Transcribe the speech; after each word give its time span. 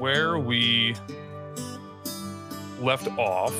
where 0.00 0.38
we 0.38 0.94
left 2.80 3.06
off 3.18 3.54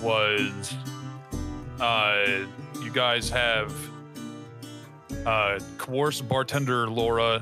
was 0.00 0.74
uh, 1.80 2.46
you 2.80 2.90
guys 2.92 3.28
have 3.28 3.74
uh, 5.26 5.58
coerced 5.76 6.28
bartender 6.28 6.88
Laura, 6.88 7.40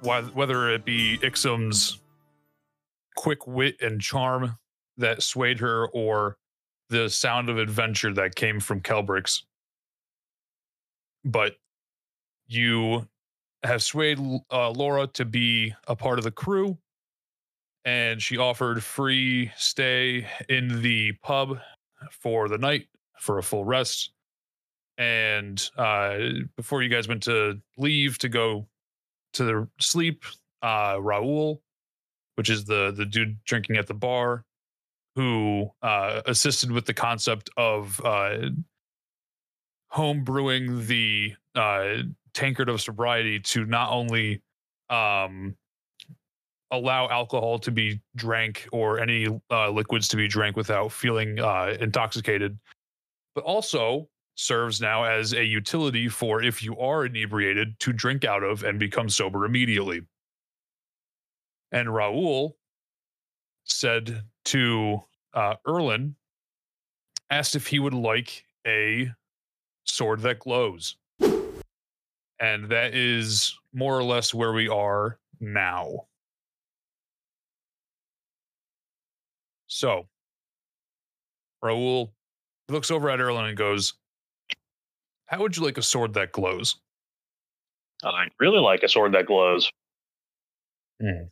wh- 0.00 0.34
whether 0.34 0.70
it 0.70 0.86
be 0.86 1.18
Ixim's 1.18 2.00
quick 3.14 3.46
wit 3.46 3.76
and 3.82 4.00
charm 4.00 4.56
that 4.96 5.22
swayed 5.22 5.58
her 5.60 5.86
or 5.88 6.38
the 6.88 7.10
sound 7.10 7.50
of 7.50 7.58
adventure 7.58 8.14
that 8.14 8.34
came 8.34 8.58
from 8.58 8.80
Kelbrix. 8.80 9.42
But 11.26 11.56
you 12.46 13.06
have 13.66 13.82
swayed 13.82 14.18
uh, 14.50 14.70
Laura 14.70 15.06
to 15.08 15.24
be 15.24 15.74
a 15.86 15.96
part 15.96 16.18
of 16.18 16.24
the 16.24 16.30
crew, 16.30 16.78
and 17.84 18.20
she 18.20 18.38
offered 18.38 18.82
free 18.82 19.50
stay 19.56 20.26
in 20.48 20.82
the 20.82 21.12
pub 21.22 21.58
for 22.10 22.48
the 22.48 22.58
night 22.58 22.86
for 23.18 23.38
a 23.38 23.42
full 23.42 23.64
rest. 23.64 24.12
And 24.98 25.62
uh, 25.76 26.18
before 26.56 26.82
you 26.82 26.88
guys 26.88 27.08
went 27.08 27.22
to 27.24 27.60
leave 27.76 28.18
to 28.18 28.28
go 28.28 28.66
to 29.34 29.44
the 29.44 29.68
sleep, 29.78 30.24
uh, 30.62 30.94
Raul, 30.94 31.60
which 32.36 32.50
is 32.50 32.64
the 32.64 32.92
the 32.96 33.04
dude 33.04 33.42
drinking 33.44 33.76
at 33.76 33.86
the 33.86 33.94
bar, 33.94 34.44
who 35.14 35.70
uh, 35.82 36.22
assisted 36.26 36.70
with 36.70 36.86
the 36.86 36.94
concept 36.94 37.50
of 37.56 38.00
uh, 38.04 38.50
home 39.88 40.24
brewing 40.24 40.86
the 40.86 41.34
uh, 41.54 42.02
tankard 42.36 42.68
of 42.68 42.80
sobriety 42.80 43.40
to 43.40 43.64
not 43.64 43.90
only 43.90 44.42
um, 44.90 45.56
allow 46.70 47.08
alcohol 47.08 47.58
to 47.58 47.70
be 47.70 48.00
drank 48.14 48.68
or 48.72 49.00
any 49.00 49.26
uh, 49.50 49.70
liquids 49.70 50.06
to 50.08 50.16
be 50.16 50.28
drank 50.28 50.54
without 50.54 50.92
feeling 50.92 51.40
uh, 51.40 51.74
intoxicated, 51.80 52.58
but 53.34 53.42
also 53.44 54.08
serves 54.34 54.82
now 54.82 55.02
as 55.02 55.32
a 55.32 55.42
utility 55.42 56.08
for 56.08 56.42
if 56.42 56.62
you 56.62 56.78
are 56.78 57.06
inebriated 57.06 57.78
to 57.80 57.92
drink 57.92 58.24
out 58.24 58.42
of 58.42 58.64
and 58.64 58.78
become 58.78 59.08
sober 59.08 59.46
immediately. 59.46 60.02
And 61.72 61.88
Raul 61.88 62.52
said 63.64 64.22
to 64.46 65.00
uh, 65.32 65.54
Erlan, 65.66 66.14
asked 67.30 67.56
if 67.56 67.66
he 67.66 67.78
would 67.78 67.94
like 67.94 68.44
a 68.66 69.10
sword 69.84 70.20
that 70.20 70.38
glows. 70.38 70.96
And 72.40 72.68
that 72.68 72.94
is 72.94 73.58
more 73.72 73.96
or 73.96 74.02
less 74.02 74.34
where 74.34 74.52
we 74.52 74.68
are 74.68 75.18
now. 75.40 76.06
So, 79.68 80.06
Raul 81.64 82.10
looks 82.68 82.90
over 82.90 83.10
at 83.10 83.18
Erlan 83.18 83.48
and 83.48 83.56
goes, 83.56 83.94
How 85.26 85.40
would 85.40 85.56
you 85.56 85.62
like 85.64 85.78
a 85.78 85.82
sword 85.82 86.14
that 86.14 86.32
glows? 86.32 86.76
I'd 88.04 88.30
really 88.38 88.58
like 88.60 88.82
a 88.82 88.88
sword 88.88 89.12
that 89.12 89.26
glows. 89.26 89.70
Hmm. 91.00 91.24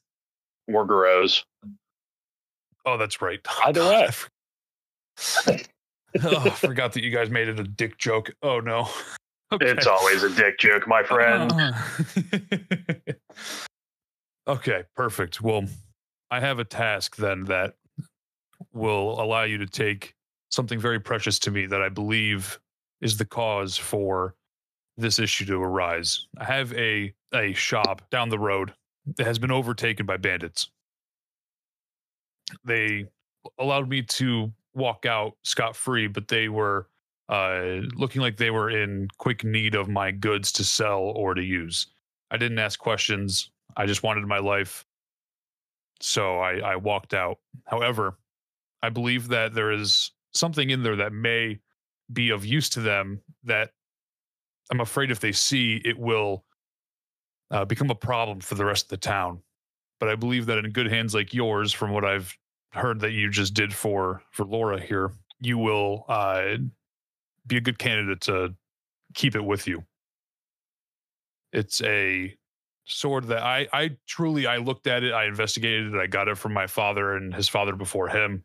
Or 0.68 0.84
grows. 0.84 1.44
Oh, 2.86 2.96
that's 2.96 3.20
right. 3.20 3.40
Either 3.64 3.82
way. 3.84 5.62
Oh, 6.22 6.36
I 6.44 6.50
forgot 6.50 6.92
that 6.92 7.02
you 7.02 7.10
guys 7.10 7.30
made 7.30 7.48
it 7.48 7.58
a 7.58 7.64
dick 7.64 7.98
joke. 7.98 8.30
Oh 8.42 8.60
no. 8.60 8.88
Okay. 9.62 9.70
It's 9.70 9.86
always 9.86 10.22
a 10.22 10.30
dick 10.30 10.58
joke, 10.58 10.88
my 10.88 11.02
friend. 11.02 11.52
okay, 14.48 14.82
perfect. 14.96 15.40
Well, 15.40 15.64
I 16.30 16.40
have 16.40 16.58
a 16.58 16.64
task 16.64 17.16
then 17.16 17.44
that 17.44 17.74
will 18.72 19.20
allow 19.20 19.44
you 19.44 19.58
to 19.58 19.66
take 19.66 20.14
something 20.50 20.80
very 20.80 20.98
precious 20.98 21.38
to 21.40 21.50
me 21.50 21.66
that 21.66 21.82
I 21.82 21.88
believe 21.88 22.58
is 23.00 23.16
the 23.16 23.24
cause 23.24 23.76
for 23.76 24.34
this 24.96 25.18
issue 25.18 25.44
to 25.46 25.62
arise. 25.62 26.26
I 26.38 26.44
have 26.44 26.72
a 26.74 27.12
a 27.32 27.52
shop 27.52 28.02
down 28.10 28.28
the 28.28 28.38
road 28.38 28.72
that 29.16 29.26
has 29.26 29.38
been 29.38 29.50
overtaken 29.50 30.06
by 30.06 30.16
bandits. 30.16 30.70
They 32.64 33.06
allowed 33.58 33.88
me 33.88 34.02
to 34.02 34.52
walk 34.74 35.06
out 35.06 35.36
scot 35.44 35.76
free, 35.76 36.06
but 36.06 36.28
they 36.28 36.48
were 36.48 36.88
uh, 37.28 37.80
looking 37.94 38.20
like 38.20 38.36
they 38.36 38.50
were 38.50 38.70
in 38.70 39.08
quick 39.18 39.44
need 39.44 39.74
of 39.74 39.88
my 39.88 40.10
goods 40.10 40.52
to 40.52 40.64
sell 40.64 41.00
or 41.00 41.34
to 41.34 41.42
use. 41.42 41.86
I 42.30 42.36
didn't 42.36 42.58
ask 42.58 42.78
questions. 42.78 43.50
I 43.76 43.86
just 43.86 44.02
wanted 44.02 44.26
my 44.26 44.38
life. 44.38 44.84
So 46.00 46.38
I, 46.38 46.58
I 46.58 46.76
walked 46.76 47.14
out. 47.14 47.38
However, 47.66 48.18
I 48.82 48.90
believe 48.90 49.28
that 49.28 49.54
there 49.54 49.72
is 49.72 50.10
something 50.34 50.70
in 50.70 50.82
there 50.82 50.96
that 50.96 51.12
may 51.12 51.60
be 52.12 52.30
of 52.30 52.44
use 52.44 52.68
to 52.70 52.80
them 52.80 53.20
that 53.44 53.70
I'm 54.70 54.80
afraid 54.80 55.10
if 55.10 55.20
they 55.20 55.32
see, 55.32 55.80
it 55.84 55.98
will 55.98 56.44
uh, 57.50 57.64
become 57.64 57.90
a 57.90 57.94
problem 57.94 58.40
for 58.40 58.54
the 58.54 58.64
rest 58.64 58.86
of 58.86 58.88
the 58.90 58.96
town. 58.96 59.40
But 60.00 60.08
I 60.08 60.16
believe 60.16 60.46
that 60.46 60.58
in 60.58 60.70
good 60.70 60.90
hands 60.90 61.14
like 61.14 61.32
yours, 61.32 61.72
from 61.72 61.92
what 61.92 62.04
I've 62.04 62.36
heard 62.72 63.00
that 63.00 63.12
you 63.12 63.30
just 63.30 63.54
did 63.54 63.72
for 63.72 64.22
for 64.32 64.44
Laura 64.44 64.80
here, 64.80 65.12
you 65.40 65.56
will 65.56 66.04
uh, 66.08 66.56
be 67.46 67.56
a 67.56 67.60
good 67.60 67.78
candidate 67.78 68.20
to 68.22 68.54
keep 69.14 69.34
it 69.34 69.44
with 69.44 69.66
you. 69.66 69.84
It's 71.52 71.82
a 71.82 72.34
sword 72.86 73.24
that 73.28 73.42
I 73.42 73.66
I 73.72 73.96
truly 74.06 74.46
I 74.46 74.58
looked 74.58 74.86
at 74.86 75.04
it, 75.04 75.12
I 75.12 75.24
investigated 75.24 75.94
it, 75.94 75.98
I 75.98 76.06
got 76.06 76.28
it 76.28 76.36
from 76.36 76.52
my 76.52 76.66
father 76.66 77.16
and 77.16 77.34
his 77.34 77.48
father 77.48 77.74
before 77.74 78.08
him. 78.08 78.44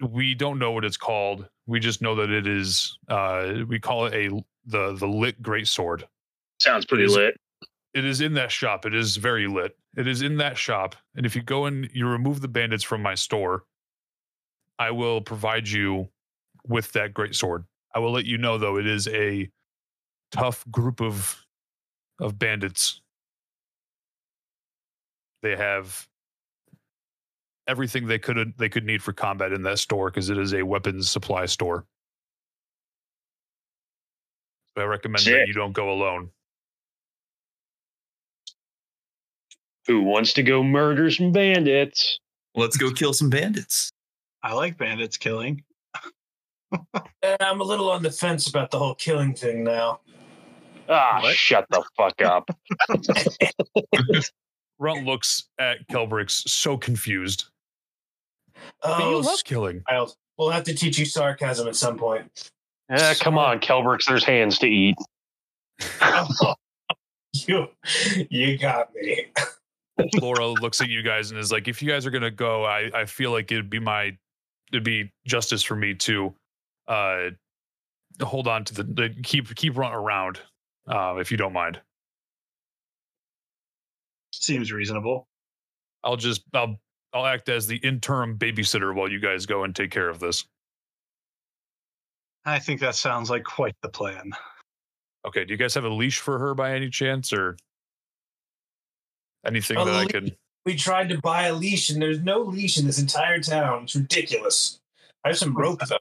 We 0.00 0.34
don't 0.34 0.58
know 0.58 0.72
what 0.72 0.84
it's 0.84 0.96
called. 0.96 1.48
We 1.66 1.78
just 1.78 2.02
know 2.02 2.14
that 2.16 2.30
it 2.30 2.46
is 2.46 2.96
uh 3.08 3.54
we 3.68 3.78
call 3.78 4.06
it 4.06 4.14
a 4.14 4.44
the 4.66 4.94
the 4.94 5.06
lit 5.06 5.42
great 5.42 5.68
sword. 5.68 6.06
Sounds 6.60 6.86
pretty 6.86 7.04
Is- 7.04 7.16
lit. 7.16 7.36
It 7.94 8.06
is 8.06 8.22
in 8.22 8.32
that 8.34 8.50
shop. 8.50 8.86
It 8.86 8.94
is 8.94 9.18
very 9.18 9.46
lit. 9.46 9.76
It 9.98 10.06
is 10.06 10.22
in 10.22 10.38
that 10.38 10.56
shop. 10.56 10.96
And 11.14 11.26
if 11.26 11.36
you 11.36 11.42
go 11.42 11.66
and 11.66 11.90
you 11.92 12.06
remove 12.06 12.40
the 12.40 12.48
bandits 12.48 12.82
from 12.82 13.02
my 13.02 13.14
store, 13.14 13.64
I 14.78 14.90
will 14.92 15.20
provide 15.20 15.68
you 15.68 16.08
with 16.66 16.92
that 16.92 17.14
great 17.14 17.34
sword. 17.34 17.64
I 17.94 17.98
will 17.98 18.12
let 18.12 18.24
you 18.24 18.38
know 18.38 18.58
though 18.58 18.78
it 18.78 18.86
is 18.86 19.08
a 19.08 19.48
tough 20.30 20.64
group 20.70 21.00
of 21.00 21.44
of 22.18 22.38
bandits. 22.38 23.00
They 25.42 25.56
have 25.56 26.06
everything 27.66 28.06
they 28.06 28.18
could 28.18 28.54
they 28.58 28.68
could 28.68 28.84
need 28.84 29.02
for 29.02 29.12
combat 29.12 29.52
in 29.52 29.62
that 29.62 29.78
store 29.78 30.10
because 30.10 30.30
it 30.30 30.38
is 30.38 30.54
a 30.54 30.62
weapons 30.62 31.10
supply 31.10 31.46
store. 31.46 31.84
So 34.76 34.82
I 34.82 34.86
recommend 34.86 35.24
that 35.26 35.46
you 35.46 35.52
don't 35.52 35.72
go 35.72 35.90
alone. 35.90 36.30
Who 39.86 40.02
wants 40.02 40.32
to 40.34 40.42
go 40.42 40.62
murder 40.62 41.10
some 41.10 41.32
bandits? 41.32 42.18
Let's 42.54 42.76
go 42.76 42.90
kill 42.92 43.12
some 43.12 43.30
bandits. 43.30 43.90
I 44.42 44.54
like 44.54 44.78
bandits 44.78 45.16
killing. 45.16 45.62
I'm 47.40 47.60
a 47.60 47.64
little 47.64 47.90
on 47.90 48.02
the 48.02 48.10
fence 48.10 48.48
about 48.48 48.70
the 48.70 48.78
whole 48.78 48.94
killing 48.94 49.34
thing 49.34 49.64
now. 49.64 50.00
Ah, 50.88 51.20
What? 51.22 51.34
shut 51.36 51.66
the 51.70 51.82
fuck 51.96 52.20
up. 52.22 52.50
Runt 54.78 55.04
looks 55.06 55.44
at 55.58 55.86
Kelbrix 55.88 56.48
so 56.48 56.76
confused. 56.76 57.44
But 58.82 58.98
you 58.98 59.04
Oh, 59.04 59.18
love 59.20 59.44
killing. 59.44 59.82
I'll, 59.88 60.12
we'll 60.36 60.50
have 60.50 60.64
to 60.64 60.74
teach 60.74 60.98
you 60.98 61.04
sarcasm 61.04 61.68
at 61.68 61.76
some 61.76 61.96
point. 61.98 62.50
Eh, 62.90 63.14
come 63.20 63.38
on, 63.38 63.60
Kelbrix, 63.60 64.06
there's 64.08 64.24
hands 64.24 64.58
to 64.58 64.66
eat. 64.66 64.96
you, 67.32 67.68
you 68.28 68.58
got 68.58 68.92
me. 68.94 69.26
Laura 70.20 70.46
looks 70.48 70.80
at 70.80 70.88
you 70.88 71.02
guys 71.02 71.30
and 71.30 71.38
is 71.38 71.52
like, 71.52 71.68
if 71.68 71.80
you 71.82 71.88
guys 71.88 72.06
are 72.06 72.10
gonna 72.10 72.30
go, 72.30 72.64
I, 72.64 72.90
I 72.94 73.04
feel 73.04 73.30
like 73.30 73.52
it'd 73.52 73.70
be 73.70 73.78
my 73.78 74.16
it'd 74.72 74.84
be 74.84 75.12
justice 75.26 75.62
for 75.62 75.76
me 75.76 75.94
to 75.94 76.34
uh 76.88 77.30
hold 78.20 78.48
on 78.48 78.64
to 78.64 78.74
the, 78.74 78.82
the 78.84 79.14
keep 79.22 79.54
keep 79.54 79.76
Runt 79.76 79.94
around, 79.94 80.40
uh, 80.88 81.16
if 81.16 81.30
you 81.30 81.36
don't 81.36 81.52
mind. 81.52 81.80
Seems 84.32 84.72
reasonable. 84.72 85.26
I'll 86.04 86.16
just 86.16 86.42
I'll 86.54 86.76
I'll 87.12 87.26
act 87.26 87.48
as 87.48 87.66
the 87.66 87.76
interim 87.76 88.38
babysitter 88.38 88.94
while 88.94 89.10
you 89.10 89.20
guys 89.20 89.46
go 89.46 89.64
and 89.64 89.74
take 89.74 89.90
care 89.90 90.08
of 90.08 90.18
this. 90.18 90.46
I 92.44 92.58
think 92.58 92.80
that 92.80 92.94
sounds 92.96 93.30
like 93.30 93.44
quite 93.44 93.76
the 93.82 93.88
plan. 93.88 94.32
Okay, 95.24 95.44
do 95.44 95.52
you 95.52 95.58
guys 95.58 95.74
have 95.74 95.84
a 95.84 95.88
leash 95.88 96.18
for 96.18 96.38
her 96.38 96.54
by 96.54 96.74
any 96.74 96.90
chance 96.90 97.32
or 97.32 97.56
anything 99.46 99.76
A 99.76 99.84
that 99.84 99.94
I 99.94 100.00
leash? 100.00 100.10
can 100.10 100.32
We 100.66 100.74
tried 100.74 101.08
to 101.10 101.18
buy 101.20 101.44
a 101.44 101.54
leash, 101.54 101.90
and 101.90 102.02
there's 102.02 102.20
no 102.20 102.40
leash 102.40 102.78
in 102.78 102.86
this 102.86 102.98
entire 102.98 103.40
town. 103.40 103.84
It's 103.84 103.94
ridiculous. 103.94 104.80
I 105.24 105.28
have 105.28 105.38
some 105.38 105.54
rope 105.54 105.80
though. 105.88 105.98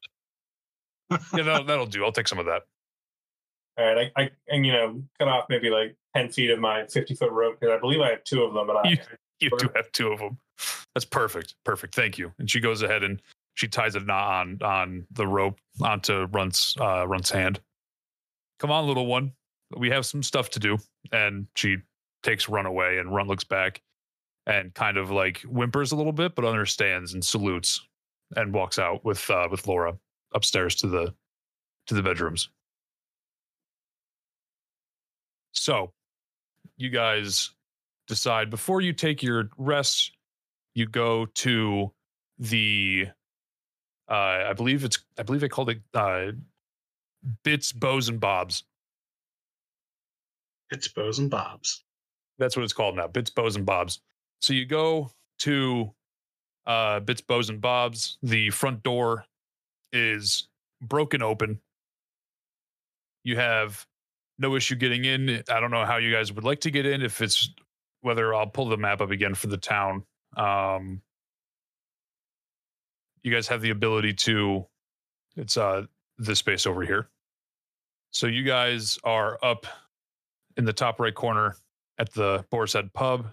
Yeah, 1.12 1.44
that'll, 1.44 1.64
that'll 1.66 1.86
do. 1.86 2.04
I'll 2.04 2.12
take 2.12 2.28
some 2.28 2.40
of 2.40 2.46
that. 2.46 2.64
All 3.78 3.86
right, 3.86 4.12
I, 4.16 4.22
I 4.24 4.30
and 4.50 4.66
you 4.66 4.72
know 4.74 5.02
cut 5.20 5.28
off 5.28 5.46
maybe 5.50 5.70
like 5.70 5.96
ten 6.16 6.30
feet 6.30 6.50
of 6.50 6.60
my 6.60 6.86
fifty 6.88 7.16
foot 7.16 7.32
rope 7.32 7.60
because 7.60 7.76
I 7.76 7.80
believe 7.80 8.02
I 8.02 8.10
have 8.12 8.24
two 8.24 8.44
of 8.44 8.54
them, 8.54 8.68
but 8.68 8.78
I 8.86 8.90
You- 8.90 8.98
You 9.40 9.50
do 9.58 9.70
have 9.76 9.92
two 9.92 10.12
of 10.12 10.20
them. 10.20 10.38
That's 10.94 11.04
perfect. 11.06 11.56
Perfect. 11.66 11.96
Thank 11.96 12.20
you. 12.20 12.32
And 12.38 12.48
she 12.48 12.60
goes 12.60 12.84
ahead 12.84 13.04
and 13.04 13.20
she 13.56 13.68
ties 13.68 13.96
a 13.96 14.00
knot 14.00 14.30
on 14.32 14.60
on 14.62 15.08
the 15.12 15.26
rope 15.26 15.58
onto 15.82 16.28
Runt's 16.28 16.76
uh 16.80 17.08
Runt's 17.08 17.32
hand. 17.32 17.60
Come 18.60 18.70
on, 18.70 18.86
little 18.86 19.08
one. 19.08 19.32
We 19.76 19.90
have 19.90 20.06
some 20.06 20.22
stuff 20.22 20.52
to 20.52 20.60
do. 20.60 20.78
And 21.12 21.48
she 21.56 21.78
takes 22.22 22.48
Run 22.50 22.68
away 22.68 23.00
and 23.00 23.12
Run 23.16 23.28
looks 23.28 23.44
back 23.44 23.82
and 24.46 24.72
kind 24.76 24.98
of 24.98 25.10
like 25.10 25.40
whimpers 25.42 25.92
a 25.92 25.96
little 25.96 26.12
bit, 26.14 26.36
but 26.36 26.46
understands 26.46 27.16
and 27.16 27.26
salutes 27.26 27.82
and 28.36 28.54
walks 28.54 28.78
out 28.78 29.04
with 29.04 29.28
uh 29.32 29.48
with 29.50 29.66
Laura 29.66 29.98
upstairs 30.34 30.76
to 30.76 30.88
the 30.88 31.14
to 31.88 31.94
the 31.94 32.04
bedrooms. 32.04 32.50
So 35.52 35.92
you 36.78 36.90
guys 36.90 37.52
decide 38.08 38.50
before 38.50 38.82
you 38.82 38.94
take 38.94 39.22
your 39.22 39.50
rest, 39.58 40.12
you 40.74 40.88
go 40.88 41.26
to 41.26 41.92
the 42.40 43.08
uh 44.10 44.14
I 44.50 44.54
believe 44.54 44.84
it's 44.84 45.00
I 45.18 45.24
believe 45.24 45.42
they 45.42 45.50
called 45.50 45.70
it 45.70 45.82
uh 45.94 46.32
Bits, 47.44 47.72
Bows 47.72 48.10
and 48.10 48.20
Bobs. 48.20 48.64
Bits, 50.72 50.88
bows 50.88 51.20
and 51.20 51.30
bobs. 51.30 51.84
That's 52.40 52.56
what 52.56 52.64
it's 52.64 52.74
called 52.74 52.96
now. 52.96 53.08
Bits, 53.08 53.30
Bows 53.30 53.56
and 53.58 53.66
Bobs. 53.66 54.00
So 54.40 54.54
you 54.54 54.66
go 54.66 55.12
to 55.40 55.94
uh 56.66 57.02
Bits, 57.02 57.22
Bows 57.22 57.50
and 57.50 57.62
Bobs. 57.62 58.18
The 58.24 58.50
front 58.50 58.82
door 58.82 59.26
is 59.92 60.48
broken 60.82 61.22
open. 61.22 61.60
You 63.24 63.38
have 63.38 63.86
no 64.40 64.56
issue 64.56 64.76
getting 64.76 65.06
in. 65.06 65.44
I 65.50 65.60
don't 65.60 65.72
know 65.72 65.86
how 65.86 65.98
you 65.98 66.12
guys 66.12 66.32
would 66.34 66.44
like 66.44 66.62
to 66.62 66.72
get 66.72 66.86
in 66.86 67.02
if 67.02 67.22
it's 67.22 67.50
whether 68.02 68.34
I'll 68.34 68.48
pull 68.48 68.70
the 68.70 68.78
map 68.78 69.02
up 69.02 69.12
again 69.12 69.36
for 69.36 69.48
the 69.48 69.58
town. 69.58 70.04
Um, 70.36 71.02
you 73.24 73.32
guys 73.32 73.48
have 73.48 73.62
the 73.62 73.70
ability 73.70 74.14
to. 74.14 74.66
It's 75.38 75.56
uh 75.58 75.86
this 76.18 76.40
space 76.40 76.66
over 76.66 76.82
here. 76.84 77.10
So 78.12 78.28
you 78.28 78.44
guys 78.44 78.98
are 79.04 79.40
up 79.42 79.66
in 80.58 80.66
the 80.66 80.74
top 80.74 81.00
right 81.00 81.14
corner 81.16 81.56
at 81.98 82.12
the 82.14 82.44
Boar's 82.50 82.74
Head 82.74 82.92
Pub, 82.94 83.28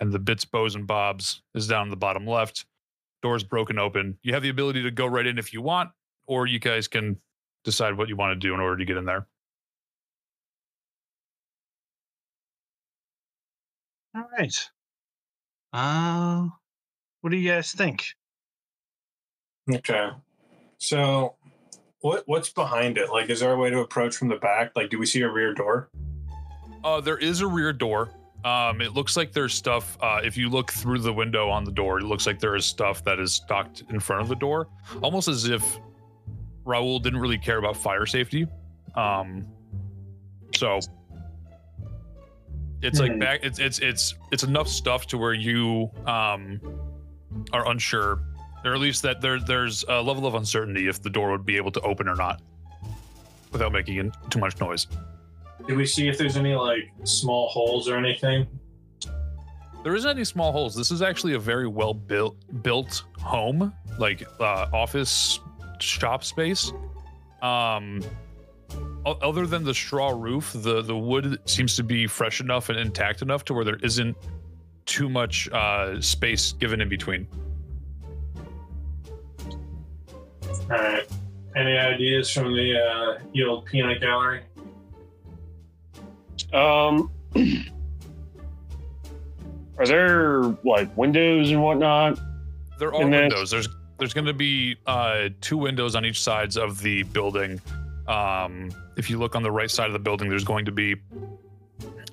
and 0.00 0.12
the 0.12 0.18
Bits, 0.18 0.44
Bows, 0.44 0.74
and 0.74 0.86
Bobs 0.86 1.42
is 1.54 1.68
down 1.68 1.84
in 1.84 1.90
the 1.90 1.96
bottom 1.96 2.26
left. 2.26 2.64
Doors 3.22 3.44
broken 3.44 3.78
open. 3.78 4.18
You 4.22 4.32
have 4.32 4.42
the 4.42 4.48
ability 4.48 4.82
to 4.82 4.90
go 4.90 5.06
right 5.06 5.26
in 5.26 5.38
if 5.38 5.52
you 5.52 5.60
want, 5.60 5.90
or 6.30 6.46
you 6.46 6.60
guys 6.60 6.86
can 6.86 7.18
decide 7.64 7.98
what 7.98 8.08
you 8.08 8.14
want 8.14 8.30
to 8.30 8.36
do 8.48 8.54
in 8.54 8.60
order 8.60 8.76
to 8.76 8.84
get 8.84 8.96
in 8.96 9.04
there. 9.04 9.26
All 14.14 14.28
right. 14.38 14.70
Uh, 15.72 16.46
what 17.20 17.30
do 17.30 17.36
you 17.36 17.50
guys 17.50 17.72
think? 17.72 18.04
Okay. 19.68 20.10
So, 20.78 21.34
what 22.00 22.22
what's 22.26 22.50
behind 22.52 22.96
it? 22.96 23.10
Like, 23.10 23.28
is 23.28 23.40
there 23.40 23.52
a 23.52 23.56
way 23.56 23.70
to 23.70 23.80
approach 23.80 24.16
from 24.16 24.28
the 24.28 24.36
back? 24.36 24.70
Like, 24.76 24.88
do 24.88 25.00
we 25.00 25.06
see 25.06 25.22
a 25.22 25.28
rear 25.28 25.52
door? 25.52 25.90
Uh, 26.84 27.00
there 27.00 27.18
is 27.18 27.40
a 27.40 27.46
rear 27.46 27.72
door. 27.72 28.10
Um, 28.44 28.80
it 28.80 28.94
looks 28.94 29.16
like 29.16 29.32
there's 29.32 29.52
stuff. 29.52 29.98
Uh, 30.00 30.20
if 30.22 30.36
you 30.36 30.48
look 30.48 30.70
through 30.70 31.00
the 31.00 31.12
window 31.12 31.50
on 31.50 31.64
the 31.64 31.72
door, 31.72 31.98
it 31.98 32.04
looks 32.04 32.24
like 32.24 32.38
there 32.38 32.54
is 32.54 32.64
stuff 32.64 33.02
that 33.04 33.18
is 33.18 33.34
stocked 33.34 33.82
in 33.90 33.98
front 33.98 34.22
of 34.22 34.28
the 34.28 34.36
door, 34.36 34.68
almost 35.02 35.26
as 35.26 35.48
if 35.48 35.78
Raul 36.66 37.02
didn't 37.02 37.20
really 37.20 37.38
care 37.38 37.58
about 37.58 37.76
fire 37.76 38.06
safety. 38.06 38.46
Um, 38.94 39.46
so 40.54 40.78
it's 42.82 42.98
like 43.00 43.12
Hmm. 43.12 43.18
back. 43.18 43.40
It's 43.42 43.58
it's 43.58 43.78
it's 43.80 44.14
it's 44.32 44.42
enough 44.42 44.68
stuff 44.68 45.06
to 45.08 45.18
where 45.18 45.34
you 45.34 45.90
um 46.06 46.60
are 47.52 47.68
unsure, 47.70 48.20
or 48.64 48.74
at 48.74 48.80
least 48.80 49.02
that 49.02 49.20
there 49.20 49.38
there's 49.38 49.84
a 49.88 50.00
level 50.02 50.26
of 50.26 50.34
uncertainty 50.34 50.88
if 50.88 51.02
the 51.02 51.10
door 51.10 51.30
would 51.30 51.44
be 51.46 51.56
able 51.56 51.70
to 51.72 51.80
open 51.82 52.08
or 52.08 52.14
not 52.16 52.40
without 53.52 53.72
making 53.72 53.96
in- 53.98 54.12
too 54.30 54.38
much 54.38 54.58
noise. 54.60 54.86
Do 55.66 55.74
we 55.74 55.84
see 55.86 56.08
if 56.08 56.16
there's 56.18 56.36
any 56.36 56.54
like 56.54 56.90
small 57.04 57.48
holes 57.48 57.88
or 57.88 57.96
anything? 57.96 58.46
There 59.82 59.94
isn't 59.94 60.10
any 60.10 60.24
small 60.24 60.52
holes. 60.52 60.74
This 60.74 60.90
is 60.90 61.00
actually 61.00 61.34
a 61.34 61.38
very 61.38 61.66
well 61.68 61.94
built 61.94 62.36
built 62.62 63.04
home, 63.18 63.72
like 63.98 64.22
uh, 64.40 64.66
office 64.72 65.40
shop 65.82 66.24
space. 66.24 66.72
Um, 67.42 68.00
other 69.06 69.46
than 69.46 69.64
the 69.64 69.74
straw 69.74 70.10
roof, 70.10 70.52
the 70.54 70.82
the 70.82 70.96
wood 70.96 71.38
seems 71.46 71.74
to 71.76 71.82
be 71.82 72.06
fresh 72.06 72.40
enough 72.40 72.68
and 72.68 72.78
intact 72.78 73.22
enough 73.22 73.44
to 73.46 73.54
where 73.54 73.64
there 73.64 73.78
isn't 73.82 74.16
too 74.86 75.08
much 75.08 75.48
uh, 75.50 76.00
space 76.00 76.52
given 76.52 76.80
in 76.80 76.88
between. 76.88 77.26
All 80.70 80.76
right. 80.76 81.06
Any 81.56 81.76
ideas 81.76 82.30
from 82.30 82.54
the 82.54 82.78
uh, 82.78 83.18
the 83.34 83.44
old 83.44 83.66
peanut 83.66 84.00
gallery? 84.00 84.42
Um, 86.52 87.10
are 89.78 89.86
there 89.86 90.42
like 90.64 90.94
windows 90.96 91.50
and 91.50 91.62
whatnot? 91.62 92.18
There 92.78 92.94
are 92.94 93.02
And 93.02 93.12
then- 93.12 93.22
windows. 93.22 93.50
There's 93.50 93.68
there's 94.00 94.14
going 94.14 94.26
to 94.26 94.32
be 94.32 94.76
uh, 94.86 95.28
two 95.42 95.58
windows 95.58 95.94
on 95.94 96.06
each 96.06 96.20
sides 96.22 96.56
of 96.56 96.80
the 96.80 97.02
building. 97.04 97.60
Um, 98.08 98.70
if 98.96 99.10
you 99.10 99.18
look 99.18 99.36
on 99.36 99.42
the 99.42 99.52
right 99.52 99.70
side 99.70 99.86
of 99.86 99.92
the 99.92 99.98
building, 99.98 100.30
there's 100.30 100.42
going 100.42 100.64
to 100.64 100.72
be 100.72 100.96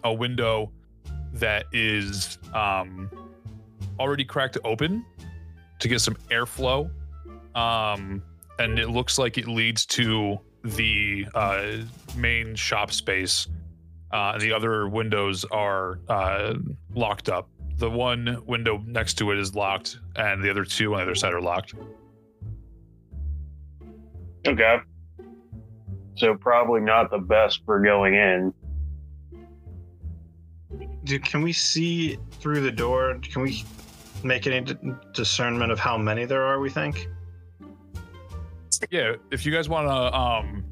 a 0.04 0.14
window 0.14 0.70
that 1.34 1.66
is 1.72 2.38
um, 2.54 3.10
already 4.00 4.26
cracked 4.26 4.58
open 4.66 5.06
to 5.80 5.88
get 5.88 6.02
some 6.02 6.16
airflow, 6.30 6.92
um, 7.56 8.22
and 8.60 8.78
it 8.80 8.90
looks 8.90 9.18
like 9.18 9.38
it 9.38 9.48
leads 9.48 9.86
to 9.86 10.38
the 10.66 11.26
uh, 11.36 11.78
main 12.18 12.54
shop 12.54 12.92
space. 12.92 13.48
Uh, 14.12 14.38
the 14.38 14.52
other 14.52 14.90
windows 14.90 15.46
are 15.46 16.00
uh, 16.10 16.54
locked 16.94 17.30
up 17.30 17.48
the 17.78 17.90
one 17.90 18.42
window 18.46 18.82
next 18.86 19.16
to 19.16 19.32
it 19.32 19.40
is 19.40 19.56
locked, 19.56 20.00
and 20.16 20.44
the 20.44 20.50
other 20.50 20.66
two 20.66 20.94
on 20.94 21.00
the 21.00 21.04
other 21.04 21.16
side 21.16 21.34
are 21.34 21.42
locked. 21.42 21.76
Okay. 24.48 24.78
So 26.16 26.36
probably 26.36 26.82
not 26.82 27.12
the 27.12 27.20
best 27.20 27.62
for 27.66 27.80
going 27.80 28.16
in. 28.16 28.54
Do, 31.04 31.20
can 31.20 31.42
we 31.42 31.54
see 31.54 32.18
through 32.40 32.62
the 32.62 32.72
door? 32.72 33.20
Can 33.22 33.44
we 33.44 33.64
make 34.24 34.48
any 34.48 34.62
d- 34.62 34.76
discernment 35.14 35.72
of 35.72 35.80
how 35.80 35.98
many 35.98 36.26
there 36.26 36.44
are? 36.44 36.60
We 36.60 36.70
think. 36.70 37.08
Yeah, 38.90 39.16
if 39.32 39.46
you 39.46 39.52
guys 39.52 39.70
want 39.70 39.88
to, 39.88 40.18
um, 40.18 40.66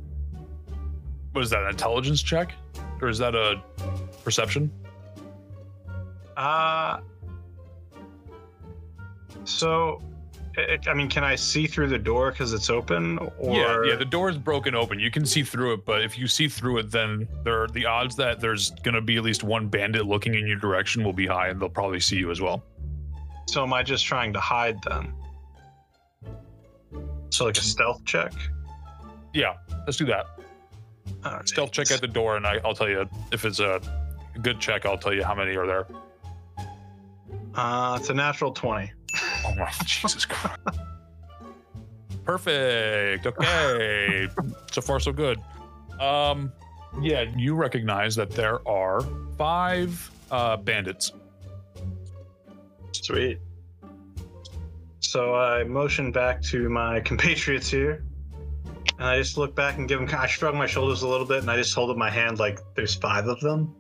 what 1.31 1.43
is 1.43 1.49
that? 1.51 1.63
An 1.63 1.69
intelligence 1.69 2.21
check, 2.21 2.53
or 3.01 3.07
is 3.07 3.17
that 3.19 3.35
a 3.35 3.61
perception? 4.23 4.71
Uh 6.37 6.99
so, 9.45 10.01
i 10.57 10.77
I 10.87 10.93
mean, 10.93 11.09
can 11.09 11.23
I 11.23 11.35
see 11.35 11.67
through 11.67 11.89
the 11.89 11.99
door 11.99 12.31
because 12.31 12.53
it's 12.53 12.69
open? 12.69 13.19
Or 13.37 13.55
yeah, 13.55 13.83
yeah. 13.91 13.95
The 13.95 14.05
door 14.05 14.29
is 14.29 14.37
broken 14.37 14.73
open. 14.75 14.99
You 14.99 15.11
can 15.11 15.25
see 15.25 15.43
through 15.43 15.73
it, 15.73 15.85
but 15.85 16.01
if 16.01 16.17
you 16.17 16.27
see 16.27 16.47
through 16.47 16.79
it, 16.79 16.91
then 16.91 17.27
there 17.43 17.61
are 17.61 17.67
the 17.67 17.85
odds 17.85 18.15
that 18.15 18.39
there's 18.41 18.71
gonna 18.83 19.01
be 19.01 19.17
at 19.17 19.23
least 19.23 19.43
one 19.43 19.67
bandit 19.67 20.05
looking 20.05 20.33
in 20.33 20.47
your 20.47 20.57
direction 20.57 21.03
will 21.03 21.13
be 21.13 21.27
high, 21.27 21.49
and 21.49 21.61
they'll 21.61 21.69
probably 21.69 21.99
see 21.99 22.17
you 22.17 22.31
as 22.31 22.41
well. 22.41 22.63
so 23.47 23.63
am 23.63 23.73
I 23.73 23.83
just 23.83 24.05
trying 24.05 24.33
to 24.33 24.39
hide 24.39 24.81
then? 24.83 25.13
So 27.29 27.45
like 27.45 27.57
a 27.57 27.61
stealth 27.61 28.03
check. 28.05 28.33
Yeah, 29.33 29.53
let's 29.85 29.97
do 29.97 30.05
that. 30.05 30.25
Right. 31.23 31.47
Stealth 31.47 31.71
check 31.71 31.91
at 31.91 32.01
the 32.01 32.07
door, 32.07 32.37
and 32.37 32.47
I, 32.47 32.59
I'll 32.63 32.73
tell 32.73 32.89
you 32.89 33.07
if 33.31 33.45
it's 33.45 33.59
a 33.59 33.81
good 34.41 34.59
check. 34.59 34.85
I'll 34.85 34.97
tell 34.97 35.13
you 35.13 35.23
how 35.23 35.35
many 35.35 35.55
are 35.55 35.67
there. 35.67 35.85
Uh, 37.55 37.97
it's 37.99 38.09
a 38.09 38.13
natural 38.13 38.51
twenty. 38.51 38.91
Oh 39.45 39.55
my 39.55 39.71
Jesus 39.85 40.25
Christ. 40.25 40.59
Perfect. 42.23 43.27
Okay. 43.27 44.27
so 44.71 44.81
far 44.81 44.99
so 44.99 45.11
good. 45.11 45.39
Um 45.99 46.51
yeah, 47.01 47.25
you 47.35 47.55
recognize 47.55 48.15
that 48.15 48.31
there 48.31 48.67
are 48.67 49.01
five 49.37 50.11
uh 50.31 50.57
bandits. 50.57 51.11
Sweet. 52.91 53.39
So 54.99 55.35
I 55.35 55.63
motion 55.63 56.11
back 56.11 56.41
to 56.43 56.67
my 56.69 56.99
compatriots 57.05 57.69
here, 57.69 58.03
and 58.97 59.07
I 59.07 59.17
just 59.17 59.37
look 59.37 59.55
back 59.55 59.77
and 59.77 59.87
give 59.87 59.99
them. 59.99 60.09
I 60.13 60.27
shrug 60.27 60.55
my 60.55 60.67
shoulders 60.67 61.03
a 61.03 61.07
little 61.07 61.27
bit, 61.27 61.39
and 61.39 61.49
I 61.49 61.57
just 61.57 61.73
hold 61.73 61.89
up 61.89 61.97
my 61.97 62.09
hand 62.09 62.39
like 62.39 62.59
there's 62.75 62.95
five 62.95 63.27
of 63.27 63.39
them. 63.39 63.75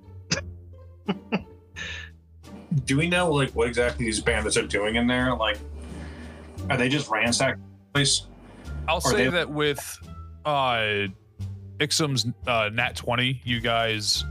Do 2.83 2.97
we 2.97 3.07
know 3.07 3.31
like 3.31 3.51
what 3.51 3.67
exactly 3.67 4.05
these 4.05 4.19
bandits 4.19 4.57
are 4.57 4.67
doing 4.67 4.95
in 4.95 5.07
there? 5.07 5.33
Like, 5.35 5.57
are 6.69 6.77
they 6.77 6.89
just 6.89 7.09
ransacking 7.09 7.61
the 7.61 7.93
place? 7.93 8.27
I'll 8.87 9.01
say 9.01 9.25
they- 9.25 9.29
that 9.29 9.49
with 9.49 9.81
uh 10.43 11.07
Ixim's 11.79 12.27
uh, 12.47 12.69
nat 12.71 12.95
20, 12.95 13.41
you 13.43 13.59
guys 13.59 14.23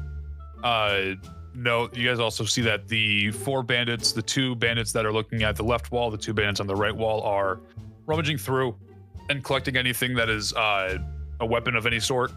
uh, 0.62 1.14
know, 1.54 1.90
you 1.92 2.08
guys 2.08 2.18
also 2.18 2.44
see 2.44 2.62
that 2.62 2.88
the 2.88 3.30
four 3.32 3.62
bandits, 3.62 4.12
the 4.12 4.22
two 4.22 4.54
bandits 4.56 4.92
that 4.92 5.04
are 5.04 5.12
looking 5.12 5.42
at 5.42 5.54
the 5.56 5.62
left 5.62 5.92
wall, 5.92 6.10
the 6.10 6.16
two 6.16 6.32
bandits 6.32 6.60
on 6.60 6.66
the 6.66 6.74
right 6.74 6.94
wall 6.94 7.20
are 7.22 7.60
rummaging 8.06 8.38
through 8.38 8.74
and 9.28 9.44
collecting 9.44 9.76
anything 9.76 10.14
that 10.14 10.30
is 10.30 10.54
uh, 10.54 10.96
a 11.40 11.46
weapon 11.46 11.76
of 11.76 11.86
any 11.86 12.00
sort. 12.00 12.32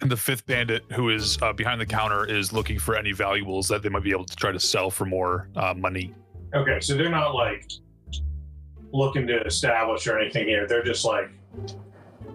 And 0.00 0.10
the 0.10 0.16
fifth 0.16 0.46
bandit, 0.46 0.84
who 0.92 1.10
is 1.10 1.38
uh, 1.42 1.52
behind 1.52 1.80
the 1.80 1.86
counter, 1.86 2.24
is 2.24 2.52
looking 2.52 2.78
for 2.78 2.96
any 2.96 3.12
valuables 3.12 3.68
that 3.68 3.82
they 3.82 3.88
might 3.88 4.02
be 4.02 4.12
able 4.12 4.24
to 4.24 4.36
try 4.36 4.50
to 4.50 4.60
sell 4.60 4.90
for 4.90 5.04
more 5.04 5.48
uh, 5.56 5.74
money. 5.76 6.14
Okay, 6.54 6.80
so 6.80 6.96
they're 6.96 7.10
not 7.10 7.34
like 7.34 7.70
looking 8.92 9.26
to 9.26 9.42
establish 9.42 10.06
or 10.06 10.18
anything 10.18 10.48
here. 10.48 10.66
They're 10.66 10.82
just 10.82 11.04
like 11.04 11.30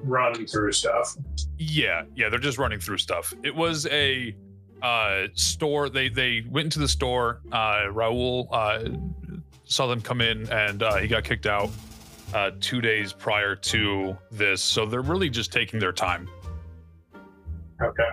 running 0.03 0.45
through 0.45 0.71
stuff. 0.73 1.15
Yeah, 1.57 2.03
yeah, 2.15 2.29
they're 2.29 2.39
just 2.39 2.57
running 2.57 2.79
through 2.79 2.99
stuff. 2.99 3.33
It 3.43 3.55
was 3.55 3.87
a 3.87 4.35
uh, 4.81 5.27
store. 5.33 5.89
They 5.89 6.09
they 6.09 6.45
went 6.49 6.65
into 6.65 6.79
the 6.79 6.87
store. 6.87 7.41
Uh, 7.51 7.85
Raul 7.89 8.47
uh, 8.51 9.41
saw 9.63 9.87
them 9.87 10.01
come 10.01 10.21
in, 10.21 10.47
and 10.49 10.83
uh, 10.83 10.97
he 10.97 11.07
got 11.07 11.23
kicked 11.23 11.47
out 11.47 11.71
uh, 12.33 12.51
two 12.59 12.81
days 12.81 13.11
prior 13.11 13.55
to 13.55 14.17
this. 14.31 14.61
So 14.61 14.85
they're 14.85 15.01
really 15.01 15.29
just 15.29 15.51
taking 15.51 15.79
their 15.79 15.93
time. 15.93 16.29
Okay. 17.81 18.09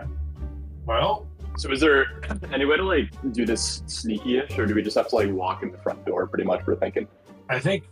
Well, 0.86 1.28
So 1.56 1.70
is 1.70 1.80
there 1.80 2.20
any 2.52 2.64
way 2.64 2.76
to 2.76 2.82
like 2.82 3.10
do 3.32 3.44
this 3.44 3.82
sneaky-ish, 3.86 4.58
or 4.58 4.66
do 4.66 4.74
we 4.74 4.82
just 4.82 4.96
have 4.96 5.08
to 5.08 5.16
like 5.16 5.30
walk 5.30 5.62
in 5.62 5.70
the 5.70 5.78
front 5.78 6.04
door? 6.06 6.26
Pretty 6.26 6.44
much, 6.44 6.66
we're 6.66 6.76
thinking. 6.76 7.06
I 7.48 7.58
think 7.58 7.84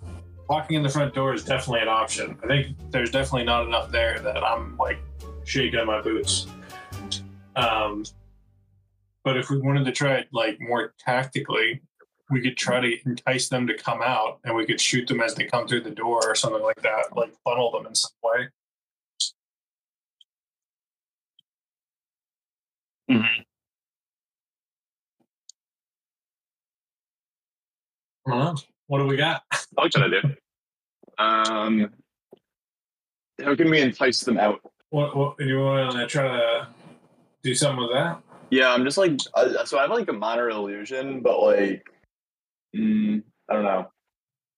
walking 0.49 0.77
in 0.77 0.83
the 0.83 0.89
front 0.89 1.15
door 1.15 1.35
is 1.35 1.45
definitely 1.45 1.83
an 1.83 1.89
option. 1.89 2.39
I 2.43 2.47
think 2.47 2.77
there's 2.91 3.11
definitely 3.11 3.45
not 3.45 3.67
enough 3.67 3.91
there 3.91 4.19
that 4.21 4.43
I'm 4.43 4.77
like 4.79 4.99
shaking 5.45 5.85
my 5.87 6.01
boots. 6.01 6.47
Um, 7.57 8.05
but 9.25 9.37
if 9.37 9.51
we 9.51 9.61
wanted 9.61 9.85
to 9.85 9.93
try 9.93 10.15
it 10.15 10.29
like 10.33 10.59
more 10.61 10.95
tactically, 10.99 11.83
we 12.31 12.41
could 12.41 12.57
try 12.57 12.81
to 12.81 12.97
entice 13.05 13.49
them 13.49 13.67
to 13.67 13.75
come 13.75 14.01
out, 14.03 14.39
and 14.45 14.55
we 14.57 14.65
could 14.65 14.81
shoot 14.81 15.07
them 15.07 15.21
as 15.21 15.35
they 15.35 15.45
come 15.45 15.69
through 15.69 15.83
the 15.83 15.91
door 15.91 16.21
or 16.25 16.35
something 16.35 16.63
like 16.63 16.81
that, 16.83 17.15
like 17.15 17.33
funnel 17.45 17.71
them 17.73 17.87
in 17.87 17.95
some 17.95 18.13
way. 18.23 18.49
Mhm. 23.11 23.45
I 28.27 28.31
don't 28.31 28.39
know. 28.41 28.55
What 28.87 28.99
do 28.99 29.07
we 29.07 29.17
got? 29.17 29.43
I 29.53 29.83
like 29.83 29.93
that 29.93 30.05
idea. 30.05 30.23
Um, 31.19 31.91
how 33.45 33.55
can 33.57 33.71
we 33.71 33.81
entice 33.81 34.21
them 34.21 34.39
out? 34.39 34.61
What, 34.91 35.17
what 35.17 35.39
do 35.39 35.47
you 35.47 35.61
want 35.61 35.93
to 35.93 36.07
try 36.07 36.29
to 36.29 36.69
do 37.43 37.55
something 37.55 37.83
with 37.83 37.93
that? 37.93 38.21
Yeah, 38.51 38.71
I'm 38.73 38.85
just 38.85 38.99
like 38.99 39.13
uh, 39.35 39.65
so. 39.65 39.79
I 39.79 39.83
have 39.83 39.91
like 39.91 40.09
a 40.09 40.13
minor 40.13 40.51
illusion, 40.51 41.21
but 41.21 41.41
like, 41.41 41.85
mm, 42.77 43.23
I 43.49 43.55
don't 43.55 43.65
know. 43.65 43.89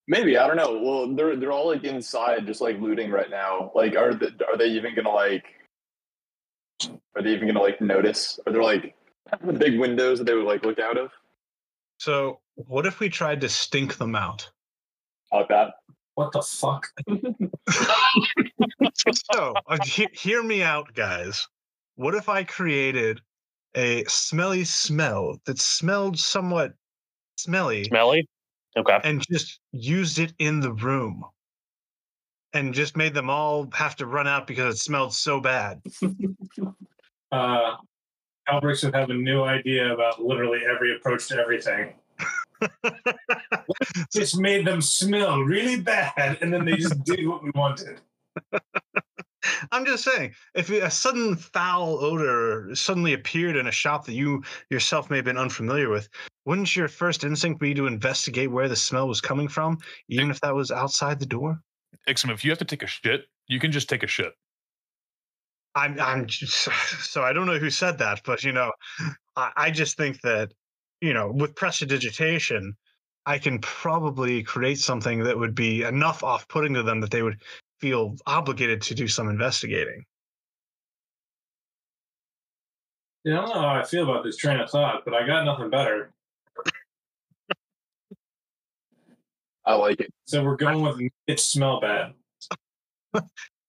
Maybe 0.09 0.39
I 0.39 0.47
don't 0.47 0.57
know. 0.57 0.79
Well, 0.83 1.15
they're 1.15 1.37
they're 1.37 1.53
all 1.53 1.69
like 1.69 1.85
inside, 1.85 2.47
just 2.47 2.63
like 2.63 2.81
looting 2.81 3.11
right 3.11 3.31
now. 3.31 3.71
Like, 3.75 3.97
are 3.97 4.15
the, 4.15 4.33
are 4.49 4.57
they 4.57 4.69
even 4.69 4.95
gonna 4.95 5.11
like? 5.11 5.45
Are 7.17 7.23
they 7.23 7.31
even 7.31 7.49
gonna 7.49 7.61
like 7.63 7.81
notice? 7.81 8.39
Are 8.47 8.53
there 8.53 8.63
like 8.63 8.95
the 9.45 9.53
big 9.53 9.79
windows 9.79 10.19
that 10.19 10.25
they 10.25 10.35
would 10.35 10.45
like 10.47 10.65
look 10.65 10.79
out 10.79 10.99
of? 10.99 11.11
So, 11.99 12.41
what 12.55 12.87
if 12.87 13.01
we 13.01 13.09
tried 13.09 13.41
to 13.43 13.49
stink 13.49 13.97
them 13.97 14.15
out? 14.15 14.49
Like 15.33 15.49
that? 15.49 15.75
What 16.15 16.33
the 16.33 16.43
fuck? 16.43 16.87
So, 19.33 19.55
uh, 19.67 19.79
he- 19.85 20.09
hear 20.13 20.43
me 20.43 20.63
out, 20.63 20.95
guys. 20.95 21.47
What 21.97 22.15
if 22.15 22.29
I 22.29 22.45
created 22.45 23.21
a 23.75 24.05
smelly 24.05 24.65
smell 24.65 25.39
that 25.47 25.59
smelled 25.59 26.19
somewhat 26.19 26.75
smelly 27.39 27.85
Smelly? 27.85 28.29
Okay. 28.77 29.01
and 29.05 29.25
just 29.31 29.61
used 29.73 30.19
it 30.19 30.33
in 30.39 30.61
the 30.61 30.73
room 30.73 31.25
and 32.55 32.75
just 32.75 32.97
made 32.97 33.15
them 33.15 33.31
all 33.31 33.69
have 33.73 33.97
to 33.97 34.07
run 34.07 34.27
out 34.27 34.47
because 34.47 34.75
it 34.75 34.79
smelled 34.79 35.15
so 35.15 35.41
bad? 35.41 35.81
uh, 37.33 37.77
Kelbrix 38.49 38.85
would 38.85 38.95
have 38.95 39.11
a 39.11 39.15
new 39.15 39.43
idea 39.43 39.93
about 39.93 40.23
literally 40.23 40.61
every 40.69 40.97
approach 40.97 41.29
to 41.29 41.37
everything. 41.37 41.95
just 44.13 44.39
made 44.39 44.67
them 44.67 44.81
smell 44.81 45.41
really 45.41 45.81
bad, 45.81 46.39
and 46.41 46.53
then 46.53 46.65
they 46.65 46.77
just 46.77 47.03
did 47.05 47.27
what 47.27 47.43
we 47.43 47.51
wanted. 47.55 48.01
I'm 49.73 49.85
just 49.85 50.05
saying, 50.05 50.35
if 50.55 50.71
a 50.71 50.91
sudden 50.91 51.35
foul 51.37 51.99
odor 52.05 52.71
suddenly 52.75 53.13
appeared 53.13 53.57
in 53.57 53.67
a 53.67 53.73
shop 53.73 54.07
that 54.07 54.13
you 54.13 54.43
yourself 54.71 55.11
may 55.11 55.17
have 55.17 55.25
been 55.25 55.39
unfamiliar 55.39 55.89
with, 55.89 56.09
wouldn't 56.45 56.77
your 56.77 56.89
first 56.89 57.25
instinct 57.25 57.61
be 57.61 57.75
to 57.75 57.87
investigate 57.87 58.51
where 58.51 58.69
the 58.69 58.77
smell 58.77 59.09
was 59.09 59.21
coming 59.21 59.49
from, 59.49 59.79
even 60.09 60.31
if 60.31 60.41
that 60.41 60.55
was 60.55 60.71
outside 60.71 61.19
the 61.19 61.27
door? 61.27 61.61
Ixim, 62.09 62.31
if 62.33 62.45
you 62.45 62.51
have 62.51 62.59
to 62.59 62.65
take 62.65 62.83
a 62.83 62.87
shit, 62.87 63.23
you 63.47 63.61
can 63.61 63.73
just 63.73 63.89
take 63.89 64.03
a 64.03 64.07
shit. 64.07 64.33
I'm, 65.75 65.99
I'm 66.01 66.27
just, 66.27 66.69
so 67.01 67.23
I 67.23 67.33
don't 67.33 67.47
know 67.47 67.59
who 67.59 67.71
said 67.71 67.99
that, 67.99 68.21
but 68.25 68.45
you 68.45 68.53
know, 68.53 68.73
I, 69.37 69.53
I 69.57 69.71
just 69.71 69.97
think 69.97 70.21
that, 70.23 70.53
you 71.01 71.15
know, 71.15 71.31
with 71.33 71.55
prestidigitation, 71.55 72.75
I 73.25 73.39
can 73.39 73.61
probably 73.61 74.43
create 74.43 74.79
something 74.79 75.23
that 75.25 75.39
would 75.39 75.55
be 75.55 75.83
enough 75.83 76.25
off 76.25 76.49
putting 76.49 76.75
to 76.75 76.83
them 76.83 77.01
that 77.01 77.11
they 77.11 77.23
would 77.23 77.41
feel 77.81 78.17
obligated 78.27 78.83
to 78.83 78.95
do 78.95 79.09
some 79.09 79.29
investigating. 79.29 80.05
Yeah, 83.25 83.39
I 83.39 83.43
don't 83.43 83.55
know 83.55 83.61
how 83.61 83.81
I 83.81 83.85
feel 83.85 84.03
about 84.03 84.25
this 84.25 84.37
train 84.37 84.59
of 84.59 84.69
thought, 84.69 85.05
but 85.05 85.15
I 85.15 85.25
got 85.25 85.45
nothing 85.45 85.71
better. 85.71 86.13
I 89.65 89.75
like 89.75 90.01
it. 90.01 90.13
So 90.27 90.43
we're 90.43 90.57
going 90.57 90.83
with 90.83 91.01
it 91.27 91.41
smell 91.41 91.81
bad. 91.81 92.15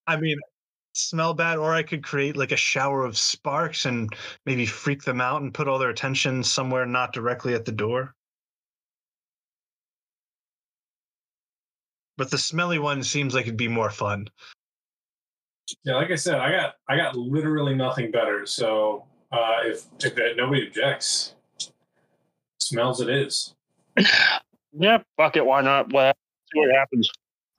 I 0.08 0.18
mean, 0.18 0.38
smell 0.94 1.34
bad, 1.34 1.58
or 1.58 1.74
I 1.74 1.84
could 1.84 2.04
create 2.04 2.36
like 2.36 2.52
a 2.52 2.58
shower 2.58 3.06
of 3.06 3.18
sparks 3.18 3.86
and 3.86 4.14
maybe 4.46 4.66
freak 4.66 5.04
them 5.04 5.22
out 5.22 5.42
and 5.42 5.54
put 5.54 5.68
all 5.68 5.80
their 5.80 5.90
attention 5.90 6.44
somewhere 6.44 6.86
not 6.86 7.14
directly 7.14 7.54
at 7.54 7.66
the 7.66 7.72
door. 7.72 8.16
But 12.18 12.32
the 12.32 12.38
smelly 12.38 12.80
one 12.80 13.04
seems 13.04 13.34
like 13.34 13.46
it'd 13.46 13.58
be 13.58 13.68
more 13.68 13.90
fun. 13.90 14.28
Yeah, 15.84 15.96
like 15.96 16.12
I 16.12 16.16
said, 16.16 16.36
I 16.36 16.52
got 16.52 16.76
I 16.88 16.98
got 16.98 17.16
literally 17.16 17.76
nothing 17.76 18.12
better. 18.12 18.46
So 18.46 19.06
uh, 19.32 19.62
if 19.64 19.86
if 20.04 20.16
that, 20.16 20.36
nobody 20.38 20.68
objects, 20.68 21.36
smells 22.60 23.02
it 23.02 23.10
is. 23.10 23.56
Yeah, 24.78 25.00
fuck 25.18 25.36
it. 25.36 25.46
Why 25.46 25.62
not? 25.62 25.92
Well, 25.94 26.14
see 26.54 26.60
what 26.60 26.76
happens. 26.76 27.10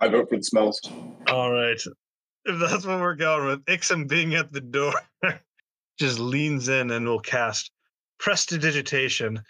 I 0.00 0.08
vote 0.08 0.28
for 0.28 0.36
the 0.36 0.42
smells. 0.42 0.80
All 1.28 1.52
right. 1.52 1.80
If 2.46 2.60
that's 2.60 2.84
what 2.84 3.00
we're 3.00 3.14
going 3.14 3.46
with, 3.46 3.64
Ixim 3.66 4.08
being 4.08 4.34
at 4.34 4.52
the 4.52 4.60
door 4.60 4.92
just 5.98 6.18
leans 6.18 6.68
in 6.68 6.90
and 6.90 7.06
will 7.06 7.20
cast 7.20 7.70
prestidigitation 8.18 9.40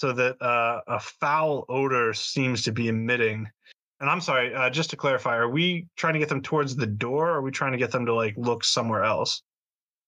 so 0.00 0.12
that 0.12 0.40
uh, 0.42 0.80
a 0.88 0.98
foul 0.98 1.64
odor 1.68 2.12
seems 2.14 2.62
to 2.62 2.72
be 2.72 2.88
emitting. 2.88 3.46
And 4.00 4.08
I'm 4.08 4.20
sorry, 4.22 4.54
uh, 4.54 4.70
just 4.70 4.88
to 4.90 4.96
clarify, 4.96 5.36
are 5.36 5.50
we 5.50 5.86
trying 5.96 6.14
to 6.14 6.18
get 6.18 6.30
them 6.30 6.40
towards 6.40 6.74
the 6.74 6.86
door 6.86 7.28
or 7.28 7.34
are 7.34 7.42
we 7.42 7.50
trying 7.50 7.72
to 7.72 7.78
get 7.78 7.90
them 7.92 8.06
to 8.06 8.14
like 8.14 8.34
look 8.38 8.64
somewhere 8.64 9.04
else? 9.04 9.42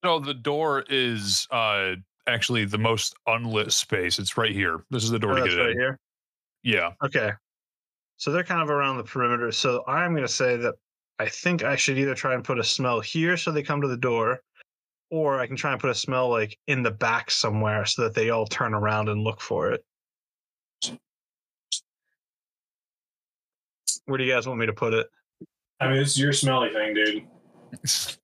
No, 0.03 0.19
the 0.19 0.35
door 0.35 0.85
is 0.89 1.47
uh 1.51 1.95
actually 2.27 2.65
the 2.65 2.79
most 2.79 3.15
unlit 3.27 3.71
space. 3.73 4.19
It's 4.19 4.37
right 4.39 4.53
here. 4.53 4.83
This 4.91 5.05
is 5.05 5.11
the 5.11 5.19
door 5.19 5.33
Oh, 5.33 5.37
to 5.37 5.41
that's 5.43 5.55
get 5.55 5.61
right 5.61 5.71
in. 5.73 5.79
here. 5.79 5.99
Yeah. 6.63 6.91
Okay. 7.05 7.33
So 8.17 8.31
they're 8.31 8.45
kind 8.45 8.63
of 8.63 8.71
around 8.71 8.99
the 8.99 9.05
perimeter. 9.05 9.51
So 9.51 9.85
I'm 9.87 10.13
going 10.13 10.27
to 10.27 10.33
say 10.33 10.57
that 10.57 10.75
I 11.19 11.29
think 11.29 11.65
I 11.65 11.77
should 11.77 11.99
either 11.99 12.15
try 12.15 12.35
and 12.35 12.45
put 12.45 12.59
a 12.59 12.65
smell 12.65 13.01
here 13.01 13.37
so 13.37 13.51
they 13.51 13.63
come 13.63 13.81
to 13.81 13.89
the 13.89 13.97
door, 13.97 14.43
or 15.11 15.41
I 15.41 15.47
can 15.47 15.57
try 15.57 15.73
and 15.73 15.81
put 15.81 15.91
a 15.91 15.95
smell 15.95 16.29
like 16.29 16.59
in 16.69 16.83
the 16.83 16.91
back 16.91 17.31
somewhere 17.31 17.85
so 17.85 18.03
that 18.03 18.15
they 18.15 18.31
all 18.31 18.47
turn 18.47 18.75
around 18.75 19.09
and 19.09 19.23
look 19.23 19.41
for 19.41 19.73
it. 19.73 19.85
Where 24.07 24.19
do 24.19 24.25
you 24.25 24.33
guys 24.33 24.47
want 24.47 24.59
me 24.59 24.67
to 24.67 24.73
put 24.73 24.95
it? 24.95 25.07
I 25.81 25.89
mean, 25.89 25.99
it's 25.99 26.19
your 26.19 26.33
smelly 26.33 26.71
thing, 26.71 26.95
dude. 26.95 27.27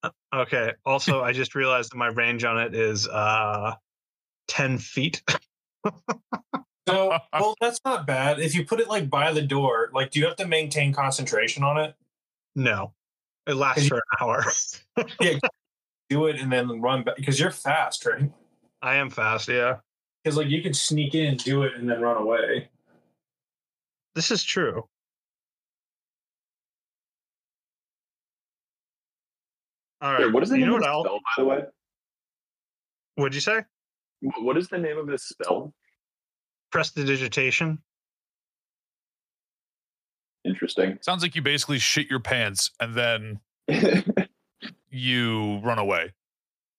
Okay. 0.35 0.75
Also, 0.85 1.23
I 1.23 1.33
just 1.33 1.55
realized 1.55 1.91
that 1.91 1.97
my 1.97 2.09
range 2.09 2.45
on 2.45 2.59
it 2.61 2.75
is 2.75 3.09
uh 3.09 3.73
10 4.49 4.77
feet. 4.77 5.23
So, 6.89 7.19
well, 7.33 7.55
that's 7.61 7.81
not 7.85 8.07
bad. 8.07 8.41
If 8.41 8.55
you 8.55 8.65
put 8.65 8.81
it 8.81 8.89
like 8.89 9.11
by 9.11 9.33
the 9.33 9.43
door, 9.43 9.91
like, 9.93 10.11
do 10.11 10.21
you 10.21 10.27
have 10.27 10.37
to 10.37 10.47
maintain 10.47 10.93
concentration 10.93 11.63
on 11.63 11.79
it? 11.79 11.95
no. 12.55 12.93
It 13.47 13.55
lasts 13.55 13.89
for 13.89 13.95
an 13.97 14.03
hour. 14.21 14.45
Yeah, 15.23 15.39
do 16.11 16.27
it 16.27 16.39
and 16.39 16.53
then 16.53 16.83
run 16.83 17.03
back 17.03 17.17
because 17.17 17.41
you're 17.41 17.51
fast, 17.51 18.05
right? 18.05 18.31
I 18.83 18.97
am 18.97 19.09
fast, 19.09 19.49
yeah. 19.49 19.77
Because 20.23 20.37
like 20.37 20.49
you 20.49 20.61
can 20.61 20.75
sneak 20.75 21.15
in, 21.15 21.39
do 21.39 21.63
it, 21.63 21.73
and 21.75 21.89
then 21.89 22.01
run 22.03 22.21
away. 22.21 22.69
This 24.15 24.31
is 24.31 24.45
true. 24.45 24.85
All 30.03 30.17
Here, 30.17 30.27
right. 30.27 30.35
what 30.35 30.43
is 30.43 30.51
the 30.51 30.59
you 30.59 30.67
name 30.67 30.71
know 30.73 30.77
of 30.77 30.83
what 30.83 30.87
the 30.87 30.91
I'll, 30.91 31.05
spell, 31.05 31.21
by 31.37 31.43
the 31.43 31.45
way? 31.49 31.69
What'd 33.15 33.35
you 33.35 33.41
say? 33.41 33.63
What 34.21 34.59
is 34.59 34.69
the 34.69 34.79
name 34.79 34.99
of 34.99 35.07
this 35.07 35.25
spell? 35.25 35.73
Prestidigitation. 36.71 37.79
Interesting. 40.45 40.99
Sounds 41.03 41.23
like 41.23 41.35
you 41.35 41.43
basically 41.43 41.79
shit 41.79 42.09
your 42.09 42.21
pants 42.21 42.71
and 42.81 42.95
then 42.95 43.41
you 44.91 45.59
run 45.59 45.79
away. 45.79 46.13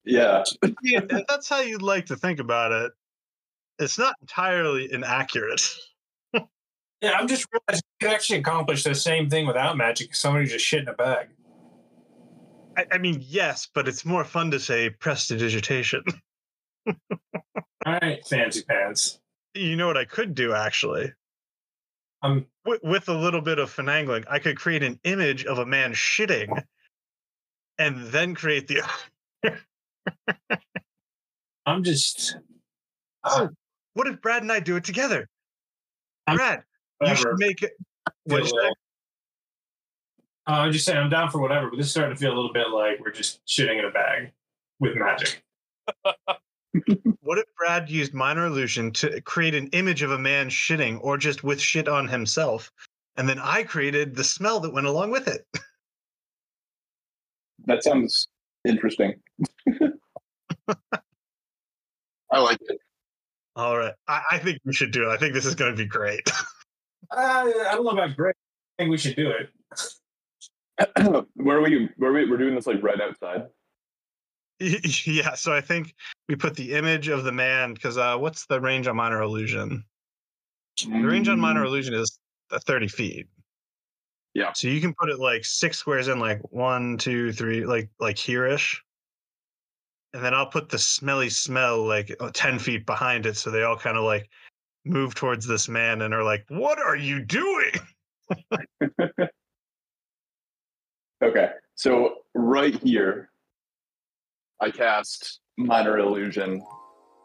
yeah. 0.05 0.43
Yeah, 0.81 1.01
that's 1.27 1.49
how 1.49 1.61
you'd 1.61 1.81
like 1.81 2.07
to 2.07 2.15
think 2.15 2.39
about 2.39 2.71
it. 2.71 2.91
It's 3.77 3.97
not 3.97 4.15
entirely 4.21 4.91
inaccurate. 4.91 5.61
Yeah, 7.01 7.11
I'm 7.13 7.29
just 7.29 7.47
realizing 7.53 7.81
you 8.01 8.07
can 8.07 8.13
actually 8.13 8.39
accomplish 8.39 8.83
the 8.83 8.93
same 8.93 9.29
thing 9.29 9.47
without 9.47 9.77
magic. 9.77 10.13
Somebody 10.13 10.47
just 10.47 10.65
shit 10.65 10.81
in 10.81 10.89
a 10.89 10.93
bag. 10.93 11.29
I, 12.75 12.85
I 12.91 12.97
mean, 12.97 13.23
yes, 13.25 13.69
but 13.73 13.87
it's 13.87 14.03
more 14.03 14.25
fun 14.25 14.51
to 14.51 14.59
say 14.59 14.89
prestidigitation. 14.89 16.03
All 16.87 16.95
right, 17.85 18.19
fancy 18.27 18.63
pants. 18.63 19.18
You 19.53 19.75
know 19.75 19.87
what 19.87 19.97
I 19.97 20.05
could 20.05 20.35
do 20.35 20.53
actually? 20.53 21.13
I'm 22.21 22.45
with, 22.65 22.81
with 22.83 23.09
a 23.09 23.13
little 23.13 23.41
bit 23.41 23.59
of 23.59 23.73
finagling, 23.73 24.25
I 24.29 24.39
could 24.39 24.57
create 24.57 24.83
an 24.83 24.99
image 25.03 25.45
of 25.45 25.59
a 25.59 25.65
man 25.65 25.93
shitting 25.93 26.61
and 27.77 28.07
then 28.07 28.35
create 28.35 28.67
the. 28.67 28.81
I'm 31.65 31.83
just 31.83 32.35
Oh, 33.23 33.49
what 33.93 34.07
if 34.07 34.21
Brad 34.21 34.41
and 34.41 34.51
I 34.51 34.59
do 34.59 34.75
it 34.75 34.83
together? 34.83 35.27
I'm- 36.27 36.37
Brad, 36.37 36.63
you 37.01 37.15
should 37.15 37.37
make 37.37 37.63
it. 37.63 37.73
What 38.23 38.43
you 38.43 38.49
say? 38.49 38.73
Uh, 40.47 40.51
I'm 40.51 40.71
just 40.71 40.85
saying 40.85 40.97
I'm 40.97 41.09
down 41.09 41.29
for 41.29 41.39
whatever, 41.39 41.69
but 41.69 41.77
this 41.77 41.85
is 41.87 41.91
starting 41.91 42.15
to 42.15 42.19
feel 42.19 42.33
a 42.33 42.35
little 42.35 42.53
bit 42.53 42.69
like 42.69 42.99
we're 42.99 43.11
just 43.11 43.45
shitting 43.45 43.77
in 43.77 43.85
a 43.85 43.91
bag 43.91 44.31
with 44.79 44.95
magic. 44.95 45.43
What 47.21 47.39
if 47.39 47.45
Brad 47.57 47.89
used 47.89 48.13
minor 48.13 48.45
illusion 48.45 48.91
to 48.93 49.21
create 49.21 49.55
an 49.55 49.67
image 49.67 50.01
of 50.01 50.11
a 50.11 50.19
man 50.19 50.49
shitting 50.49 50.99
or 51.01 51.17
just 51.17 51.43
with 51.43 51.59
shit 51.59 51.87
on 51.87 52.07
himself? 52.07 52.71
And 53.17 53.27
then 53.27 53.39
I 53.39 53.63
created 53.63 54.15
the 54.15 54.23
smell 54.23 54.59
that 54.61 54.73
went 54.73 54.87
along 54.87 55.11
with 55.11 55.27
it. 55.27 55.45
That 57.65 57.83
sounds 57.83 58.29
interesting. 58.65 59.15
I 62.31 62.39
like 62.39 62.57
it. 62.61 62.79
All 63.55 63.77
right. 63.77 63.93
I, 64.07 64.21
I 64.31 64.37
think 64.39 64.59
we 64.63 64.71
should 64.73 64.91
do 64.91 65.09
it. 65.09 65.13
I 65.13 65.17
think 65.17 65.33
this 65.33 65.45
is 65.45 65.55
going 65.55 65.71
to 65.71 65.77
be 65.77 65.85
great. 65.85 66.21
Uh, 67.11 67.49
I 67.67 67.71
don't 67.71 67.85
know 67.85 67.91
about 67.91 68.15
great. 68.15 68.35
I 68.77 68.83
think 68.83 68.91
we 68.91 68.97
should 68.97 69.15
do 69.15 69.31
it. 69.31 69.49
where 71.33 71.57
are 71.57 71.61
we? 71.61 71.89
Where 71.97 72.11
are 72.11 72.13
we? 72.13 72.29
We're 72.29 72.37
doing 72.37 72.53
this 72.53 72.67
like 72.67 72.83
right 72.83 73.01
outside. 73.01 73.47
yeah. 74.59 75.33
So 75.33 75.51
I 75.51 75.59
think 75.59 75.95
we 76.29 76.35
put 76.35 76.55
the 76.55 76.73
image 76.73 77.07
of 77.07 77.23
the 77.23 77.31
man 77.31 77.73
because 77.73 77.97
uh, 77.97 78.15
what's 78.15 78.45
the 78.45 78.61
range 78.61 78.87
on 78.87 78.95
minor 78.95 79.21
illusion? 79.21 79.83
The 80.81 81.01
range 81.01 81.27
on 81.27 81.39
minor 81.39 81.65
illusion 81.65 81.95
is 81.95 82.19
uh, 82.51 82.59
30 82.59 82.87
feet. 82.87 83.27
Yeah. 84.35 84.53
So 84.53 84.67
you 84.67 84.79
can 84.79 84.93
put 84.93 85.09
it 85.09 85.19
like 85.19 85.43
six 85.43 85.79
squares 85.79 86.07
in, 86.07 86.19
like 86.19 86.39
one, 86.51 86.97
two, 86.97 87.33
three, 87.33 87.65
like 87.65 87.89
like 87.99 88.17
here-ish. 88.17 88.81
And 90.13 90.23
then 90.23 90.33
I'll 90.33 90.45
put 90.45 90.69
the 90.69 90.77
smelly 90.77 91.29
smell 91.29 91.85
like 91.85 92.15
uh, 92.19 92.29
10 92.33 92.59
feet 92.59 92.85
behind 92.85 93.25
it. 93.25 93.35
So 93.35 93.49
they 93.49 93.63
all 93.63 93.75
kind 93.75 93.97
of 93.97 94.03
like 94.03 94.29
move 94.85 95.15
towards 95.15 95.47
this 95.47 95.67
man 95.67 96.03
and 96.03 96.13
are 96.13 96.23
like, 96.23 96.45
What 96.47 96.79
are 96.79 96.95
you 96.95 97.25
doing? 97.25 97.73
Okay, 101.21 101.49
so 101.75 102.19
right 102.33 102.81
here, 102.81 103.28
I 104.61 104.71
cast 104.71 105.39
minor 105.57 105.99
illusion 105.99 106.61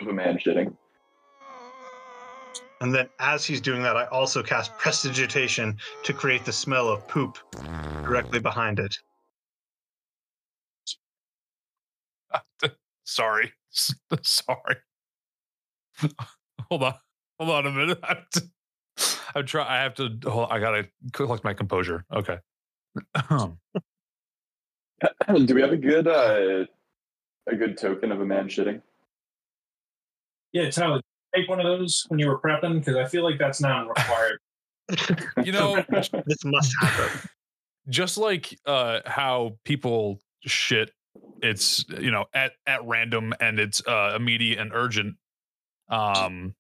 of 0.01 0.07
a 0.07 0.13
man 0.13 0.39
shitting. 0.39 0.77
And 2.81 2.95
then 2.95 3.09
as 3.19 3.45
he's 3.45 3.61
doing 3.61 3.83
that, 3.83 3.97
I 3.97 4.05
also 4.07 4.43
cast 4.43 4.77
prestidigitation 4.77 5.77
to 6.03 6.13
create 6.13 6.45
the 6.45 6.53
smell 6.53 6.89
of 6.89 7.07
poop 7.09 7.39
directly 8.03 8.41
behind 8.41 8.79
it. 8.79 8.97
Sorry. 13.05 13.53
Sorry. 14.23 14.77
hold 16.69 16.83
on. 16.83 16.95
Hold 17.39 17.51
on 17.51 17.67
a 17.67 17.71
minute. 17.71 17.99
I 18.03 18.09
have 18.09 18.29
to, 18.31 18.43
I'm 19.35 19.47
trying. 19.47 19.69
I 19.69 19.83
have 19.83 19.95
to. 19.95 20.19
Hold, 20.25 20.49
I 20.51 20.61
gotta 20.61 20.87
collect 21.13 21.43
my 21.43 21.55
composure. 21.55 22.05
Okay. 22.13 22.39
Do 23.29 23.57
we 25.55 25.61
have 25.61 25.73
a 25.73 25.77
good 25.77 26.07
uh, 26.07 26.67
a 27.51 27.57
good 27.57 27.77
token 27.79 28.13
of 28.13 28.21
a 28.21 28.27
man 28.27 28.49
shitting? 28.49 28.81
Yeah, 30.53 30.71
Tyler, 30.71 31.01
take 31.35 31.49
one 31.49 31.61
of 31.61 31.67
those 31.67 32.05
when 32.09 32.19
you 32.19 32.29
were 32.29 32.39
prepping 32.39 32.79
because 32.79 32.97
I 32.97 33.07
feel 33.07 33.25
like 33.25 33.39
that's 33.39 33.61
not 33.61 33.89
required. 33.89 34.39
you 35.45 35.53
know, 35.53 35.83
This 36.27 36.45
must 36.45 36.73
happen. 36.81 37.29
just 37.89 38.19
like 38.19 38.57
uh, 38.67 39.01
how 39.07 39.59
people 39.65 40.23
shit, 40.45 40.91
it's 41.43 41.85
you 42.01 42.11
know 42.11 42.27
at 42.35 42.53
at 42.67 42.85
random 42.85 43.33
and 43.41 43.59
it's 43.59 43.83
uh, 43.87 44.13
immediate 44.17 44.59
and 44.59 44.73
urgent. 44.75 45.17
Um, 45.89 46.55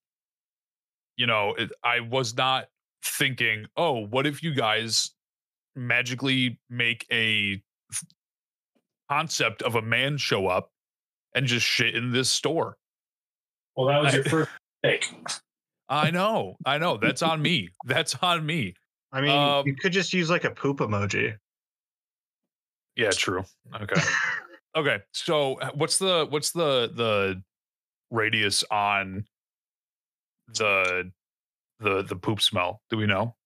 you 1.16 1.26
know, 1.26 1.54
it, 1.56 1.70
I 1.82 2.00
was 2.00 2.36
not 2.36 2.66
thinking, 3.04 3.66
oh, 3.76 4.06
what 4.06 4.26
if 4.26 4.42
you 4.42 4.54
guys 4.54 5.10
magically 5.76 6.58
make 6.70 7.06
a 7.12 7.62
concept 9.10 9.62
of 9.62 9.74
a 9.74 9.82
man 9.82 10.16
show 10.16 10.46
up 10.46 10.70
and 11.34 11.46
just 11.46 11.66
shit 11.66 11.94
in 11.94 12.12
this 12.12 12.30
store? 12.30 12.76
Well, 13.76 13.86
that 13.88 14.02
was 14.02 14.14
your 14.14 14.24
I- 14.26 14.28
first 14.28 14.50
mistake. 14.82 15.06
I 15.88 16.10
know, 16.10 16.56
I 16.64 16.78
know. 16.78 16.96
That's 16.96 17.22
on 17.22 17.42
me. 17.42 17.68
That's 17.84 18.14
on 18.22 18.44
me. 18.46 18.74
I 19.12 19.20
mean, 19.20 19.30
Um, 19.38 19.66
you 19.66 19.76
could 19.76 19.92
just 19.92 20.12
use 20.12 20.30
like 20.30 20.44
a 20.44 20.50
poop 20.50 20.78
emoji. 20.78 21.36
Yeah, 22.96 23.10
true. 23.10 23.44
Okay. 23.74 24.00
Okay. 24.76 24.98
So 25.12 25.54
uh, 25.60 25.70
what's 25.74 25.98
the 25.98 26.26
what's 26.30 26.50
the 26.50 26.90
the 26.92 27.40
radius 28.10 28.64
on 28.72 29.24
the 30.48 31.12
the 31.78 32.02
the 32.02 32.16
poop 32.16 32.40
smell? 32.42 32.82
Do 32.90 32.96
we 32.96 33.06
know? 33.06 33.36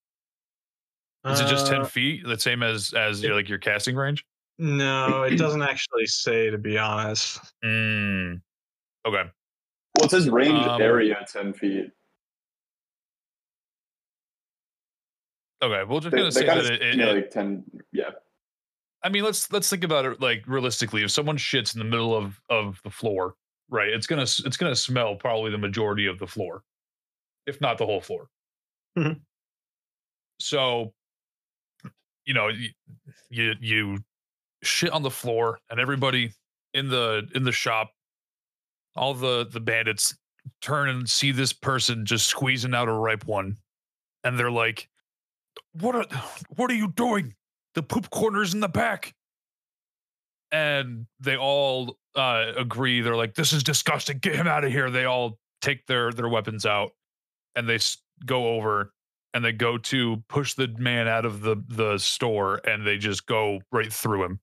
Is 1.26 1.40
it 1.40 1.48
just 1.48 1.66
10 1.66 1.82
Uh, 1.82 1.84
feet? 1.84 2.24
The 2.26 2.38
same 2.38 2.62
as 2.62 2.94
as 2.94 3.22
your, 3.22 3.34
like 3.34 3.46
your 3.46 3.58
casting 3.58 3.94
range? 3.94 4.24
No, 4.58 5.22
it 5.22 5.36
doesn't 5.36 5.62
actually 5.70 6.06
say, 6.06 6.50
to 6.50 6.58
be 6.58 6.76
honest. 6.78 7.40
Mm. 7.64 8.40
Okay. 9.06 9.22
Well, 9.96 10.04
it 10.04 10.10
says 10.10 10.28
range 10.28 10.66
Um, 10.66 10.80
area 10.82 11.24
ten 11.30 11.52
feet. 11.52 11.90
Okay. 15.62 15.82
We're 15.84 16.00
just 16.00 16.10
They, 16.12 16.18
gonna 16.18 16.30
they 16.30 16.40
say 16.40 16.46
that 16.46 16.64
it, 16.66 16.82
it, 16.82 16.94
yeah, 16.96 17.06
it- 17.06 17.14
like 17.14 17.30
ten. 17.30 17.64
Yeah, 17.92 18.10
I 19.02 19.08
mean, 19.08 19.24
let's 19.24 19.50
let's 19.52 19.68
think 19.70 19.84
about 19.84 20.04
it 20.04 20.20
like 20.20 20.44
realistically. 20.46 21.02
If 21.02 21.10
someone 21.10 21.36
shits 21.36 21.74
in 21.74 21.78
the 21.78 21.84
middle 21.84 22.14
of 22.16 22.40
of 22.48 22.80
the 22.84 22.90
floor, 22.90 23.34
right? 23.70 23.88
It's 23.88 24.06
gonna 24.06 24.22
it's 24.22 24.56
gonna 24.56 24.76
smell 24.76 25.16
probably 25.16 25.50
the 25.50 25.58
majority 25.58 26.06
of 26.06 26.18
the 26.18 26.26
floor, 26.26 26.62
if 27.46 27.60
not 27.60 27.78
the 27.78 27.86
whole 27.86 28.00
floor. 28.00 28.28
Mhm. 28.96 29.20
So, 30.40 30.94
you 32.24 32.34
know, 32.34 32.48
you, 32.48 32.68
you 33.30 33.54
you 33.60 33.98
shit 34.62 34.90
on 34.90 35.02
the 35.02 35.10
floor, 35.10 35.60
and 35.70 35.80
everybody 35.80 36.32
in 36.74 36.88
the 36.88 37.28
in 37.34 37.44
the 37.44 37.52
shop, 37.52 37.90
all 38.96 39.14
the 39.14 39.46
the 39.50 39.60
bandits 39.60 40.16
turn 40.62 40.88
and 40.88 41.08
see 41.08 41.32
this 41.32 41.52
person 41.52 42.06
just 42.06 42.26
squeezing 42.26 42.74
out 42.74 42.88
a 42.88 42.92
ripe 42.92 43.26
one, 43.26 43.56
and 44.24 44.38
they're 44.38 44.50
like, 44.50 44.88
"What 45.72 45.94
are 45.94 46.06
what 46.56 46.70
are 46.70 46.74
you 46.74 46.88
doing?" 46.88 47.34
the 47.78 47.82
poop 47.82 48.10
corner's 48.10 48.54
in 48.54 48.60
the 48.60 48.68
back. 48.68 49.14
And 50.50 51.06
they 51.20 51.36
all 51.36 51.96
uh, 52.16 52.52
agree. 52.56 53.00
They're 53.02 53.16
like, 53.16 53.34
"This 53.34 53.52
is 53.52 53.62
disgusting. 53.62 54.18
Get 54.18 54.34
him 54.34 54.46
out 54.46 54.64
of 54.64 54.72
here." 54.72 54.90
They 54.90 55.04
all 55.04 55.38
take 55.60 55.86
their 55.86 56.10
their 56.10 56.28
weapons 56.28 56.66
out, 56.66 56.92
and 57.54 57.68
they 57.68 57.78
go 58.24 58.56
over 58.56 58.92
and 59.34 59.44
they 59.44 59.52
go 59.52 59.76
to 59.76 60.22
push 60.28 60.54
the 60.54 60.68
man 60.78 61.06
out 61.06 61.26
of 61.26 61.42
the 61.42 61.62
the 61.68 61.98
store, 61.98 62.60
and 62.64 62.86
they 62.86 62.96
just 62.96 63.26
go 63.26 63.60
right 63.70 63.92
through 63.92 64.24
him. 64.24 64.40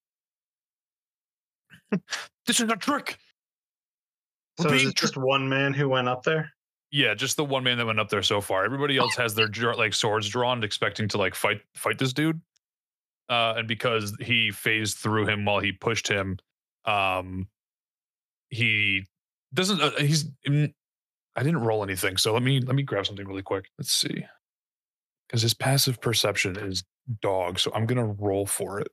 This 2.46 2.60
is 2.60 2.70
a 2.70 2.76
trick. 2.76 3.18
We're 4.60 4.70
So 4.70 4.76
is 4.76 4.86
it 4.86 4.96
just 4.96 5.18
one 5.18 5.50
man 5.50 5.74
who 5.74 5.90
went 5.90 6.08
up 6.08 6.24
there? 6.24 6.52
Yeah, 6.92 7.14
just 7.14 7.36
the 7.36 7.44
one 7.44 7.64
man 7.64 7.78
that 7.78 7.86
went 7.86 8.00
up 8.00 8.10
there 8.10 8.24
so 8.24 8.40
far. 8.40 8.64
Everybody 8.64 8.98
else 8.98 9.16
has 9.16 9.36
their 9.36 9.50
like 9.76 9.94
swords 9.94 10.30
drawn, 10.30 10.64
expecting 10.64 11.08
to 11.10 11.18
like 11.18 11.36
fight 11.36 11.62
fight 11.76 11.98
this 11.98 12.14
dude. 12.14 12.40
Uh, 13.28 13.56
and 13.58 13.68
because 13.68 14.16
he 14.22 14.52
phased 14.52 14.98
through 14.98 15.28
him 15.28 15.46
while 15.46 15.60
he 15.60 15.72
pushed 15.72 16.08
him, 16.08 16.38
um, 16.86 17.48
he 18.50 19.06
doesn't. 19.54 19.82
Uh, 19.82 19.92
he's. 19.98 20.30
I 20.48 21.44
didn't 21.44 21.64
roll 21.64 21.84
anything, 21.84 22.16
so 22.18 22.32
let 22.32 22.44
me 22.44 22.62
let 22.62 22.76
me 22.76 22.84
grab 22.84 23.06
something 23.06 23.28
really 23.28 23.42
quick. 23.42 23.66
Let's 23.78 23.92
see, 23.92 24.26
because 25.28 25.42
his 25.42 25.54
passive 25.54 26.00
perception 26.00 26.56
is 26.56 26.84
dog, 27.22 27.60
so 27.60 27.72
I'm 27.74 27.88
gonna 27.88 28.06
roll 28.06 28.46
for 28.46 28.80
it. 28.80 28.88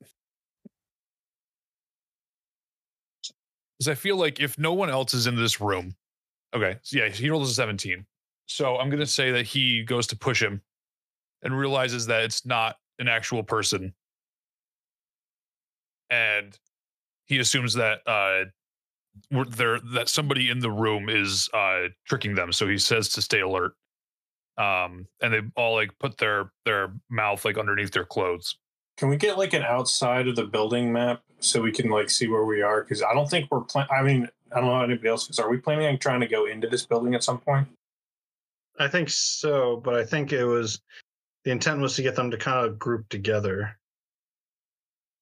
Is 3.83 3.89
I 3.89 3.95
feel 3.95 4.17
like 4.17 4.41
if 4.41 4.59
no 4.59 4.73
one 4.73 4.91
else 4.91 5.13
is 5.13 5.27
in 5.27 5.35
this 5.35 5.61
room, 5.61 5.97
okay, 6.55 6.77
so 6.83 6.99
yeah, 6.99 7.09
he 7.09 7.29
rolls 7.31 7.51
a 7.51 7.55
17. 7.55 8.07
So 8.47 8.77
I'm 8.77 8.91
gonna 8.91 9.07
say 9.07 9.33
that 9.33 9.45
he 9.45 9.83
goes 9.83 10.07
to 10.09 10.17
push 10.17 10.41
him 10.41 10.63
and 11.43 11.57
realizes 11.57 12.07
that 12.07 12.23
it's 12.23 12.47
not 12.47 12.77
an 12.99 13.09
actual 13.09 13.43
person. 13.43 13.93
And 16.11 16.57
he 17.27 17.39
assumes 17.39 17.75
that 17.75 18.07
uh 18.07 18.45
there 19.51 19.81
that 19.95 20.09
somebody 20.09 20.51
in 20.51 20.61
the 20.61 20.71
room 20.71 21.09
is 21.09 21.49
uh 21.53 21.89
tricking 22.07 22.35
them. 22.35 22.53
So 22.53 22.69
he 22.69 22.79
says 22.79 23.09
to 23.11 23.23
stay 23.23 23.41
alert. 23.41 23.73
Um 24.59 25.07
and 25.21 25.33
they 25.35 25.41
all 25.57 25.75
like 25.75 25.91
put 25.99 26.19
their 26.19 26.53
their 26.65 26.93
mouth 27.11 27.45
like 27.45 27.59
underneath 27.59 27.91
their 27.91 28.05
clothes. 28.05 28.57
Can 28.97 29.09
we 29.09 29.17
get 29.17 29.39
like 29.39 29.53
an 29.53 29.63
outside 29.63 30.29
of 30.29 30.37
the 30.37 30.45
building 30.45 30.93
map 30.93 31.23
so 31.41 31.61
we 31.61 31.73
can 31.73 31.89
like 31.89 32.11
see 32.11 32.29
where 32.29 32.45
we 32.45 32.63
are? 32.63 32.83
Because 32.83 33.03
I 33.03 33.15
don't 33.15 33.29
think 33.29 33.49
we're 33.51 33.61
plan. 33.61 33.87
I 33.91 34.03
mean, 34.03 34.29
I 34.55 34.61
don't 34.61 34.69
know 34.69 34.83
anybody 34.83 35.09
else 35.09 35.29
is. 35.31 35.39
Are 35.39 35.51
we 35.51 35.59
planning 35.59 35.87
on 35.87 35.99
trying 35.99 36.21
to 36.21 36.29
go 36.29 36.47
into 36.47 36.69
this 36.69 36.85
building 36.85 37.15
at 37.15 37.25
some 37.25 37.39
point? 37.39 37.69
I 38.79 38.89
think 38.89 39.11
so, 39.11 39.77
but 39.77 39.95
I 39.95 40.05
think 40.05 40.33
it 40.33 40.45
was 40.45 40.81
the 41.45 41.51
intent 41.51 41.81
was 41.81 41.97
to 41.97 42.03
get 42.03 42.17
them 42.17 42.31
to 42.31 42.37
kind 42.37 42.67
of 42.67 42.79
group 42.79 43.09
together. 43.09 43.79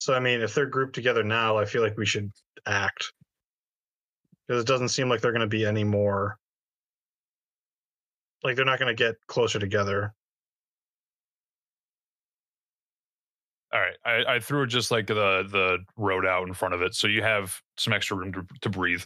So 0.01 0.15
I 0.15 0.21
mean, 0.21 0.41
if 0.41 0.55
they're 0.55 0.67
grouped 0.67 0.95
together 0.95 1.23
now, 1.23 1.59
I 1.59 1.65
feel 1.65 1.83
like 1.83 1.97
we 1.97 2.07
should 2.07 2.33
act 2.67 3.13
because 4.47 4.63
it 4.63 4.67
doesn't 4.67 4.89
seem 4.89 5.09
like 5.09 5.21
they're 5.21 5.33
going 5.33 5.41
to 5.41 5.47
be 5.47 5.65
any 5.65 5.85
more. 5.85 6.39
Like 8.43 8.57
they're 8.57 8.65
not 8.65 8.79
going 8.79 8.95
to 8.95 9.01
get 9.01 9.15
closer 9.27 9.59
together. 9.59 10.15
All 13.73 13.81
right. 13.81 13.97
I, 14.05 14.35
I 14.37 14.41
threw 14.41 14.67
just 14.67 14.91
like 14.91 15.07
the 15.07 15.45
the 15.51 15.79
road 15.97 16.27
out 16.27 16.47
in 16.49 16.55
front 16.55 16.75
of 16.75 16.83
it. 16.83 16.95
So 16.95 17.07
you 17.07 17.23
have 17.23 17.61
some 17.77 17.93
extra 17.93 18.17
room 18.17 18.33
to, 18.33 18.47
to 18.63 18.69
breathe. 18.69 19.03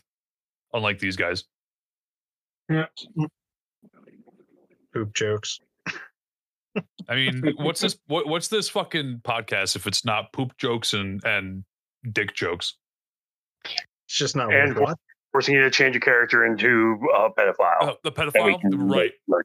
Unlike 0.72 0.98
these 0.98 1.16
guys. 1.16 1.44
Yeah. 2.70 2.87
Poop 4.92 5.12
jokes. 5.14 5.61
I 7.09 7.14
mean, 7.14 7.55
what's 7.59 7.81
this 7.81 7.98
what, 8.07 8.27
what's 8.27 8.48
this 8.48 8.68
fucking 8.68 9.20
podcast 9.24 9.77
if 9.77 9.87
it's 9.87 10.05
not 10.05 10.33
poop 10.33 10.57
jokes 10.57 10.92
and 10.94 11.22
and 11.24 11.64
dick 12.11 12.35
jokes? 12.35 12.77
It's 13.64 14.18
just 14.18 14.35
not 14.35 14.53
And 14.53 14.77
worth 14.77 14.92
it. 14.92 14.98
Forcing 15.33 15.55
you 15.57 15.62
to 15.62 15.70
change 15.70 15.94
your 15.94 16.00
character 16.00 16.44
into 16.46 16.96
a 17.16 17.29
pedophile. 17.31 17.77
Oh, 17.81 17.96
the 18.03 18.11
That 18.11 18.33
we 18.33 18.55
pedophile? 18.55 18.61
can 18.61 18.88
Right. 18.88 19.12
like, 19.29 19.44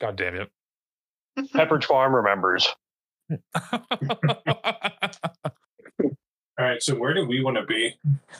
God 0.00 0.16
damn 0.16 0.34
it. 0.34 0.50
Pepperidge 1.54 1.84
Farm 1.84 2.14
remembers. 2.14 2.66
All 6.58 6.66
right. 6.66 6.82
So 6.82 6.94
where 6.94 7.14
do 7.14 7.26
we 7.26 7.42
want 7.42 7.56
to 7.56 7.64
be 7.64 7.94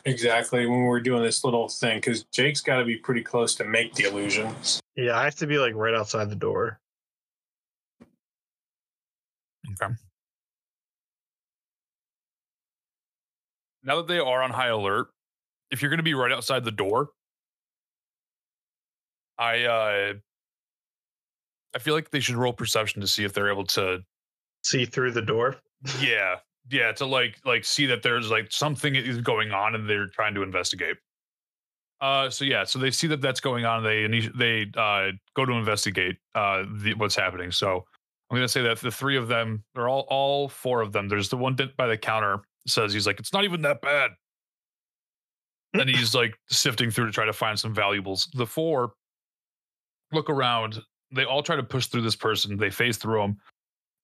exactly 0.05 0.67
when 0.67 0.83
we're 0.83 1.01
doing 1.01 1.23
this 1.23 1.45
little 1.45 1.69
thing? 1.69 1.99
Because 1.99 2.25
Jake's 2.25 2.61
got 2.61 2.79
to 2.79 2.85
be 2.85 2.97
pretty 2.97 3.23
close 3.23 3.55
to 3.57 3.65
make 3.65 3.95
the 3.95 4.05
illusions. 4.05 4.81
Yeah, 4.97 5.19
I 5.19 5.25
have 5.25 5.37
to 5.37 5.47
be 5.47 5.59
like 5.59 5.75
right 5.75 5.95
outside 5.95 6.29
the 6.29 6.37
door. 6.37 6.79
Okay. 9.83 9.95
Now 13.83 13.97
that 13.97 14.07
they 14.07 14.19
are 14.19 14.43
on 14.43 14.51
high 14.51 14.69
alert, 14.69 15.09
if 15.71 15.81
you're 15.81 15.89
going 15.89 15.99
to 15.99 16.05
be 16.05 16.15
right 16.15 16.31
outside 16.31 16.65
the 16.65 16.71
door, 16.71 17.11
I 19.39 19.65
uh 19.65 20.13
I 21.75 21.79
feel 21.79 21.95
like 21.95 22.11
they 22.11 22.21
should 22.21 22.37
roll 22.37 22.53
perception 22.53 23.01
to 23.01 23.09
see 23.09 23.25
if 23.25 23.33
they're 23.33 23.51
able 23.51 23.65
to 23.67 24.05
See 24.63 24.85
through 24.85 25.13
the 25.13 25.23
door. 25.23 25.57
yeah, 26.01 26.37
yeah, 26.71 26.93
to 26.93 27.07
like 27.07 27.39
like 27.45 27.65
see 27.65 27.87
that 27.87 28.03
there's 28.03 28.31
like 28.31 28.53
something 28.53 28.95
is 28.95 29.21
going 29.21 29.51
on 29.53 29.75
and 29.75 29.89
they're 29.89 30.07
trying 30.07 30.35
to 30.35 30.43
investigate. 30.43 30.97
Uh 32.01 32.31
so 32.31 32.45
yeah, 32.45 32.65
so 32.65 32.79
they 32.79 32.91
see 32.91 33.07
that 33.09 33.21
that's 33.21 33.41
going 33.41 33.65
on, 33.65 33.83
they 33.83 34.07
they 34.37 34.67
uh 34.77 35.11
go 35.35 35.45
to 35.45 35.53
investigate 35.53 36.17
uh 36.35 36.65
the, 36.83 36.95
what's 36.95 37.17
happening. 37.17 37.51
So 37.51 37.85
I'm 38.31 38.37
gonna 38.37 38.49
say 38.49 38.63
that 38.63 38.79
the 38.81 38.91
three 38.91 39.17
of 39.17 39.29
them, 39.29 39.65
they're 39.75 39.89
all 39.89 40.07
all 40.09 40.49
four 40.49 40.81
of 40.81 40.93
them. 40.93 41.09
There's 41.09 41.29
the 41.29 41.37
one 41.37 41.57
by 41.77 41.87
the 41.87 41.97
counter 41.99 42.43
says 42.67 42.93
he's 42.93 43.07
like, 43.07 43.19
it's 43.19 43.33
not 43.33 43.45
even 43.45 43.63
that 43.63 43.81
bad. 43.83 44.13
and 45.75 45.89
he's 45.95 46.15
like 46.15 46.37
sifting 46.49 46.91
through 46.91 47.07
to 47.07 47.13
try 47.13 47.25
to 47.25 47.33
find 47.33 47.59
some 47.59 47.75
valuables. 47.75 48.29
The 48.35 48.47
four 48.47 48.93
look 50.13 50.31
around. 50.31 50.81
They 51.15 51.25
all 51.25 51.43
try 51.43 51.57
to 51.57 51.63
push 51.63 51.87
through 51.87 52.03
this 52.03 52.17
person. 52.17 52.57
They 52.57 52.71
face 52.71 52.97
through 52.97 53.23
him. 53.23 53.37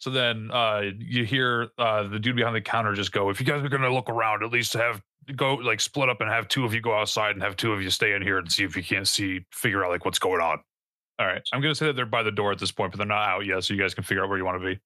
So 0.00 0.10
then 0.10 0.50
uh, 0.52 0.82
you 0.98 1.24
hear 1.24 1.68
uh, 1.76 2.04
the 2.04 2.18
dude 2.18 2.36
behind 2.36 2.54
the 2.54 2.60
counter 2.60 2.94
just 2.94 3.12
go, 3.12 3.30
"If 3.30 3.40
you 3.40 3.46
guys 3.46 3.64
are 3.64 3.68
gonna 3.68 3.92
look 3.92 4.08
around, 4.08 4.42
at 4.44 4.50
least 4.52 4.74
have 4.74 5.02
go 5.36 5.54
like 5.54 5.80
split 5.80 6.08
up 6.08 6.20
and 6.20 6.30
have 6.30 6.48
two 6.48 6.64
of 6.64 6.72
you 6.72 6.80
go 6.80 6.94
outside 6.94 7.32
and 7.32 7.42
have 7.42 7.56
two 7.56 7.72
of 7.72 7.82
you 7.82 7.90
stay 7.90 8.14
in 8.14 8.22
here 8.22 8.38
and 8.38 8.50
see 8.50 8.64
if 8.64 8.76
you 8.76 8.82
can't 8.82 9.08
see, 9.08 9.44
figure 9.52 9.84
out 9.84 9.90
like 9.90 10.04
what's 10.04 10.18
going 10.18 10.40
on." 10.40 10.60
All 11.18 11.26
right, 11.26 11.42
I'm 11.52 11.60
gonna 11.60 11.74
say 11.74 11.86
that 11.86 11.96
they're 11.96 12.06
by 12.06 12.22
the 12.22 12.30
door 12.30 12.52
at 12.52 12.58
this 12.58 12.70
point, 12.70 12.92
but 12.92 12.98
they're 12.98 13.06
not 13.06 13.28
out 13.28 13.44
yet, 13.44 13.64
so 13.64 13.74
you 13.74 13.80
guys 13.80 13.94
can 13.94 14.04
figure 14.04 14.22
out 14.22 14.28
where 14.28 14.38
you 14.38 14.44
want 14.44 14.60
to 14.62 14.66
be 14.66 14.80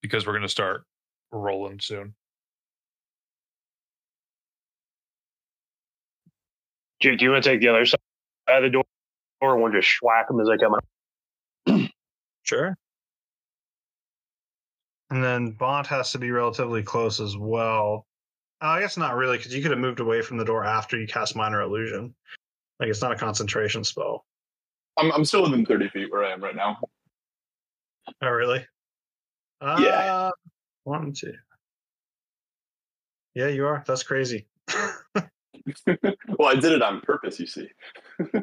because 0.00 0.26
we're 0.26 0.32
gonna 0.32 0.48
start 0.48 0.84
rolling 1.32 1.80
soon. 1.80 2.14
Do, 7.00 7.16
do 7.16 7.24
you 7.24 7.30
want 7.32 7.42
to 7.44 7.50
take 7.50 7.60
the 7.60 7.68
other 7.68 7.84
side 7.84 7.98
of 8.48 8.62
the 8.62 8.70
door 8.70 8.84
or 9.40 9.56
want 9.58 9.74
to 9.74 9.80
just 9.80 9.92
schwack 10.00 10.28
them 10.28 10.40
as 10.40 10.48
they 10.48 10.56
come 10.56 10.74
out? 10.74 11.90
Sure. 12.44 12.76
And 15.12 15.22
then 15.22 15.50
Bont 15.50 15.86
has 15.88 16.10
to 16.12 16.18
be 16.18 16.30
relatively 16.30 16.82
close 16.82 17.20
as 17.20 17.36
well. 17.36 18.06
Uh, 18.62 18.68
I 18.68 18.80
guess 18.80 18.96
not 18.96 19.14
really, 19.14 19.36
because 19.36 19.54
you 19.54 19.60
could 19.60 19.70
have 19.70 19.78
moved 19.78 20.00
away 20.00 20.22
from 20.22 20.38
the 20.38 20.44
door 20.44 20.64
after 20.64 20.98
you 20.98 21.06
cast 21.06 21.36
Minor 21.36 21.60
Illusion. 21.60 22.14
Like 22.80 22.88
it's 22.88 23.02
not 23.02 23.12
a 23.12 23.16
concentration 23.16 23.84
spell. 23.84 24.24
I'm, 24.96 25.12
I'm 25.12 25.26
still 25.26 25.42
within 25.42 25.66
30 25.66 25.90
feet 25.90 26.10
where 26.10 26.24
I 26.24 26.32
am 26.32 26.42
right 26.42 26.56
now. 26.56 26.78
Oh, 28.22 28.30
really? 28.30 28.66
Uh, 29.60 29.76
Yeah. 29.80 30.30
One, 30.84 31.12
two. 31.12 31.34
Yeah, 33.34 33.48
you 33.48 33.66
are. 33.66 33.84
That's 33.86 34.02
crazy. 34.04 34.46
well, 35.14 36.48
I 36.48 36.54
did 36.54 36.72
it 36.72 36.80
on 36.80 37.02
purpose, 37.02 37.38
you 37.38 37.46
see. 37.46 37.68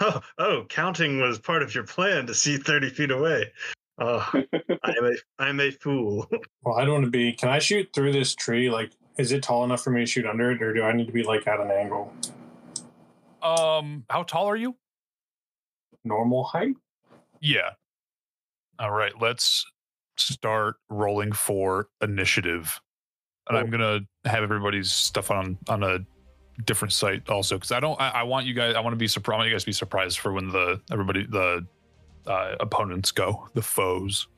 oh, 0.00 0.20
oh, 0.38 0.66
counting 0.68 1.20
was 1.20 1.40
part 1.40 1.64
of 1.64 1.74
your 1.74 1.84
plan 1.84 2.28
to 2.28 2.34
see 2.34 2.58
30 2.58 2.90
feet 2.90 3.10
away. 3.10 3.50
Oh, 3.98 4.28
I 4.32 4.94
am 4.98 5.04
a, 5.04 5.12
I'm 5.38 5.60
a 5.60 5.70
fool. 5.70 6.28
Well, 6.62 6.76
I 6.76 6.84
don't 6.84 6.94
want 6.94 7.04
to 7.04 7.10
be. 7.12 7.32
Can 7.32 7.48
I 7.48 7.60
shoot 7.60 7.88
through 7.94 8.12
this 8.12 8.34
tree? 8.34 8.68
Like, 8.68 8.90
is 9.18 9.30
it 9.30 9.44
tall 9.44 9.62
enough 9.62 9.84
for 9.84 9.90
me 9.90 10.00
to 10.00 10.06
shoot 10.06 10.26
under 10.26 10.50
it, 10.50 10.60
or 10.60 10.74
do 10.74 10.82
I 10.82 10.90
need 10.90 11.06
to 11.06 11.12
be 11.12 11.22
like 11.22 11.46
at 11.46 11.60
an 11.60 11.70
angle? 11.70 12.12
Um, 13.40 14.04
how 14.10 14.24
tall 14.24 14.48
are 14.48 14.56
you? 14.56 14.74
Normal 16.04 16.42
height? 16.42 16.74
Yeah. 17.40 17.70
All 18.80 18.90
right, 18.90 19.12
let's 19.20 19.64
start 20.16 20.76
rolling 20.88 21.30
for 21.30 21.88
initiative. 22.02 22.80
And 23.48 23.56
I'm 23.56 23.70
gonna 23.70 24.00
have 24.24 24.42
everybody's 24.42 24.90
stuff 24.90 25.30
on 25.30 25.56
on 25.68 25.84
a 25.84 26.00
different 26.64 26.92
site 26.92 27.28
also 27.28 27.56
because 27.56 27.70
I 27.70 27.78
don't. 27.78 28.00
I, 28.00 28.08
I 28.08 28.22
want 28.24 28.46
you 28.46 28.54
guys. 28.54 28.74
I 28.74 28.80
want 28.80 28.92
to 28.92 28.98
be 28.98 29.06
surprised. 29.06 29.36
I 29.36 29.38
want 29.38 29.48
you 29.50 29.54
guys 29.54 29.62
to 29.62 29.66
be 29.66 29.72
surprised 29.72 30.18
for 30.18 30.32
when 30.32 30.48
the 30.48 30.80
everybody 30.90 31.26
the 31.26 31.64
uh, 32.26 32.56
opponents 32.60 33.10
go, 33.10 33.48
the 33.54 33.62
foes. 33.62 34.28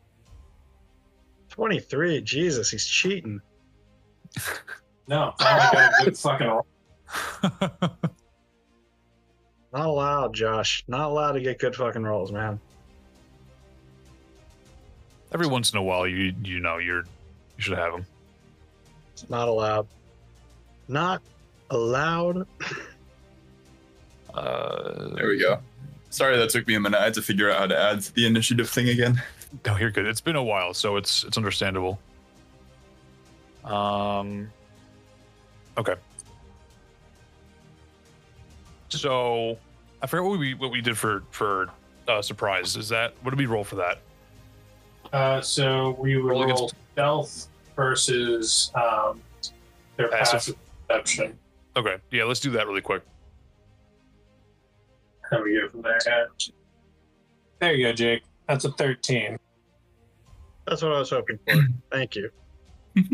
23. 1.50 2.20
Jesus, 2.22 2.70
he's 2.70 2.86
cheating. 2.86 3.40
No, 5.08 5.32
I 5.40 5.70
got 5.72 6.02
a 6.02 6.04
good 6.04 6.18
fucking 6.18 6.46
roll. 6.46 6.66
Not 9.72 9.86
allowed, 9.86 10.34
Josh. 10.34 10.84
Not 10.86 11.08
allowed 11.08 11.32
to 11.32 11.40
get 11.40 11.58
good 11.58 11.74
fucking 11.74 12.02
rolls, 12.02 12.30
man. 12.30 12.60
Every 15.32 15.46
once 15.46 15.72
in 15.72 15.78
a 15.78 15.82
while, 15.82 16.06
you 16.06 16.34
you 16.44 16.60
know 16.60 16.76
you're 16.76 17.04
you 17.04 17.04
should 17.56 17.78
have 17.78 17.92
them. 17.92 18.06
It's 19.14 19.30
not 19.30 19.48
allowed. 19.48 19.86
Not 20.88 21.22
allowed. 21.70 22.46
Uh, 24.34 25.08
There 25.14 25.28
we 25.28 25.38
go. 25.40 25.58
Sorry 26.10 26.36
that 26.38 26.50
took 26.50 26.66
me 26.66 26.74
a 26.74 26.80
minute. 26.80 26.98
I 26.98 27.04
had 27.04 27.14
to 27.14 27.22
figure 27.22 27.50
out 27.50 27.58
how 27.58 27.66
to 27.66 27.78
add 27.78 28.00
the 28.00 28.26
initiative 28.26 28.68
thing 28.70 28.88
again. 28.88 29.22
No, 29.66 29.76
you're 29.76 29.90
good. 29.90 30.06
It's 30.06 30.20
been 30.20 30.36
a 30.36 30.42
while, 30.42 30.74
so 30.74 30.96
it's 30.96 31.24
it's 31.24 31.36
understandable. 31.36 31.98
Um. 33.64 34.50
Okay. 35.76 35.94
So, 38.90 39.58
I 40.02 40.06
forgot 40.06 40.24
what 40.26 40.38
we 40.38 40.54
what 40.54 40.70
we 40.70 40.80
did 40.80 40.96
for 40.96 41.22
for 41.30 41.68
uh, 42.08 42.22
surprise. 42.22 42.76
Is 42.76 42.88
that 42.88 43.14
what 43.22 43.30
did 43.30 43.38
we 43.38 43.46
roll 43.46 43.64
for 43.64 43.76
that? 43.76 44.00
Uh, 45.12 45.40
so 45.40 45.96
we 45.98 46.16
would 46.16 46.30
Roll 46.30 46.40
roll, 46.44 46.52
against- 46.54 46.74
stealth 46.92 47.48
versus 47.76 48.70
um, 48.74 49.20
their 49.96 50.08
Passive. 50.08 50.32
passive 50.32 50.56
perception. 50.88 51.38
Okay, 51.76 51.96
yeah, 52.10 52.24
let's 52.24 52.40
do 52.40 52.50
that 52.50 52.66
really 52.66 52.80
quick. 52.80 53.02
How 55.30 55.42
we 55.42 55.60
go 55.60 55.68
from 55.68 55.82
there? 55.82 55.98
There 57.60 57.74
you 57.74 57.86
go, 57.86 57.92
Jake. 57.92 58.22
That's 58.48 58.64
a 58.64 58.72
13. 58.72 59.38
That's 60.66 60.82
what 60.82 60.92
I 60.92 60.98
was 60.98 61.10
hoping 61.10 61.38
for. 61.46 61.60
Thank 61.92 62.16
you. 62.16 62.30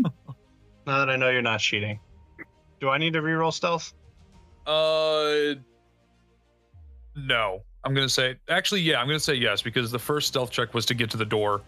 Now 0.87 0.99
that 0.99 1.09
I 1.09 1.15
know 1.15 1.31
you're 1.31 1.41
not 1.41 1.61
cheating, 1.61 1.99
do 2.79 2.89
I 2.89 2.99
need 2.99 3.13
to 3.13 3.21
reroll 3.21 3.51
stealth? 3.51 3.93
Uh, 4.67 5.55
no. 7.15 7.61
I'm 7.83 7.93
gonna 7.93 8.09
say 8.09 8.35
actually, 8.49 8.81
yeah. 8.81 8.99
I'm 8.99 9.07
gonna 9.07 9.19
say 9.19 9.35
yes 9.35 9.61
because 9.61 9.91
the 9.91 9.99
first 9.99 10.27
stealth 10.27 10.51
check 10.51 10.73
was 10.73 10.85
to 10.87 10.93
get 10.93 11.09
to 11.11 11.17
the 11.17 11.25
door 11.25 11.61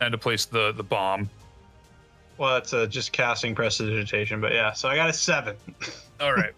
and 0.00 0.12
to 0.12 0.18
place 0.18 0.44
the 0.44 0.72
the 0.72 0.82
bomb. 0.82 1.28
Well, 2.36 2.56
it's 2.56 2.72
uh, 2.72 2.86
just 2.86 3.12
casting 3.12 3.54
prestidigitation, 3.54 4.40
but 4.40 4.52
yeah. 4.52 4.72
So 4.72 4.88
I 4.88 4.96
got 4.96 5.08
a 5.08 5.12
seven. 5.12 5.56
All 6.20 6.34
right, 6.34 6.52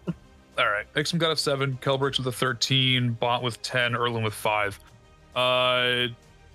all 0.57 0.69
right. 0.69 0.85
Ixim 0.95 1.17
got 1.17 1.31
a 1.31 1.35
seven. 1.35 1.77
Kelbrix 1.81 2.17
with 2.17 2.27
a 2.27 2.31
thirteen. 2.31 3.13
Bont 3.13 3.43
with 3.43 3.61
ten. 3.61 3.93
Erlan 3.93 4.23
with 4.23 4.33
five. 4.33 4.79
Uh, 5.35 6.07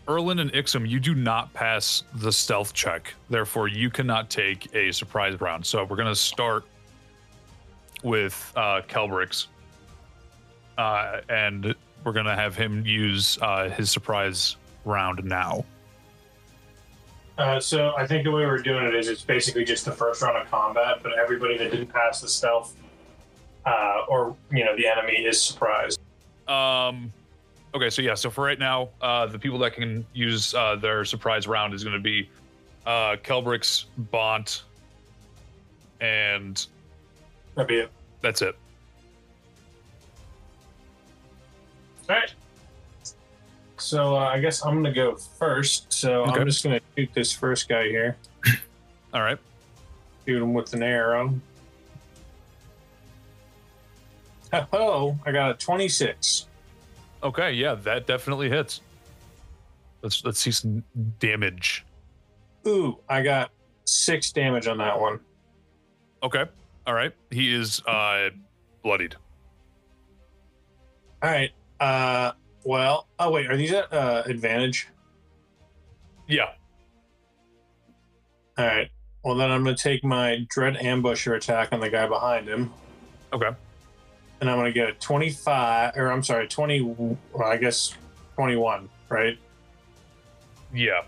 Erlan 0.08 0.40
and 0.40 0.52
Ixim, 0.52 0.88
you 0.88 0.98
do 0.98 1.14
not 1.14 1.52
pass 1.52 2.02
the 2.14 2.32
stealth 2.32 2.72
check. 2.72 3.14
Therefore, 3.28 3.68
you 3.68 3.90
cannot 3.90 4.30
take 4.30 4.74
a 4.74 4.90
surprise 4.92 5.40
round. 5.40 5.64
So 5.64 5.84
we're 5.84 5.96
gonna 5.96 6.14
start 6.14 6.64
with 8.02 8.52
uh, 8.56 8.82
Kelbrix, 8.88 9.46
uh, 10.78 11.20
and 11.28 11.74
we're 12.04 12.12
gonna 12.12 12.34
have 12.34 12.56
him 12.56 12.84
use 12.86 13.38
uh, 13.42 13.68
his 13.68 13.90
surprise 13.90 14.56
round 14.84 15.22
now. 15.24 15.64
Uh, 17.38 17.60
so 17.60 17.94
I 17.96 18.06
think 18.06 18.24
the 18.24 18.30
way 18.30 18.44
we're 18.44 18.58
doing 18.58 18.84
it 18.84 18.94
is 18.94 19.08
it's 19.08 19.22
basically 19.22 19.64
just 19.64 19.84
the 19.84 19.92
first 19.92 20.22
round 20.22 20.36
of 20.36 20.50
combat, 20.50 20.98
but 21.02 21.12
everybody 21.18 21.56
that 21.56 21.70
didn't 21.70 21.86
pass 21.86 22.20
the 22.20 22.28
stealth 22.28 22.74
uh, 23.70 24.04
or 24.08 24.36
you 24.50 24.64
know 24.64 24.74
the 24.76 24.86
enemy 24.86 25.18
is 25.24 25.40
surprised. 25.42 25.98
Um, 26.48 27.12
okay, 27.74 27.90
so 27.90 28.02
yeah, 28.02 28.14
so 28.14 28.30
for 28.30 28.44
right 28.44 28.58
now, 28.58 28.88
uh, 29.00 29.26
the 29.26 29.38
people 29.38 29.58
that 29.60 29.74
can 29.74 30.04
use 30.12 30.54
uh, 30.54 30.76
their 30.76 31.04
surprise 31.04 31.46
round 31.46 31.74
is 31.74 31.84
going 31.84 31.94
to 31.96 32.02
be 32.02 32.28
uh, 32.86 33.16
Kelbrix, 33.22 33.84
Bont, 34.10 34.64
and 36.00 36.66
That'd 37.54 37.68
be 37.68 37.76
it. 37.76 37.90
that's 38.20 38.42
it. 38.42 38.56
All 42.08 42.16
right. 42.16 42.34
So 43.76 44.14
uh, 44.16 44.18
I 44.28 44.40
guess 44.40 44.64
I'm 44.64 44.74
gonna 44.82 44.92
go 44.94 45.16
first. 45.16 45.92
So 45.92 46.22
Okay. 46.24 46.40
I'm 46.40 46.46
just 46.46 46.62
gonna 46.62 46.80
shoot 46.96 47.08
this 47.14 47.32
first 47.32 47.68
guy 47.68 47.84
here. 47.88 48.16
All 49.14 49.22
right. 49.22 49.38
Shoot 50.26 50.42
him 50.42 50.52
with 50.52 50.74
an 50.74 50.82
arrow. 50.82 51.32
Oh, 54.72 55.18
I 55.24 55.32
got 55.32 55.50
a 55.52 55.54
26. 55.54 56.46
Okay, 57.22 57.52
yeah, 57.52 57.74
that 57.74 58.06
definitely 58.06 58.48
hits. 58.48 58.80
Let's 60.02 60.24
let's 60.24 60.40
see 60.40 60.50
some 60.50 60.82
damage. 61.18 61.84
Ooh, 62.66 62.98
I 63.08 63.22
got 63.22 63.50
six 63.84 64.32
damage 64.32 64.66
on 64.66 64.78
that 64.78 64.98
one. 64.98 65.20
Okay. 66.22 66.44
All 66.86 66.94
right. 66.94 67.12
He 67.30 67.54
is 67.54 67.80
uh 67.84 68.30
bloodied. 68.82 69.14
All 71.22 71.30
right. 71.30 71.50
Uh, 71.78 72.32
well, 72.64 73.06
oh 73.18 73.30
wait, 73.30 73.50
are 73.50 73.56
these 73.56 73.72
at 73.72 73.92
uh, 73.92 74.22
advantage? 74.26 74.88
Yeah. 76.26 76.50
All 78.56 78.66
right. 78.66 78.90
Well, 79.22 79.34
then 79.36 79.50
I'm 79.50 79.62
gonna 79.64 79.76
take 79.76 80.02
my 80.02 80.46
dread 80.48 80.76
ambusher 80.76 81.36
attack 81.36 81.72
on 81.72 81.80
the 81.80 81.90
guy 81.90 82.06
behind 82.06 82.48
him, 82.48 82.72
Okay. 83.32 83.50
And 84.40 84.50
I'm 84.50 84.56
gonna 84.56 84.72
get 84.72 84.88
a 84.88 84.92
25, 84.92 85.96
or 85.96 86.10
I'm 86.10 86.22
sorry, 86.22 86.48
20. 86.48 86.80
Well, 86.80 87.18
I 87.44 87.56
guess 87.56 87.94
21. 88.36 88.88
Right. 89.08 89.38
Yeah. 90.72 91.02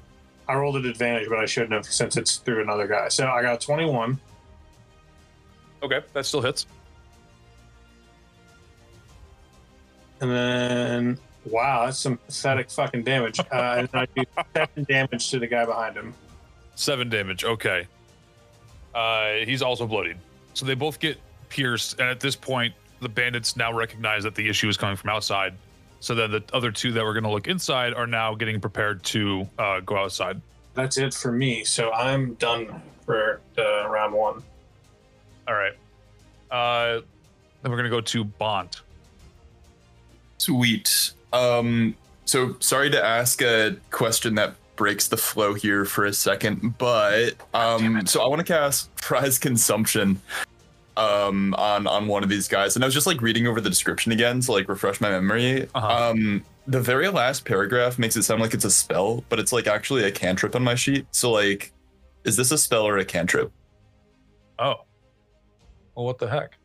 I 0.48 0.54
rolled 0.54 0.76
at 0.76 0.84
advantage, 0.84 1.28
but 1.28 1.38
I 1.38 1.46
shouldn't 1.46 1.72
have 1.72 1.86
since 1.86 2.16
it's 2.16 2.36
through 2.36 2.62
another 2.62 2.86
guy. 2.86 3.08
So 3.08 3.28
I 3.28 3.42
got 3.42 3.60
21. 3.60 4.20
Okay, 5.82 6.00
that 6.12 6.26
still 6.26 6.42
hits. 6.42 6.66
And 10.20 10.30
then, 10.30 11.18
wow, 11.46 11.86
that's 11.86 11.98
some 11.98 12.16
pathetic 12.18 12.70
fucking 12.70 13.02
damage. 13.02 13.40
Uh, 13.40 13.74
and 13.78 13.88
I 13.92 14.06
do 14.14 14.22
seven 14.54 14.84
damage 14.84 15.30
to 15.30 15.38
the 15.40 15.46
guy 15.46 15.64
behind 15.64 15.96
him. 15.96 16.14
Seven 16.76 17.08
damage. 17.08 17.44
Okay. 17.44 17.86
Uh, 18.94 19.32
he's 19.44 19.62
also 19.62 19.86
bloodied. 19.86 20.18
So 20.54 20.66
they 20.66 20.74
both 20.74 21.00
get 21.00 21.18
pierced, 21.48 21.98
and 21.98 22.08
at 22.08 22.20
this 22.20 22.36
point, 22.36 22.74
the 23.02 23.08
bandits 23.08 23.56
now 23.56 23.72
recognize 23.72 24.22
that 24.22 24.34
the 24.34 24.48
issue 24.48 24.68
is 24.68 24.76
coming 24.76 24.96
from 24.96 25.10
outside. 25.10 25.54
So 26.00 26.14
then 26.14 26.30
the 26.30 26.42
other 26.52 26.72
two 26.72 26.92
that 26.92 27.04
were 27.04 27.12
going 27.12 27.24
to 27.24 27.30
look 27.30 27.48
inside 27.48 27.94
are 27.94 28.06
now 28.06 28.34
getting 28.34 28.60
prepared 28.60 29.02
to 29.04 29.48
uh, 29.58 29.80
go 29.80 29.96
outside. 29.96 30.40
That's 30.74 30.96
it 30.96 31.12
for 31.14 31.30
me. 31.30 31.64
So 31.64 31.92
I'm 31.92 32.34
done 32.34 32.82
for 33.04 33.40
uh, 33.58 33.88
round 33.88 34.14
one. 34.14 34.42
All 35.46 35.54
right. 35.54 35.74
Uh, 36.50 37.02
then 37.62 37.70
we're 37.70 37.76
going 37.76 37.84
to 37.84 37.90
go 37.90 38.00
to 38.00 38.24
Bont. 38.24 38.80
Sweet. 40.38 41.12
Um, 41.32 41.94
so 42.24 42.56
sorry 42.58 42.90
to 42.90 43.04
ask 43.04 43.42
a 43.42 43.76
question 43.90 44.34
that 44.36 44.54
breaks 44.76 45.08
the 45.08 45.16
flow 45.16 45.54
here 45.54 45.84
for 45.84 46.06
a 46.06 46.12
second, 46.12 46.76
but 46.78 47.34
um, 47.54 48.06
so 48.06 48.22
I 48.22 48.26
want 48.26 48.40
to 48.40 48.44
cast 48.44 48.94
prize 48.96 49.38
consumption 49.38 50.20
um 50.96 51.54
on 51.54 51.86
on 51.86 52.06
one 52.06 52.22
of 52.22 52.28
these 52.28 52.46
guys 52.48 52.74
and 52.76 52.84
i 52.84 52.86
was 52.86 52.92
just 52.94 53.06
like 53.06 53.20
reading 53.22 53.46
over 53.46 53.60
the 53.60 53.70
description 53.70 54.12
again 54.12 54.40
to 54.40 54.52
like 54.52 54.68
refresh 54.68 55.00
my 55.00 55.08
memory 55.10 55.66
Uh-huh. 55.74 56.10
um 56.10 56.44
the 56.66 56.80
very 56.80 57.08
last 57.08 57.44
paragraph 57.44 57.98
makes 57.98 58.14
it 58.16 58.22
sound 58.22 58.40
like 58.42 58.52
it's 58.54 58.64
a 58.64 58.70
spell 58.70 59.24
but 59.28 59.38
it's 59.40 59.52
like 59.52 59.66
actually 59.66 60.04
a 60.04 60.10
cantrip 60.12 60.54
on 60.54 60.62
my 60.62 60.74
sheet 60.74 61.06
so 61.10 61.30
like 61.30 61.72
is 62.24 62.36
this 62.36 62.50
a 62.50 62.58
spell 62.58 62.86
or 62.86 62.98
a 62.98 63.04
cantrip 63.04 63.50
Oh. 64.58 64.74
Well, 65.96 66.04
what 66.06 66.18
the 66.18 66.28
heck? 66.28 66.56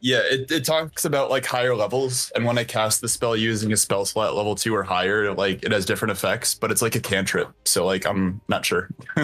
Yeah, 0.00 0.20
it, 0.24 0.50
it 0.50 0.64
talks 0.64 1.04
about 1.04 1.28
like 1.28 1.44
higher 1.44 1.74
levels, 1.74 2.30
and 2.34 2.44
when 2.44 2.56
I 2.56 2.64
cast 2.64 3.00
the 3.02 3.08
spell 3.08 3.36
using 3.36 3.72
a 3.72 3.76
spell 3.76 4.04
slot 4.06 4.34
level 4.34 4.54
two 4.54 4.74
or 4.74 4.82
higher, 4.84 5.34
like 5.34 5.62
it 5.64 5.72
has 5.72 5.84
different 5.84 6.12
effects, 6.12 6.54
but 6.54 6.70
it's 6.70 6.80
like 6.80 6.94
a 6.94 7.00
cantrip. 7.00 7.50
So 7.66 7.84
like 7.84 8.06
I'm 8.06 8.40
not 8.48 8.64
sure. 8.64 8.88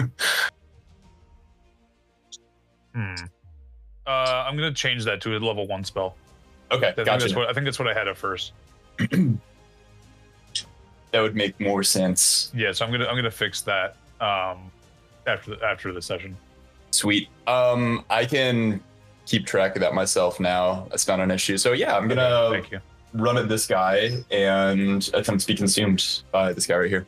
Hmm. 2.93 3.15
Uh, 4.07 4.45
I'm 4.47 4.55
going 4.57 4.71
to 4.71 4.79
change 4.79 5.03
that 5.05 5.21
to 5.21 5.35
a 5.35 5.39
level 5.39 5.67
one 5.67 5.83
spell. 5.83 6.15
Okay, 6.71 6.87
I 6.87 6.91
think, 6.91 7.05
gotcha. 7.05 7.25
that's 7.25 7.35
what, 7.35 7.49
I 7.49 7.53
think 7.53 7.65
that's 7.65 7.79
what 7.79 7.87
I 7.87 7.93
had 7.93 8.07
at 8.07 8.17
first. 8.17 8.53
that 11.15 11.21
would 11.21 11.35
make 11.35 11.59
more 11.59 11.83
sense. 11.83 12.51
Yeah, 12.53 12.71
so 12.71 12.85
I'm 12.85 12.91
gonna 12.91 13.05
I'm 13.05 13.15
gonna 13.15 13.31
fix 13.31 13.61
that 13.61 13.95
um, 14.19 14.71
after 15.27 15.55
the, 15.55 15.65
after 15.65 15.93
the 15.93 16.01
session. 16.01 16.35
Sweet. 16.91 17.29
Um, 17.47 18.03
I 18.09 18.25
can 18.25 18.81
keep 19.25 19.45
track 19.45 19.75
of 19.75 19.81
that 19.81 19.93
myself 19.93 20.39
now. 20.39 20.87
That's 20.89 21.07
not 21.07 21.19
an 21.19 21.31
issue. 21.31 21.57
So 21.57 21.71
yeah, 21.71 21.95
I'm 21.95 22.07
gonna 22.07 22.61
you. 22.71 22.79
run 23.13 23.37
at 23.37 23.47
this 23.47 23.65
guy 23.65 24.23
and 24.31 25.09
attempt 25.13 25.41
to 25.41 25.47
be 25.47 25.55
consumed 25.55 26.23
by 26.31 26.51
this 26.51 26.67
guy 26.67 26.77
right 26.77 26.89
here. 26.89 27.05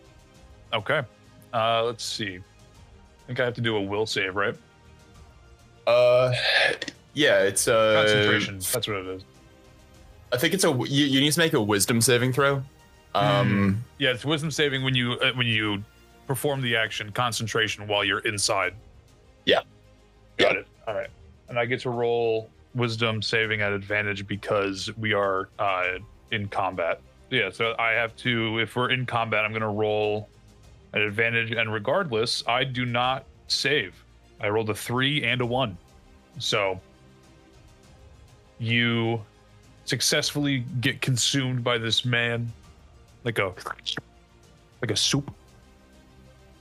Okay. 0.74 1.02
Uh, 1.54 1.84
let's 1.84 2.04
see. 2.04 2.38
I 2.38 3.28
think 3.28 3.40
I 3.40 3.46
have 3.46 3.56
to 3.56 3.62
do 3.62 3.76
a 3.76 3.82
will 3.82 4.06
save, 4.06 4.36
right? 4.36 4.56
Uh, 5.88 6.34
yeah, 7.14 7.40
it's 7.44 7.68
uh 7.68 8.04
Concentration. 8.06 8.56
That's 8.56 8.88
what 8.88 8.98
it 8.98 9.08
is. 9.08 9.24
I 10.32 10.38
think 10.38 10.54
it's 10.54 10.66
a 10.66 10.70
you, 10.70 11.06
you 11.06 11.22
need 11.22 11.32
to 11.32 11.40
make 11.40 11.54
a 11.54 11.62
wisdom 11.62 12.02
saving 12.02 12.34
throw. 12.34 12.62
Um, 13.16 13.84
Yeah, 13.98 14.12
it's 14.12 14.26
wisdom 14.26 14.52
saving 14.52 14.84
when 14.84 14.94
you 14.94 15.14
uh, 15.14 15.32
when 15.34 15.48
you 15.48 15.84
perform 16.28 16.62
the 16.62 16.76
action. 16.76 17.12
Concentration 17.12 17.88
while 17.88 18.04
you're 18.04 18.20
inside. 18.20 18.74
Yeah. 19.46 19.62
Got 20.38 20.58
it. 20.58 20.68
All 20.88 20.94
right. 20.94 21.10
And 21.48 21.58
I 21.58 21.66
get 21.66 21.80
to 21.82 21.90
roll 21.90 22.50
wisdom 22.76 23.22
saving 23.22 23.62
at 23.62 23.72
advantage 23.72 24.28
because 24.28 24.92
we 24.98 25.14
are 25.14 25.48
uh, 25.58 26.00
in 26.32 26.50
combat. 26.50 27.00
Yeah. 27.32 27.50
So 27.50 27.76
I 27.80 27.92
have 27.92 28.16
to. 28.18 28.60
If 28.60 28.76
we're 28.76 28.92
in 28.92 29.06
combat, 29.06 29.46
I'm 29.46 29.52
going 29.52 29.62
to 29.62 29.68
roll 29.68 30.28
an 30.94 31.02
advantage, 31.02 31.52
and 31.52 31.74
regardless, 31.74 32.44
I 32.46 32.66
do 32.66 32.86
not 32.86 33.24
save. 33.48 33.96
I 34.40 34.50
rolled 34.50 34.70
a 34.70 34.76
three 34.76 35.24
and 35.24 35.42
a 35.42 35.46
one. 35.46 35.78
So 36.40 36.80
you 38.60 39.22
successfully 39.86 40.66
get 40.82 41.02
consumed 41.02 41.64
by 41.64 41.78
this 41.78 42.06
man 42.06 42.52
like 43.24 43.40
a 43.40 43.54
like 44.82 44.92
a 44.92 44.96
soup. 44.96 45.32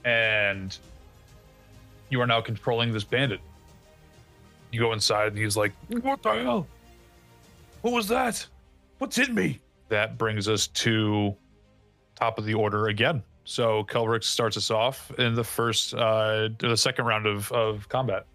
And 0.05 0.77
you 2.09 2.21
are 2.21 2.27
now 2.27 2.41
controlling 2.41 2.93
this 2.93 3.03
bandit. 3.03 3.41
You 4.71 4.79
go 4.79 4.93
inside 4.93 5.29
and 5.29 5.37
he's 5.37 5.57
like 5.57 5.73
what 5.89 6.23
the 6.23 6.31
hell? 6.31 6.67
What 7.81 7.93
was 7.93 8.07
that? 8.07 8.45
What's 8.97 9.17
in 9.17 9.33
me? 9.35 9.59
That 9.89 10.17
brings 10.17 10.49
us 10.49 10.67
to 10.67 11.35
top 12.15 12.39
of 12.39 12.45
the 12.45 12.53
order 12.53 12.87
again 12.87 13.23
so 13.49 13.85
Kelbrix 13.85 14.25
starts 14.25 14.57
us 14.57 14.69
off 14.69 15.09
in 15.17 15.33
the 15.33 15.43
first 15.43 15.93
uh 15.93 16.49
the 16.59 16.75
second 16.75 17.05
round 17.05 17.25
of 17.25 17.49
of 17.53 17.87
combat 17.87 18.25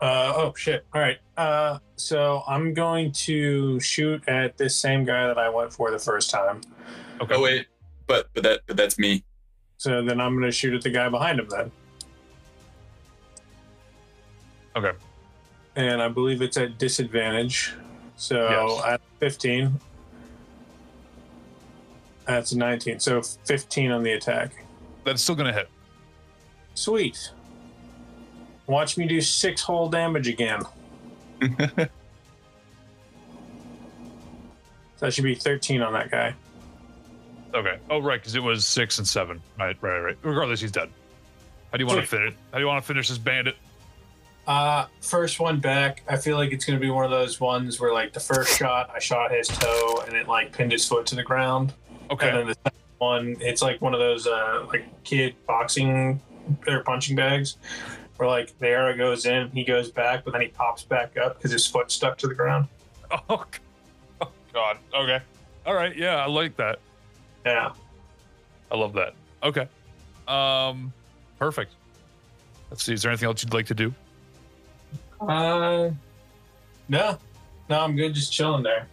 Uh, 0.00 0.32
oh 0.36 0.52
shit! 0.56 0.84
All 0.92 1.00
right. 1.00 1.18
Uh, 1.38 1.78
so 1.96 2.42
I'm 2.46 2.74
going 2.74 3.12
to 3.26 3.80
shoot 3.80 4.20
at 4.28 4.58
this 4.58 4.76
same 4.76 5.04
guy 5.06 5.26
that 5.28 5.38
I 5.38 5.48
went 5.48 5.72
for 5.72 5.90
the 5.90 5.98
first 5.98 6.28
time. 6.30 6.60
okay 7.22 7.34
oh 7.36 7.40
wait, 7.40 7.66
but 8.06 8.28
but 8.34 8.42
that 8.42 8.60
but 8.66 8.76
that's 8.76 8.98
me. 8.98 9.24
So 9.78 10.02
then 10.04 10.20
I'm 10.20 10.34
going 10.34 10.50
to 10.50 10.52
shoot 10.52 10.74
at 10.74 10.82
the 10.82 10.90
guy 10.90 11.08
behind 11.08 11.40
him. 11.40 11.48
Then 11.48 11.72
Okay. 14.76 14.92
And 15.76 16.02
I 16.02 16.08
believe 16.08 16.42
it's 16.42 16.56
at 16.56 16.78
disadvantage. 16.78 17.72
So 18.16 18.36
Yes. 18.50 18.84
at 18.84 19.00
15. 19.20 19.80
That's 22.26 22.52
a 22.52 22.58
19. 22.58 23.00
So 23.00 23.22
15 23.22 23.90
on 23.90 24.02
the 24.02 24.12
attack. 24.12 24.64
That's 25.04 25.22
still 25.22 25.34
gonna 25.34 25.52
hit. 25.52 25.68
Sweet. 26.74 27.30
Watch 28.66 28.96
me 28.96 29.06
do 29.06 29.20
six 29.20 29.60
whole 29.62 29.88
damage 29.88 30.26
again. 30.26 30.62
So 31.40 31.48
that 35.00 35.12
should 35.12 35.24
be 35.24 35.34
13 35.34 35.82
on 35.82 35.92
that 35.92 36.10
guy. 36.10 36.34
Okay. 37.54 37.78
Oh, 37.90 38.00
right, 38.00 38.18
because 38.20 38.34
it 38.34 38.42
was 38.42 38.64
six 38.66 38.98
and 38.98 39.06
seven. 39.06 39.40
Right, 39.58 39.76
right, 39.80 40.00
right. 40.00 40.16
Regardless, 40.22 40.60
he's 40.60 40.72
dead. 40.72 40.88
How 41.70 41.78
do 41.78 41.82
you 41.82 41.86
want 41.86 42.00
to 42.00 42.06
Sweet. 42.06 42.18
finish? 42.18 42.34
How 42.52 42.58
do 42.58 42.64
you 42.64 42.68
want 42.68 42.82
to 42.82 42.86
finish 42.86 43.08
this 43.08 43.18
bandit? 43.18 43.56
Uh, 44.46 44.86
first 45.00 45.40
one 45.40 45.60
back. 45.60 46.02
I 46.08 46.16
feel 46.16 46.36
like 46.36 46.52
it's 46.52 46.64
going 46.64 46.78
to 46.78 46.84
be 46.84 46.90
one 46.90 47.04
of 47.04 47.10
those 47.10 47.40
ones 47.40 47.80
where, 47.80 47.92
like, 47.92 48.12
the 48.12 48.20
first 48.20 48.58
shot, 48.58 48.90
I 48.94 48.98
shot 48.98 49.30
his 49.30 49.48
toe 49.48 50.02
and 50.06 50.16
it, 50.16 50.26
like, 50.28 50.52
pinned 50.52 50.72
his 50.72 50.86
foot 50.86 51.06
to 51.06 51.14
the 51.14 51.22
ground. 51.22 51.72
Okay. 52.10 52.28
And 52.28 52.38
then 52.38 52.46
the 52.46 52.54
second 52.64 52.80
one, 52.98 53.36
it's 53.40 53.62
like 53.62 53.80
one 53.80 53.94
of 53.94 54.00
those, 54.00 54.26
uh, 54.26 54.64
like, 54.68 54.84
kid 55.04 55.34
boxing 55.46 56.20
or 56.66 56.82
punching 56.82 57.16
bags 57.16 57.56
where, 58.16 58.28
like, 58.28 58.56
the 58.58 58.68
arrow 58.68 58.96
goes 58.96 59.26
in, 59.26 59.50
he 59.50 59.64
goes 59.64 59.90
back, 59.90 60.24
but 60.24 60.32
then 60.32 60.42
he 60.42 60.48
pops 60.48 60.82
back 60.82 61.16
up 61.16 61.36
because 61.36 61.50
his 61.50 61.66
foot 61.66 61.90
stuck 61.90 62.18
to 62.18 62.26
the 62.26 62.34
ground. 62.34 62.68
Oh, 63.28 63.44
oh, 64.20 64.28
God. 64.52 64.78
Okay. 64.92 65.20
All 65.64 65.74
right. 65.74 65.96
Yeah, 65.96 66.16
I 66.16 66.26
like 66.26 66.56
that. 66.56 66.80
Yeah. 67.46 67.70
I 68.72 68.76
love 68.76 68.92
that. 68.94 69.14
Okay. 69.42 69.68
Um, 70.26 70.92
perfect. 71.38 71.74
Let's 72.70 72.82
see. 72.82 72.94
Is 72.94 73.02
there 73.02 73.10
anything 73.12 73.28
else 73.28 73.42
you'd 73.42 73.54
like 73.54 73.66
to 73.66 73.74
do? 73.74 73.94
Uh, 75.20 75.90
no. 76.88 77.18
No, 77.68 77.80
I'm 77.80 77.94
good 77.94 78.14
just 78.14 78.32
chilling 78.32 78.62
there. 78.62 78.88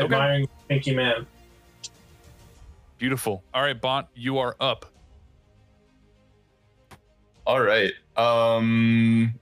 Okay. 0.00 0.04
Admiring 0.04 0.48
Pinky 0.68 0.94
Man. 0.94 1.26
Beautiful. 3.04 3.44
All 3.52 3.60
right, 3.60 3.78
Bont, 3.78 4.06
you 4.14 4.38
are 4.38 4.56
up. 4.60 4.86
All 7.46 7.60
right. 7.60 7.92
Um 8.16 9.38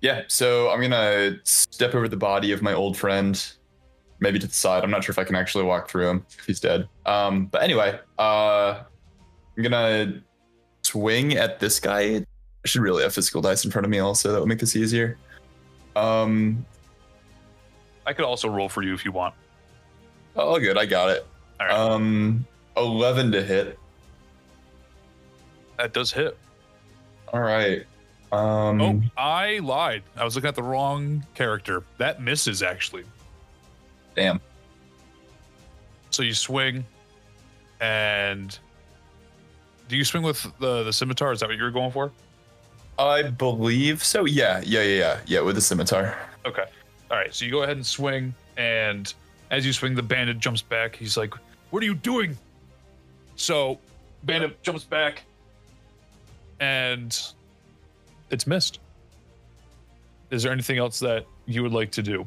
yeah, 0.00 0.22
so 0.28 0.70
I'm 0.70 0.80
gonna 0.80 1.36
step 1.44 1.94
over 1.94 2.08
the 2.08 2.16
body 2.16 2.50
of 2.50 2.62
my 2.62 2.72
old 2.72 2.96
friend, 2.96 3.46
maybe 4.20 4.38
to 4.38 4.46
the 4.46 4.54
side. 4.54 4.84
I'm 4.84 4.90
not 4.90 5.04
sure 5.04 5.12
if 5.12 5.18
I 5.18 5.24
can 5.24 5.36
actually 5.36 5.64
walk 5.64 5.90
through 5.90 6.08
him 6.08 6.26
if 6.38 6.46
he's 6.46 6.60
dead. 6.60 6.88
Um, 7.04 7.44
but 7.48 7.62
anyway, 7.62 8.00
uh 8.18 8.84
I'm 9.54 9.62
gonna 9.62 10.22
swing 10.80 11.36
at 11.36 11.60
this 11.60 11.78
guy. 11.80 12.00
I 12.00 12.24
should 12.64 12.80
really 12.80 13.02
have 13.02 13.12
physical 13.12 13.42
dice 13.42 13.66
in 13.66 13.70
front 13.70 13.84
of 13.84 13.90
me 13.90 13.98
also, 13.98 14.32
that 14.32 14.40
would 14.40 14.48
make 14.48 14.60
this 14.60 14.74
easier. 14.74 15.18
Um 15.94 16.64
I 18.06 18.14
could 18.14 18.24
also 18.24 18.48
roll 18.48 18.70
for 18.70 18.82
you 18.82 18.94
if 18.94 19.04
you 19.04 19.12
want. 19.12 19.34
oh 20.36 20.58
good, 20.58 20.78
I 20.78 20.86
got 20.86 21.10
it. 21.10 21.26
All 21.60 21.66
right. 21.66 21.76
Um 21.76 22.46
eleven 22.78 23.30
to 23.32 23.42
hit. 23.42 23.78
that 25.76 25.92
does 25.92 26.12
hit. 26.12 26.36
All 27.32 27.40
right. 27.40 27.84
Um 28.32 28.80
Oh, 28.80 29.02
I 29.16 29.58
lied. 29.60 30.02
I 30.16 30.24
was 30.24 30.34
looking 30.34 30.48
at 30.48 30.54
the 30.54 30.62
wrong 30.62 31.24
character. 31.34 31.82
That 31.98 32.20
misses 32.22 32.62
actually. 32.62 33.04
damn. 34.14 34.40
So 36.10 36.22
you 36.22 36.34
swing, 36.34 36.84
and 37.80 38.58
do 39.88 39.96
you 39.96 40.04
swing 40.04 40.22
with 40.22 40.42
the 40.58 40.82
the 40.84 40.92
scimitar? 40.92 41.32
Is 41.32 41.40
that 41.40 41.48
what 41.48 41.56
you 41.58 41.62
were 41.62 41.70
going 41.70 41.92
for? 41.92 42.10
I 42.98 43.22
believe 43.22 44.02
so. 44.02 44.24
Yeah, 44.24 44.60
yeah, 44.64 44.82
yeah, 44.82 44.98
yeah. 44.98 45.18
Yeah, 45.26 45.40
with 45.42 45.54
the 45.54 45.60
scimitar. 45.60 46.16
Okay. 46.44 46.64
All 47.10 47.16
right. 47.16 47.32
So 47.32 47.44
you 47.44 47.50
go 47.52 47.62
ahead 47.62 47.76
and 47.76 47.86
swing, 47.86 48.34
and 48.56 49.12
as 49.50 49.64
you 49.64 49.72
swing, 49.72 49.94
the 49.94 50.02
bandit 50.02 50.38
jumps 50.40 50.62
back. 50.62 50.96
He's 50.96 51.16
like, 51.16 51.34
"What 51.70 51.82
are 51.82 51.86
you 51.86 51.94
doing?" 51.94 52.36
So, 53.38 53.78
bandit 54.24 54.60
jumps 54.64 54.82
back, 54.82 55.22
and 56.58 57.16
it's 58.30 58.46
missed. 58.48 58.80
Is 60.30 60.42
there 60.42 60.52
anything 60.52 60.76
else 60.78 60.98
that 60.98 61.24
you 61.46 61.62
would 61.62 61.72
like 61.72 61.92
to 61.92 62.02
do? 62.02 62.26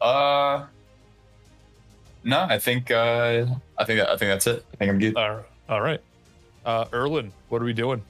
Uh, 0.00 0.66
no, 2.22 2.40
I 2.40 2.58
think 2.58 2.90
uh, 2.90 3.46
I 3.78 3.84
think 3.84 4.00
I 4.00 4.16
think 4.16 4.30
that's 4.30 4.46
it. 4.46 4.64
I 4.74 4.76
think 4.76 4.90
I'm 4.90 4.98
good. 4.98 5.16
Uh, 5.16 5.40
all 5.70 5.80
right. 5.80 6.00
Uh, 6.66 6.84
Erlan, 6.86 7.30
what 7.48 7.62
are 7.62 7.64
we 7.64 7.72
doing? 7.72 8.02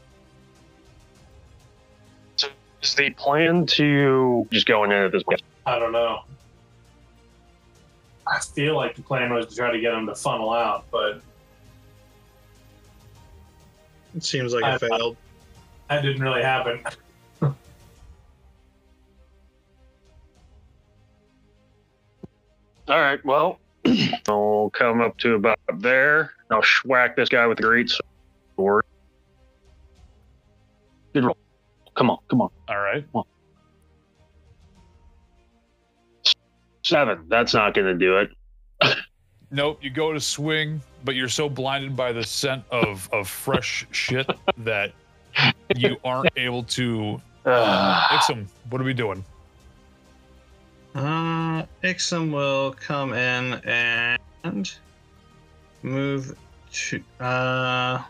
Is 2.83 2.95
the 2.97 3.11
plan 3.11 3.67
to 3.67 4.49
just 4.51 4.67
going 4.67 4.91
in 4.91 4.99
at 4.99 5.13
this 5.13 5.23
point? 5.23 5.43
I 5.65 5.79
don't 5.79 5.93
know. 5.93 6.23
I 8.27 8.41
feel 8.41 8.75
like 8.75 8.97
the 8.97 9.03
plan 9.03 9.33
was 9.33 9.47
to 9.47 9.55
try 9.55 9.71
to 9.71 9.81
get 9.81 9.95
him 9.95 10.07
to 10.07 10.15
funnel 10.17 10.53
out, 10.53 10.87
but 10.91 11.23
It 14.17 14.25
seems 14.25 14.55
like 14.55 14.65
I- 14.65 14.75
it 14.77 14.81
failed. 14.81 15.17
that 15.89 16.01
didn't 16.03 16.23
really 16.23 16.43
happen. 16.43 16.81
All 17.43 17.55
right, 22.89 23.23
well, 23.25 23.59
I'll 24.29 24.71
come 24.73 25.01
up 25.01 25.17
to 25.19 25.35
about 25.35 25.59
there. 25.79 26.33
I'll 26.51 26.63
schwack 26.63 27.17
this 27.17 27.29
guy 27.29 27.47
with 27.47 27.59
the 27.59 27.65
great 27.65 27.93
sword. 28.57 28.85
Good 31.13 31.25
roll. 31.25 31.37
Come 31.97 32.11
on, 32.11 32.19
come 32.31 32.41
on. 32.41 32.51
All 32.69 32.79
right. 32.79 33.05
Seven. 36.85 37.25
That's 37.29 37.53
not 37.55 37.75
going 37.75 37.87
to 37.87 37.95
do 37.95 38.19
it. 38.19 38.31
Nope. 39.57 39.79
You 39.83 39.89
go 39.89 40.13
to 40.13 40.21
swing, 40.21 40.83
but 41.03 41.15
you're 41.15 41.31
so 41.31 41.49
blinded 41.49 41.97
by 41.97 42.13
the 42.13 42.23
scent 42.23 42.63
of 42.71 43.09
of 43.11 43.27
fresh 43.27 43.87
shit 43.91 44.31
that 44.59 44.93
you 45.75 45.97
aren't 46.05 46.31
able 46.37 46.63
to. 46.65 47.23
Ah. 47.47 48.19
Ixim, 48.19 48.49
what 48.69 48.83
are 48.83 48.85
we 48.85 48.93
doing? 48.93 49.25
Uh, 50.95 51.65
Ixim 51.83 52.33
will 52.33 52.73
come 52.73 53.15
in 53.15 53.55
and 53.65 54.71
move 55.83 56.37
to. 56.73 57.03
Uh, 57.19 58.03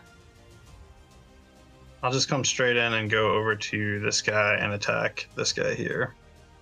I'll 2.03 2.11
just 2.11 2.27
come 2.27 2.43
straight 2.43 2.75
in 2.75 2.93
and 2.93 3.09
go 3.09 3.31
over 3.31 3.55
to 3.55 3.99
this 4.01 4.21
guy 4.21 4.55
and 4.55 4.73
attack 4.73 5.29
this 5.37 5.53
guy 5.53 5.75
here. 5.75 6.13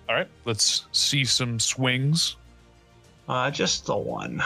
All 0.07 0.15
right. 0.15 0.27
Let's 0.45 0.85
see 0.91 1.25
some 1.25 1.59
swings. 1.59 2.35
Uh, 3.27 3.49
just 3.49 3.85
the 3.85 3.95
one. 3.95 4.43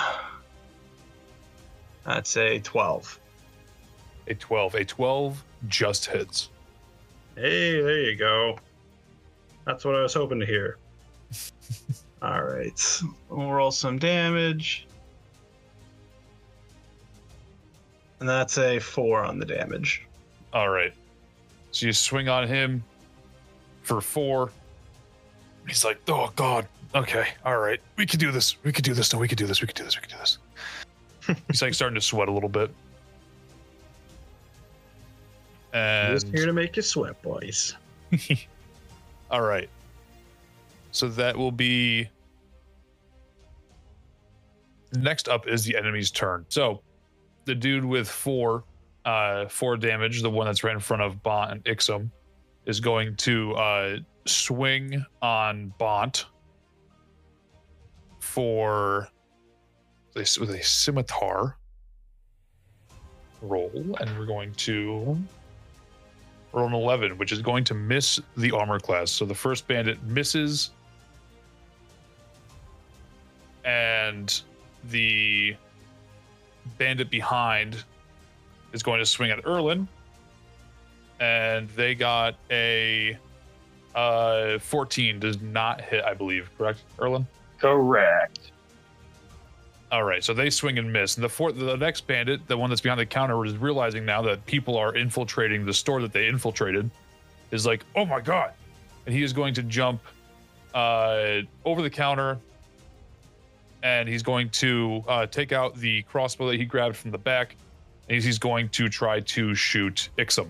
That's 2.06 2.38
a 2.38 2.60
12. 2.60 3.20
A 4.28 4.34
12. 4.34 4.76
A 4.76 4.86
12 4.86 5.44
just 5.68 6.06
hits. 6.06 6.50
Hey, 7.36 7.82
there 7.82 8.00
you 8.02 8.16
go. 8.16 8.58
That's 9.66 9.86
what 9.86 9.96
I 9.96 10.02
was 10.02 10.14
hoping 10.14 10.40
to 10.40 10.46
hear. 10.46 10.78
All 12.22 12.44
right. 12.44 13.02
We'll 13.30 13.52
roll 13.52 13.72
some 13.72 14.00
damage. 14.00 14.88
And 18.20 18.28
that's 18.28 18.58
a 18.58 18.80
four 18.80 19.24
on 19.24 19.40
the 19.40 19.46
damage. 19.46 20.06
All 20.54 20.70
right. 20.70 20.94
So 21.72 21.86
you 21.86 21.94
swing 21.94 22.28
on 22.28 22.48
him 22.48 22.84
for 23.84 24.02
four. 24.02 24.52
He's 25.68 25.86
like, 25.86 26.00
oh, 26.10 26.32
God. 26.36 26.68
Okay. 26.96 27.28
All 27.46 27.60
right. 27.60 27.80
We 27.98 28.06
could 28.06 28.20
do 28.20 28.32
this. 28.32 28.62
We 28.64 28.72
could 28.72 28.84
do 28.84 28.94
this. 28.94 29.14
No, 29.14 29.20
we 29.20 29.28
could 29.28 29.38
do 29.38 29.46
this. 29.46 29.62
We 29.62 29.68
could 29.68 29.76
do 29.76 29.84
this. 29.84 29.96
We 29.96 30.02
could 30.02 30.12
do 30.12 30.18
this. 30.18 30.38
He's 31.48 31.62
like 31.62 31.74
starting 31.74 31.96
to 31.96 32.02
sweat 32.02 32.28
a 32.28 32.32
little 32.32 32.50
bit. 32.50 32.72
Just 35.72 36.28
here 36.30 36.46
to 36.46 36.54
make 36.54 36.76
you 36.76 36.82
sweat, 36.82 37.22
boys. 37.22 37.76
all 39.32 39.42
right. 39.42 39.70
So 40.92 41.08
that 41.10 41.38
will 41.38 41.52
be. 41.52 42.10
Next 44.94 45.30
up 45.30 45.48
is 45.48 45.64
the 45.64 45.78
enemy's 45.78 46.10
turn. 46.10 46.46
So 46.50 46.82
the 47.46 47.54
dude 47.54 47.86
with 47.86 48.10
four, 48.10 48.64
uh, 49.06 49.48
four 49.48 49.78
damage, 49.78 50.24
the 50.24 50.30
one 50.32 50.48
that's 50.48 50.64
right 50.64 50.74
in 50.74 50.80
front 50.80 51.04
of 51.04 51.22
Bont 51.22 51.52
and 51.52 51.64
Ixim, 51.66 52.10
is 52.66 52.80
going 52.80 53.16
to 53.18 53.54
uh, 53.54 53.98
swing 54.26 55.06
on 55.22 55.72
Bont 55.78 56.26
for 58.30 59.10
this 60.14 60.38
with 60.38 60.52
a 60.52 60.62
scimitar 60.64 61.58
roll, 63.42 63.98
and 64.00 64.20
we're 64.20 64.26
going 64.28 64.54
to 64.54 65.18
roll 66.54 66.68
an 66.68 66.74
11, 66.74 67.18
which 67.18 67.32
is 67.32 67.42
going 67.42 67.64
to 67.64 67.74
miss 67.74 68.20
the 68.38 68.52
armor 68.52 68.80
class. 68.80 69.10
So 69.10 69.26
the 69.26 69.34
first 69.34 69.68
bandit 69.68 70.02
misses, 70.04 70.72
and 73.66 74.42
the 74.90 75.56
bandit 76.78 77.10
behind 77.10 77.84
is 78.74 78.84
going 78.84 79.00
to 79.00 79.06
swing 79.06 79.32
at 79.32 79.44
Erlan, 79.44 79.88
and 81.20 81.68
they 81.70 81.96
got 81.96 82.36
a 82.52 83.18
Uh, 83.96 84.60
14 84.60 85.20
does 85.20 85.42
not 85.42 85.82
hit, 85.82 86.06
I 86.06 86.14
believe. 86.14 86.48
Correct, 86.60 86.80
Erlan? 87.00 87.26
Correct. 87.60 88.52
All 89.92 90.04
right, 90.04 90.24
so 90.24 90.34
they 90.34 90.50
swing 90.50 90.78
and 90.78 90.92
miss. 90.94 91.16
And 91.16 91.24
the 91.24 91.30
fourth, 91.30 91.58
the 91.58 91.76
next 91.76 92.06
bandit, 92.06 92.48
the 92.48 92.58
one 92.58 92.70
that's 92.70 92.82
behind 92.82 93.00
the 93.00 93.06
counter, 93.06 93.44
is 93.44 93.58
realizing 93.58 94.06
now 94.06 94.22
that 94.22 94.46
people 94.46 94.78
are 94.78 94.96
infiltrating 94.96 95.66
the 95.66 95.74
store 95.74 96.02
that 96.02 96.14
they 96.14 96.28
infiltrated. 96.28 96.90
Is 97.52 97.66
like, 97.66 97.84
oh 97.96 98.06
my 98.06 98.22
god, 98.22 98.54
and 99.08 99.16
he 99.16 99.24
is 99.24 99.34
going 99.34 99.56
to 99.56 99.64
jump 99.64 100.02
uh, 100.76 101.42
over 101.66 101.82
the 101.82 101.90
counter, 101.90 102.38
and 103.82 104.08
he's 104.08 104.22
going 104.22 104.50
to 104.50 105.04
uh, 105.08 105.26
take 105.26 105.52
out 105.52 105.76
the 105.76 106.04
crossbow 106.04 106.50
that 106.50 106.58
he 106.58 106.66
grabbed 106.66 106.96
from 106.96 107.10
the 107.10 107.18
back, 107.18 107.56
and 108.08 108.24
he's, 108.24 108.38
going 108.38 108.70
to 108.70 108.90
try 108.90 109.20
to 109.22 109.56
shoot 109.56 110.10
Ixim. 110.18 110.48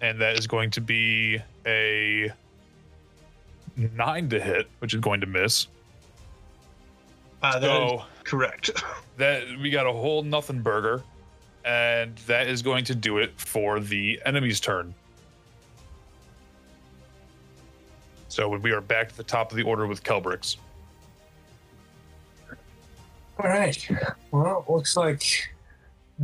And 0.00 0.18
that 0.20 0.38
is 0.38 0.46
going 0.46 0.70
to 0.70 0.80
be 0.80 1.42
a 1.66 2.30
nine 3.78 4.28
to 4.30 4.40
hit, 4.40 4.68
which 4.80 4.94
is 4.94 5.00
going 5.00 5.20
to 5.20 5.26
miss. 5.26 5.68
Uh, 7.42 7.58
that 7.58 7.70
is 7.70 7.90
So 7.90 8.04
correct. 8.24 8.70
that 9.16 9.44
we 9.60 9.70
got 9.70 9.86
a 9.86 9.92
whole 9.92 10.22
nothing 10.22 10.60
burger, 10.60 11.02
and 11.64 12.16
that 12.26 12.48
is 12.48 12.62
going 12.62 12.84
to 12.84 12.94
do 12.94 13.18
it 13.18 13.38
for 13.40 13.80
the 13.80 14.20
enemy's 14.26 14.60
turn. 14.60 14.94
So 18.28 18.48
we 18.48 18.72
are 18.72 18.80
back 18.80 19.08
to 19.08 19.16
the 19.16 19.24
top 19.24 19.50
of 19.50 19.56
the 19.56 19.62
order 19.62 19.86
with 19.86 20.02
Kelbrix. 20.04 20.56
All 23.38 23.48
right. 23.48 23.88
Well, 24.32 24.64
looks 24.68 24.96
like 24.96 25.22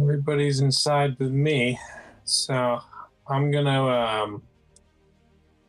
everybody's 0.01 0.61
inside 0.61 1.19
with 1.19 1.31
me. 1.31 1.79
So 2.25 2.81
I'm 3.27 3.51
gonna 3.51 3.87
um, 3.87 4.43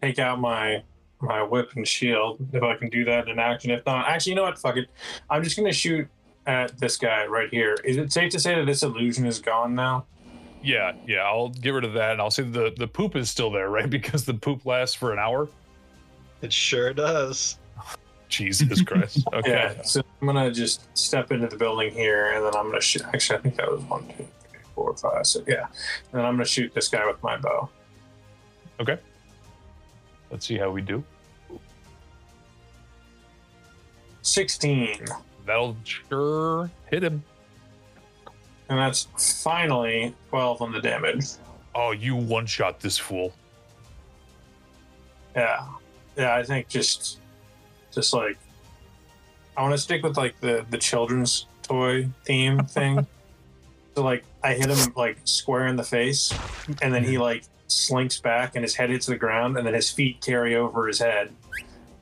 take 0.02 0.20
out 0.20 0.40
my 0.40 0.84
my 1.22 1.42
whip 1.42 1.72
and 1.76 1.88
shield 1.88 2.38
if 2.54 2.64
I 2.64 2.76
can 2.76 2.90
do 2.90 3.06
that 3.06 3.28
in 3.28 3.40
action. 3.40 3.72
If 3.72 3.86
not, 3.86 4.08
actually, 4.08 4.32
you 4.32 4.36
know 4.36 4.44
what? 4.44 4.60
Fuck 4.60 4.78
it. 4.78 4.88
I'm 5.30 5.44
just 5.44 5.58
gonna 5.58 5.74
shoot 5.74 6.08
at 6.46 6.78
this 6.78 6.98
guy 6.98 7.26
right 7.26 7.50
here. 7.50 7.76
Is 7.84 7.98
it 7.98 8.12
safe 8.12 8.32
to 8.32 8.40
say 8.40 8.56
that 8.56 8.66
this 8.66 8.84
illusion 8.84 9.26
is 9.26 9.40
gone 9.40 9.76
now? 9.76 10.06
Yeah, 10.62 10.94
yeah, 11.08 11.20
I'll 11.20 11.50
get 11.50 11.72
rid 11.72 11.84
of 11.84 11.94
that, 11.94 12.14
and 12.14 12.22
I'll 12.22 12.32
say 12.32 12.44
the 12.44 12.74
the 12.76 12.88
poop 12.88 13.16
is 13.16 13.30
still 13.30 13.52
there, 13.52 13.70
right? 13.70 13.90
Because 13.96 14.26
the 14.26 14.34
poop 14.34 14.66
lasts 14.66 14.96
for 14.96 15.14
an 15.14 15.20
hour. 15.20 15.48
It 16.42 16.52
sure 16.52 16.94
does. 16.94 17.58
Jesus 18.28 18.82
Christ. 18.84 19.26
Okay. 19.34 19.52
Yeah. 19.52 19.82
So 19.84 20.02
I'm 20.22 20.28
gonna 20.28 20.52
just 20.52 20.86
step 20.98 21.32
into 21.32 21.48
the 21.48 21.58
building 21.58 21.94
here, 21.94 22.34
and 22.34 22.46
then 22.46 22.56
I'm 22.56 22.68
gonna 22.70 22.82
shoot. 22.82 23.04
Actually, 23.14 23.40
I 23.40 23.42
think 23.42 23.56
that 23.58 23.72
was 23.72 23.82
one, 23.84 24.08
two, 24.08 24.28
three, 24.50 24.60
four, 24.74 24.96
five. 24.98 25.26
So 25.28 25.44
yeah, 25.48 25.66
and 25.66 26.14
then 26.14 26.26
I'm 26.26 26.34
gonna 26.34 26.46
shoot 26.46 26.74
this 26.74 26.90
guy 26.90 27.06
with 27.06 27.22
my 27.24 27.38
bow. 27.38 27.70
Let's 30.32 30.46
see 30.46 30.58
how 30.58 30.72
we 30.72 30.82
do. 30.82 31.04
Sixteen. 34.22 35.06
That'll 35.46 35.78
sure 35.84 36.70
hit 36.90 37.04
him. 37.04 37.24
And 38.70 38.80
that's 38.80 39.08
finally 39.44 40.16
12 40.30 40.62
on 40.62 40.72
the 40.72 40.82
damage. 40.82 41.26
Oh, 41.76 41.92
you 41.92 42.16
one 42.16 42.46
shot 42.46 42.80
this 42.80 42.98
fool. 42.98 43.32
Yeah. 45.36 45.68
Yeah, 46.18 46.36
I 46.36 46.44
think 46.44 46.70
just 46.70 47.20
just 47.92 48.14
like 48.14 48.38
I 49.58 49.62
want 49.62 49.74
to 49.74 49.78
stick 49.78 50.02
with 50.02 50.18
like 50.18 50.40
the 50.40 50.66
the 50.70 50.78
children's 50.78 51.46
toy 51.62 52.08
theme 52.24 52.64
thing. 52.66 53.06
so 53.96 54.04
like 54.04 54.24
I 54.44 54.54
hit 54.54 54.70
him 54.70 54.94
like 54.96 55.18
square 55.26 55.68
in 55.68 55.76
the 55.76 55.84
face 55.84 56.34
and 56.82 56.94
then 56.94 57.04
he 57.04 57.14
mm-hmm. 57.14 57.22
like 57.22 57.44
slinks 57.68 58.20
back 58.20 58.56
and 58.56 58.64
his 58.64 58.76
head 58.76 58.90
hits 58.90 59.06
the 59.06 59.18
ground 59.18 59.58
and 59.58 59.66
then 59.66 59.74
his 59.74 59.90
feet 59.90 60.22
carry 60.22 60.56
over 60.56 60.88
his 60.88 61.00
head 61.00 61.32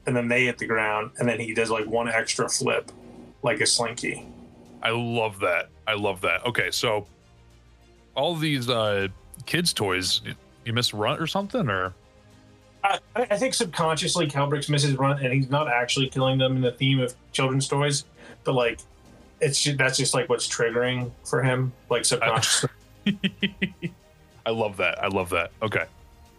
and 0.06 0.16
then 0.16 0.28
they 0.28 0.46
hit 0.46 0.58
the 0.58 0.66
ground 0.66 1.12
and 1.20 1.28
then 1.28 1.40
he 1.40 1.54
does 1.54 1.70
like 1.70 1.86
one 1.86 2.10
extra 2.10 2.50
flip 2.50 2.92
like 3.42 3.62
a 3.62 3.66
slinky. 3.66 4.26
I 4.82 4.92
love 4.92 5.40
that. 5.40 5.70
I 5.88 5.94
love 5.94 6.22
that. 6.22 6.46
Okay, 6.46 6.72
so 6.72 7.08
all 8.16 8.36
these 8.36 8.70
uh 8.70 9.08
kids' 9.46 9.74
toys, 9.74 10.22
you 10.66 10.74
miss 10.74 10.94
runt 10.94 11.22
or 11.22 11.28
something, 11.28 11.70
or 11.70 11.94
I, 12.84 13.00
I 13.16 13.38
think 13.38 13.54
subconsciously 13.54 14.28
Kelbrix 14.28 14.70
misses 14.70 14.96
run, 14.96 15.24
and 15.24 15.34
he's 15.34 15.50
not 15.50 15.70
actually 15.70 16.10
killing 16.10 16.38
them 16.38 16.58
in 16.58 16.62
the 16.62 16.72
theme 16.72 17.00
of 17.00 17.16
children's 17.32 17.68
toys, 17.68 18.06
but 18.44 18.54
like, 18.54 18.80
it's 19.40 19.62
ju- 19.62 19.76
that's 19.76 19.98
just 19.98 20.14
like 20.14 20.28
what's 20.30 20.48
triggering 20.48 21.12
for 21.24 21.42
him, 21.42 21.72
like 21.90 22.06
subconsciously. 22.06 22.70
I 24.46 24.52
love 24.52 24.78
that. 24.78 25.04
I 25.04 25.08
love 25.08 25.30
that. 25.30 25.52
Okay. 25.62 25.86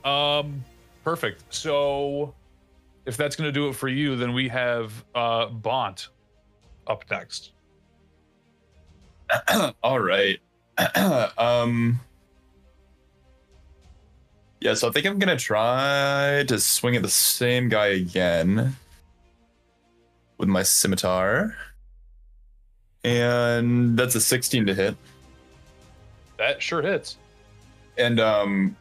Um 0.04 0.64
perfect. 1.02 1.42
So 1.52 2.34
if 3.06 3.16
that's 3.16 3.36
going 3.36 3.48
to 3.48 3.52
do 3.52 3.68
it 3.68 3.74
for 3.74 3.88
you, 3.88 4.16
then 4.16 4.32
we 4.32 4.48
have 4.48 5.04
uh 5.14 5.46
Bont 5.46 6.08
up 6.86 7.04
next. 7.10 7.52
All 9.82 10.00
right. 10.00 10.38
um. 11.38 12.00
Yeah, 14.60 14.72
so 14.72 14.88
I 14.88 14.92
think 14.92 15.04
I'm 15.04 15.18
gonna 15.18 15.36
try 15.36 16.44
to 16.48 16.58
swing 16.58 16.96
at 16.96 17.02
the 17.02 17.10
same 17.10 17.68
guy 17.68 17.88
again 17.88 18.74
with 20.38 20.48
my 20.48 20.62
scimitar, 20.62 21.54
and 23.04 23.94
that's 23.98 24.14
a 24.14 24.22
16 24.22 24.64
to 24.66 24.74
hit. 24.74 24.96
That 26.38 26.62
sure 26.62 26.80
hits. 26.80 27.18
And 27.96 28.20
um, 28.20 28.76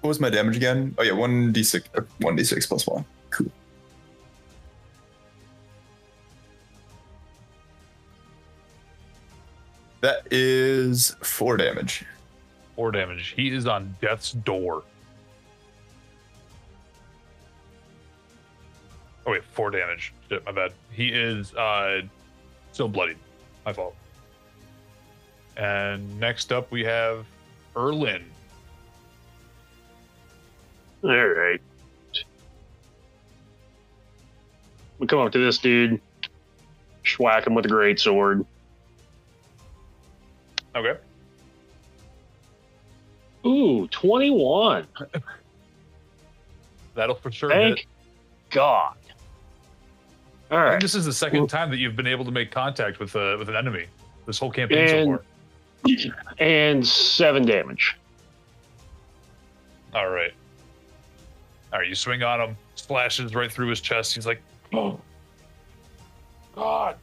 what 0.00 0.08
was 0.08 0.20
my 0.20 0.30
damage 0.30 0.56
again? 0.56 0.94
Oh 0.98 1.02
yeah, 1.02 1.12
one 1.12 1.52
d6, 1.52 1.84
uh, 1.96 2.02
one 2.20 2.36
d6 2.36 2.68
plus 2.68 2.86
one. 2.86 3.04
Cool. 3.30 3.50
That 10.00 10.26
is 10.32 11.14
four 11.22 11.56
damage. 11.56 12.04
Four 12.74 12.90
damage. 12.90 13.34
He 13.36 13.50
is 13.50 13.66
on 13.66 13.96
death's 14.00 14.32
door. 14.32 14.82
Oh 19.24 19.30
wait, 19.30 19.44
four 19.44 19.70
damage. 19.70 20.12
Shit, 20.28 20.44
my 20.44 20.50
bad. 20.50 20.72
He 20.90 21.08
is 21.08 21.54
uh 21.54 22.02
still 22.72 22.88
bloodied. 22.88 23.18
My 23.64 23.72
fault. 23.72 23.94
And 25.56 26.18
next 26.18 26.52
up 26.52 26.70
we 26.70 26.84
have 26.84 27.26
Erlan. 27.74 28.22
All 31.04 31.10
right. 31.10 31.60
We 34.98 35.06
come 35.06 35.18
up 35.18 35.32
to 35.32 35.38
this 35.38 35.58
dude, 35.58 36.00
schwack 37.04 37.46
him 37.46 37.54
with 37.54 37.66
a 37.66 37.68
great 37.68 37.98
sword. 37.98 38.46
Okay. 40.76 40.96
Ooh, 43.44 43.88
21. 43.88 44.86
That'll 46.94 47.16
for 47.16 47.32
sure 47.32 47.50
Thank 47.50 47.78
hit. 47.78 47.86
God. 48.50 48.94
All 50.50 50.68
think 50.68 50.82
this 50.82 50.94
is 50.94 51.04
the 51.06 51.12
second 51.12 51.40
Well- 51.40 51.46
time 51.48 51.70
that 51.70 51.78
you've 51.78 51.96
been 51.96 52.06
able 52.06 52.24
to 52.26 52.30
make 52.30 52.50
contact 52.50 53.00
with 53.00 53.16
uh, 53.16 53.36
with 53.38 53.48
an 53.48 53.56
enemy 53.56 53.86
this 54.26 54.38
whole 54.38 54.50
campaign 54.50 54.88
so 54.88 55.04
far. 55.06 55.22
And 56.38 56.86
seven 56.86 57.44
damage. 57.44 57.96
All 59.94 60.08
right. 60.08 60.32
All 61.72 61.78
right, 61.78 61.88
you 61.88 61.94
swing 61.94 62.22
on 62.22 62.40
him, 62.40 62.56
splashes 62.74 63.34
right 63.34 63.50
through 63.50 63.68
his 63.68 63.80
chest. 63.80 64.14
He's 64.14 64.26
like, 64.26 64.42
oh, 64.74 65.00
God. 66.54 66.96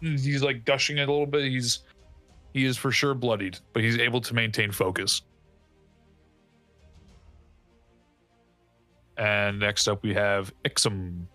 He's 0.00 0.42
like 0.42 0.64
gushing 0.64 0.98
it 0.98 1.08
a 1.08 1.12
little 1.12 1.26
bit. 1.26 1.44
He's 1.44 1.80
he 2.52 2.64
is 2.64 2.76
for 2.76 2.90
sure 2.90 3.14
bloodied, 3.14 3.58
but 3.72 3.82
he's 3.82 3.98
able 3.98 4.20
to 4.20 4.34
maintain 4.34 4.72
focus. 4.72 5.22
And 9.16 9.60
next 9.60 9.86
up, 9.86 10.02
we 10.02 10.12
have 10.14 10.52
Ixim. 10.64 11.26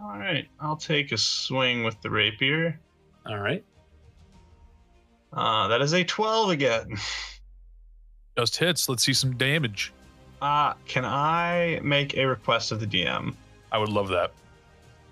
All 0.00 0.18
right, 0.18 0.46
I'll 0.60 0.76
take 0.76 1.10
a 1.10 1.18
swing 1.18 1.82
with 1.82 2.00
the 2.02 2.10
rapier. 2.10 2.78
All 3.26 3.38
right, 3.38 3.64
Uh, 5.36 5.68
that 5.68 5.80
is 5.82 5.92
a 5.92 6.02
12 6.02 6.50
again. 6.50 6.96
just 8.38 8.56
hits. 8.56 8.88
Let's 8.88 9.04
see 9.04 9.12
some 9.12 9.36
damage. 9.36 9.92
Uh, 10.40 10.74
can 10.86 11.04
I 11.04 11.80
make 11.82 12.16
a 12.16 12.24
request 12.26 12.72
of 12.72 12.80
the 12.80 12.86
DM? 12.86 13.34
I 13.70 13.78
would 13.78 13.88
love 13.90 14.08
that. 14.08 14.32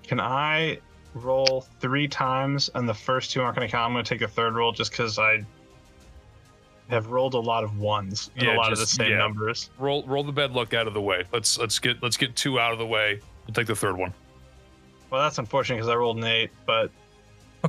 Can 0.02 0.20
I 0.20 0.78
roll 1.14 1.66
three 1.80 2.08
times 2.08 2.70
and 2.74 2.88
the 2.88 2.94
first 2.94 3.30
two 3.30 3.42
aren't 3.42 3.56
going 3.56 3.68
to 3.68 3.70
count? 3.72 3.86
I'm 3.86 3.92
going 3.92 4.04
to 4.04 4.08
take 4.08 4.22
a 4.22 4.28
third 4.28 4.54
roll 4.54 4.72
just 4.72 4.90
because 4.90 5.18
I 5.18 5.44
have 6.88 7.08
rolled 7.08 7.34
a 7.34 7.38
lot 7.38 7.64
of 7.64 7.78
ones 7.78 8.30
and 8.36 8.46
Yeah, 8.46 8.56
a 8.56 8.58
lot 8.58 8.72
of 8.72 8.78
the 8.78 8.86
same 8.86 9.12
yeah. 9.12 9.18
numbers. 9.18 9.70
Roll 9.78 10.04
roll 10.06 10.22
the 10.22 10.32
bad 10.32 10.52
luck 10.52 10.74
out 10.74 10.86
of 10.86 10.92
the 10.94 11.00
way. 11.00 11.24
Let's 11.32 11.58
let's 11.58 11.78
get 11.78 12.02
let's 12.02 12.16
get 12.18 12.36
two 12.36 12.60
out 12.60 12.72
of 12.72 12.78
the 12.78 12.86
way. 12.86 13.20
We'll 13.46 13.54
take 13.54 13.66
the 13.66 13.74
third 13.76 13.96
one. 13.96 14.12
Well, 15.10 15.22
that's 15.22 15.38
unfortunate 15.38 15.76
because 15.76 15.88
I 15.88 15.94
rolled 15.94 16.18
an 16.18 16.24
eight, 16.24 16.50
but 16.66 16.90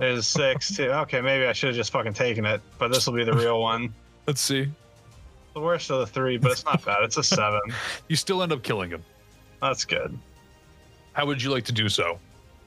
is 0.01 0.27
six 0.27 0.75
too. 0.75 0.89
Okay, 0.91 1.21
maybe 1.21 1.45
I 1.45 1.53
should 1.53 1.67
have 1.67 1.75
just 1.75 1.91
fucking 1.91 2.13
taken 2.13 2.45
it, 2.45 2.61
but 2.77 2.91
this 2.91 3.07
will 3.07 3.13
be 3.15 3.23
the 3.23 3.33
real 3.37 3.61
one. 3.61 3.93
Let's 4.27 4.41
see. 4.41 4.69
the 5.53 5.59
worst 5.61 5.89
of 5.91 5.99
the 5.99 6.07
three, 6.07 6.37
but 6.37 6.51
it's 6.51 6.65
not 6.65 6.83
bad. 6.83 7.03
It's 7.03 7.17
a 7.17 7.23
seven. 7.37 7.61
You 8.07 8.15
still 8.15 8.43
end 8.43 8.51
up 8.51 8.63
killing 8.63 8.89
him. 8.89 9.03
That's 9.61 9.85
good. 9.85 10.17
How 11.13 11.25
would 11.25 11.41
you 11.41 11.49
like 11.49 11.63
to 11.65 11.71
do 11.71 11.87
so? 11.89 12.19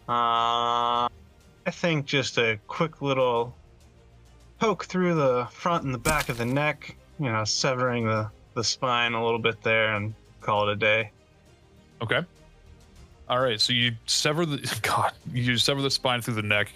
Uh, 0.09 1.05
I 1.07 1.71
think 1.71 2.07
just 2.07 2.39
a 2.39 2.59
quick 2.67 3.03
little 3.03 3.55
poke 4.59 4.87
through 4.87 5.15
the 5.15 5.47
front 5.51 5.85
and 5.85 5.93
the 5.93 5.99
back 5.99 6.29
of 6.31 6.39
the 6.39 6.47
neck, 6.47 6.97
you 7.21 7.27
know, 7.31 7.45
severing 7.45 8.07
the, 8.07 8.31
the 8.55 8.65
spine 8.65 9.13
a 9.13 9.23
little 9.23 9.39
bit 9.39 9.63
there 9.63 9.95
and 9.95 10.15
call 10.41 10.67
it 10.69 10.73
a 10.73 10.77
day. 10.77 11.11
Okay. 12.01 12.23
All 13.29 13.41
right. 13.41 13.61
So 13.61 13.75
you 13.75 13.93
sever 14.07 14.47
the 14.47 14.79
God. 14.83 15.13
You 15.33 15.59
sever 15.59 15.83
the 15.83 15.91
spine 15.91 16.23
through 16.23 16.35
the 16.35 16.43
neck. 16.43 16.73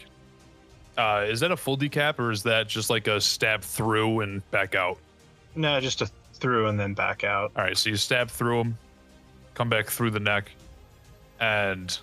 Uh, 0.99 1.25
is 1.27 1.41
that 1.41 1.51
a 1.51 1.57
full 1.57 1.77
decap 1.77 2.19
or 2.19 2.31
is 2.31 2.43
that 2.43 2.69
just 2.69 2.91
like 2.91 3.07
a 3.07 3.21
stab 3.21 3.63
through 3.63 4.21
and 4.21 4.49
back 4.51 4.75
out? 4.75 4.99
No, 5.55 5.81
just 5.81 6.03
a 6.03 6.11
through 6.35 6.67
and 6.67 6.79
then 6.79 6.93
back 6.93 7.25
out. 7.25 7.53
All 7.57 7.65
right. 7.65 7.77
So 7.77 7.89
you 7.89 7.97
stab 7.97 8.29
through 8.29 8.61
him, 8.61 8.79
come 9.55 9.71
back 9.71 9.89
through 9.89 10.11
the 10.11 10.21
neck, 10.21 10.51
and 11.41 11.97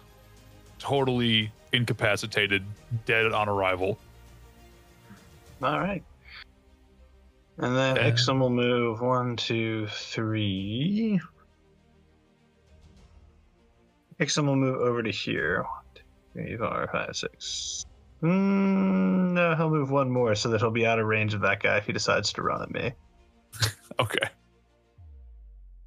totally 0.80 1.52
incapacitated, 1.74 2.64
dead 3.06 3.32
on 3.32 3.50
arrival. 3.50 4.00
All 5.62 5.80
right. 5.80 6.04
And 7.58 7.76
then. 7.76 7.98
Ixim 7.98 8.40
will 8.40 8.50
move 8.50 9.02
one, 9.02 9.36
two, 9.36 9.88
three. 9.88 11.20
Ixim 14.20 14.46
will 14.46 14.56
move 14.56 14.78
over 14.78 15.04
to 15.04 15.12
here. 15.12 15.64
One, 15.64 15.84
two, 15.94 16.02
three, 16.34 16.58
four, 16.58 16.90
five, 16.92 17.16
six. 17.16 17.86
Mm, 18.22 19.32
no, 19.32 19.56
he'll 19.56 19.70
move 19.70 19.92
one 19.92 20.10
more 20.10 20.36
so 20.36 20.50
that 20.50 20.60
he'll 20.60 20.72
be 20.72 20.86
out 20.86 21.00
of 21.00 21.06
range 21.06 21.34
of 21.34 21.42
that 21.42 21.62
guy 21.62 21.78
if 21.78 21.86
he 21.86 21.94
decides 21.94 22.34
to 22.34 22.42
run 22.42 22.62
at 22.62 22.72
me. 22.72 22.94
Okay. 24.00 24.30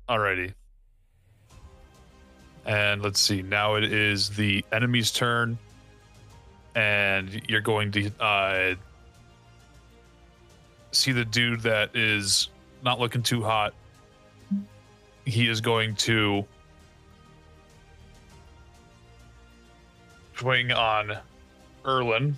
Alrighty. 0.07 0.53
And 2.67 3.01
let's 3.01 3.19
see. 3.19 3.41
Now 3.41 3.77
it 3.77 3.85
is 3.85 4.29
the 4.29 4.63
enemy's 4.71 5.11
turn, 5.11 5.57
and 6.75 7.41
you're 7.49 7.63
going 7.63 7.91
to 7.93 8.11
uh, 8.21 8.75
see 10.91 11.13
the 11.13 11.25
dude 11.25 11.63
that 11.63 11.97
is 11.97 12.51
not 12.83 13.01
looking 13.01 13.23
too 13.23 13.43
hot. 13.43 13.73
He 15.25 15.49
is 15.49 15.63
going 15.63 15.95
to 15.97 16.45
swing 20.37 20.71
on 20.71 21.17
Erlan. 21.85 22.35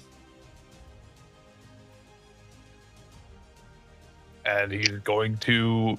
And 4.46 4.70
he's 4.70 4.98
going 5.04 5.38
to 5.38 5.98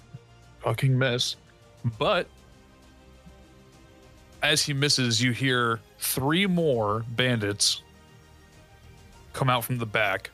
fucking 0.60 0.98
miss. 0.98 1.36
But 1.98 2.28
as 4.44 4.62
he 4.64 4.74
misses, 4.74 5.22
you 5.22 5.32
hear 5.32 5.80
three 6.00 6.46
more 6.46 7.04
bandits 7.10 7.82
come 9.34 9.50
out 9.50 9.64
from 9.64 9.78
the 9.78 9.86
back 9.86 10.30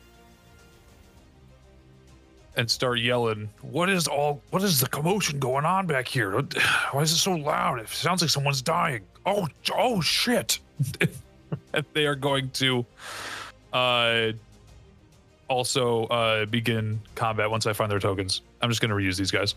and 2.56 2.70
start 2.70 3.00
yelling, 3.00 3.50
What 3.62 3.90
is 3.90 4.08
all 4.08 4.42
what 4.50 4.64
is 4.64 4.80
the 4.80 4.88
commotion 4.88 5.40
going 5.40 5.66
on 5.66 5.88
back 5.88 6.08
here? 6.08 6.32
Why 6.92 7.02
is 7.02 7.12
it 7.12 7.18
so 7.18 7.34
loud? 7.34 7.80
It 7.80 7.90
sounds 7.90 8.22
like 8.22 8.30
someone's 8.30 8.62
dying. 8.62 9.02
Oh 9.26 9.48
oh 9.74 10.02
shit. 10.02 10.60
and 11.74 11.86
they 11.94 12.06
are 12.06 12.16
going 12.16 12.50
to 12.52 12.86
uh 13.74 14.32
also 15.48 16.06
uh 16.06 16.46
begin 16.46 17.00
combat 17.16 17.50
once 17.50 17.66
I 17.66 17.74
find 17.74 17.92
their 17.92 18.00
tokens. 18.00 18.42
I'm 18.62 18.70
just 18.70 18.82
gonna 18.82 18.96
reuse 18.96 19.18
these 19.18 19.32
guys. 19.32 19.56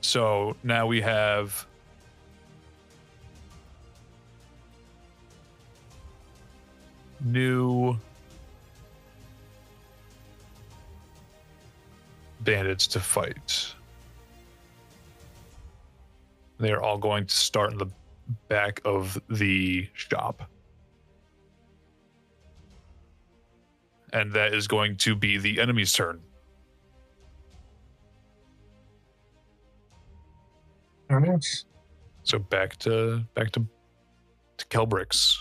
So 0.00 0.54
now 0.62 0.86
we 0.86 1.00
have 1.00 1.66
new 7.24 7.98
bandits 12.40 12.86
to 12.88 13.00
fight. 13.00 13.74
They 16.58 16.70
are 16.70 16.82
all 16.82 16.98
going 16.98 17.26
to 17.26 17.34
start 17.34 17.72
in 17.72 17.78
the 17.78 17.88
back 18.48 18.80
of 18.84 19.20
the 19.28 19.88
shop. 19.94 20.50
And 24.12 24.32
that 24.32 24.54
is 24.54 24.68
going 24.68 24.96
to 24.98 25.16
be 25.16 25.38
the 25.38 25.60
enemy's 25.60 25.92
turn. 25.92 26.20
All 31.10 31.18
right. 31.18 31.64
So 32.22 32.38
back 32.38 32.76
to 32.78 33.24
back 33.34 33.50
to 33.52 33.66
to 34.56 34.66
Kelbrix. 34.66 35.36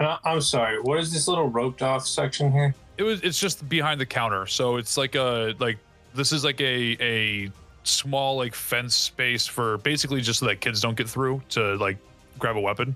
I, 0.00 0.18
I'm 0.24 0.40
sorry. 0.40 0.80
What 0.80 0.98
is 0.98 1.12
this 1.12 1.28
little 1.28 1.48
roped 1.48 1.82
off 1.82 2.06
section 2.06 2.52
here? 2.52 2.74
It 2.98 3.02
was 3.02 3.20
it's 3.22 3.38
just 3.38 3.68
behind 3.68 4.00
the 4.00 4.06
counter. 4.06 4.46
So 4.46 4.76
it's 4.76 4.96
like 4.96 5.14
a 5.14 5.54
like 5.58 5.78
this 6.14 6.32
is 6.32 6.44
like 6.44 6.60
a 6.60 6.96
a 7.00 7.50
small 7.88 8.36
like 8.36 8.54
fence 8.54 8.94
space 8.94 9.46
for 9.46 9.78
basically 9.78 10.20
just 10.20 10.40
so 10.40 10.46
that 10.46 10.60
kids 10.60 10.80
don't 10.80 10.96
get 10.96 11.08
through 11.08 11.42
to 11.50 11.76
like 11.76 11.98
grab 12.38 12.56
a 12.56 12.60
weapon. 12.60 12.94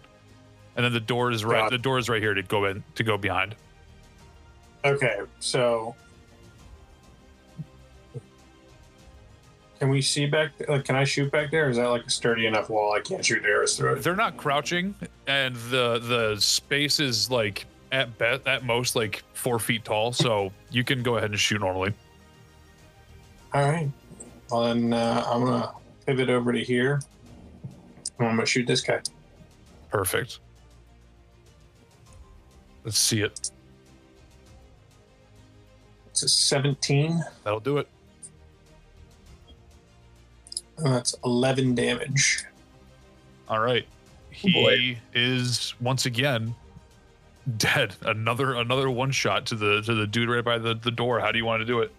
And 0.77 0.85
then 0.85 0.93
the 0.93 1.01
door 1.01 1.31
is 1.31 1.45
right 1.45 1.71
the 1.71 1.79
door 1.79 1.99
is 1.99 2.09
right 2.09 2.23
here 2.23 2.35
to 2.35 2.43
go 2.43 2.65
in 2.67 2.83
to 2.95 3.05
go 3.05 3.17
behind. 3.19 3.55
Okay, 4.85 5.21
so 5.39 5.95
can 9.79 9.89
we 9.89 10.01
see 10.01 10.27
back? 10.27 10.51
Like, 10.69 10.85
can 10.85 10.97
I 10.97 11.05
shoot 11.05 11.31
back 11.31 11.51
there? 11.51 11.69
Is 11.69 11.77
that 11.77 11.89
like 11.89 12.07
a 12.07 12.11
sturdy 12.11 12.47
enough 12.47 12.71
wall 12.71 12.93
I 12.93 13.01
can't 13.01 13.25
shoot 13.25 13.45
arrows 13.45 13.77
through 13.77 13.95
it? 13.95 14.03
They're 14.03 14.17
not 14.17 14.37
crouching 14.37 14.95
and 15.27 15.57
the 15.57 15.99
the 15.99 16.41
space 16.41 17.01
is 17.01 17.31
like 17.31 17.67
at 17.93 18.17
bet 18.19 18.47
at 18.47 18.65
most 18.65 18.97
like 18.97 19.23
four 19.35 19.59
feet 19.59 19.85
tall, 19.85 20.13
so 20.13 20.53
you 20.71 20.83
can 20.83 21.03
go 21.03 21.17
ahead 21.17 21.31
and 21.31 21.39
shoot 21.39 21.61
normally. 21.61 21.93
All 23.53 23.71
right. 23.71 23.91
Well, 24.53 24.65
then 24.65 24.93
uh, 24.93 25.25
I'm 25.27 25.45
gonna 25.45 25.73
pivot 26.05 26.29
over 26.29 26.53
to 26.53 26.63
here. 26.63 27.01
And 28.19 28.29
I'm 28.29 28.37
gonna 28.37 28.45
shoot 28.45 28.67
this 28.67 28.83
guy. 28.83 29.01
Perfect. 29.91 30.41
Let's 32.85 32.99
see 32.99 33.23
it. 33.23 33.51
It's 36.11 36.23
a 36.23 36.29
17. 36.29 37.25
That'll 37.45 37.61
do 37.61 37.79
it. 37.79 37.89
That's 40.77 41.15
11 41.25 41.75
damage. 41.75 42.45
All 43.49 43.61
right. 43.61 43.87
He 44.29 44.99
is 45.15 45.73
once 45.81 46.05
again 46.05 46.55
dead. 47.57 47.95
Another 48.03 48.55
another 48.57 48.91
one 48.91 49.13
shot 49.13 49.47
to 49.47 49.55
the 49.55 49.81
to 49.81 49.95
the 49.95 50.07
dude 50.07 50.29
right 50.29 50.45
by 50.45 50.59
the, 50.59 50.75
the 50.75 50.91
door. 50.91 51.21
How 51.21 51.33
do 51.33 51.39
you 51.39 51.47
want 51.47 51.61
to 51.63 51.67
do 51.67 51.81
it? 51.81 51.91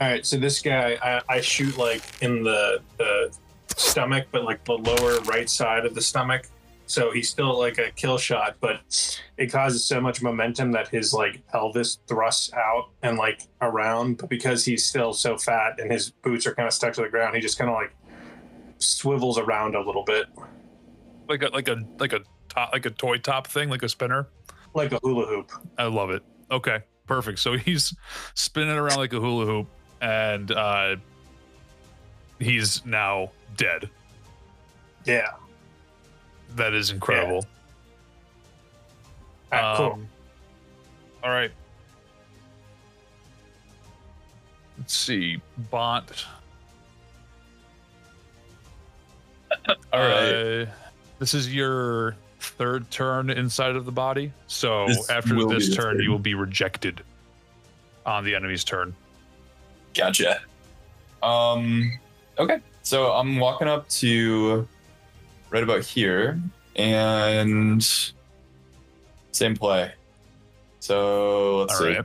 All 0.00 0.08
right, 0.08 0.24
so 0.24 0.38
this 0.38 0.60
guy, 0.62 0.98
I, 1.02 1.20
I 1.36 1.40
shoot 1.40 1.76
like 1.76 2.02
in 2.22 2.42
the 2.42 2.80
the 2.96 3.36
stomach, 3.76 4.28
but 4.32 4.44
like 4.44 4.64
the 4.64 4.72
lower 4.78 5.20
right 5.22 5.48
side 5.48 5.84
of 5.84 5.94
the 5.94 6.00
stomach. 6.00 6.46
So 6.86 7.12
he's 7.12 7.28
still 7.28 7.56
like 7.56 7.78
a 7.78 7.90
kill 7.92 8.18
shot, 8.18 8.56
but 8.60 8.80
it 9.36 9.52
causes 9.52 9.84
so 9.84 10.00
much 10.00 10.22
momentum 10.22 10.72
that 10.72 10.88
his 10.88 11.12
like 11.12 11.46
pelvis 11.48 11.98
thrusts 12.08 12.52
out 12.54 12.88
and 13.02 13.16
like 13.16 13.42
around. 13.60 14.16
But 14.18 14.28
because 14.28 14.64
he's 14.64 14.84
still 14.84 15.12
so 15.12 15.36
fat 15.38 15.78
and 15.78 15.92
his 15.92 16.10
boots 16.10 16.46
are 16.46 16.54
kind 16.54 16.66
of 16.66 16.72
stuck 16.72 16.94
to 16.94 17.02
the 17.02 17.08
ground, 17.08 17.36
he 17.36 17.40
just 17.40 17.58
kind 17.58 17.70
of 17.70 17.76
like 17.76 17.94
swivels 18.78 19.38
around 19.38 19.76
a 19.76 19.80
little 19.80 20.02
bit, 20.04 20.26
Like 21.28 21.42
a 21.42 21.48
like 21.48 21.68
a 21.68 21.76
like 21.98 22.12
a 22.12 22.20
top 22.48 22.72
like 22.72 22.86
a 22.86 22.90
toy 22.90 23.18
top 23.18 23.46
thing, 23.46 23.68
like 23.68 23.82
a 23.82 23.88
spinner. 23.88 24.28
like 24.74 24.92
a 24.92 24.98
hula 25.02 25.26
hoop. 25.26 25.52
I 25.78 25.84
love 25.84 26.10
it. 26.10 26.22
Okay, 26.50 26.78
perfect. 27.06 27.38
So 27.38 27.56
he's 27.58 27.94
spinning 28.34 28.76
around 28.76 28.96
like 28.96 29.12
a 29.12 29.20
hula 29.20 29.46
hoop, 29.46 29.68
and 30.00 30.50
uh, 30.52 30.96
he's 32.38 32.84
now 32.84 33.30
dead. 33.56 33.88
Yeah. 35.04 35.32
That 36.56 36.74
is 36.74 36.90
incredible. 36.90 37.46
All 39.52 39.58
right, 39.58 39.76
cool. 39.76 39.92
Um, 39.92 40.08
All 41.22 41.30
right. 41.30 41.50
Let's 44.78 44.94
see. 44.94 45.40
Bont. 45.70 46.24
All 49.68 49.74
right. 49.92 50.62
Uh, 50.62 50.66
this 51.18 51.34
is 51.34 51.54
your 51.54 52.16
third 52.40 52.90
turn 52.90 53.28
inside 53.30 53.76
of 53.76 53.84
the 53.84 53.92
body. 53.92 54.32
So 54.46 54.86
This 54.86 55.10
after 55.10 55.34
this 55.46 55.68
the 55.68 55.76
turn, 55.76 56.00
you 56.00 56.10
will 56.10 56.18
be 56.18 56.34
rejected 56.34 57.02
on 58.06 58.24
the 58.24 58.34
enemy's 58.34 58.64
turn. 58.64 58.94
Gotcha. 59.94 60.40
Um, 61.22 61.98
okay. 62.38 62.60
So 62.82 63.12
I'm 63.12 63.38
walking 63.38 63.68
up 63.68 63.88
to 63.90 64.66
right 65.50 65.62
about 65.62 65.84
here 65.84 66.40
and 66.76 67.86
same 69.32 69.56
play. 69.56 69.92
So 70.80 71.58
let's 71.58 71.74
All 71.74 71.78
see. 71.78 71.96
right. 71.96 72.04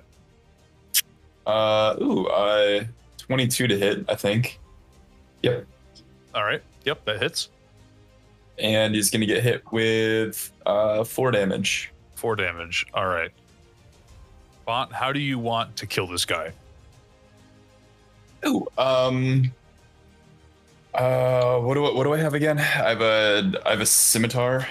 Uh, 1.46 1.96
ooh, 2.02 2.26
uh, 2.28 2.84
22 3.20 3.68
to 3.68 3.78
hit, 3.78 4.06
I 4.10 4.16
think. 4.16 4.60
Yep. 5.44 5.66
All 6.34 6.44
right. 6.44 6.62
Yep, 6.86 7.06
that 7.06 7.22
hits. 7.22 7.50
And 8.58 8.96
he's 8.96 9.10
gonna 9.10 9.26
get 9.26 9.44
hit 9.44 9.64
with 9.72 10.52
uh 10.66 11.04
four 11.04 11.32
damage. 11.32 11.92
Four 12.16 12.36
damage. 12.36 12.86
All 12.94 13.08
right. 13.08 13.32
Bont, 14.66 14.92
how 14.92 15.12
do 15.12 15.20
you 15.20 15.38
want 15.38 15.76
to 15.78 15.86
kill 15.86 16.08
this 16.08 16.26
guy? 16.26 16.52
Ooh, 18.48 18.68
um, 18.78 19.52
uh, 20.94 21.58
what 21.60 21.74
do 21.74 21.86
I, 21.86 21.94
what 21.94 22.04
do 22.04 22.14
I 22.14 22.18
have 22.18 22.34
again? 22.34 22.60
I 22.60 22.62
have 22.62 23.02
a 23.02 23.54
I 23.66 23.72
have 23.72 23.82
a 23.82 23.86
scimitar. 23.86 24.68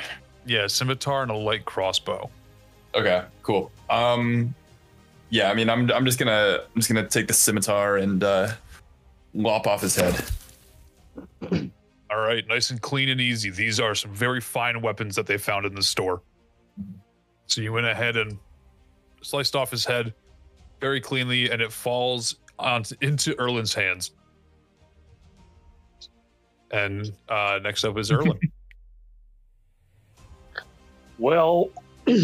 Yeah, 0.46 0.66
scimitar 0.66 1.22
and 1.22 1.30
a 1.30 1.36
light 1.36 1.64
crossbow. 1.64 2.30
Okay, 2.94 3.24
cool. 3.42 3.72
Um, 3.90 4.54
yeah, 5.30 5.50
I 5.50 5.54
mean, 5.54 5.68
I'm 5.68 5.90
I'm 5.90 6.04
just 6.04 6.18
gonna 6.18 6.60
I'm 6.62 6.80
just 6.80 6.88
gonna 6.88 7.08
take 7.08 7.26
the 7.26 7.34
scimitar 7.34 7.96
and 7.96 8.22
uh, 8.22 8.52
lop 9.34 9.66
off 9.66 9.80
his 9.82 9.96
head. 9.96 10.24
All 12.10 12.20
right, 12.20 12.46
nice 12.46 12.70
and 12.70 12.80
clean 12.80 13.08
and 13.08 13.20
easy. 13.20 13.50
These 13.50 13.80
are 13.80 13.94
some 13.94 14.14
very 14.14 14.40
fine 14.40 14.80
weapons 14.80 15.16
that 15.16 15.26
they 15.26 15.36
found 15.36 15.66
in 15.66 15.74
the 15.74 15.82
store. 15.82 16.22
So 17.46 17.60
you 17.60 17.72
went 17.72 17.86
ahead 17.86 18.16
and 18.16 18.38
sliced 19.22 19.56
off 19.56 19.70
his 19.70 19.84
head 19.84 20.14
very 20.80 21.00
cleanly, 21.00 21.50
and 21.50 21.60
it 21.60 21.72
falls 21.72 22.36
on 22.58 22.84
into 23.00 23.34
Erlan's 23.34 23.74
hands. 23.74 24.12
And 26.70 27.12
uh, 27.28 27.60
next 27.62 27.84
up 27.84 27.96
is 27.98 28.10
Erlan. 28.10 28.38
Well, 31.18 31.70
all 32.08 32.14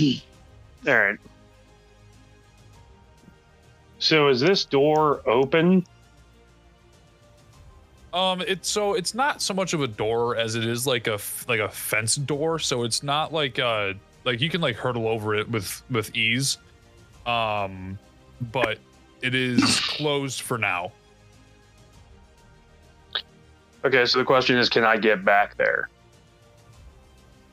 right. 0.85 1.19
So 4.01 4.29
is 4.29 4.41
this 4.41 4.65
door 4.65 5.21
open? 5.29 5.87
Um, 8.13 8.43
it's 8.47 8.69
so 8.69 8.95
it's 8.95 9.15
not 9.15 9.41
so 9.41 9.55
much 9.55 9.75
of 9.75 9.83
a 9.83 9.87
door 9.87 10.37
as 10.37 10.57
it 10.57 10.65
is 10.65 10.87
like 10.87 11.07
a 11.07 11.21
like 11.47 11.61
a 11.61 11.69
fence 11.69 12.17
door. 12.17 12.59
So 12.59 12.83
it's 12.83 13.03
not 13.03 13.33
like 13.33 13.59
uh 13.59 13.93
like 14.25 14.41
you 14.41 14.51
can 14.51 14.61
like 14.61 14.77
hurdle 14.77 15.07
over 15.07 15.37
it 15.37 15.49
with 15.49 15.83
with 15.91 16.15
ease. 16.17 16.59
Um, 17.27 17.99
but 18.53 18.79
it 19.23 19.35
is 19.35 19.81
closed 19.81 20.43
for 20.43 20.59
now. 20.59 20.93
Okay, 23.85 24.05
so 24.05 24.19
the 24.19 24.25
question 24.25 24.59
is, 24.59 24.69
can 24.69 24.85
I 24.85 24.97
get 24.97 25.25
back 25.25 25.57
there? 25.57 25.89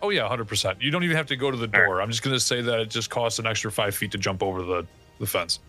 Oh 0.02 0.10
yeah, 0.10 0.28
hundred 0.28 0.48
percent. 0.48 0.82
You 0.82 0.92
don't 0.92 1.04
even 1.04 1.16
have 1.18 1.28
to 1.28 1.36
go 1.36 1.50
to 1.50 1.58
the 1.58 1.68
door. 1.68 2.02
I'm 2.02 2.10
just 2.10 2.22
gonna 2.22 2.40
say 2.40 2.62
that 2.62 2.80
it 2.80 2.90
just 2.90 3.10
costs 3.10 3.40
an 3.40 3.48
extra 3.48 3.72
five 3.72 3.96
feet 3.96 4.12
to 4.12 4.18
jump 4.18 4.44
over 4.44 4.62
the 4.62 4.86
the 5.20 5.26
fence. 5.26 5.60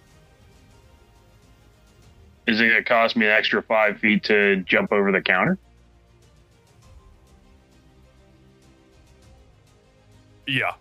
Is 2.48 2.60
it 2.60 2.64
going 2.64 2.76
to 2.76 2.82
cost 2.82 3.14
me 3.14 3.26
an 3.26 3.32
extra 3.32 3.62
five 3.62 3.98
feet 3.98 4.24
to 4.24 4.56
jump 4.62 4.90
over 4.90 5.12
the 5.12 5.20
counter? 5.20 5.58
Yeah. 10.46 10.72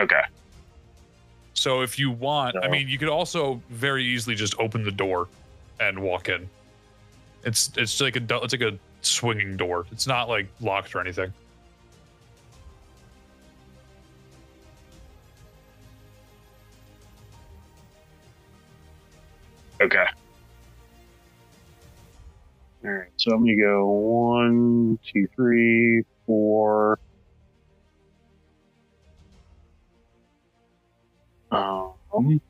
Okay. 0.00 0.22
So 1.58 1.82
if 1.82 1.98
you 1.98 2.12
want, 2.12 2.56
I 2.56 2.68
mean, 2.68 2.88
you 2.88 2.98
could 2.98 3.08
also 3.08 3.60
very 3.68 4.04
easily 4.04 4.36
just 4.36 4.54
open 4.60 4.84
the 4.84 4.92
door 4.92 5.26
and 5.80 5.98
walk 6.00 6.28
in. 6.28 6.48
It's 7.44 7.72
it's 7.76 8.00
like 8.00 8.16
a 8.16 8.22
it's 8.42 8.52
like 8.52 8.62
a 8.62 8.78
swinging 9.02 9.56
door. 9.56 9.84
It's 9.90 10.06
not 10.06 10.28
like 10.28 10.46
locked 10.60 10.94
or 10.94 11.00
anything. 11.00 11.32
Okay. 19.80 20.06
All 22.84 22.90
right. 22.90 23.08
So 23.16 23.32
I'm 23.32 23.44
going 23.44 23.56
to 23.56 23.62
go 23.62 23.86
one, 23.86 24.98
two, 25.12 25.26
three, 25.34 26.04
four. 26.24 27.00
Um, 31.50 32.40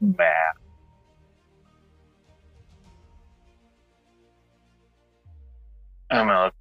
math. 0.00 0.56
I'm 6.10 6.26
gonna 6.26 6.52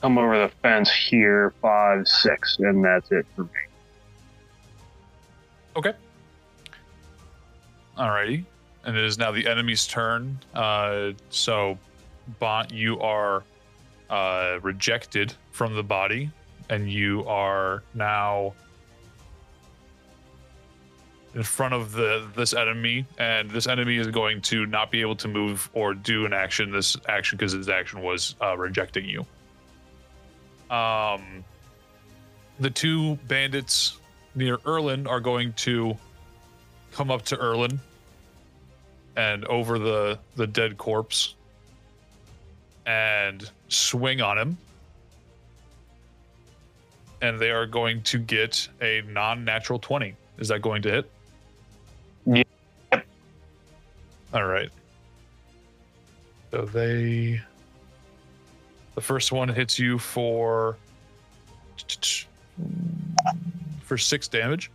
come 0.00 0.18
over 0.18 0.38
the 0.38 0.52
fence 0.62 0.92
here, 0.92 1.54
five, 1.62 2.06
six, 2.06 2.58
and 2.58 2.84
that's 2.84 3.10
it 3.10 3.26
for 3.34 3.44
me. 3.44 3.50
Okay. 5.76 5.92
Alrighty. 7.96 8.44
And 8.84 8.96
it 8.96 9.04
is 9.04 9.16
now 9.16 9.32
the 9.32 9.46
enemy's 9.48 9.86
turn. 9.86 10.38
Uh, 10.52 11.12
so, 11.30 11.78
Bont, 12.38 12.70
you 12.70 13.00
are 13.00 13.42
uh, 14.10 14.58
rejected 14.62 15.32
from 15.52 15.74
the 15.74 15.82
body, 15.82 16.30
and 16.74 16.90
you 16.90 17.24
are 17.26 17.84
now 17.94 18.52
in 21.34 21.42
front 21.44 21.72
of 21.72 21.92
the 21.92 22.28
this 22.34 22.52
enemy, 22.52 23.06
and 23.16 23.48
this 23.48 23.68
enemy 23.68 23.96
is 23.96 24.08
going 24.08 24.40
to 24.40 24.66
not 24.66 24.90
be 24.90 25.00
able 25.00 25.14
to 25.14 25.28
move 25.28 25.70
or 25.72 25.94
do 25.94 26.26
an 26.26 26.32
action 26.32 26.72
this 26.72 26.96
action 27.08 27.38
because 27.38 27.52
his 27.52 27.68
action 27.68 28.02
was 28.02 28.34
uh, 28.42 28.56
rejecting 28.56 29.04
you. 29.04 29.24
Um, 30.74 31.44
the 32.58 32.70
two 32.70 33.16
bandits 33.28 33.98
near 34.34 34.58
Erlan 34.58 35.08
are 35.08 35.20
going 35.20 35.52
to 35.52 35.96
come 36.90 37.10
up 37.10 37.22
to 37.26 37.36
Erlan 37.36 37.78
and 39.16 39.44
over 39.44 39.78
the 39.78 40.18
the 40.34 40.46
dead 40.46 40.76
corpse 40.76 41.36
and 42.84 43.48
swing 43.68 44.20
on 44.20 44.38
him. 44.38 44.58
And 47.22 47.38
they 47.38 47.50
are 47.50 47.66
going 47.66 48.02
to 48.02 48.18
get 48.18 48.68
a 48.82 49.02
non-natural 49.08 49.78
20. 49.78 50.14
Is 50.38 50.48
that 50.48 50.60
going 50.60 50.82
to 50.82 50.90
hit? 50.90 51.10
Yep. 52.26 52.46
All 54.32 54.46
right. 54.46 54.70
So 56.50 56.62
they 56.62 57.40
the 58.94 59.00
first 59.00 59.32
one 59.32 59.48
hits 59.48 59.78
you 59.78 59.98
for 59.98 60.76
for 63.82 63.98
6 63.98 64.28
damage. 64.28 64.70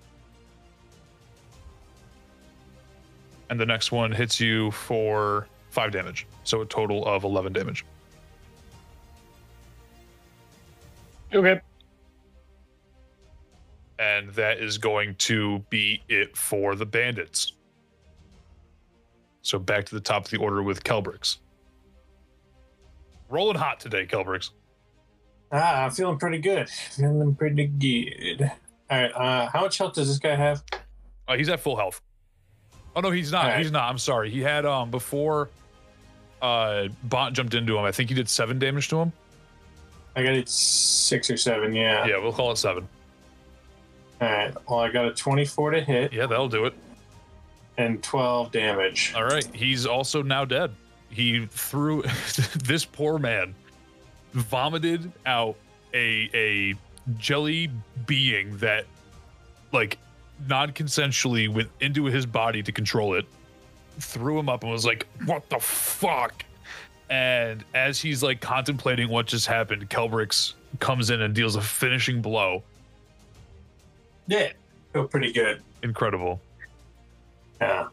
and 3.50 3.60
the 3.60 3.66
next 3.66 3.92
one 3.92 4.12
hits 4.12 4.40
you 4.40 4.72
for 4.72 5.48
five 5.70 5.92
damage. 5.92 6.28
So 6.44 6.62
a 6.62 6.66
total 6.66 7.06
of 7.06 7.24
11 7.24 7.54
damage. 7.54 7.86
Okay. 11.34 11.60
And 14.00 14.30
that 14.32 14.60
is 14.60 14.78
going 14.78 15.16
to 15.16 15.60
be 15.70 16.02
it 16.08 16.36
for 16.36 16.76
the 16.76 16.86
bandits. 16.86 17.54
So 19.42 19.60
back 19.60 19.86
to 19.88 19.96
the 19.96 20.02
top 20.02 20.26
of 20.26 20.32
the 20.32 20.38
order 20.38 20.64
with 20.64 20.84
Kelbrix. 20.84 21.38
Rolling 23.30 23.58
hot 23.58 23.80
today, 23.80 24.06
Kelbrix. 24.06 24.52
Ah, 25.52 25.84
I'm 25.86 25.92
feeling 25.92 26.18
pretty 26.18 26.40
good. 26.40 26.70
Feeling 26.70 27.36
pretty 27.36 27.68
good. 27.68 28.52
All 28.90 29.02
right. 29.02 29.12
Uh, 29.12 29.50
how 29.50 29.62
much 29.62 29.78
health 29.78 29.94
does 29.94 30.08
this 30.08 30.20
guy 30.20 30.36
have? 30.36 30.64
Uh, 31.28 31.36
he's 31.36 31.50
at 31.50 31.60
full 31.60 31.76
health. 31.76 32.02
Oh 32.96 33.02
no, 33.02 33.12
he's 33.12 33.32
not. 33.32 33.46
Right. 33.46 33.58
He's 33.60 33.72
not. 33.72 33.90
I'm 33.90 33.98
sorry. 33.98 34.30
He 34.30 34.42
had 34.42 34.66
um 34.66 34.90
before 34.92 35.50
uh 36.42 36.88
Bont 37.04 37.36
jumped 37.36 37.54
into 37.54 37.78
him. 37.78 37.84
I 37.84 37.92
think 37.92 38.10
he 38.10 38.16
did 38.16 38.28
seven 38.30 38.60
damage 38.60 38.88
to 38.90 38.98
him. 38.98 39.14
I 40.16 40.24
got 40.24 40.34
it 40.34 40.50
six 40.50 41.30
or 41.30 41.38
seven. 41.38 41.74
Yeah. 41.74 42.06
Yeah, 42.08 42.18
we'll 42.18 42.34
call 42.34 42.52
it 42.52 42.58
seven. 42.58 42.88
All 44.22 44.28
right. 44.28 44.54
Well, 44.70 44.80
I 44.80 44.90
got 44.92 45.06
a 45.06 45.12
24 45.14 45.72
to 45.72 45.82
hit 45.82 46.14
Yeah, 46.14 46.26
that'll 46.26 46.50
do 46.50 46.66
it. 46.66 46.74
and 47.78 48.02
12 48.04 48.52
damage. 48.52 49.14
All 49.16 49.24
right. 49.26 49.46
He's 49.56 49.86
also 49.86 50.22
now 50.22 50.46
dead. 50.46 50.72
He 51.10 51.46
threw 51.48 52.02
this 52.64 52.86
poor 52.86 53.18
man 53.18 53.56
vomited 54.34 55.12
out 55.26 55.56
a 55.94 56.30
a 56.34 56.76
jelly 57.18 57.72
being 58.06 58.56
that 58.58 58.86
like 59.72 59.98
non-consensually 60.48 61.52
went 61.52 61.70
into 61.80 62.06
his 62.06 62.26
body 62.26 62.62
to 62.62 62.72
control 62.72 63.16
it 63.16 63.26
threw 64.00 64.38
him 64.38 64.48
up 64.48 64.62
and 64.64 64.72
was 64.72 64.86
like 64.86 65.08
what 65.26 65.50
the 65.50 65.58
fuck 65.58 66.46
and 67.10 67.64
as 67.74 68.00
he's 68.00 68.22
like 68.22 68.40
contemplating 68.40 69.10
what 69.10 69.26
just 69.26 69.48
happened 69.48 69.90
kelbrix 69.90 70.54
comes 70.80 71.10
in 71.10 71.22
and 71.24 71.34
deals 71.34 71.56
a 71.56 71.62
finishing 71.62 72.22
blow 72.22 72.62
Yeah. 74.30 74.52
Feel 74.94 75.08
pretty 75.08 75.32
good. 75.34 75.62
incredible 75.84 76.40
Yeah. 77.62 77.88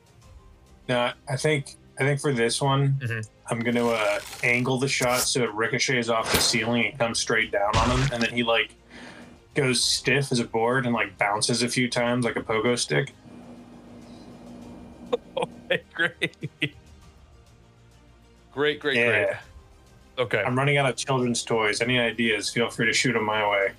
No, 0.88 1.12
I 1.28 1.36
think 1.36 1.74
I 1.98 2.02
think 2.04 2.20
for 2.20 2.32
this 2.32 2.60
one, 2.60 2.98
Mhm. 3.02 3.28
I'm 3.48 3.60
gonna 3.60 3.86
uh, 3.88 4.20
angle 4.44 4.78
the 4.78 4.88
shot 4.88 5.20
so 5.20 5.42
it 5.42 5.52
ricochets 5.54 6.08
off 6.08 6.30
the 6.32 6.40
ceiling 6.40 6.86
and 6.86 6.98
comes 6.98 7.18
straight 7.18 7.50
down 7.52 7.74
on 7.76 7.90
him, 7.98 8.08
and 8.12 8.22
then 8.22 8.30
he 8.32 8.42
like 8.42 8.70
goes 9.54 9.82
stiff 9.82 10.30
as 10.30 10.38
a 10.40 10.44
board 10.44 10.84
and 10.84 10.94
like 10.94 11.16
bounces 11.18 11.62
a 11.62 11.68
few 11.68 11.88
times 11.88 12.24
like 12.24 12.36
a 12.36 12.42
pogo 12.42 12.78
stick. 12.78 13.12
Okay, 15.68 15.82
great. 15.94 16.74
Great, 18.52 18.80
great, 18.80 18.96
Yeah. 18.96 19.24
great. 19.24 19.36
Okay, 20.18 20.42
I'm 20.46 20.56
running 20.56 20.76
out 20.78 20.88
of 20.88 20.96
children's 20.96 21.42
toys. 21.42 21.80
Any 21.80 21.98
ideas? 21.98 22.48
Feel 22.50 22.70
free 22.70 22.86
to 22.86 22.92
shoot 22.92 23.12
them 23.14 23.24
my 23.24 23.46
way. 23.50 23.72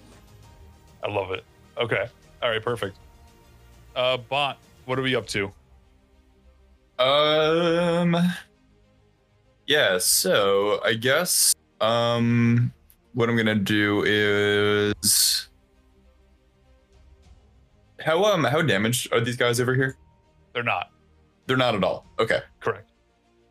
I 1.04 1.08
love 1.10 1.32
it. 1.32 1.44
Okay, 1.78 2.08
all 2.42 2.50
right, 2.50 2.62
perfect. 2.62 2.98
Uh, 3.96 4.18
Bont, 4.18 4.58
what 4.86 5.00
are 5.00 5.02
we 5.02 5.16
up 5.16 5.28
to? 5.28 5.52
Um. 7.00 8.16
Yeah. 9.66 9.98
So 9.98 10.80
I 10.84 10.94
guess 10.94 11.54
um, 11.82 12.72
what 13.14 13.30
I'm 13.30 13.38
gonna 13.38 13.56
do 13.56 14.04
is 14.06 15.48
how 18.00 18.24
um 18.26 18.44
how 18.44 18.62
damaged 18.62 19.12
are 19.14 19.20
these 19.20 19.38
guys 19.38 19.60
over 19.60 19.76
here? 19.76 19.96
They're 20.54 20.64
not 20.64 20.92
They're 21.46 21.58
not 21.58 21.76
at 21.76 21.84
all. 21.84 22.06
Okay. 22.20 22.42
correct. 22.60 22.92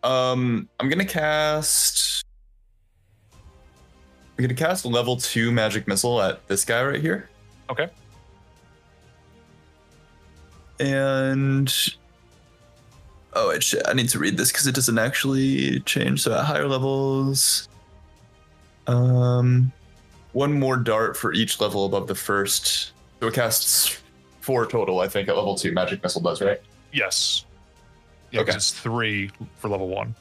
Um, 0.03 0.69
I'm 0.81 0.89
gonna 0.89 1.05
cast. 1.05 2.25
I'm 4.39 4.45
gonna 4.45 4.55
cast 4.55 4.85
a 4.85 4.89
level 4.89 5.17
two 5.17 5.51
magic 5.51 5.89
missile 5.89 6.21
at 6.21 6.47
this 6.49 6.65
guy 6.65 6.85
right 6.85 7.01
here. 7.01 7.29
Okay. 7.71 7.89
And 10.79 11.73
oh, 13.33 13.49
wait, 13.49 13.63
shit! 13.63 13.83
I 13.87 13.93
need 13.93 14.09
to 14.11 14.19
read 14.19 14.37
this 14.37 14.53
because 14.53 14.67
it 14.67 14.75
doesn't 14.75 14.99
actually 14.99 15.81
change. 15.81 16.23
So 16.23 16.33
at 16.33 16.45
higher 16.45 16.69
levels, 16.69 17.69
um, 18.87 19.73
one 20.33 20.59
more 20.59 20.77
dart 20.77 21.17
for 21.17 21.33
each 21.33 21.61
level 21.61 21.87
above 21.87 22.07
the 22.09 22.15
first. 22.15 22.93
So 23.21 23.29
it 23.29 23.35
casts 23.35 24.01
four 24.41 24.67
total, 24.67 25.01
I 25.01 25.09
think, 25.09 25.29
at 25.29 25.37
level 25.37 25.55
two. 25.57 25.73
Magic 25.73 26.03
missile 26.03 26.21
does 26.21 26.43
right. 26.43 26.61
Yes. 26.93 27.45
Yeah, 28.31 28.41
Okay. 28.43 28.53
it's 28.53 28.71
three 28.71 29.31
for 29.57 29.69
level 29.69 29.89
one. 29.89 30.15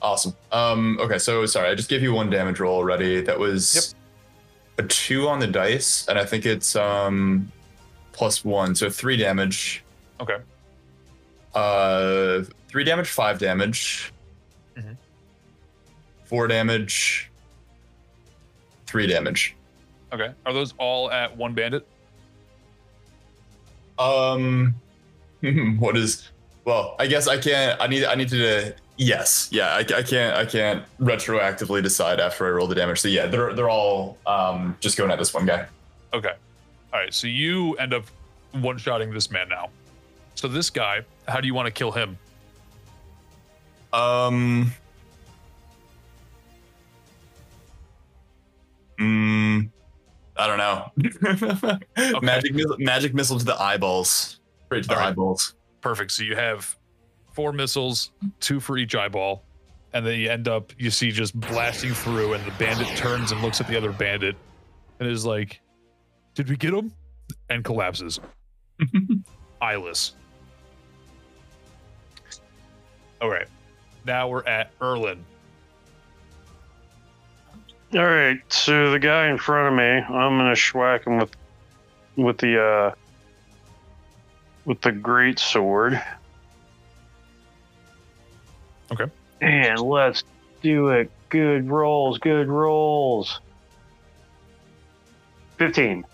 Awesome. 0.00 0.34
Um, 0.50 0.98
okay, 1.00 1.18
so 1.18 1.46
sorry, 1.46 1.68
I 1.68 1.74
just 1.76 1.88
gave 1.88 2.02
you 2.02 2.12
one 2.12 2.28
damage 2.28 2.58
roll 2.58 2.74
already. 2.76 3.20
That 3.20 3.38
was 3.38 3.94
yep. 4.76 4.84
a 4.84 4.88
two 4.88 5.28
on 5.28 5.38
the 5.38 5.46
dice, 5.46 6.08
and 6.08 6.18
I 6.18 6.24
think 6.24 6.44
it's 6.44 6.74
um 6.74 7.52
plus 8.12 8.44
one, 8.44 8.74
so 8.74 8.88
three 8.90 9.16
damage. 9.16 9.82
Okay. 10.20 10.36
Uh, 11.54 12.42
three 12.68 12.84
damage, 12.84 13.08
five 13.08 13.38
damage, 13.38 14.12
Mhm. 14.76 14.96
four 16.24 16.46
damage, 16.46 17.30
three 18.86 19.06
damage. 19.06 19.54
Okay. 20.12 20.30
Are 20.46 20.52
those 20.52 20.74
all 20.78 21.10
at 21.10 21.36
one 21.36 21.54
bandit? 21.54 21.86
Um, 23.98 24.74
what 25.78 25.96
is? 25.96 26.30
Well, 26.64 26.96
I 26.98 27.06
guess 27.06 27.28
I 27.28 27.38
can't. 27.38 27.80
I 27.80 27.86
need. 27.86 28.04
I 28.04 28.14
need 28.14 28.28
to. 28.30 28.74
Yes. 28.96 29.48
Yeah. 29.50 29.68
I, 29.74 29.78
I 29.80 30.02
can't. 30.02 30.36
I 30.36 30.44
can't 30.46 30.84
retroactively 31.00 31.82
decide 31.82 32.20
after 32.20 32.46
I 32.46 32.50
roll 32.50 32.66
the 32.66 32.74
damage. 32.74 33.00
So 33.00 33.08
yeah, 33.08 33.26
they're 33.26 33.52
they're 33.54 33.70
all 33.70 34.16
um 34.26 34.76
just 34.80 34.96
going 34.96 35.10
at 35.10 35.18
this 35.18 35.34
one 35.34 35.44
guy. 35.46 35.66
Okay. 36.14 36.32
All 36.92 37.00
right. 37.00 37.12
So 37.12 37.26
you 37.26 37.74
end 37.74 37.94
up 37.94 38.04
one 38.52 38.78
shotting 38.78 39.12
this 39.12 39.30
man 39.30 39.48
now. 39.48 39.70
So 40.34 40.48
this 40.48 40.70
guy, 40.70 41.02
how 41.28 41.40
do 41.40 41.46
you 41.46 41.54
want 41.54 41.66
to 41.66 41.72
kill 41.72 41.92
him? 41.92 42.18
Um. 43.92 44.72
Mm, 48.98 49.70
I 50.36 50.46
don't 50.46 50.58
know. 50.58 52.20
Magic 52.22 52.54
missile, 52.54 52.76
magic 52.78 53.14
missile 53.14 53.38
to 53.38 53.44
the 53.44 53.60
eyeballs. 53.60 54.40
Straight 54.66 54.84
to 54.84 54.88
the 54.88 54.94
right. 54.94 55.08
eyeballs. 55.08 55.54
Perfect. 55.80 56.12
So 56.12 56.22
you 56.22 56.36
have 56.36 56.76
four 57.32 57.52
missiles, 57.52 58.12
two 58.40 58.60
for 58.60 58.78
each 58.78 58.94
eyeball, 58.94 59.44
and 59.92 60.06
then 60.06 60.18
you 60.18 60.30
end 60.30 60.46
up 60.48 60.72
you 60.78 60.90
see 60.90 61.10
just 61.10 61.38
blasting 61.38 61.92
through, 61.92 62.34
and 62.34 62.44
the 62.44 62.52
bandit 62.52 62.86
turns 62.96 63.32
and 63.32 63.42
looks 63.42 63.60
at 63.60 63.66
the 63.66 63.76
other 63.76 63.92
bandit, 63.92 64.36
and 65.00 65.08
is 65.08 65.26
like, 65.26 65.60
"Did 66.34 66.48
we 66.48 66.56
get 66.56 66.72
him?" 66.72 66.92
and 67.48 67.64
collapses, 67.64 68.20
eyeless. 69.60 70.14
All 73.20 73.28
right. 73.30 73.46
Now 74.04 74.28
we're 74.28 74.44
at 74.44 74.76
Erlan. 74.80 75.18
All 77.94 78.00
right, 78.00 78.40
so 78.48 78.90
the 78.90 78.98
guy 78.98 79.28
in 79.28 79.36
front 79.36 79.68
of 79.68 79.74
me, 79.74 79.84
I'm 79.84 80.38
gonna 80.38 80.52
schwack 80.52 81.06
him 81.06 81.18
with 81.18 81.30
with 82.16 82.38
the 82.38 82.60
uh 82.60 82.94
with 84.64 84.80
the 84.80 84.92
great 84.92 85.38
sword. 85.38 86.02
Okay. 88.90 89.10
And 89.42 89.78
let's 89.78 90.24
do 90.62 90.88
it. 90.88 91.10
Good 91.28 91.68
rolls, 91.68 92.18
good 92.18 92.48
rolls. 92.48 93.40
Fifteen. 95.58 96.04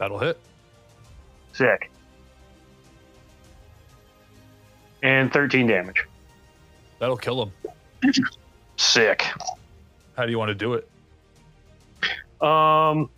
That'll 0.00 0.18
hit. 0.18 0.40
Sick. 1.52 1.90
And 5.02 5.30
thirteen 5.32 5.66
damage. 5.66 6.06
That'll 6.98 7.16
kill 7.18 7.42
him. 7.42 7.52
Sick. 8.76 9.26
How 10.16 10.24
do 10.24 10.30
you 10.32 10.38
want 10.38 10.48
to 10.48 10.54
do 10.54 10.74
it? 10.74 10.88
Um, 12.42 13.10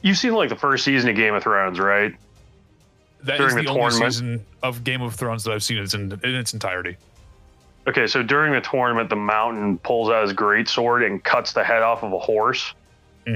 you've 0.00 0.16
seen 0.16 0.32
like 0.34 0.48
the 0.48 0.56
first 0.56 0.84
season 0.84 1.10
of 1.10 1.16
Game 1.16 1.34
of 1.34 1.42
Thrones, 1.42 1.78
right? 1.78 2.14
That 3.22 3.34
is 3.34 3.52
During 3.52 3.56
the 3.56 3.62
the 3.64 3.68
only 3.70 3.90
tournament? 3.90 4.12
season 4.14 4.46
of 4.62 4.82
Game 4.82 5.02
of 5.02 5.14
Thrones 5.14 5.44
that 5.44 5.52
I've 5.52 5.62
seen 5.62 5.76
it's 5.76 5.92
in, 5.92 6.10
in 6.24 6.34
its 6.34 6.54
entirety. 6.54 6.96
Okay, 7.86 8.06
so 8.06 8.22
during 8.22 8.52
the 8.54 8.60
tournament, 8.62 9.10
the 9.10 9.16
mountain 9.16 9.76
pulls 9.78 10.08
out 10.10 10.22
his 10.22 10.32
great 10.32 10.68
sword 10.68 11.02
and 11.02 11.22
cuts 11.22 11.52
the 11.52 11.64
head 11.64 11.82
off 11.82 12.02
of 12.02 12.12
a 12.14 12.18
horse. 12.18 12.72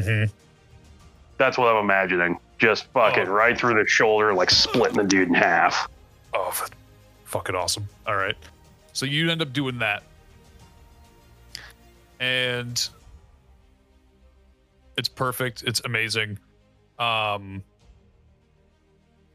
Mm-hmm. 0.01 0.33
That's 1.39 1.59
what 1.59 1.75
I'm 1.75 1.83
imagining. 1.85 2.39
Just 2.59 2.87
fucking 2.93 3.29
Oh. 3.29 3.33
right 3.33 3.59
through 3.59 3.83
the 3.83 3.89
shoulder, 3.89 4.33
like 4.33 4.51
splitting 4.51 4.97
the 4.97 5.05
dude 5.05 5.29
in 5.29 5.35
half. 5.35 5.89
Oh, 6.33 6.53
fucking 7.25 7.55
awesome. 7.55 7.89
All 8.07 8.17
right. 8.17 8.37
So 8.93 9.07
you 9.07 9.31
end 9.31 9.43
up 9.43 9.53
doing 9.53 9.79
that. 9.79 10.03
And 12.21 12.89
it's 14.97 15.09
perfect. 15.09 15.63
It's 15.67 15.81
amazing. 15.85 16.39
Um 16.99 17.63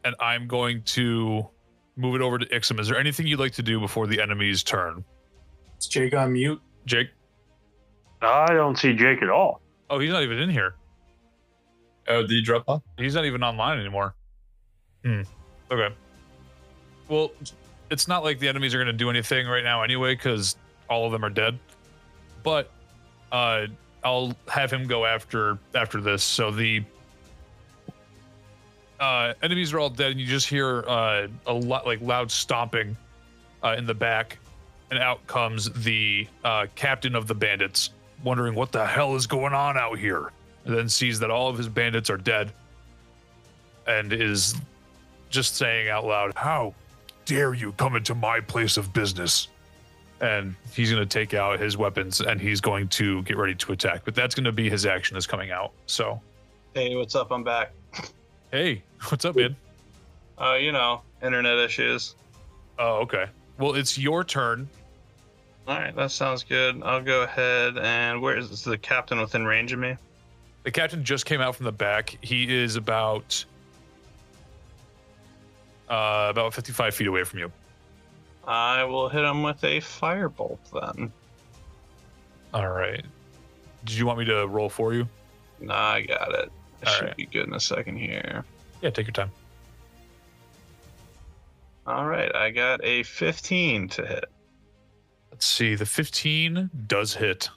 and 0.05 0.15
I'm 0.21 0.47
going 0.47 0.81
to 0.83 1.45
move 1.97 2.15
it 2.15 2.21
over 2.21 2.37
to 2.37 2.45
Ixim. 2.45 2.79
Is 2.79 2.87
there 2.87 2.97
anything 2.97 3.27
you'd 3.27 3.39
like 3.39 3.51
to 3.53 3.61
do 3.61 3.81
before 3.81 4.07
the 4.07 4.21
enemy's 4.21 4.63
turn? 4.63 5.03
Is 5.77 5.87
Jake 5.87 6.13
on 6.15 6.31
mute? 6.33 6.61
Jake? 6.85 7.09
I 8.21 8.47
don't 8.53 8.77
see 8.77 8.93
Jake 8.93 9.21
at 9.21 9.29
all. 9.29 9.61
Oh, 9.89 9.99
he's 9.99 10.11
not 10.11 10.23
even 10.23 10.39
in 10.39 10.49
here. 10.49 10.75
Oh, 12.07 12.21
did 12.21 12.31
you 12.31 12.41
drop 12.43 12.63
off? 12.67 12.81
He's 12.97 13.15
not 13.15 13.25
even 13.25 13.43
online 13.43 13.79
anymore. 13.79 14.15
Hmm. 15.03 15.21
Okay. 15.71 15.93
Well, 17.07 17.31
it's 17.89 18.07
not 18.07 18.23
like 18.23 18.39
the 18.39 18.47
enemies 18.47 18.73
are 18.73 18.77
going 18.77 18.87
to 18.87 18.93
do 18.93 19.09
anything 19.09 19.47
right 19.47 19.63
now 19.63 19.83
anyway, 19.83 20.15
because 20.15 20.55
all 20.89 21.05
of 21.05 21.11
them 21.11 21.23
are 21.23 21.29
dead. 21.29 21.57
But 22.43 22.71
uh, 23.31 23.67
I'll 24.03 24.33
have 24.47 24.71
him 24.71 24.87
go 24.87 25.05
after 25.05 25.57
after 25.75 26.01
this. 26.01 26.23
So 26.23 26.51
the 26.51 26.83
uh, 28.99 29.33
enemies 29.41 29.73
are 29.73 29.79
all 29.79 29.89
dead, 29.89 30.11
and 30.11 30.19
you 30.19 30.25
just 30.25 30.47
hear 30.47 30.83
uh, 30.87 31.27
a 31.45 31.53
lot 31.53 31.85
like 31.85 32.01
loud 32.01 32.31
stomping 32.31 32.95
uh, 33.63 33.75
in 33.77 33.85
the 33.85 33.93
back, 33.93 34.39
and 34.91 34.99
out 34.99 35.25
comes 35.27 35.69
the 35.83 36.27
uh, 36.43 36.67
captain 36.75 37.15
of 37.15 37.27
the 37.27 37.35
bandits, 37.35 37.91
wondering 38.23 38.55
what 38.55 38.71
the 38.71 38.85
hell 38.85 39.15
is 39.15 39.27
going 39.27 39.53
on 39.53 39.77
out 39.77 39.97
here 39.97 40.31
and 40.65 40.75
then 40.75 40.89
sees 40.89 41.19
that 41.19 41.31
all 41.31 41.49
of 41.49 41.57
his 41.57 41.67
bandits 41.67 42.09
are 42.09 42.17
dead 42.17 42.51
and 43.87 44.13
is 44.13 44.55
just 45.29 45.55
saying 45.55 45.89
out 45.89 46.05
loud, 46.05 46.33
How 46.35 46.73
dare 47.25 47.53
you 47.53 47.71
come 47.73 47.95
into 47.95 48.15
my 48.15 48.39
place 48.39 48.77
of 48.77 48.93
business? 48.93 49.47
And 50.21 50.53
he's 50.73 50.91
going 50.91 51.01
to 51.01 51.07
take 51.07 51.33
out 51.33 51.59
his 51.59 51.77
weapons 51.77 52.19
and 52.19 52.41
he's 52.41 52.59
going 52.59 52.89
to 52.89 53.21
get 53.23 53.37
ready 53.37 53.55
to 53.55 53.71
attack. 53.71 54.01
But 54.03 54.15
that's 54.15 54.35
going 54.35 54.43
to 54.43 54.51
be 54.51 54.69
his 54.69 54.85
action 54.85 55.15
is 55.15 55.25
coming 55.25 55.51
out. 55.51 55.71
So, 55.85 56.21
Hey, 56.73 56.95
what's 56.95 57.15
up? 57.15 57.31
I'm 57.31 57.43
back. 57.43 57.71
hey, 58.51 58.83
what's 59.07 59.23
up, 59.25 59.35
man? 59.35 59.55
Uh, 60.37 60.55
you 60.59 60.71
know, 60.71 61.01
internet 61.23 61.57
issues. 61.57 62.15
Oh, 62.77 62.97
okay. 62.97 63.25
Well, 63.57 63.75
it's 63.75 63.97
your 63.97 64.23
turn. 64.23 64.69
All 65.69 65.77
right, 65.77 65.95
that 65.97 66.09
sounds 66.09 66.43
good. 66.43 66.81
I'll 66.81 67.03
go 67.03 67.21
ahead 67.21 67.77
and 67.77 68.23
where 68.23 68.35
is, 68.35 68.63
the 68.63 68.75
captain 68.75 69.19
within 69.19 69.45
range 69.45 69.71
of 69.71 69.77
me? 69.77 69.95
The 70.63 70.71
captain 70.71 71.03
just 71.03 71.27
came 71.27 71.41
out 71.41 71.55
from 71.55 71.65
the 71.65 71.71
back. 71.71 72.17
He 72.21 72.51
is 72.51 72.75
about 72.75 73.45
uh, 75.87 76.25
about 76.31 76.55
55 76.55 76.95
feet 76.95 77.05
away 77.05 77.23
from 77.23 77.37
you. 77.37 77.51
I 78.47 78.83
will 78.83 79.09
hit 79.09 79.23
him 79.23 79.43
with 79.43 79.63
a 79.63 79.77
firebolt 79.77 80.57
then. 80.73 81.13
All 82.51 82.69
right. 82.69 83.05
Did 83.85 83.95
you 83.95 84.07
want 84.07 84.17
me 84.17 84.25
to 84.25 84.47
roll 84.47 84.69
for 84.69 84.95
you? 84.95 85.07
Nah, 85.59 85.75
I 85.75 86.01
got 86.01 86.33
it. 86.33 86.51
It 86.81 86.87
All 86.87 86.93
should 86.95 87.05
right. 87.05 87.15
be 87.15 87.27
good 87.27 87.45
in 87.47 87.53
a 87.53 87.59
second 87.59 87.97
here. 87.97 88.43
Yeah, 88.81 88.89
take 88.89 89.05
your 89.05 89.13
time. 89.13 89.29
All 91.85 92.07
right, 92.07 92.33
I 92.35 92.49
got 92.49 92.83
a 92.83 93.03
15 93.03 93.89
to 93.89 94.05
hit. 94.07 94.25
Let's 95.39 95.47
see. 95.47 95.75
The 95.75 95.85
15 95.85 96.69
does 96.87 97.13
hit. 97.13 97.49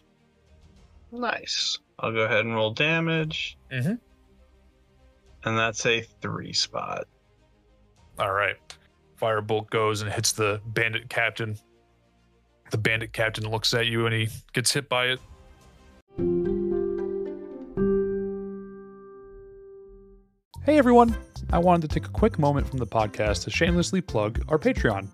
Nice. 1.11 1.80
I'll 1.99 2.12
go 2.12 2.20
ahead 2.20 2.45
and 2.45 2.55
roll 2.55 2.70
damage. 2.70 3.59
Mhm. 3.72 3.99
And 5.43 5.59
that's 5.59 5.85
a 5.85 6.03
three 6.20 6.53
spot. 6.53 7.09
All 8.20 8.30
right. 8.30 8.55
Firebolt 9.20 9.68
goes 9.70 10.01
and 10.01 10.12
hits 10.12 10.30
the 10.30 10.61
bandit 10.64 11.09
captain. 11.11 11.59
The 12.70 12.78
bandit 12.78 13.12
captain 13.12 13.51
looks 13.51 13.74
at 13.74 13.87
you 13.89 14.07
and 14.07 14.14
he 14.14 14.28
gets 14.53 14.72
hit 14.72 14.89
by 14.89 15.07
it. 15.07 15.18
Hey 20.64 20.78
everyone! 20.78 21.16
I 21.53 21.59
wanted 21.59 21.91
to 21.91 21.95
take 22.01 22.07
a 22.07 22.12
quick 22.12 22.39
moment 22.39 22.68
from 22.68 22.78
the 22.78 22.87
podcast 22.87 23.43
to 23.43 23.51
shamelessly 23.51 24.01
plug 24.03 24.41
our 24.47 24.59
Patreon. 24.61 25.09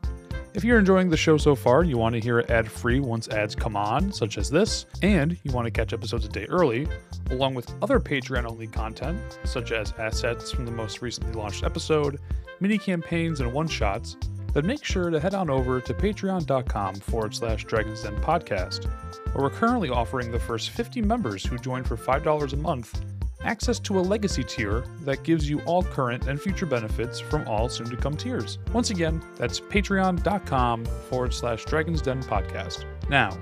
If 0.54 0.64
you're 0.64 0.78
enjoying 0.78 1.10
the 1.10 1.16
show 1.16 1.36
so 1.36 1.54
far, 1.54 1.84
you 1.84 1.98
want 1.98 2.14
to 2.14 2.20
hear 2.20 2.38
it 2.38 2.50
ad 2.50 2.70
free 2.70 3.00
once 3.00 3.28
ads 3.28 3.54
come 3.54 3.76
on, 3.76 4.10
such 4.10 4.38
as 4.38 4.48
this, 4.48 4.86
and 5.02 5.38
you 5.42 5.52
want 5.52 5.66
to 5.66 5.70
catch 5.70 5.92
episodes 5.92 6.24
a 6.24 6.28
day 6.28 6.46
early, 6.46 6.88
along 7.30 7.54
with 7.54 7.70
other 7.82 8.00
Patreon 8.00 8.50
only 8.50 8.66
content, 8.66 9.20
such 9.44 9.72
as 9.72 9.92
assets 9.98 10.50
from 10.50 10.64
the 10.64 10.72
most 10.72 11.02
recently 11.02 11.32
launched 11.32 11.64
episode, 11.64 12.18
mini 12.60 12.78
campaigns, 12.78 13.40
and 13.40 13.52
one 13.52 13.68
shots, 13.68 14.16
then 14.54 14.66
make 14.66 14.82
sure 14.82 15.10
to 15.10 15.20
head 15.20 15.34
on 15.34 15.50
over 15.50 15.82
to 15.82 15.92
patreon.com 15.92 16.94
forward 16.94 17.34
slash 17.34 17.64
Dragon's 17.64 18.02
Den 18.02 18.16
podcast, 18.16 18.86
where 19.34 19.44
we're 19.44 19.50
currently 19.50 19.90
offering 19.90 20.32
the 20.32 20.40
first 20.40 20.70
50 20.70 21.02
members 21.02 21.44
who 21.44 21.58
join 21.58 21.84
for 21.84 21.96
$5 21.96 22.52
a 22.52 22.56
month 22.56 23.02
access 23.48 23.78
to 23.80 23.98
a 23.98 24.02
legacy 24.02 24.44
tier 24.44 24.84
that 25.00 25.22
gives 25.22 25.48
you 25.48 25.60
all 25.62 25.82
current 25.82 26.28
and 26.28 26.40
future 26.40 26.66
benefits 26.66 27.18
from 27.18 27.48
all 27.48 27.66
soon 27.68 27.88
to 27.88 27.96
come 27.96 28.14
tiers. 28.14 28.58
Once 28.74 28.90
again, 28.90 29.22
that's 29.36 29.58
patreon.com 29.58 30.84
forward 30.84 31.32
slash 31.32 31.64
Dragon's 31.64 32.02
Den 32.02 32.22
podcast. 32.22 32.84
Now, 33.08 33.36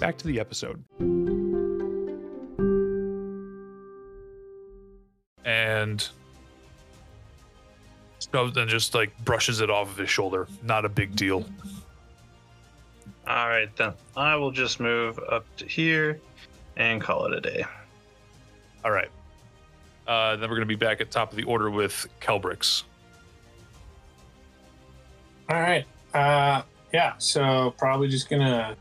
back 0.00 0.18
to 0.18 0.26
the 0.26 0.40
episode. 0.40 0.82
And 5.44 6.08
Stubbs 8.18 8.54
then 8.54 8.66
just 8.66 8.94
like 8.96 9.16
brushes 9.24 9.60
it 9.60 9.70
off 9.70 9.90
of 9.90 9.96
his 9.96 10.10
shoulder. 10.10 10.48
Not 10.64 10.84
a 10.84 10.88
big 10.88 11.14
deal. 11.14 11.46
All 13.28 13.48
right, 13.48 13.68
then 13.76 13.92
I 14.16 14.34
will 14.34 14.50
just 14.50 14.80
move 14.80 15.20
up 15.30 15.44
to 15.58 15.66
here 15.66 16.20
and 16.76 17.00
call 17.00 17.26
it 17.26 17.32
a 17.32 17.40
day. 17.40 17.64
All 18.84 18.90
right. 18.90 19.10
Uh, 20.12 20.36
then 20.36 20.50
we're 20.50 20.56
going 20.56 20.68
to 20.68 20.76
be 20.76 20.76
back 20.76 21.00
at 21.00 21.10
top 21.10 21.30
of 21.30 21.36
the 21.38 21.42
order 21.44 21.70
with 21.70 22.06
Kelbrix. 22.20 22.82
All 25.48 25.58
right. 25.58 25.86
Uh, 26.12 26.62
yeah. 26.92 27.14
So 27.16 27.74
probably 27.78 28.08
just 28.08 28.28
gonna 28.28 28.76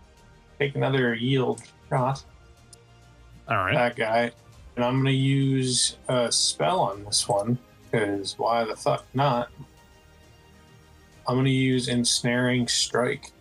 take 0.59 0.75
another 0.75 1.13
yield 1.13 1.61
shot 1.89 2.23
All 3.47 3.57
right. 3.57 3.73
that 3.73 3.95
guy, 3.95 4.31
and 4.75 4.83
I'm 4.83 4.97
gonna 4.97 5.11
use 5.11 5.97
a 6.09 6.29
spell 6.31 6.81
on 6.81 7.05
this 7.05 7.27
one 7.27 7.57
because 7.89 8.37
why 8.37 8.65
the 8.65 8.75
fuck 8.75 9.05
not? 9.13 9.49
I'm 11.27 11.35
gonna 11.37 11.49
use 11.49 11.87
ensnaring 11.87 12.67
strike. 12.67 13.31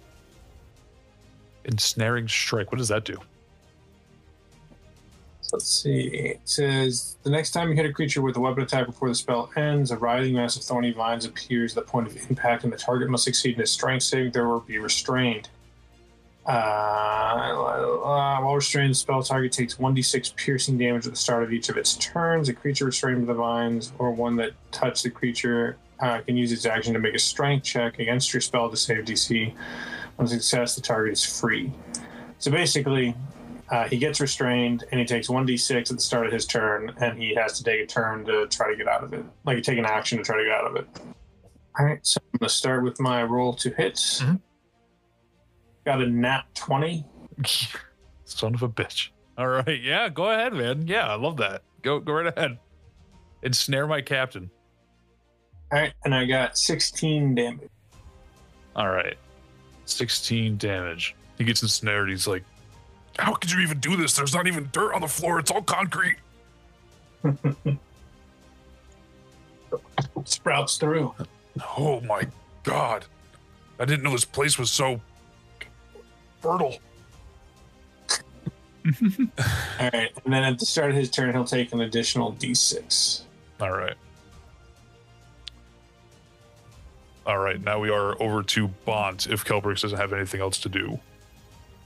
Ensnaring 1.64 2.28
strike. 2.28 2.70
What 2.70 2.78
does 2.78 2.88
that 2.88 3.04
do? 3.04 3.18
Let's 5.52 5.82
see. 5.82 6.08
It 6.08 6.40
says 6.44 7.16
the 7.22 7.30
next 7.30 7.50
time 7.50 7.68
you 7.70 7.74
hit 7.74 7.86
a 7.86 7.92
creature 7.92 8.22
with 8.22 8.36
a 8.36 8.40
weapon 8.40 8.62
attack 8.62 8.86
before 8.86 9.08
the 9.08 9.14
spell 9.14 9.50
ends, 9.56 9.90
a 9.90 9.96
writhing 9.96 10.34
mass 10.34 10.56
of 10.56 10.62
thorny 10.62 10.92
vines 10.92 11.24
appears 11.24 11.76
at 11.76 11.84
the 11.84 11.90
point 11.90 12.06
of 12.06 12.16
impact, 12.30 12.64
and 12.64 12.72
the 12.72 12.76
target 12.76 13.08
must 13.08 13.24
succeed 13.24 13.56
in 13.56 13.62
a 13.62 13.66
strength 13.66 14.04
saving 14.04 14.32
throw 14.32 14.44
or 14.44 14.60
be 14.60 14.78
restrained. 14.78 15.48
Uh, 16.46 16.50
uh, 16.50 18.40
while 18.40 18.54
restrained, 18.54 18.90
the 18.90 18.94
spell 18.94 19.22
target 19.22 19.52
takes 19.52 19.74
1d6 19.74 20.34
piercing 20.36 20.78
damage 20.78 21.06
at 21.06 21.12
the 21.12 21.18
start 21.18 21.42
of 21.42 21.52
each 21.52 21.68
of 21.68 21.76
its 21.76 21.96
turns. 21.96 22.48
A 22.48 22.54
creature 22.54 22.86
restrained 22.86 23.26
by 23.26 23.32
the 23.32 23.38
vines 23.38 23.92
or 23.98 24.10
one 24.12 24.36
that 24.36 24.52
touched 24.72 25.02
the 25.02 25.10
creature 25.10 25.76
uh, 26.00 26.20
can 26.20 26.36
use 26.36 26.50
its 26.50 26.66
action 26.66 26.94
to 26.94 26.98
make 26.98 27.14
a 27.14 27.18
strength 27.18 27.64
check 27.64 27.98
against 27.98 28.32
your 28.32 28.40
spell 28.40 28.70
to 28.70 28.76
save 28.76 29.04
DC. 29.04 29.52
On 30.18 30.26
success, 30.26 30.74
the 30.74 30.80
target 30.80 31.12
is 31.12 31.24
free. 31.24 31.72
So 32.38 32.50
basically, 32.50 33.14
uh, 33.70 33.88
he 33.88 33.96
gets 33.98 34.20
restrained 34.20 34.84
and 34.90 34.98
he 35.00 35.06
takes 35.06 35.28
1d6 35.28 35.76
at 35.78 35.86
the 35.96 36.00
start 36.00 36.26
of 36.26 36.32
his 36.32 36.44
turn 36.46 36.92
and 37.00 37.20
he 37.22 37.34
has 37.34 37.56
to 37.58 37.64
take 37.64 37.80
a 37.80 37.86
turn 37.86 38.24
to 38.26 38.46
try 38.48 38.70
to 38.70 38.76
get 38.76 38.88
out 38.88 39.04
of 39.04 39.12
it. 39.12 39.24
Like, 39.44 39.62
take 39.62 39.78
an 39.78 39.84
action 39.84 40.18
to 40.18 40.24
try 40.24 40.36
to 40.38 40.44
get 40.44 40.52
out 40.52 40.66
of 40.66 40.76
it. 40.76 40.86
All 41.78 41.86
right, 41.86 42.04
so 42.04 42.20
I'm 42.32 42.38
going 42.40 42.48
to 42.48 42.54
start 42.54 42.82
with 42.82 42.98
my 43.00 43.22
roll 43.22 43.52
to 43.54 43.70
hit. 43.70 43.94
Mhm. 43.94 44.40
Got 45.86 46.02
a 46.02 46.06
nat 46.06 46.42
20. 46.54 47.06
Son 48.24 48.54
of 48.54 48.62
a 48.62 48.68
bitch. 48.68 49.10
All 49.38 49.48
right. 49.48 49.80
Yeah, 49.80 50.08
go 50.08 50.30
ahead, 50.30 50.52
man. 50.52 50.86
Yeah, 50.86 51.08
I 51.08 51.14
love 51.14 51.38
that. 51.38 51.62
Go 51.82 51.98
go 52.00 52.12
right 52.12 52.26
ahead. 52.36 52.58
Ensnare 53.42 53.86
my 53.86 54.02
captain. 54.02 54.50
All 55.72 55.78
right, 55.80 55.94
and 56.04 56.14
I 56.14 56.26
got 56.26 56.58
16 56.58 57.34
damage. 57.36 57.68
All 58.76 58.88
right. 58.90 59.16
16 59.86 60.58
damage. 60.58 61.14
He 61.38 61.44
gets 61.44 61.62
ensnared. 61.62 62.10
He's 62.10 62.26
like, 62.26 62.44
How 63.20 63.34
could 63.34 63.52
you 63.52 63.60
even 63.60 63.78
do 63.80 63.96
this? 63.96 64.16
There's 64.16 64.34
not 64.34 64.46
even 64.46 64.70
dirt 64.72 64.94
on 64.94 65.02
the 65.02 65.08
floor. 65.08 65.38
It's 65.38 65.50
all 65.50 65.60
concrete. 65.60 66.16
Sprouts 70.24 70.78
through. 70.78 71.14
Oh 71.76 72.00
my 72.00 72.26
god. 72.62 73.04
I 73.78 73.84
didn't 73.84 74.02
know 74.04 74.12
this 74.12 74.24
place 74.24 74.58
was 74.58 74.70
so 74.70 75.02
fertile. 76.40 76.78
All 79.78 79.90
right, 79.92 80.10
and 80.24 80.32
then 80.32 80.42
at 80.42 80.58
the 80.58 80.64
start 80.64 80.90
of 80.90 80.96
his 80.96 81.10
turn, 81.10 81.32
he'll 81.32 81.44
take 81.44 81.72
an 81.74 81.82
additional 81.82 82.32
d6. 82.32 83.22
All 83.60 83.70
right. 83.70 83.96
All 87.26 87.38
right. 87.38 87.62
Now 87.62 87.78
we 87.78 87.90
are 87.90 88.20
over 88.20 88.42
to 88.42 88.68
Bont 88.68 89.26
if 89.26 89.44
Kelbrix 89.44 89.82
doesn't 89.82 89.98
have 89.98 90.14
anything 90.14 90.40
else 90.40 90.58
to 90.60 90.70
do. 90.70 90.98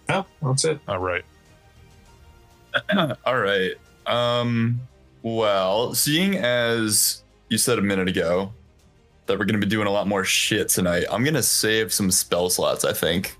No, 0.08 0.26
that's 0.42 0.64
it. 0.64 0.78
All 0.88 0.98
right. 0.98 1.24
All 3.24 3.38
right. 3.38 3.72
Um. 4.06 4.80
Well, 5.22 5.94
seeing 5.94 6.36
as 6.36 7.22
you 7.48 7.56
said 7.56 7.78
a 7.78 7.82
minute 7.82 8.08
ago 8.08 8.52
that 9.26 9.38
we're 9.38 9.46
going 9.46 9.58
to 9.58 9.66
be 9.66 9.70
doing 9.70 9.86
a 9.86 9.90
lot 9.90 10.06
more 10.06 10.24
shit 10.24 10.68
tonight, 10.68 11.04
I'm 11.10 11.24
going 11.24 11.34
to 11.34 11.42
save 11.42 11.92
some 11.92 12.10
spell 12.10 12.50
slots. 12.50 12.84
I 12.84 12.92
think. 12.92 13.36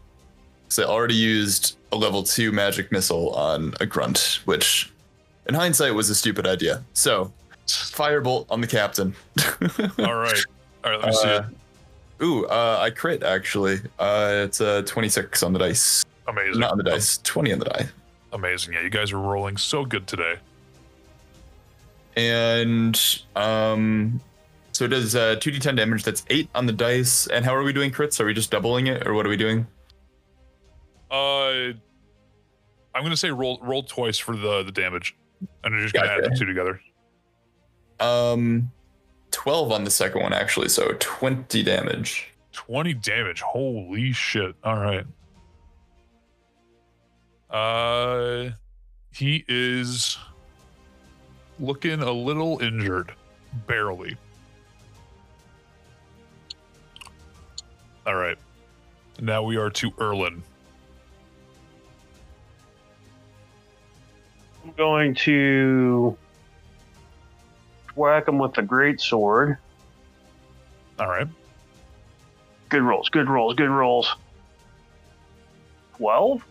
So 0.68 0.82
I 0.82 0.86
already 0.86 1.14
used 1.14 1.76
a 1.92 1.96
level 1.96 2.22
two 2.22 2.50
magic 2.52 2.90
missile 2.90 3.30
on 3.34 3.74
a 3.80 3.86
grunt, 3.86 4.40
which, 4.46 4.90
in 5.46 5.54
hindsight, 5.54 5.94
was 5.94 6.08
a 6.10 6.14
stupid 6.14 6.46
idea. 6.46 6.82
So, 6.94 7.32
firebolt 7.66 8.46
on 8.50 8.60
the 8.60 8.66
captain. 8.66 9.14
All 9.98 10.14
right. 10.14 10.44
All 10.84 10.90
right. 10.90 11.00
Let 11.00 11.06
me 11.06 11.12
see 11.12 11.28
Uh, 11.28 11.40
it. 11.40 12.24
Ooh, 12.24 12.46
uh, 12.46 12.78
I 12.80 12.90
crit 12.90 13.22
actually. 13.22 13.80
Uh, 13.98 14.42
it's 14.46 14.60
a 14.60 14.82
26 14.84 15.42
on 15.42 15.52
the 15.52 15.58
dice. 15.58 16.04
Amazing. 16.26 16.60
Not 16.60 16.72
on 16.72 16.78
the 16.78 16.84
dice, 16.84 17.18
20 17.18 17.52
on 17.52 17.58
the 17.58 17.64
die. 17.66 17.88
Amazing. 18.32 18.74
Yeah, 18.74 18.82
you 18.82 18.90
guys 18.90 19.12
are 19.12 19.18
rolling 19.18 19.56
so 19.56 19.84
good 19.84 20.06
today. 20.06 20.36
And 22.16 23.00
um, 23.36 24.20
so 24.72 24.84
it 24.84 24.88
does 24.88 25.14
uh, 25.14 25.36
2d10 25.36 25.76
damage. 25.76 26.04
That's 26.04 26.24
8 26.28 26.48
on 26.54 26.66
the 26.66 26.72
dice. 26.72 27.26
And 27.26 27.44
how 27.44 27.54
are 27.54 27.62
we 27.62 27.72
doing 27.72 27.90
crits? 27.90 28.20
Are 28.20 28.26
we 28.26 28.34
just 28.34 28.50
doubling 28.50 28.86
it 28.86 29.06
or 29.06 29.14
what 29.14 29.26
are 29.26 29.28
we 29.28 29.36
doing? 29.36 29.66
Uh, 31.10 31.72
I'm 32.94 33.02
gonna 33.02 33.16
say 33.16 33.30
roll 33.30 33.60
roll 33.62 33.84
twice 33.84 34.18
for 34.18 34.36
the 34.36 34.64
the 34.64 34.72
damage, 34.72 35.16
and 35.62 35.72
you're 35.72 35.82
just 35.82 35.94
gonna 35.94 36.08
add 36.08 36.24
the 36.24 36.36
two 36.36 36.44
together. 36.44 36.80
Um, 38.00 38.72
12 39.30 39.70
on 39.70 39.84
the 39.84 39.90
second 39.90 40.22
one 40.22 40.32
actually, 40.32 40.68
so 40.68 40.92
20 40.98 41.62
damage. 41.62 42.32
Twenty 42.52 42.94
damage. 42.94 43.40
Holy 43.40 44.12
shit! 44.12 44.54
All 44.62 44.78
right. 44.78 45.04
Uh, 47.54 48.50
he 49.12 49.44
is 49.46 50.18
looking 51.60 52.02
a 52.02 52.10
little 52.10 52.60
injured, 52.60 53.12
barely. 53.68 54.16
All 58.04 58.16
right. 58.16 58.36
Now 59.20 59.44
we 59.44 59.56
are 59.56 59.70
to 59.70 59.92
Erlan. 59.92 60.42
I'm 64.64 64.72
going 64.72 65.14
to 65.14 66.16
whack 67.94 68.26
him 68.26 68.38
with 68.38 68.54
the 68.54 68.62
great 68.62 69.00
sword. 69.00 69.58
All 70.98 71.06
right. 71.06 71.28
Good 72.68 72.82
rolls, 72.82 73.08
good 73.10 73.28
rolls, 73.28 73.54
good 73.54 73.70
rolls. 73.70 74.12
Twelve. 75.96 76.44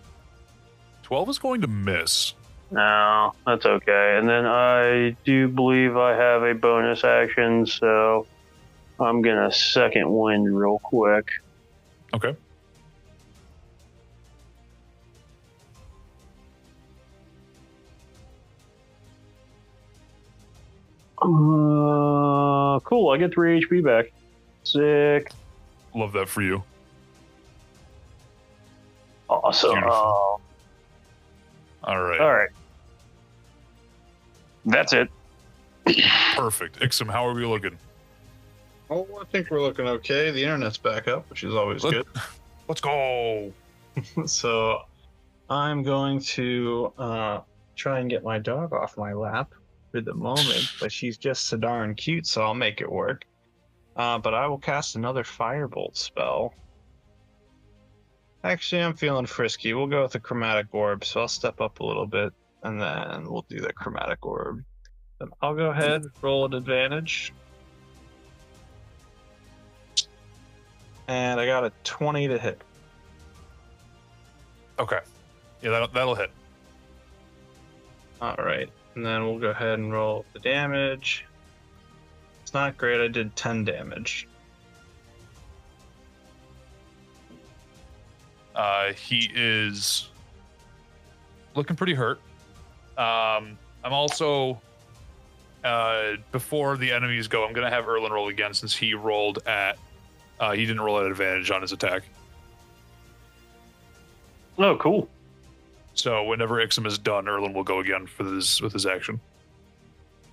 12 1.03 1.29
is 1.29 1.37
going 1.37 1.61
to 1.61 1.67
miss. 1.67 2.33
No, 2.71 3.33
that's 3.45 3.65
okay. 3.65 4.17
And 4.17 4.27
then 4.27 4.45
I 4.45 5.15
do 5.23 5.47
believe 5.47 5.95
I 5.95 6.15
have 6.15 6.41
a 6.41 6.55
bonus 6.55 7.03
action, 7.03 7.67
so 7.67 8.25
I'm 8.99 9.21
gonna 9.21 9.51
second 9.51 10.11
wind 10.11 10.57
real 10.57 10.79
quick. 10.79 11.29
Okay. 12.15 12.35
Uh, 21.21 22.79
cool. 22.81 23.09
I 23.11 23.17
get 23.17 23.33
three 23.33 23.63
HP 23.63 23.83
back. 23.83 24.11
Sick. 24.63 25.31
Love 25.95 26.11
that 26.13 26.27
for 26.27 26.41
you. 26.41 26.63
Awesome. 29.29 29.73
Beautiful. 29.73 30.41
All 31.83 32.01
right. 32.01 32.19
all 32.19 32.33
right. 32.33 32.49
That's 34.65 34.93
it. 34.93 35.09
Perfect. 36.35 36.79
Ixim, 36.79 37.11
how 37.11 37.27
are 37.27 37.33
we 37.33 37.45
looking? 37.45 37.77
Oh, 38.89 39.07
I 39.19 39.25
think 39.25 39.49
we're 39.49 39.61
looking 39.61 39.87
okay. 39.87 40.31
The 40.31 40.41
internet's 40.41 40.77
back 40.77 41.07
up, 41.07 41.29
which 41.29 41.43
is 41.43 41.53
always 41.53 41.83
Let- 41.83 41.93
good. 41.93 42.07
Let's 42.67 42.79
go. 42.79 43.51
so 44.25 44.79
I'm 45.49 45.83
going 45.83 46.19
to 46.21 46.93
uh, 46.97 47.41
try 47.75 47.99
and 47.99 48.09
get 48.09 48.23
my 48.23 48.39
dog 48.39 48.71
off 48.71 48.97
my 48.97 49.13
lap 49.13 49.53
for 49.91 49.99
the 49.99 50.13
moment, 50.13 50.71
but 50.79 50.91
she's 50.91 51.17
just 51.17 51.47
so 51.47 51.57
darn 51.57 51.95
cute, 51.95 52.25
so 52.25 52.41
I'll 52.41 52.53
make 52.53 52.79
it 52.79 52.91
work. 52.91 53.25
Uh, 53.95 54.17
but 54.17 54.33
I 54.33 54.47
will 54.47 54.57
cast 54.57 54.95
another 54.95 55.23
firebolt 55.23 55.97
spell. 55.97 56.53
Actually, 58.43 58.83
I'm 58.83 58.93
feeling 58.93 59.25
frisky. 59.25 59.73
We'll 59.73 59.87
go 59.87 60.03
with 60.03 60.11
the 60.11 60.19
chromatic 60.19 60.67
orb, 60.73 61.05
so 61.05 61.21
I'll 61.21 61.27
step 61.29 61.61
up 61.61 61.79
a 61.79 61.85
little 61.85 62.05
bit, 62.05 62.33
and 62.63 62.81
then 62.81 63.29
we'll 63.29 63.45
do 63.47 63.61
the 63.61 63.71
chromatic 63.71 64.25
orb. 64.25 64.63
Then 65.19 65.29
I'll 65.41 65.55
go 65.55 65.69
ahead, 65.69 66.03
roll 66.21 66.45
an 66.45 66.53
advantage. 66.53 67.33
And 71.07 71.39
I 71.39 71.45
got 71.45 71.63
a 71.63 71.71
20 71.83 72.27
to 72.29 72.37
hit. 72.37 72.61
Okay. 74.77 74.99
Yeah, 75.61 75.69
that'll, 75.69 75.87
that'll 75.87 76.15
hit. 76.15 76.31
All 78.21 78.35
right, 78.35 78.69
and 78.95 79.05
then 79.05 79.23
we'll 79.25 79.39
go 79.39 79.49
ahead 79.49 79.79
and 79.79 79.91
roll 79.91 80.25
the 80.33 80.39
damage. 80.39 81.25
It's 82.41 82.53
not 82.53 82.77
great. 82.77 83.01
I 83.01 83.07
did 83.07 83.35
10 83.35 83.63
damage. 83.63 84.27
Uh, 88.55 88.93
he 88.93 89.31
is 89.33 90.09
looking 91.55 91.75
pretty 91.75 91.93
hurt. 91.93 92.19
Um, 92.97 93.57
I'm 93.83 93.93
also 93.93 94.61
uh, 95.63 96.13
before 96.31 96.77
the 96.77 96.91
enemies 96.91 97.27
go. 97.27 97.45
I'm 97.45 97.53
gonna 97.53 97.69
have 97.69 97.85
Erlan 97.85 98.11
roll 98.11 98.27
again 98.27 98.53
since 98.53 98.75
he 98.75 98.93
rolled 98.93 99.39
at. 99.47 99.77
Uh, 100.39 100.51
he 100.51 100.65
didn't 100.65 100.81
roll 100.81 100.99
at 100.99 101.05
advantage 101.05 101.51
on 101.51 101.61
his 101.61 101.71
attack. 101.71 102.03
Oh, 104.57 104.75
cool. 104.77 105.09
So 105.95 106.23
whenever 106.23 106.55
Ixim 106.65 106.85
is 106.85 106.97
done, 106.97 107.25
Erlan 107.25 107.53
will 107.53 107.63
go 107.63 107.79
again 107.79 108.07
for 108.07 108.23
this 108.23 108.61
with 108.61 108.73
his 108.73 108.85
action. 108.85 109.19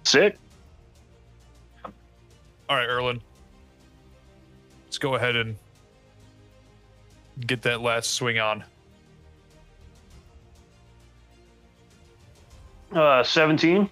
Sick. 0.04 0.36
All 1.84 2.76
right, 2.76 2.88
Erlan. 2.88 3.20
Let's 4.86 4.98
go 4.98 5.14
ahead 5.14 5.36
and 5.36 5.56
get 7.46 7.62
that 7.62 7.80
last 7.80 8.12
swing 8.12 8.38
on. 8.38 8.64
Uh, 12.92 13.22
17. 13.22 13.88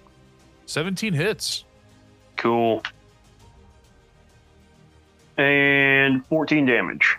17 0.65 1.13
hits. 1.13 1.63
Cool. 2.35 2.83
And 5.37 6.25
14 6.27 6.65
damage. 6.65 7.17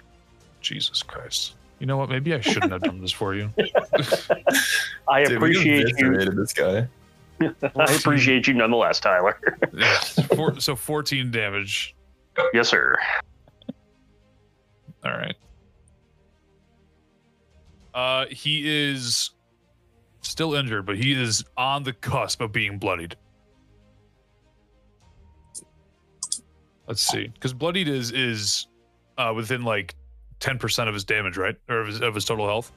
Jesus 0.60 1.02
Christ. 1.02 1.54
You 1.78 1.86
know 1.86 1.96
what? 1.96 2.10
Maybe 2.10 2.34
I 2.34 2.40
shouldn't 2.40 2.70
have 2.70 2.82
done 2.82 3.00
this 3.00 3.12
for 3.12 3.34
you. 3.34 3.50
I 5.08 5.24
Dude, 5.24 5.36
appreciate 5.36 5.88
you. 5.98 6.16
this 6.32 6.52
guy. 6.52 6.86
I 7.40 7.94
appreciate 7.94 8.46
you 8.46 8.52
nonetheless, 8.54 9.00
Tyler. 9.00 9.38
Yeah, 9.72 9.98
four, 10.34 10.60
so 10.60 10.76
14 10.76 11.30
damage. 11.30 11.94
yes, 12.52 12.68
sir. 12.68 12.98
All 15.02 15.12
right. 15.12 15.34
Uh, 17.94 18.26
he 18.30 18.90
is 18.90 19.30
still 20.22 20.54
injured, 20.54 20.86
but 20.86 20.96
he 20.96 21.12
is 21.12 21.44
on 21.56 21.82
the 21.82 21.92
cusp 21.92 22.40
of 22.40 22.52
being 22.52 22.78
bloodied. 22.78 23.16
Let's 26.86 27.02
see, 27.02 27.28
because 27.28 27.52
bloodied 27.52 27.88
is 27.88 28.10
is 28.10 28.66
uh, 29.16 29.32
within 29.34 29.62
like 29.62 29.94
10% 30.40 30.88
of 30.88 30.94
his 30.94 31.04
damage, 31.04 31.36
right, 31.36 31.56
or 31.68 31.80
of 31.80 31.86
his, 31.86 32.00
of 32.00 32.14
his 32.14 32.24
total 32.24 32.46
health. 32.46 32.72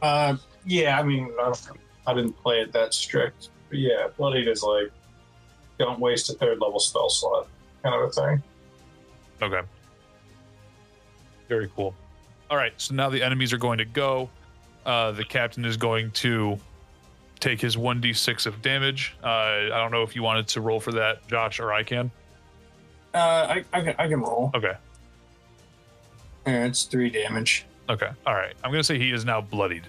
Uh, 0.00 0.36
yeah, 0.64 0.98
I 0.98 1.02
mean, 1.02 1.30
I, 1.40 1.44
don't, 1.44 1.60
I 2.06 2.14
didn't 2.14 2.34
play 2.34 2.60
it 2.60 2.72
that 2.72 2.94
strict. 2.94 3.50
But 3.68 3.78
yeah, 3.78 4.08
Bloodied 4.16 4.48
is 4.48 4.62
like, 4.62 4.90
don't 5.78 5.98
waste 5.98 6.30
a 6.30 6.34
third 6.34 6.60
level 6.60 6.78
spell 6.78 7.10
slot 7.10 7.48
kind 7.82 7.94
of 7.94 8.08
a 8.08 8.12
thing. 8.12 8.42
Okay. 9.42 9.66
Very 11.48 11.70
cool. 11.74 11.94
All 12.50 12.56
right, 12.56 12.72
so 12.76 12.94
now 12.94 13.10
the 13.10 13.22
enemies 13.22 13.52
are 13.52 13.58
going 13.58 13.78
to 13.78 13.84
go. 13.84 14.30
Uh, 14.86 15.12
the 15.12 15.24
captain 15.24 15.64
is 15.64 15.76
going 15.76 16.10
to 16.12 16.58
take 17.40 17.60
his 17.60 17.76
1d6 17.76 18.46
of 18.46 18.62
damage. 18.62 19.16
Uh, 19.22 19.26
I 19.26 19.68
don't 19.68 19.90
know 19.90 20.02
if 20.02 20.16
you 20.16 20.22
wanted 20.22 20.48
to 20.48 20.60
roll 20.60 20.80
for 20.80 20.92
that, 20.92 21.26
Josh, 21.28 21.60
or 21.60 21.72
I 21.72 21.82
can. 21.82 22.10
Uh, 23.14 23.18
I, 23.18 23.64
I, 23.72 23.80
can, 23.82 23.94
I 23.98 24.08
can 24.08 24.20
roll. 24.20 24.50
Okay. 24.54 24.74
Yeah, 26.46 26.64
it's 26.64 26.84
three 26.84 27.10
damage. 27.10 27.66
Okay. 27.90 28.08
All 28.26 28.34
right. 28.34 28.54
I'm 28.64 28.70
going 28.70 28.80
to 28.80 28.84
say 28.84 28.98
he 28.98 29.12
is 29.12 29.24
now 29.24 29.40
bloodied. 29.40 29.84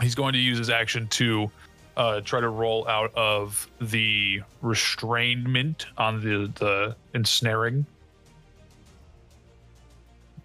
He's 0.00 0.14
going 0.14 0.32
to 0.34 0.38
use 0.38 0.58
his 0.58 0.70
action 0.70 1.08
to 1.08 1.50
uh, 1.96 2.20
try 2.20 2.40
to 2.40 2.48
roll 2.48 2.86
out 2.88 3.12
of 3.14 3.68
the 3.80 4.42
restrainment 4.62 5.86
on 5.96 6.20
the, 6.20 6.52
the 6.58 6.96
ensnaring. 7.14 7.84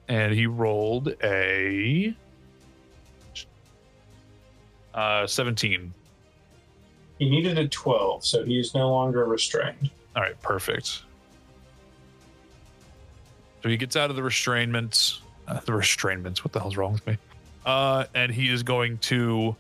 And 0.08 0.34
he 0.34 0.48
rolled 0.48 1.16
a 1.24 2.16
uh, 4.94 5.28
17. 5.28 5.94
He 7.20 7.30
needed 7.30 7.58
a 7.58 7.68
12, 7.68 8.26
so 8.26 8.44
he 8.44 8.60
is 8.60 8.74
no 8.74 8.90
longer 8.92 9.26
restrained. 9.26 9.90
All 10.16 10.22
right, 10.22 10.40
perfect. 10.42 11.04
So 13.62 13.70
he 13.70 13.78
gets 13.78 13.96
out 13.96 14.10
of 14.10 14.16
the 14.16 14.22
restrainments. 14.22 15.20
Uh, 15.48 15.60
the 15.62 15.72
restrainments. 15.72 16.40
What 16.40 16.52
the 16.52 16.60
hell's 16.60 16.78
wrong 16.78 16.94
with 16.94 17.08
me? 17.08 17.18
Uh, 17.66 18.06
and 18.14 18.32
he 18.32 18.50
is 18.50 18.62
going 18.64 18.98
to, 19.00 19.56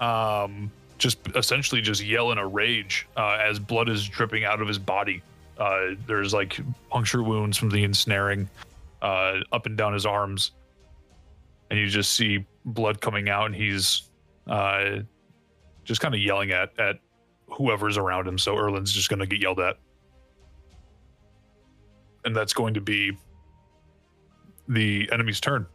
um, 0.00 0.70
just 0.98 1.18
essentially 1.34 1.80
just 1.80 2.02
yell 2.02 2.32
in 2.32 2.38
a 2.38 2.46
rage 2.46 3.06
uh, 3.16 3.38
as 3.42 3.58
blood 3.58 3.88
is 3.88 4.08
dripping 4.08 4.44
out 4.44 4.62
of 4.62 4.68
his 4.68 4.78
body. 4.78 5.22
Uh, 5.58 5.88
there's 6.06 6.32
like 6.32 6.58
puncture 6.90 7.22
wounds 7.22 7.58
from 7.58 7.68
the 7.68 7.84
ensnaring 7.84 8.48
uh, 9.02 9.40
up 9.52 9.66
and 9.66 9.76
down 9.76 9.92
his 9.92 10.06
arms, 10.06 10.52
and 11.70 11.78
you 11.78 11.86
just 11.88 12.14
see 12.14 12.46
blood 12.64 13.00
coming 13.00 13.28
out, 13.28 13.46
and 13.46 13.54
he's 13.54 14.08
uh, 14.46 15.00
just 15.84 16.00
kind 16.00 16.14
of 16.14 16.20
yelling 16.20 16.52
at 16.52 16.78
at 16.78 16.96
whoever's 17.52 17.98
around 17.98 18.26
him. 18.26 18.38
So 18.38 18.56
Erlan's 18.56 18.92
just 18.92 19.08
going 19.08 19.20
to 19.20 19.26
get 19.26 19.40
yelled 19.40 19.60
at. 19.60 19.76
And 22.24 22.34
that's 22.34 22.52
going 22.52 22.74
to 22.74 22.80
be 22.80 23.16
the 24.68 25.08
enemy's 25.12 25.40
turn. 25.40 25.66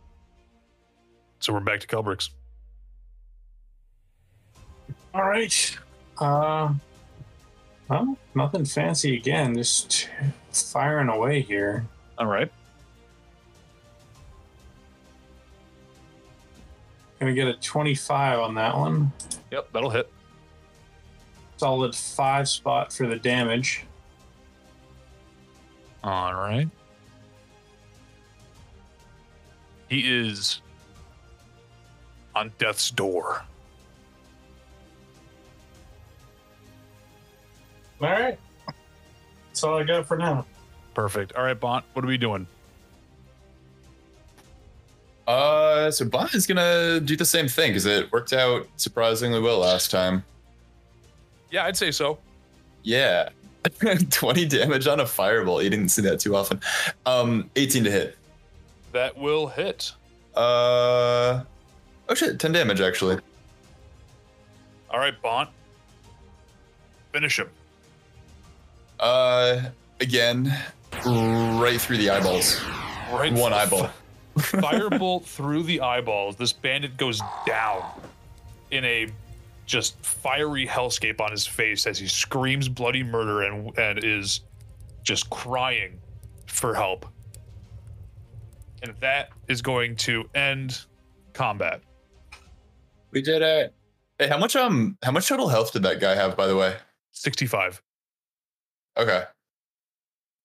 So 1.40 1.54
we're 1.54 1.60
back 1.60 1.82
to 1.82 1.88
Kelbrix. 1.88 2.30
All 5.14 5.24
right. 5.24 5.78
Uh, 6.18 6.74
well, 7.90 8.18
nothing 8.34 8.66
fancy 8.66 9.18
again. 9.18 9.56
Just 9.56 10.10
firing 10.52 11.10
away 11.10 11.42
here. 11.42 11.86
All 12.18 12.28
right. 12.28 12.52
Gonna 17.20 17.34
get 17.34 17.48
a 17.48 17.54
25 17.54 18.40
on 18.40 18.56
that 18.56 18.76
one. 18.78 19.12
Yep, 19.52 19.70
that'll 19.74 19.90
hit. 19.90 20.12
Solid 21.58 21.96
five 21.96 22.48
spot 22.48 22.94
for 22.94 23.08
the 23.08 23.16
damage. 23.16 23.86
All 26.04 26.34
right. 26.34 26.70
He 29.90 30.02
is 30.06 30.62
on 32.36 32.52
death's 32.60 32.92
door. 32.92 33.44
All 38.00 38.10
right. 38.10 38.38
That's 39.48 39.64
all 39.64 39.80
I 39.80 39.84
got 39.84 40.06
for 40.06 40.18
now. 40.18 40.46
Perfect. 40.94 41.36
All 41.36 41.44
right, 41.44 41.60
Bont, 41.60 41.84
what 41.94 42.06
are 42.06 42.08
we 42.08 42.18
doing? 42.18 42.46
Uh, 45.28 45.92
so 45.92 46.06
Bont 46.06 46.34
is 46.34 46.48
gonna 46.48 47.02
do 47.02 47.18
the 47.18 47.26
same 47.26 47.48
thing 47.50 47.72
because 47.72 47.86
it 47.86 48.10
worked 48.12 48.32
out 48.32 48.66
surprisingly 48.78 49.42
well 49.42 49.60
last 49.60 49.92
time. 49.92 50.24
Yeah, 51.52 51.66
I'd 51.66 51.76
say 51.76 51.92
so. 51.92 52.18
Yeah, 52.84 53.30
20 54.10 54.46
damage 54.46 54.88
on 54.88 55.02
a 55.02 55.06
fireball. 55.06 55.62
You 55.62 55.70
didn't 55.70 55.90
see 55.90 56.02
that 56.04 56.20
too 56.22 56.36
often. 56.36 56.62
Um, 57.06 57.50
18 57.58 57.84
to 57.84 57.92
hit. 57.92 58.18
That 58.94 59.18
will 59.18 59.48
hit. 59.48 59.92
Uh, 60.36 61.44
oh 62.08 62.14
shit, 62.14 62.40
10 62.40 62.52
damage 62.54 62.80
actually. 62.80 63.20
All 64.90 65.00
right, 65.00 65.22
Bont. 65.22 65.50
Finish 67.12 67.40
him. 67.40 67.50
Uh, 69.00 69.62
again, 70.00 70.54
right 71.06 71.80
through 71.80 71.98
the 71.98 72.10
eyeballs. 72.10 72.62
Right. 73.12 73.34
One 73.34 73.54
eyeball. 73.54 73.90
Firebolt 74.38 75.24
through 75.24 75.64
the 75.64 75.82
eyeballs. 75.82 76.36
This 76.36 76.54
bandit 76.54 76.98
goes 76.98 77.22
down 77.46 77.84
in 78.72 78.84
a 78.86 79.08
just 79.66 80.00
fiery 80.04 80.66
hellscape 80.66 81.20
on 81.20 81.32
his 81.32 81.46
face 81.46 81.86
as 81.86 82.00
he 82.00 82.08
screams 82.08 82.70
bloody 82.70 83.04
murder 83.04 83.42
and 83.44 83.78
and 83.78 84.04
is 84.04 84.42
just 85.04 85.30
crying 85.30 86.00
for 86.46 86.74
help. 86.74 87.06
And 88.84 88.94
that 89.00 89.30
is 89.48 89.62
going 89.62 89.96
to 89.98 90.30
end 90.36 90.86
combat. 91.34 91.82
We 93.12 93.22
did 93.22 93.42
it. 93.42 93.74
Hey, 94.20 94.28
how 94.28 94.38
much 94.38 94.56
um, 94.56 94.98
how 95.04 95.12
much 95.12 95.28
total 95.28 95.48
health 95.48 95.74
did 95.74 95.84
that 95.84 96.00
guy 96.00 96.16
have, 96.16 96.36
by 96.36 96.48
the 96.48 96.56
way? 96.56 96.76
65. 97.12 97.82
Okay. 98.98 99.24
A 99.24 99.28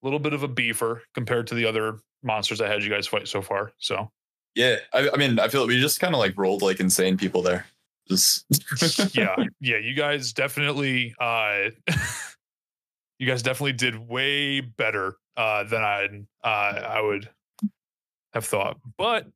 little 0.02 0.18
bit 0.18 0.32
of 0.32 0.42
a 0.42 0.48
beefer 0.48 1.00
compared 1.14 1.46
to 1.48 1.54
the 1.54 1.64
other 1.64 1.98
monsters 2.22 2.60
I 2.60 2.68
had 2.68 2.82
you 2.82 2.90
guys 2.90 3.06
fight 3.06 3.28
so 3.28 3.42
far. 3.42 3.72
So 3.78 4.10
Yeah, 4.54 4.76
I, 4.92 5.10
I 5.12 5.16
mean, 5.16 5.38
I 5.38 5.48
feel 5.48 5.62
like 5.62 5.68
we 5.68 5.80
just 5.80 6.00
kind 6.00 6.14
of 6.14 6.18
like 6.18 6.34
rolled 6.36 6.62
like 6.62 6.80
insane 6.80 7.16
people 7.16 7.42
there. 7.42 7.66
Just 8.08 8.44
yeah, 9.14 9.36
yeah, 9.60 9.78
you 9.78 9.94
guys 9.94 10.32
definitely 10.32 11.14
uh 11.20 11.70
you 13.18 13.26
guys 13.26 13.42
definitely 13.42 13.72
did 13.72 13.96
way 14.08 14.60
better 14.60 15.16
uh 15.36 15.64
than 15.64 15.82
I 15.82 16.08
uh 16.44 16.48
I 16.48 17.00
would 17.00 17.28
have 18.32 18.44
thought. 18.44 18.78
But 18.96 19.26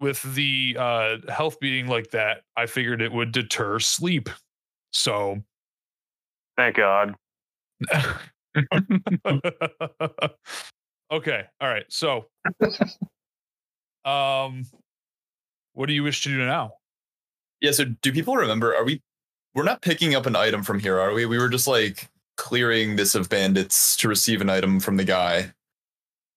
with 0.00 0.22
the 0.34 0.76
uh 0.78 1.16
health 1.28 1.60
being 1.60 1.86
like 1.86 2.10
that, 2.10 2.42
I 2.56 2.66
figured 2.66 3.02
it 3.02 3.12
would 3.12 3.32
deter 3.32 3.78
sleep. 3.78 4.28
So 4.92 5.42
Thank 6.56 6.76
God. 6.76 7.14
Okay, 11.10 11.44
all 11.60 11.68
right. 11.68 11.86
So 11.88 12.26
um 14.04 14.64
what 15.72 15.86
do 15.86 15.92
you 15.92 16.02
wish 16.02 16.22
to 16.24 16.28
do 16.28 16.38
now? 16.38 16.72
yeah. 17.60 17.70
So, 17.72 17.84
do 17.84 18.12
people 18.12 18.36
remember? 18.36 18.74
Are 18.74 18.84
we? 18.84 19.02
We're 19.54 19.64
not 19.64 19.82
picking 19.82 20.14
up 20.14 20.26
an 20.26 20.36
item 20.36 20.62
from 20.62 20.78
here, 20.78 20.98
are 20.98 21.12
we? 21.12 21.26
We 21.26 21.38
were 21.38 21.48
just 21.48 21.66
like 21.66 22.08
clearing 22.36 22.96
this 22.96 23.14
of 23.14 23.28
bandits 23.28 23.96
to 23.96 24.08
receive 24.08 24.40
an 24.40 24.48
item 24.48 24.80
from 24.80 24.96
the 24.96 25.04
guy. 25.04 25.52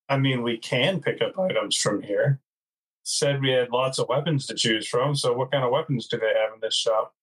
I 0.09 0.17
mean, 0.17 0.43
we 0.43 0.57
can 0.57 0.99
pick 0.99 1.21
up 1.21 1.37
items 1.39 1.77
from 1.77 2.01
here. 2.01 2.39
Said 3.03 3.41
we 3.41 3.51
had 3.51 3.69
lots 3.69 3.99
of 3.99 4.07
weapons 4.09 4.45
to 4.47 4.53
choose 4.55 4.87
from. 4.87 5.15
So, 5.15 5.33
what 5.33 5.51
kind 5.51 5.63
of 5.63 5.71
weapons 5.71 6.07
do 6.07 6.17
they 6.17 6.33
have 6.39 6.53
in 6.53 6.59
this 6.61 6.73
shop? 6.75 7.13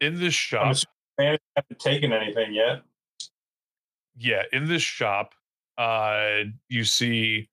In 0.00 0.18
this 0.18 0.34
shop, 0.34 0.72
assuming 0.72 0.88
they 1.18 1.38
haven't 1.56 1.78
taken 1.78 2.12
anything 2.12 2.52
yet. 2.52 2.82
yeah 4.16 4.42
in 4.52 4.66
this 4.66 4.82
shop 4.82 5.34
uh 5.78 6.40
you 6.68 6.84
see 6.84 7.48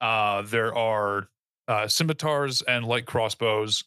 uh 0.00 0.42
there 0.42 0.74
are 0.74 1.28
uh 1.68 1.86
scimitars 1.86 2.62
and 2.62 2.84
light 2.84 3.06
crossbows 3.06 3.84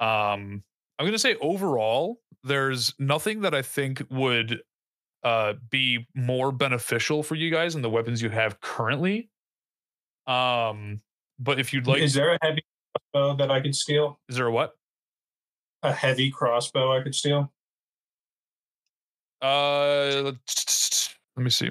um 0.00 0.62
i'm 0.98 1.06
gonna 1.06 1.18
say 1.18 1.36
overall 1.36 2.20
there's 2.44 2.94
nothing 2.98 3.42
that 3.42 3.54
i 3.54 3.60
think 3.62 4.02
would 4.10 4.62
uh 5.22 5.52
be 5.68 6.06
more 6.14 6.50
beneficial 6.50 7.22
for 7.22 7.34
you 7.34 7.50
guys 7.50 7.74
than 7.74 7.82
the 7.82 7.90
weapons 7.90 8.22
you 8.22 8.30
have 8.30 8.58
currently 8.60 9.28
um 10.26 11.00
but 11.38 11.60
if 11.60 11.72
you'd 11.74 11.86
like 11.86 12.00
is 12.00 12.14
there 12.14 12.34
a 12.34 12.38
heavy 12.42 12.62
crossbow 13.12 13.36
that 13.36 13.50
I 13.50 13.60
could 13.60 13.74
steal? 13.74 14.18
is 14.28 14.36
there 14.36 14.46
a 14.46 14.50
what 14.52 14.72
A 15.82 15.92
heavy 15.92 16.30
crossbow 16.30 16.96
I 16.98 17.02
could 17.02 17.14
steal? 17.14 17.52
uh 19.42 20.32
let 21.36 21.44
me 21.44 21.50
see 21.50 21.70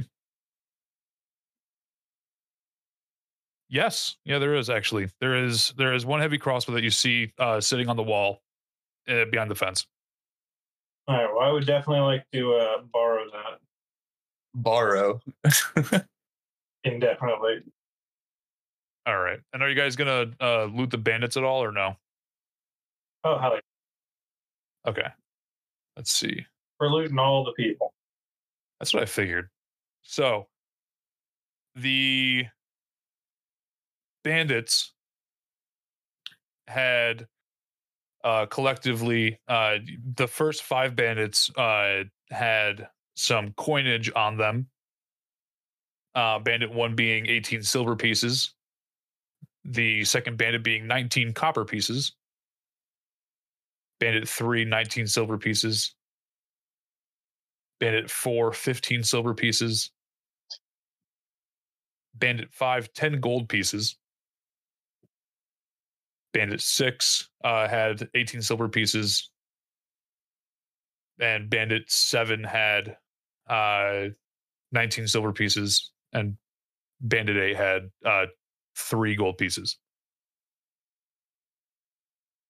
Yes, 3.70 4.18
yeah, 4.26 4.40
there 4.40 4.56
is 4.56 4.70
actually. 4.70 5.10
There 5.20 5.36
is 5.36 5.74
there 5.78 5.94
is 5.94 6.06
one 6.06 6.20
heavy 6.20 6.38
crossbow 6.38 6.74
that 6.74 6.84
you 6.84 6.90
see 6.90 7.32
uh, 7.38 7.62
sitting 7.62 7.88
on 7.88 7.96
the 7.96 8.04
wall 8.04 8.42
uh, 9.08 9.26
behind 9.32 9.52
the 9.52 9.56
fence. 9.56 9.86
All 11.08 11.16
right. 11.16 11.30
Well, 11.32 11.48
I 11.48 11.52
would 11.52 11.66
definitely 11.66 12.02
like 12.02 12.26
to 12.34 12.54
uh, 12.56 12.82
borrow 12.92 13.26
that 13.32 13.60
Borrow. 14.54 15.22
indefinitely. 16.84 17.62
All 19.06 19.18
right, 19.18 19.40
and 19.54 19.64
are 19.64 19.70
you 19.70 19.76
guys 19.76 19.96
gonna 19.96 20.32
uh, 20.42 20.66
loot 20.66 20.92
the 20.92 20.98
bandits 20.98 21.38
at 21.38 21.44
all 21.44 21.64
or 21.64 21.72
no? 21.72 21.96
Oh, 23.24 23.38
hell 23.38 23.54
yeah. 23.54 24.90
Okay, 24.90 25.08
let's 25.96 26.12
see. 26.12 26.46
We're 26.80 26.90
looting 26.90 27.18
all 27.18 27.44
the 27.44 27.54
people. 27.54 27.94
That's 28.80 28.94
what 28.94 29.04
I 29.04 29.06
figured. 29.06 29.50
So 30.02 30.48
the 31.76 32.46
bandits 34.24 34.94
had 36.68 37.28
uh 38.24 38.46
collectively 38.48 39.40
uh 39.48 39.78
the 40.16 40.28
first 40.28 40.64
five 40.64 40.96
bandits 40.96 41.50
uh 41.58 42.04
had 42.30 42.88
some 43.16 43.54
coinage 43.58 44.12
on 44.16 44.38
them. 44.38 44.68
Uh 46.16 46.40
bandit 46.40 46.72
1 46.72 46.96
being 46.96 47.28
18 47.28 47.64
silver 47.64 47.96
pieces. 47.96 48.54
The 49.66 50.04
second 50.06 50.38
bandit 50.38 50.64
being 50.64 50.88
19 50.88 51.34
copper 51.34 51.66
pieces. 51.66 52.14
Bandit 54.00 54.28
3 54.28 54.66
19 54.66 55.08
silver 55.08 55.38
pieces. 55.38 55.96
Bandit 57.80 58.10
4 58.10 58.52
15 58.52 59.04
silver 59.04 59.34
pieces. 59.34 59.92
Bandit 62.16 62.52
5 62.52 62.92
10 62.94 63.22
gold 63.22 63.48
pieces 63.48 63.98
bandit 66.34 66.62
6 66.62 67.30
uh, 67.44 67.68
had 67.68 68.08
18 68.14 68.42
silver 68.42 68.70
pieces. 68.70 69.30
And 71.20 71.50
bandit 71.50 71.84
7 71.88 72.44
had 72.44 72.98
uh, 73.50 74.10
19 74.72 75.08
silver 75.08 75.34
pieces. 75.34 75.92
And 76.14 76.38
bandit 77.02 77.38
8 77.38 77.56
had 77.56 77.92
uh, 78.06 78.26
3 78.78 79.16
gold 79.16 79.38
pieces. 79.38 79.78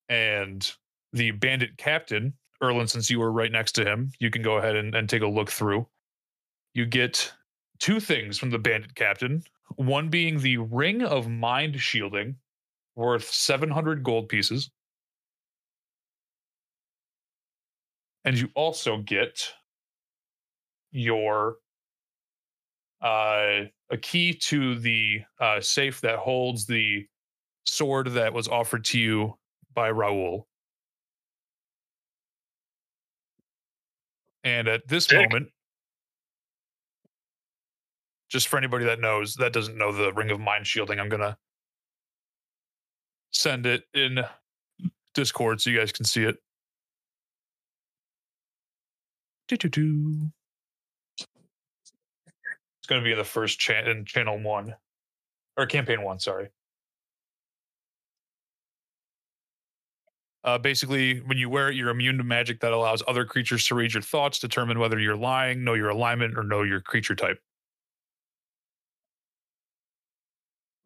And 0.07 0.69
the 1.13 1.31
bandit 1.31 1.77
captain 1.77 2.33
Erlan 2.61 2.89
since 2.89 3.09
you 3.09 3.19
were 3.19 3.31
right 3.31 3.51
next 3.51 3.73
to 3.73 3.85
him 3.85 4.11
you 4.19 4.29
can 4.29 4.41
go 4.41 4.57
ahead 4.57 4.75
and, 4.75 4.93
and 4.93 5.09
take 5.09 5.21
a 5.21 5.27
look 5.27 5.49
through. 5.49 5.87
You 6.73 6.85
get 6.85 7.31
two 7.79 7.99
things 7.99 8.37
from 8.37 8.49
the 8.49 8.59
bandit 8.59 8.95
captain. 8.95 9.43
One 9.75 10.09
being 10.09 10.39
the 10.39 10.57
ring 10.57 11.03
of 11.03 11.29
mind 11.29 11.79
shielding 11.79 12.35
worth 12.99 13.23
700 13.23 14.03
gold 14.03 14.27
pieces 14.29 14.69
and 18.25 18.37
you 18.37 18.49
also 18.55 18.97
get 18.97 19.53
your 20.91 21.55
uh 23.01 23.61
a 23.91 23.97
key 24.01 24.33
to 24.33 24.77
the 24.79 25.21
uh 25.39 25.61
safe 25.61 26.01
that 26.01 26.19
holds 26.19 26.65
the 26.65 27.07
sword 27.63 28.07
that 28.07 28.33
was 28.33 28.47
offered 28.47 28.83
to 28.83 28.99
you 28.99 29.37
by 29.73 29.91
Raul. 29.91 30.43
And 34.43 34.67
at 34.67 34.87
this 34.87 35.05
Sick. 35.05 35.19
moment, 35.19 35.49
just 38.29 38.47
for 38.47 38.57
anybody 38.57 38.85
that 38.85 38.99
knows, 38.99 39.35
that 39.35 39.53
doesn't 39.53 39.77
know 39.77 39.91
the 39.91 40.13
Ring 40.13 40.31
of 40.31 40.39
Mind 40.39 40.65
Shielding, 40.65 40.99
I'm 40.99 41.09
gonna 41.09 41.37
send 43.31 43.65
it 43.65 43.83
in 43.93 44.19
Discord 45.13 45.61
so 45.61 45.69
you 45.69 45.79
guys 45.79 45.91
can 45.91 46.05
see 46.05 46.23
it. 46.23 46.37
Doo-doo-doo. 49.47 50.31
It's 51.17 51.27
gonna 52.87 53.01
be 53.01 53.11
in 53.11 53.17
the 53.17 53.23
first 53.23 53.59
chan 53.59 53.87
in 53.87 54.05
channel 54.05 54.39
one. 54.39 54.75
Or 55.57 55.65
campaign 55.65 56.03
one, 56.03 56.19
sorry. 56.19 56.49
Uh, 60.43 60.57
basically, 60.57 61.19
when 61.21 61.37
you 61.37 61.49
wear 61.49 61.69
it, 61.69 61.75
you're 61.75 61.89
immune 61.89 62.17
to 62.17 62.23
magic 62.23 62.61
that 62.61 62.71
allows 62.71 63.03
other 63.07 63.25
creatures 63.25 63.65
to 63.67 63.75
read 63.75 63.93
your 63.93 64.01
thoughts, 64.01 64.39
determine 64.39 64.79
whether 64.79 64.97
you're 64.97 65.17
lying, 65.17 65.63
know 65.63 65.73
your 65.73 65.89
alignment, 65.89 66.37
or 66.37 66.43
know 66.43 66.63
your 66.63 66.79
creature 66.79 67.15
type. 67.15 67.41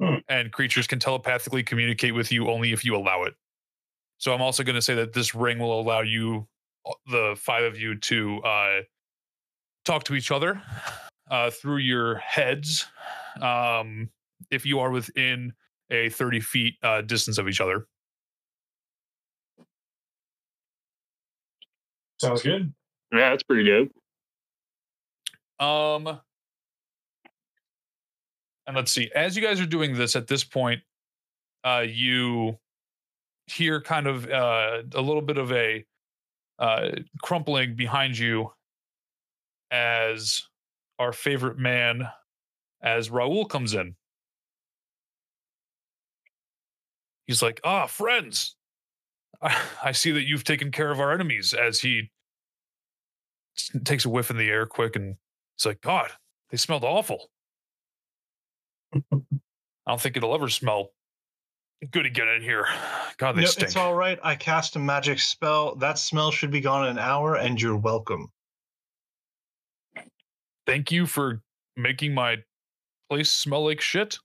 Hmm. 0.03 0.15
and 0.27 0.51
creatures 0.51 0.85
can 0.85 0.99
telepathically 0.99 1.63
communicate 1.63 2.13
with 2.13 2.30
you 2.31 2.49
only 2.49 2.73
if 2.73 2.84
you 2.84 2.95
allow 2.95 3.23
it. 3.23 3.35
So 4.17 4.34
I'm 4.34 4.41
also 4.41 4.63
going 4.63 4.75
to 4.75 4.81
say 4.81 4.95
that 4.95 5.13
this 5.13 5.34
ring 5.34 5.59
will 5.59 5.80
allow 5.80 6.01
you, 6.01 6.47
uh, 6.85 6.91
the 7.09 7.35
five 7.38 7.63
of 7.63 7.80
you, 7.80 7.97
to 7.99 8.41
uh, 8.41 8.81
talk 9.85 10.03
to 10.05 10.15
each 10.15 10.30
other 10.30 10.61
uh, 11.31 11.51
through 11.51 11.77
your 11.77 12.15
heads 12.17 12.85
um, 13.41 14.09
if 14.51 14.65
you 14.65 14.80
are 14.80 14.91
within 14.91 15.53
a 15.89 16.09
30 16.09 16.39
feet 16.41 16.73
uh, 16.84 17.01
distance 17.01 17.38
of 17.38 17.47
each 17.47 17.61
other. 17.61 17.88
Sounds 22.19 22.41
good. 22.41 22.73
Yeah, 23.13 23.30
that's 23.30 23.43
pretty 23.43 23.63
good. 23.63 23.89
Um, 25.65 26.19
and 28.68 28.76
let's 28.76 28.91
see. 28.91 29.10
As 29.15 29.35
you 29.35 29.41
guys 29.41 29.60
are 29.60 29.65
doing 29.65 29.94
this 29.94 30.15
at 30.15 30.27
this 30.27 30.44
point, 30.44 30.81
uh, 31.64 31.85
you 31.88 32.57
hear 33.48 33.81
kind 33.81 34.07
of 34.07 34.30
uh, 34.30 34.84
a 34.95 35.02
little 35.02 35.22
bit 35.22 35.38
of 35.38 35.52
a 35.52 35.85
uh, 36.60 36.90
crumpling 37.22 37.76
behind 37.76 38.18
you 38.18 38.52
as 39.72 40.44
our 40.99 41.11
favorite 41.11 41.57
man, 41.57 42.07
as 42.81 43.10
Raul 43.10 43.49
comes 43.49 43.73
in. 43.73 43.95
He's 47.26 47.41
like, 47.41 47.60
"Ah, 47.64 47.88
friends, 47.88 48.56
I, 49.41 49.60
I 49.84 49.91
see 49.91 50.11
that 50.11 50.23
you've 50.23 50.44
taken 50.44 50.72
care 50.72 50.91
of 50.91 50.99
our 50.99 51.11
enemies." 51.11 51.53
As 51.53 51.81
he 51.81 52.11
takes 53.84 54.06
a 54.06 54.10
whiff 54.10 54.30
in 54.30 54.38
the 54.38 54.49
air, 54.49 54.65
quick, 54.65 54.95
and 54.95 55.15
he's 55.57 55.65
like, 55.65 55.81
"God, 55.81 56.11
they 56.49 56.57
smelled 56.57 56.84
awful." 56.84 57.30
I 58.94 59.91
don't 59.91 59.99
think 60.02 60.18
it'll 60.18 60.34
ever 60.36 60.49
smell 60.49 60.90
good 61.91 62.06
again 62.06 62.28
in 62.30 62.41
here. 62.41 62.65
God, 63.18 63.34
they 63.36 63.41
No, 63.41 63.48
stink. 63.48 63.68
it's 63.68 63.76
all 63.76 63.94
right. 63.95 64.18
I 64.24 64.36
cast 64.36 64.76
a 64.76 64.80
magic 64.80 65.20
spell. 65.20 65.76
That 65.76 65.98
smell 65.99 66.32
should 66.32 66.52
be 66.52 66.61
gone 66.61 66.86
in 66.86 66.91
an 66.91 66.99
hour, 66.99 67.36
and 67.36 67.61
you're 67.61 67.76
welcome. 67.76 68.28
Thank 70.65 70.91
you 70.91 71.06
for 71.06 71.41
making 71.76 72.14
my 72.14 72.38
place 73.10 73.32
smell 73.32 73.65
like 73.65 73.82
shit. 73.82 74.18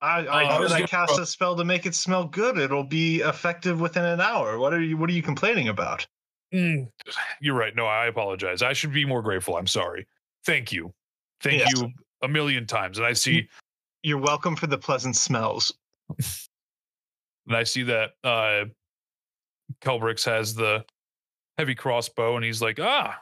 I, 0.00 0.20
Uh, 0.20 0.32
I, 0.32 0.42
I. 0.44 0.74
I 0.76 0.82
cast 0.82 1.18
a 1.18 1.26
spell 1.26 1.56
to 1.56 1.64
make 1.64 1.84
it 1.84 1.94
smell 1.94 2.24
good. 2.24 2.56
It'll 2.56 2.84
be 2.84 3.20
effective 3.20 3.80
within 3.80 4.04
an 4.04 4.20
hour. 4.20 4.58
What 4.58 4.72
are 4.72 4.80
you? 4.80 4.96
What 4.96 5.10
are 5.10 5.12
you 5.12 5.22
complaining 5.22 5.68
about? 5.68 6.06
Mm, 6.54 6.88
you're 7.42 7.56
right. 7.56 7.74
No, 7.76 7.84
I 7.86 8.06
apologize. 8.06 8.62
I 8.62 8.72
should 8.72 8.92
be 8.92 9.04
more 9.04 9.20
grateful. 9.20 9.56
I'm 9.56 9.66
sorry. 9.66 10.06
Thank 10.46 10.72
you. 10.72 10.94
Thank 11.42 11.58
Yes. 11.58 11.72
you 11.76 11.92
a 12.22 12.28
million 12.28 12.66
times. 12.66 12.96
And 12.96 13.06
I 13.06 13.12
see 13.12 13.48
You're 14.02 14.18
welcome 14.18 14.56
for 14.56 14.66
the 14.66 14.78
pleasant 14.78 15.16
smells. 15.16 15.72
and 17.46 17.56
I 17.56 17.64
see 17.64 17.82
that 17.84 18.10
uh 18.24 18.64
Kelbrix 19.82 20.24
has 20.24 20.54
the 20.54 20.84
heavy 21.58 21.74
crossbow 21.74 22.36
and 22.36 22.44
he's 22.44 22.62
like, 22.62 22.78
"Ah. 22.80 23.20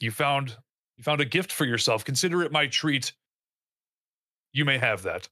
You 0.00 0.10
found 0.10 0.56
you 0.96 1.04
found 1.04 1.20
a 1.20 1.26
gift 1.26 1.52
for 1.52 1.64
yourself. 1.64 2.04
Consider 2.04 2.42
it 2.42 2.52
my 2.52 2.66
treat. 2.66 3.12
You 4.52 4.64
may 4.64 4.78
have 4.78 5.02
that." 5.02 5.28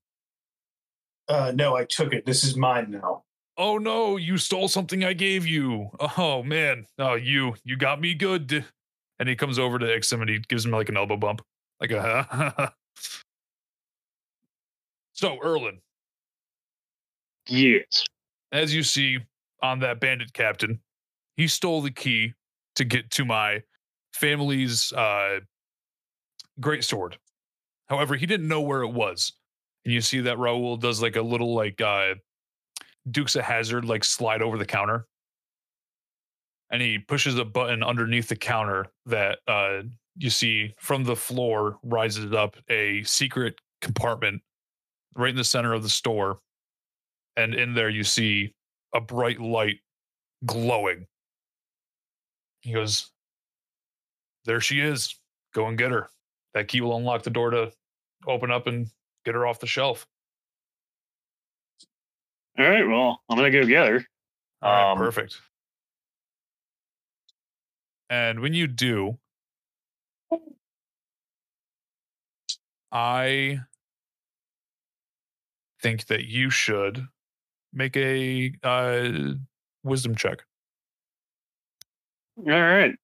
Uh, 1.29 1.53
no, 1.55 1.77
I 1.77 1.85
took 1.85 2.13
it. 2.15 2.25
This 2.25 2.43
is 2.43 2.57
mine 2.57 2.91
now. 2.91 3.25
Oh 3.57 3.77
no, 3.79 4.17
you 4.17 4.39
stole 4.39 4.69
something 4.69 5.05
I 5.05 5.13
gave 5.15 5.47
you. 5.47 5.91
Oh 6.17 6.43
man. 6.43 6.87
Oh, 6.99 7.15
you 7.15 7.55
you 7.65 7.77
got 7.77 8.01
me 8.01 8.15
good. 8.15 8.65
And 9.19 9.29
he 9.29 9.35
comes 9.35 9.59
over 9.59 9.79
to 9.79 9.87
Ixim 9.87 10.21
and 10.21 10.31
he 10.31 10.39
gives 10.39 10.65
him 10.65 10.71
like 10.71 10.89
an 10.89 10.97
elbow 10.97 11.17
bump. 11.17 11.43
Like 11.81 11.91
a 11.91 12.73
So, 15.19 15.37
Erlan, 15.39 15.81
Yes. 17.49 18.05
as 18.53 18.73
you 18.73 18.85
see 18.85 19.19
on 19.61 19.81
that 19.81 19.99
bandit 19.99 20.33
captain, 20.33 20.79
he 21.37 21.49
stole 21.49 21.83
the 21.83 21.91
key 21.91 22.35
to 22.77 22.85
get 22.85 23.11
to 23.11 23.25
my 23.25 23.65
family's 24.13 24.93
uh 24.93 25.41
great 26.61 26.85
sword. 26.85 27.19
However, 27.89 28.15
he 28.15 28.27
didn't 28.27 28.47
know 28.47 28.61
where 28.61 28.83
it 28.83 28.93
was. 28.93 29.33
And 29.85 29.93
you 29.93 30.03
see 30.03 30.21
that 30.21 30.37
Raul 30.37 30.79
does 30.79 31.03
like 31.03 31.17
a 31.17 31.23
little 31.23 31.53
like 31.53 31.81
uh 31.81 32.15
Dukes 33.11 33.35
of 33.35 33.43
Hazzard 33.43 33.85
like 33.85 34.05
slide 34.05 34.41
over 34.41 34.57
the 34.57 34.67
counter. 34.67 35.09
And 36.71 36.81
he 36.81 37.01
pushes 37.01 37.37
a 37.37 37.45
button 37.45 37.83
underneath 37.83 38.29
the 38.29 38.37
counter 38.37 38.87
that 39.07 39.41
uh 39.49 39.83
you 40.15 40.31
see 40.31 40.77
from 40.79 41.03
the 41.03 41.17
floor 41.17 41.81
rises 41.83 42.33
up 42.33 42.55
a 42.71 43.03
secret 43.03 43.61
compartment 43.81 44.43
right 45.19 45.31
in 45.31 45.37
the 45.37 45.45
center 45.45 45.75
of 45.75 45.83
the 45.83 45.89
store. 45.91 46.39
And 47.37 47.55
in 47.55 47.75
there 47.75 47.91
you 47.91 48.05
see 48.05 48.55
a 48.95 49.01
bright 49.01 49.41
light 49.41 49.81
glowing. 50.47 51.07
He 52.63 52.73
goes, 52.73 53.11
There 54.47 54.61
she 54.61 54.81
is. 54.81 55.15
Go 55.55 55.67
and 55.67 55.77
get 55.77 55.91
her. 55.91 56.09
That 56.55 56.69
key 56.69 56.81
will 56.81 56.97
unlock 56.97 57.23
the 57.23 57.31
door 57.31 57.51
to 57.51 57.73
open 58.27 58.51
up 58.51 58.67
and 58.67 58.89
get 59.25 59.35
her 59.35 59.47
off 59.47 59.61
the 59.61 59.67
shelf. 59.67 60.07
All 62.59 62.69
right. 62.69 62.87
Well, 62.87 63.21
I'm 63.29 63.37
gonna 63.37 63.51
go 63.51 63.65
get 63.65 63.89
her. 63.89 64.05
All 64.63 64.73
right, 64.73 64.93
Um, 64.93 64.99
perfect. 64.99 65.41
And 68.11 68.41
when 68.41 68.55
you 68.55 68.67
do, 68.67 69.19
I 72.91 73.61
think 75.81 76.07
that 76.07 76.25
you 76.25 76.51
should 76.51 77.07
make 77.73 77.97
a 77.97 78.53
uh, 78.63 79.35
wisdom 79.83 80.15
check. 80.15 80.39
All 82.39 82.45
right. 82.53 82.95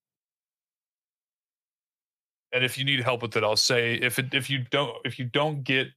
and 2.55 2.65
if 2.65 2.79
you 2.79 2.85
need 2.85 3.01
help 3.01 3.21
with 3.21 3.37
it, 3.37 3.43
I'll 3.43 3.57
say 3.57 3.95
if 3.95 4.19
it, 4.19 4.33
if 4.33 4.49
you 4.49 4.65
don't 4.71 4.95
if 5.05 5.19
you 5.19 5.25
don't 5.25 5.65
get 5.65 5.89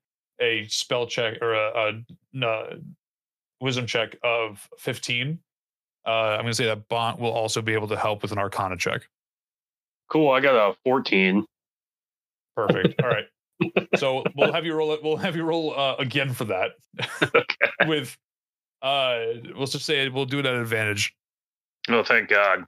a 0.42 0.68
spell 0.68 1.06
check 1.06 1.38
or 1.42 1.54
a, 1.54 1.90
a, 1.90 1.92
no, 2.34 2.68
wisdom 3.62 3.86
check 3.86 4.18
of 4.24 4.68
fifteen, 4.78 5.40
uh, 6.06 6.36
I'm 6.36 6.42
gonna 6.42 6.54
say 6.56 6.66
that 6.66 6.90
Bont 6.90 7.20
will 7.20 7.32
also 7.32 7.62
be 7.62 7.74
able 7.74 7.88
to 7.90 7.96
help 7.98 8.24
with 8.24 8.32
an 8.32 8.40
Arcana 8.40 8.76
check. 8.76 9.08
Cool. 10.10 10.32
I 10.32 10.40
got 10.40 10.56
a 10.56 10.76
14. 10.86 11.46
Perfect. 12.56 13.02
All 13.04 13.10
right. 13.10 13.26
So 13.98 14.24
we'll 14.36 14.54
have 14.54 14.66
you 14.66 14.76
roll 14.76 14.92
it. 14.92 15.04
We'll 15.04 15.18
have 15.18 15.36
you 15.36 15.44
roll 15.44 15.78
uh, 15.78 15.96
again 15.96 16.32
for 16.32 16.46
that. 16.46 16.72
with 17.88 18.16
uh, 18.84 19.20
let's 19.56 19.72
just 19.72 19.86
say 19.86 20.08
we'll 20.10 20.26
do 20.26 20.40
it 20.40 20.46
at 20.46 20.54
advantage. 20.54 21.16
Oh, 21.90 22.04
thank 22.04 22.30
God. 22.30 22.66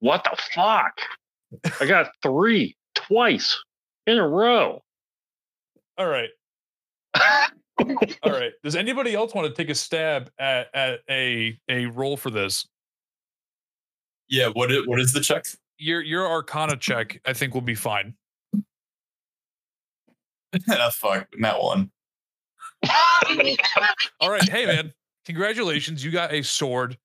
What 0.00 0.24
the 0.24 0.36
fuck? 0.52 0.98
I 1.80 1.86
got 1.86 2.10
three 2.22 2.76
twice 2.94 3.56
in 4.06 4.18
a 4.18 4.26
row. 4.26 4.82
All 5.96 6.08
right. 6.08 6.30
All 8.22 8.32
right. 8.32 8.52
Does 8.62 8.76
anybody 8.76 9.14
else 9.14 9.34
want 9.34 9.48
to 9.48 9.54
take 9.54 9.70
a 9.70 9.74
stab 9.74 10.30
at 10.38 10.68
at 10.74 11.00
a 11.10 11.58
a 11.68 11.86
roll 11.86 12.16
for 12.16 12.30
this? 12.30 12.66
Yeah, 14.28 14.48
what 14.48 14.70
is, 14.70 14.86
what 14.86 15.00
is 15.00 15.12
the 15.12 15.20
check? 15.20 15.46
Your 15.78 16.02
your 16.02 16.26
Arcana 16.26 16.76
check, 16.76 17.20
I 17.24 17.32
think, 17.32 17.54
will 17.54 17.60
be 17.60 17.74
fine. 17.74 18.14
ah, 20.70 20.90
fuck, 20.92 21.28
that 21.40 21.62
one. 21.62 21.90
All 24.20 24.30
right. 24.30 24.48
Hey, 24.48 24.66
man. 24.66 24.92
Congratulations. 25.26 26.04
You 26.04 26.10
got 26.10 26.32
a 26.32 26.42
sword 26.42 26.96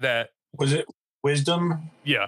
that, 0.00 0.30
Was 0.58 0.72
it 0.72 0.86
wisdom? 1.22 1.90
yeah. 2.04 2.26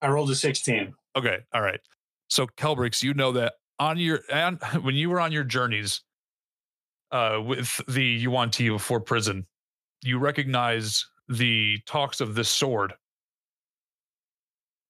I 0.00 0.08
rolled 0.08 0.30
a 0.30 0.34
16. 0.34 0.94
Okay. 1.16 1.38
All 1.52 1.60
right. 1.62 1.80
So, 2.28 2.46
Kelbrix, 2.46 3.02
you 3.02 3.14
know 3.14 3.32
that 3.32 3.54
on 3.78 3.98
your, 3.98 4.20
and 4.32 4.58
when 4.82 4.94
you 4.94 5.10
were 5.10 5.20
on 5.20 5.32
your 5.32 5.44
journeys 5.44 6.00
uh, 7.10 7.40
with 7.44 7.80
the 7.88 8.04
Yuan 8.04 8.50
Ti 8.50 8.70
before 8.70 9.00
prison, 9.00 9.46
you 10.02 10.18
recognize 10.18 11.06
the 11.28 11.78
talks 11.86 12.20
of 12.20 12.34
this 12.34 12.48
sword 12.48 12.94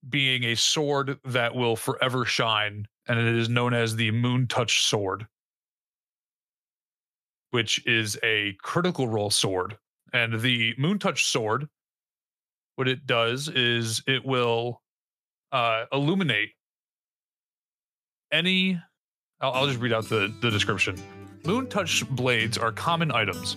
being 0.09 0.45
a 0.45 0.57
sword 0.57 1.19
that 1.25 1.55
will 1.55 1.77
forever 1.77 2.25
shine, 2.25 2.87
and 3.09 3.19
it 3.19 3.37
is 3.37 3.49
known 3.49 3.75
as 3.75 3.97
the 3.97 4.11
Moon 4.11 4.47
Touch 4.47 4.85
Sword, 4.85 5.27
which 7.51 7.85
is 7.87 8.19
a 8.23 8.57
critical 8.63 9.09
role 9.09 9.31
sword. 9.31 9.77
And 10.13 10.41
the 10.41 10.75
Moon 10.79 10.99
Touch 10.99 11.25
Sword, 11.25 11.69
what 12.77 12.89
it 12.89 13.07
does 13.07 13.49
is 13.49 14.03
it 14.07 14.25
will 14.25 14.83
uh, 15.53 15.85
illuminate 15.93 16.51
any. 18.33 18.81
I'll, 19.41 19.53
I'll 19.53 19.67
just 19.67 19.81
read 19.81 19.93
out 19.93 20.09
the, 20.09 20.33
the 20.41 20.51
description. 20.51 20.97
Moon 21.45 21.67
touch 21.69 22.09
blades 22.11 22.57
are 22.57 22.71
common 22.71 23.11
items. 23.11 23.57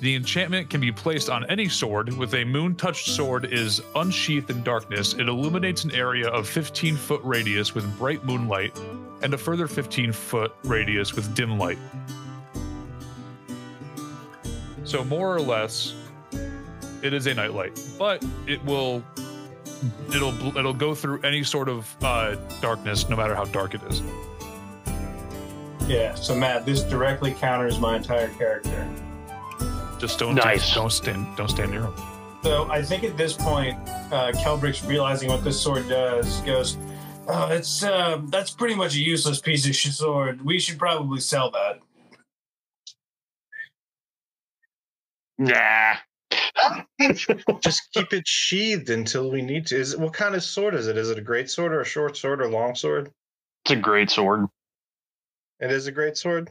The 0.00 0.14
enchantment 0.14 0.68
can 0.68 0.80
be 0.80 0.92
placed 0.92 1.30
on 1.30 1.48
any 1.50 1.68
sword. 1.68 2.12
With 2.16 2.34
a 2.34 2.44
moon 2.44 2.74
touched 2.74 3.08
sword 3.08 3.46
is 3.46 3.80
unsheathed 3.94 4.50
in 4.50 4.62
darkness. 4.62 5.14
It 5.14 5.28
illuminates 5.28 5.84
an 5.84 5.92
area 5.92 6.28
of 6.28 6.46
15 6.46 6.96
foot 6.96 7.20
radius 7.24 7.74
with 7.74 7.98
bright 7.98 8.24
moonlight. 8.24 8.78
and 9.22 9.32
a 9.32 9.38
further 9.38 9.66
15 9.66 10.12
foot 10.12 10.54
radius 10.64 11.14
with 11.14 11.34
dim 11.34 11.58
light. 11.58 11.78
So, 14.84 15.02
more 15.04 15.34
or 15.34 15.40
less, 15.40 15.94
it 17.02 17.14
is 17.14 17.26
a 17.26 17.34
nightlight, 17.34 17.80
but 17.98 18.24
it 18.46 18.62
will. 18.64 19.02
It'll 20.14 20.56
it'll 20.56 20.74
go 20.74 20.94
through 20.94 21.22
any 21.22 21.42
sort 21.42 21.68
of 21.68 21.94
uh, 22.02 22.36
darkness, 22.60 23.08
no 23.08 23.16
matter 23.16 23.34
how 23.34 23.44
dark 23.46 23.74
it 23.74 23.82
is. 23.84 24.02
Yeah. 25.88 26.14
So 26.14 26.34
Matt, 26.34 26.66
this 26.66 26.82
directly 26.82 27.32
counters 27.32 27.78
my 27.78 27.96
entire 27.96 28.28
character. 28.30 28.88
Just 29.98 30.18
don't 30.18 30.34
Nice. 30.34 30.74
don't 30.74 30.90
stand 30.92 31.26
don't 31.36 31.48
stand 31.48 31.70
near 31.70 31.82
him. 31.82 31.94
So 32.42 32.70
I 32.70 32.82
think 32.82 33.02
at 33.02 33.16
this 33.16 33.32
point, 33.32 33.76
uh, 34.12 34.30
Kelbrix's 34.32 34.84
realizing 34.84 35.28
what 35.28 35.42
this 35.42 35.60
sword 35.60 35.88
does. 35.88 36.40
Goes, 36.42 36.76
oh, 37.26 37.48
it's 37.50 37.82
uh, 37.82 38.20
that's 38.26 38.50
pretty 38.50 38.74
much 38.74 38.94
a 38.94 39.00
useless 39.00 39.40
piece 39.40 39.66
of 39.66 39.74
sword. 39.74 40.44
We 40.44 40.60
should 40.60 40.78
probably 40.78 41.20
sell 41.20 41.50
that. 41.50 41.80
Nah. 45.38 45.96
Just 47.60 47.88
keep 47.92 48.12
it 48.12 48.26
sheathed 48.26 48.90
until 48.90 49.30
we 49.30 49.42
need 49.42 49.66
to. 49.66 49.76
Is 49.76 49.94
it, 49.94 50.00
what 50.00 50.12
kind 50.12 50.34
of 50.34 50.42
sword 50.42 50.74
is 50.74 50.86
it? 50.88 50.96
Is 50.96 51.10
it 51.10 51.18
a 51.18 51.22
great 51.22 51.50
sword 51.50 51.72
or 51.72 51.80
a 51.80 51.84
short 51.84 52.16
sword 52.16 52.40
or 52.40 52.48
long 52.48 52.74
sword? 52.74 53.10
It's 53.64 53.72
a 53.72 53.76
great 53.76 54.10
sword. 54.10 54.46
It 55.60 55.70
is 55.70 55.86
a 55.86 55.92
great 55.92 56.16
sword. 56.16 56.50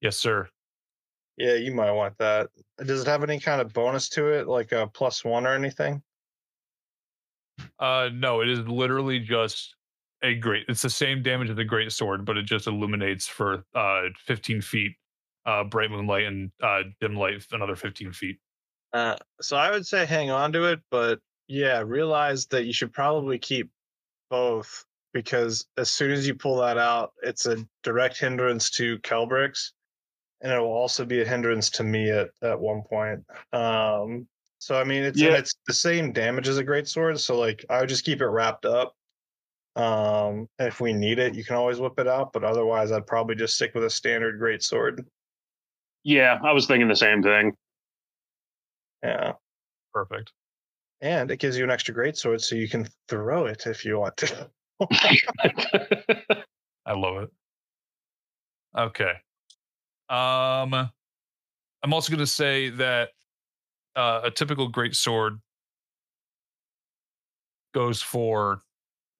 Yes, 0.00 0.16
sir. 0.16 0.48
Yeah, 1.40 1.54
you 1.54 1.72
might 1.72 1.90
want 1.92 2.18
that. 2.18 2.50
Does 2.84 3.00
it 3.00 3.06
have 3.06 3.24
any 3.24 3.40
kind 3.40 3.62
of 3.62 3.72
bonus 3.72 4.10
to 4.10 4.26
it, 4.26 4.46
like 4.46 4.72
a 4.72 4.86
plus 4.86 5.24
one 5.24 5.46
or 5.46 5.54
anything? 5.54 6.02
Uh, 7.78 8.10
no, 8.12 8.42
it 8.42 8.48
is 8.50 8.58
literally 8.68 9.18
just 9.18 9.74
a 10.22 10.34
great. 10.34 10.66
It's 10.68 10.82
the 10.82 10.90
same 10.90 11.22
damage 11.22 11.48
as 11.48 11.56
the 11.56 11.64
great 11.64 11.92
sword, 11.92 12.26
but 12.26 12.36
it 12.36 12.44
just 12.44 12.66
illuminates 12.66 13.26
for 13.26 13.64
uh 13.74 14.02
15 14.26 14.60
feet, 14.60 14.92
uh, 15.46 15.64
bright 15.64 15.90
moonlight 15.90 16.26
and 16.26 16.50
uh 16.62 16.82
dim 17.00 17.16
light 17.16 17.42
another 17.52 17.74
15 17.74 18.12
feet. 18.12 18.36
Uh, 18.92 19.16
so 19.40 19.56
I 19.56 19.70
would 19.70 19.86
say 19.86 20.04
hang 20.04 20.30
on 20.30 20.52
to 20.52 20.64
it, 20.64 20.80
but 20.90 21.20
yeah, 21.48 21.82
realize 21.86 22.44
that 22.48 22.66
you 22.66 22.74
should 22.74 22.92
probably 22.92 23.38
keep 23.38 23.70
both 24.28 24.84
because 25.14 25.66
as 25.78 25.90
soon 25.90 26.10
as 26.10 26.28
you 26.28 26.34
pull 26.34 26.56
that 26.56 26.76
out, 26.76 27.14
it's 27.22 27.46
a 27.46 27.64
direct 27.82 28.18
hindrance 28.18 28.68
to 28.72 28.98
Kelbrix, 28.98 29.70
and 30.42 30.52
it 30.52 30.58
will 30.58 30.72
also 30.72 31.04
be 31.04 31.20
a 31.20 31.24
hindrance 31.24 31.70
to 31.70 31.84
me 31.84 32.10
at 32.10 32.30
at 32.42 32.58
one 32.58 32.82
point. 32.82 33.24
Um, 33.52 34.26
so 34.58 34.78
I 34.78 34.84
mean, 34.84 35.02
it's 35.02 35.20
Yeah. 35.20 35.36
it's 35.36 35.54
the 35.66 35.74
same 35.74 36.12
damage 36.12 36.48
as 36.48 36.58
a 36.58 36.64
great 36.64 36.88
sword, 36.88 37.18
so 37.20 37.38
like 37.38 37.64
I 37.70 37.80
would 37.80 37.88
just 37.88 38.04
keep 38.04 38.20
it 38.20 38.26
wrapped 38.26 38.64
up. 38.66 38.94
Um, 39.76 40.48
and 40.58 40.68
if 40.68 40.80
we 40.80 40.92
need 40.92 41.18
it, 41.18 41.34
you 41.34 41.44
can 41.44 41.56
always 41.56 41.78
whip 41.78 41.98
it 41.98 42.08
out, 42.08 42.32
but 42.32 42.44
otherwise, 42.44 42.90
I'd 42.92 43.06
probably 43.06 43.36
just 43.36 43.54
stick 43.54 43.72
with 43.74 43.84
a 43.84 43.90
standard 43.90 44.38
great 44.38 44.62
sword. 44.62 45.06
Yeah, 46.02 46.38
I 46.42 46.52
was 46.52 46.66
thinking 46.66 46.88
the 46.88 46.96
same 46.96 47.22
thing. 47.22 47.52
Yeah. 49.02 49.32
Perfect. 49.92 50.32
And 51.00 51.30
it 51.30 51.38
gives 51.38 51.56
you 51.56 51.64
an 51.64 51.70
extra 51.70 51.94
great 51.94 52.16
sword 52.16 52.42
so 52.42 52.54
you 52.56 52.68
can 52.68 52.86
throw 53.08 53.46
it 53.46 53.66
if 53.66 53.84
you 53.84 53.98
want 53.98 54.16
to. 54.18 54.50
I 56.86 56.92
love 56.92 57.22
it. 57.22 57.30
Okay. 58.76 59.12
Um, 60.10 60.74
I'm 61.82 61.92
also 61.92 62.10
going 62.10 62.18
to 62.20 62.26
say 62.26 62.68
that 62.70 63.10
uh, 63.96 64.22
a 64.24 64.30
typical 64.30 64.68
great 64.68 64.94
sword 64.96 65.38
goes 67.74 68.02
for 68.02 68.60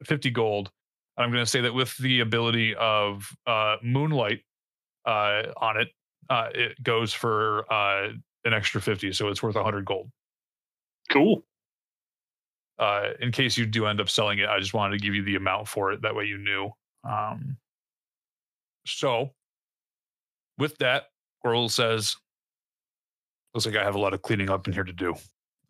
50 0.05 0.31
gold. 0.31 0.71
I'm 1.17 1.31
going 1.31 1.45
to 1.45 1.51
say 1.51 1.61
that 1.63 1.75
with 1.75 1.97
the 1.99 2.21
ability 2.21 2.75
of 2.75 3.31
uh, 3.47 3.77
moonlight 3.83 4.41
uh, 5.07 5.43
on 5.57 5.81
it, 5.81 5.89
uh, 6.29 6.49
it 6.55 6.83
goes 6.83 7.13
for 7.13 7.71
uh, 7.73 8.09
an 8.45 8.55
extra 8.55 8.81
50, 8.81 9.13
so 9.13 9.29
it's 9.29 9.43
worth 9.43 9.55
100 9.57 9.85
gold. 9.85 10.11
cool. 11.11 11.45
uh, 12.79 13.11
in 13.21 13.31
case 13.33 13.57
you 13.59 13.67
do 13.67 13.87
end 13.87 14.01
up 14.01 14.09
selling 14.09 14.39
it, 14.39 14.49
I 14.49 14.59
just 14.59 14.75
wanted 14.75 14.99
to 14.99 15.05
give 15.05 15.15
you 15.15 15.23
the 15.23 15.37
amount 15.37 15.69
for 15.69 15.93
it. 15.93 16.03
That 16.03 16.15
way 16.15 16.25
you 16.25 16.39
knew. 16.39 16.71
Um, 17.05 17.59
so, 18.87 19.31
with 20.61 20.77
that, 20.79 21.05
Orl 21.43 21.69
says, 21.69 22.17
Looks 23.55 23.67
like 23.67 23.77
I 23.77 23.83
have 23.83 23.97
a 23.97 24.01
lot 24.01 24.15
of 24.15 24.23
cleaning 24.23 24.49
up 24.49 24.69
in 24.69 24.73
here 24.73 24.85
to 24.85 24.93
do. 24.93 25.15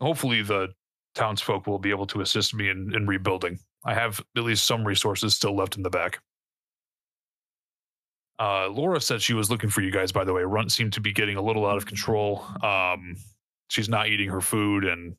Hopefully, 0.00 0.42
the 0.42 0.68
townsfolk 1.14 1.66
will 1.66 1.78
be 1.78 1.90
able 1.90 2.06
to 2.08 2.20
assist 2.20 2.54
me 2.54 2.68
in, 2.68 2.94
in 2.94 3.06
rebuilding. 3.06 3.58
I 3.84 3.94
have 3.94 4.20
at 4.36 4.42
least 4.42 4.66
some 4.66 4.86
resources 4.86 5.34
still 5.34 5.56
left 5.56 5.76
in 5.76 5.82
the 5.82 5.88
back. 5.88 6.18
Uh, 8.38 8.68
Laura 8.68 9.00
said 9.00 9.20
she 9.22 9.34
was 9.34 9.50
looking 9.50 9.70
for 9.70 9.80
you 9.80 9.90
guys, 9.90 10.12
by 10.12 10.24
the 10.24 10.32
way. 10.32 10.42
Runt 10.42 10.72
seemed 10.72 10.92
to 10.94 11.00
be 11.00 11.12
getting 11.12 11.36
a 11.36 11.42
little 11.42 11.66
out 11.66 11.76
of 11.76 11.86
control. 11.86 12.44
Um, 12.62 13.16
she's 13.68 13.88
not 13.88 14.08
eating 14.08 14.28
her 14.28 14.40
food 14.40 14.84
and 14.84 15.14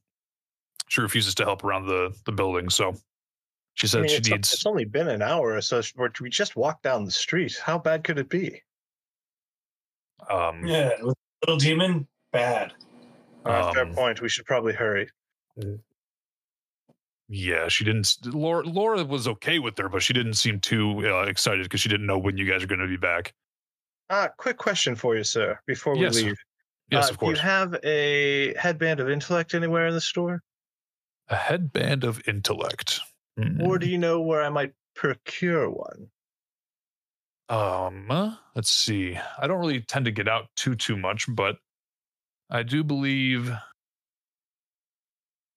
she 0.87 1.01
refuses 1.01 1.35
to 1.35 1.43
help 1.43 1.63
around 1.63 1.85
the 1.85 2.13
the 2.25 2.31
building. 2.31 2.69
So 2.69 2.95
she 3.75 3.85
I 3.85 3.89
said 3.89 4.01
mean, 4.01 4.09
she 4.09 4.15
it's, 4.17 4.29
needs. 4.29 4.53
it's 4.53 4.65
only 4.65 4.85
been 4.85 5.07
an 5.07 5.21
hour 5.21 5.55
or 5.55 5.61
so. 5.61 5.81
We 6.19 6.29
just 6.29 6.55
walked 6.55 6.83
down 6.83 7.05
the 7.05 7.11
street. 7.11 7.59
How 7.63 7.77
bad 7.77 8.03
could 8.03 8.17
it 8.17 8.29
be? 8.29 8.61
Um, 10.29 10.65
Yeah, 10.65 10.91
little 11.41 11.57
demon, 11.57 12.07
bad. 12.31 12.73
Uh, 13.45 13.73
fair 13.73 13.83
Um, 13.83 13.93
point. 13.93 14.21
We 14.21 14.29
should 14.29 14.45
probably 14.45 14.73
hurry. 14.73 15.09
yeah, 17.27 17.67
she 17.69 17.83
didn't. 17.85 18.17
Laura 18.25 18.63
Laura 18.63 19.03
was 19.03 19.27
okay 19.27 19.59
with 19.59 19.77
her, 19.77 19.89
but 19.89 20.03
she 20.03 20.13
didn't 20.13 20.33
seem 20.35 20.59
too 20.59 21.07
uh, 21.09 21.23
excited 21.23 21.63
because 21.63 21.81
she 21.81 21.89
didn't 21.89 22.05
know 22.05 22.17
when 22.17 22.37
you 22.37 22.45
guys 22.49 22.63
are 22.63 22.67
going 22.67 22.79
to 22.81 22.87
be 22.87 22.97
back. 22.97 23.33
Uh, 24.09 24.27
quick 24.37 24.57
question 24.57 24.95
for 24.95 25.15
you, 25.15 25.23
sir, 25.23 25.57
before 25.65 25.93
we 25.93 26.01
Yes, 26.01 26.15
leave. 26.15 26.37
Yes, 26.89 27.07
Uh, 27.07 27.11
of 27.11 27.17
course. 27.17 27.37
Do 27.39 27.41
you 27.41 27.49
have 27.49 27.75
a 27.83 28.53
headband 28.57 28.99
of 28.99 29.09
intellect 29.09 29.53
anywhere 29.53 29.87
in 29.87 29.93
the 29.93 30.01
store? 30.01 30.43
A 31.29 31.35
headband 31.35 32.03
of 32.03 32.21
intellect. 32.27 32.99
Hmm. 33.37 33.61
Or 33.61 33.79
do 33.79 33.87
you 33.87 33.97
know 33.97 34.19
where 34.19 34.43
I 34.43 34.49
might 34.49 34.73
procure 34.95 35.69
one? 35.69 36.11
Um, 37.51 38.37
let's 38.55 38.71
see. 38.71 39.17
I 39.37 39.45
don't 39.45 39.59
really 39.59 39.81
tend 39.81 40.05
to 40.05 40.11
get 40.11 40.29
out 40.29 40.45
too 40.55 40.73
too 40.73 40.95
much, 40.95 41.25
but 41.27 41.57
I 42.49 42.63
do 42.63 42.81
believe 42.81 43.51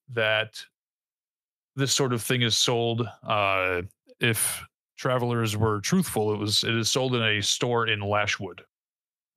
that 0.08 0.60
this 1.76 1.92
sort 1.92 2.12
of 2.12 2.20
thing 2.20 2.42
is 2.42 2.56
sold. 2.56 3.08
Uh, 3.22 3.82
if 4.18 4.64
travelers 4.96 5.56
were 5.56 5.80
truthful, 5.82 6.34
it 6.34 6.38
was 6.38 6.64
it 6.64 6.74
is 6.74 6.90
sold 6.90 7.14
in 7.14 7.22
a 7.22 7.40
store 7.40 7.86
in 7.86 8.00
Lashwood. 8.00 8.62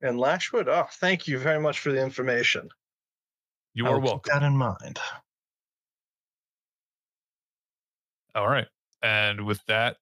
In 0.00 0.18
Lashwood? 0.18 0.68
Oh, 0.68 0.88
thank 0.94 1.28
you 1.28 1.38
very 1.38 1.60
much 1.60 1.78
for 1.78 1.92
the 1.92 2.02
information. 2.02 2.68
You 3.72 3.86
I 3.86 3.90
are 3.90 4.00
will 4.00 4.18
keep 4.18 4.32
that 4.32 4.42
in 4.42 4.56
mind. 4.56 4.98
All 8.34 8.48
right, 8.48 8.66
and 9.00 9.46
with 9.46 9.64
that, 9.66 9.98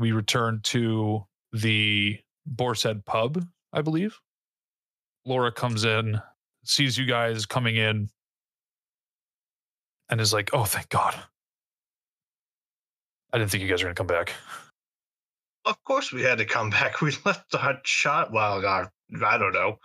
we 0.00 0.12
return 0.12 0.60
to 0.64 1.24
the 1.52 2.18
Boar's 2.46 2.82
Head 2.82 3.04
pub, 3.04 3.44
I 3.72 3.82
believe. 3.82 4.18
Laura 5.26 5.52
comes 5.52 5.84
in, 5.84 6.20
sees 6.64 6.96
you 6.96 7.04
guys 7.06 7.44
coming 7.46 7.76
in, 7.76 8.08
and 10.08 10.20
is 10.20 10.32
like, 10.32 10.50
"Oh, 10.52 10.64
thank 10.64 10.88
God! 10.88 11.14
I 13.32 13.38
didn't 13.38 13.50
think 13.50 13.62
you 13.62 13.68
guys 13.68 13.82
were 13.82 13.88
gonna 13.88 13.94
come 13.94 14.06
back." 14.06 14.32
Of 15.66 15.82
course, 15.84 16.10
we 16.12 16.22
had 16.22 16.38
to 16.38 16.46
come 16.46 16.70
back. 16.80 17.00
We 17.00 17.12
left 17.24 17.54
our 17.54 17.78
child. 17.84 18.32
Well, 18.32 18.64
our, 18.64 18.90
I 19.22 19.38
don't 19.38 19.52
know. 19.52 19.78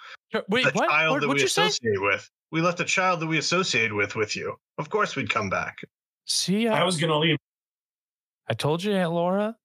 Wait, 0.49 0.65
the 0.65 0.71
what? 0.71 0.89
child 0.89 1.11
What 1.11 1.21
that 1.21 1.27
would 1.27 1.35
we 1.35 1.41
you 1.41 1.47
say? 1.47 1.63
associate 1.67 2.01
with. 2.01 2.29
We 2.51 2.61
left 2.61 2.79
a 2.79 2.85
child 2.85 3.19
that 3.19 3.27
we 3.27 3.37
associate 3.37 3.93
with 3.93 4.15
with 4.15 4.35
you. 4.35 4.55
Of 4.77 4.89
course, 4.89 5.15
we'd 5.15 5.29
come 5.29 5.49
back. 5.49 5.79
See, 6.25 6.67
I 6.67 6.81
I, 6.81 6.83
was 6.85 6.97
gonna 6.97 7.17
leave. 7.19 7.37
I 8.47 8.53
told 8.53 8.83
you, 8.83 8.93
Aunt 8.93 9.11
Laura, 9.11 9.57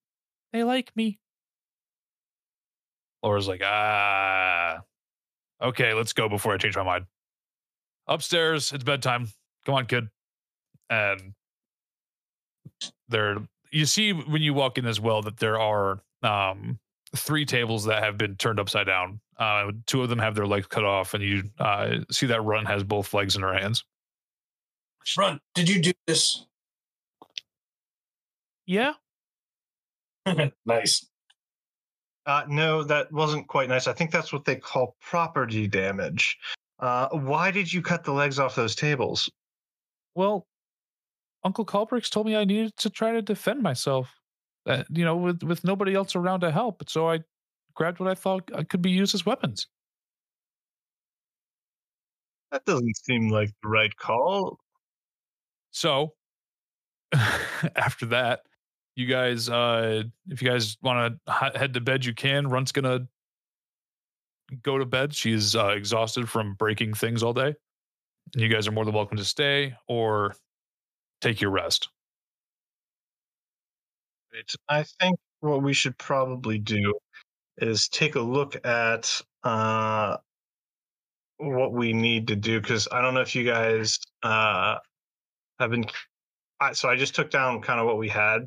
they 0.52 0.64
like 0.64 0.94
me. 0.96 1.18
Laura's 3.22 3.48
like, 3.48 3.60
ah, 3.64 4.80
okay, 5.60 5.92
let's 5.92 6.12
go 6.12 6.28
before 6.28 6.54
I 6.54 6.58
change 6.58 6.76
my 6.76 6.82
mind. 6.82 7.06
Upstairs, 8.06 8.72
it's 8.72 8.84
bedtime. 8.84 9.28
Come 9.66 9.74
on, 9.74 9.86
kid. 9.86 10.08
And 10.88 11.34
there, 13.08 13.36
you 13.70 13.86
see 13.86 14.12
when 14.12 14.42
you 14.42 14.54
walk 14.54 14.78
in 14.78 14.86
as 14.86 15.00
well 15.00 15.22
that 15.22 15.36
there 15.36 15.60
are 15.60 16.00
um, 16.22 16.78
three 17.14 17.44
tables 17.44 17.84
that 17.84 18.02
have 18.02 18.16
been 18.16 18.36
turned 18.36 18.58
upside 18.58 18.86
down. 18.86 19.20
Uh, 19.38 19.72
two 19.86 20.02
of 20.02 20.08
them 20.08 20.18
have 20.18 20.34
their 20.34 20.46
legs 20.46 20.66
cut 20.66 20.84
off, 20.84 21.14
and 21.14 21.22
you 21.22 21.44
uh, 21.58 21.98
see 22.10 22.26
that 22.26 22.42
Run 22.42 22.66
has 22.66 22.82
both 22.82 23.14
legs 23.14 23.36
in 23.36 23.42
her 23.42 23.54
hands. 23.54 23.84
Run! 25.16 25.40
Did 25.54 25.68
you 25.68 25.80
do 25.80 25.92
this? 26.06 26.46
Yeah, 28.66 28.92
nice. 30.66 31.06
Uh, 32.26 32.44
no, 32.48 32.82
that 32.84 33.10
wasn't 33.12 33.48
quite 33.48 33.68
nice. 33.68 33.86
I 33.86 33.92
think 33.92 34.10
that's 34.10 34.32
what 34.32 34.44
they 34.44 34.56
call 34.56 34.96
property 35.00 35.66
damage. 35.66 36.38
Uh, 36.78 37.08
why 37.10 37.50
did 37.50 37.72
you 37.72 37.82
cut 37.82 38.04
the 38.04 38.12
legs 38.12 38.38
off 38.38 38.54
those 38.54 38.74
tables? 38.74 39.30
Well, 40.14 40.46
Uncle 41.44 41.64
Kelbrix 41.64 42.10
told 42.10 42.26
me 42.26 42.36
I 42.36 42.44
needed 42.44 42.76
to 42.78 42.90
try 42.90 43.12
to 43.12 43.22
defend 43.22 43.62
myself. 43.62 44.14
uh, 44.66 44.84
you 44.90 45.04
know, 45.04 45.16
with 45.16 45.42
with 45.42 45.64
nobody 45.64 45.94
else 45.94 46.14
around 46.14 46.40
to 46.40 46.50
help. 46.50 46.88
So 46.88 47.08
I 47.08 47.20
grabbed 47.74 47.98
what 47.98 48.10
I 48.10 48.14
thought 48.14 48.50
uh, 48.52 48.62
could 48.68 48.82
be 48.82 48.90
used 48.90 49.14
as 49.14 49.24
weapons. 49.24 49.66
That 52.52 52.64
doesn't 52.66 52.96
seem 52.96 53.28
like 53.30 53.50
the 53.62 53.68
right 53.68 53.94
call. 53.96 54.58
So 55.70 56.14
after 57.76 58.06
that, 58.06 58.40
you 58.96 59.06
guys, 59.06 59.48
uh, 59.48 60.02
if 60.28 60.42
you 60.42 60.48
guys 60.48 60.76
want 60.82 61.18
to 61.26 61.32
head 61.32 61.74
to 61.74 61.80
bed, 61.80 62.04
you 62.04 62.14
can. 62.14 62.48
Runt's 62.48 62.72
gonna 62.72 63.08
go 64.62 64.78
to 64.78 64.84
bed. 64.84 65.14
She's 65.14 65.54
uh, 65.54 65.68
exhausted 65.68 66.28
from 66.28 66.54
breaking 66.54 66.94
things 66.94 67.22
all 67.22 67.32
day. 67.32 67.54
You 68.34 68.48
guys 68.48 68.68
are 68.68 68.72
more 68.72 68.84
than 68.84 68.94
welcome 68.94 69.16
to 69.16 69.24
stay 69.24 69.74
or 69.88 70.34
take 71.20 71.40
your 71.40 71.50
rest. 71.50 71.88
I 74.68 74.84
think 75.00 75.18
what 75.40 75.62
we 75.62 75.72
should 75.72 75.98
probably 75.98 76.58
do 76.58 76.94
is 77.58 77.88
take 77.88 78.14
a 78.14 78.20
look 78.20 78.64
at 78.64 79.20
uh, 79.42 80.16
what 81.38 81.72
we 81.72 81.92
need 81.92 82.28
to 82.28 82.36
do 82.36 82.60
because 82.60 82.88
I 82.92 83.00
don't 83.00 83.14
know 83.14 83.20
if 83.20 83.34
you 83.34 83.44
guys 83.44 83.98
uh, 84.22 84.76
have 85.58 85.70
been. 85.70 85.86
I, 86.60 86.72
so 86.72 86.88
I 86.88 86.96
just 86.96 87.14
took 87.14 87.30
down 87.30 87.62
kind 87.62 87.80
of 87.80 87.86
what 87.86 87.98
we 87.98 88.08
had. 88.08 88.46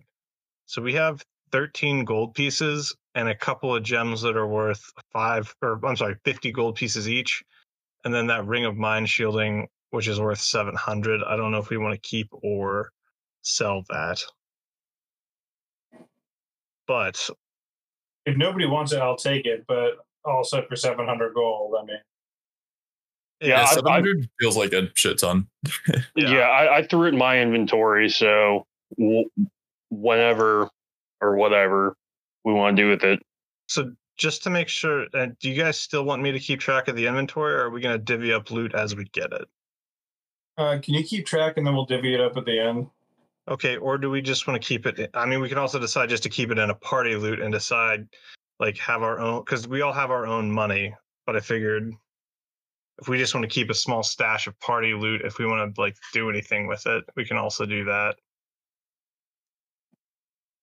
So 0.66 0.82
we 0.82 0.94
have 0.94 1.22
13 1.52 2.04
gold 2.06 2.34
pieces 2.34 2.96
and 3.16 3.30
a 3.30 3.36
couple 3.36 3.76
of 3.76 3.84
gems 3.84 4.22
that 4.22 4.36
are 4.36 4.48
worth 4.48 4.82
five, 5.12 5.54
or 5.62 5.80
I'm 5.86 5.96
sorry, 5.96 6.16
50 6.26 6.52
gold 6.52 6.76
pieces 6.76 7.08
each. 7.10 7.44
And 8.06 8.14
then 8.14 8.28
that 8.28 8.46
ring 8.46 8.66
of 8.66 8.76
mind 8.76 9.08
shielding, 9.10 9.68
which 9.92 10.08
is 10.08 10.20
worth 10.20 10.40
700. 10.40 11.22
I 11.24 11.36
don't 11.38 11.52
know 11.52 11.60
if 11.60 11.70
we 11.70 11.78
want 11.78 11.94
to 11.94 12.02
keep 12.08 12.28
or 12.32 12.90
sell 13.44 13.84
that. 13.90 14.22
But 16.88 17.30
If 18.26 18.36
nobody 18.38 18.66
wants 18.66 18.92
it, 18.92 19.00
I'll 19.00 19.16
take 19.16 19.46
it, 19.46 19.66
but 19.68 19.98
also 20.26 20.64
for 20.68 20.76
700 20.76 21.34
gold, 21.34 21.76
I 21.80 21.86
mean. 21.86 21.98
Yeah, 23.42 23.48
Yeah, 23.48 23.60
I- 23.60 23.64
I- 23.64 23.74
seven 23.74 23.92
hundred 23.92 24.30
feels 24.40 24.58
like 24.58 24.74
a 24.74 24.90
shit 24.96 25.20
ton. 25.20 25.48
Yeah, 25.88 26.02
Yeah. 26.16 26.40
I, 26.50 26.78
I 26.78 26.84
threw 26.88 27.06
it 27.06 27.10
in 27.10 27.18
my 27.18 27.40
inventory, 27.40 28.10
so 28.10 28.66
w- 28.98 29.30
whenever 29.94 30.70
or 31.22 31.36
whatever 31.36 31.96
we 32.44 32.54
want 32.54 32.76
to 32.76 32.84
do 32.84 32.90
with 32.90 33.04
it. 33.04 33.22
So 33.68 33.94
just 34.18 34.44
to 34.44 34.50
make 34.50 34.68
sure, 34.68 35.08
uh, 35.14 35.28
do 35.40 35.50
you 35.50 35.62
guys 35.62 35.80
still 35.80 36.04
want 36.04 36.22
me 36.22 36.32
to 36.32 36.40
keep 36.40 36.60
track 36.60 36.88
of 36.88 36.96
the 36.96 37.08
inventory, 37.08 37.54
or 37.54 37.66
are 37.66 37.70
we 37.70 37.82
going 37.82 37.98
to 37.98 38.04
divvy 38.04 38.34
up 38.34 38.52
loot 38.52 38.76
as 38.76 38.96
we 38.96 39.06
get 39.06 39.32
it? 39.32 39.46
Uh, 40.58 40.78
can 40.84 40.94
you 40.94 41.04
keep 41.04 41.26
track 41.26 41.58
and 41.58 41.66
then 41.66 41.74
we'll 41.74 41.86
divvy 41.86 42.14
it 42.14 42.22
up 42.22 42.38
at 42.38 42.46
the 42.46 42.60
end? 42.60 42.88
Okay, 43.48 43.78
or 43.78 43.98
do 43.98 44.10
we 44.10 44.22
just 44.22 44.48
want 44.48 44.62
to 44.62 44.66
keep 44.66 44.86
it? 44.86 45.10
I 45.14 45.26
mean, 45.26 45.42
we 45.42 45.50
can 45.50 45.58
also 45.58 45.80
decide 45.80 46.10
just 46.10 46.24
to 46.24 46.30
keep 46.30 46.52
it 46.52 46.60
in 46.60 46.70
a 46.70 46.76
party 46.76 47.16
loot 47.16 47.42
and 47.42 47.52
decide, 47.52 48.08
like, 48.60 48.78
have 48.78 49.02
our 49.02 49.20
own 49.20 49.42
because 49.42 49.68
we 49.68 49.82
all 49.82 49.94
have 49.94 50.12
our 50.12 50.26
own 50.28 50.52
money. 50.52 50.94
But 51.26 51.36
I 51.36 51.40
figured 51.40 51.92
if 53.02 53.08
we 53.08 53.18
just 53.18 53.34
want 53.34 53.44
to 53.44 53.54
keep 53.54 53.70
a 53.70 53.74
small 53.74 54.04
stash 54.04 54.48
of 54.48 54.58
party 54.60 54.94
loot, 54.94 55.22
if 55.26 55.40
we 55.40 55.46
want 55.46 55.74
to 55.74 55.82
like 55.82 55.96
do 56.14 56.30
anything 56.30 56.68
with 56.68 56.86
it, 56.86 57.04
we 57.16 57.26
can 57.26 57.38
also 57.38 57.66
do 57.66 57.84
that. 57.86 58.16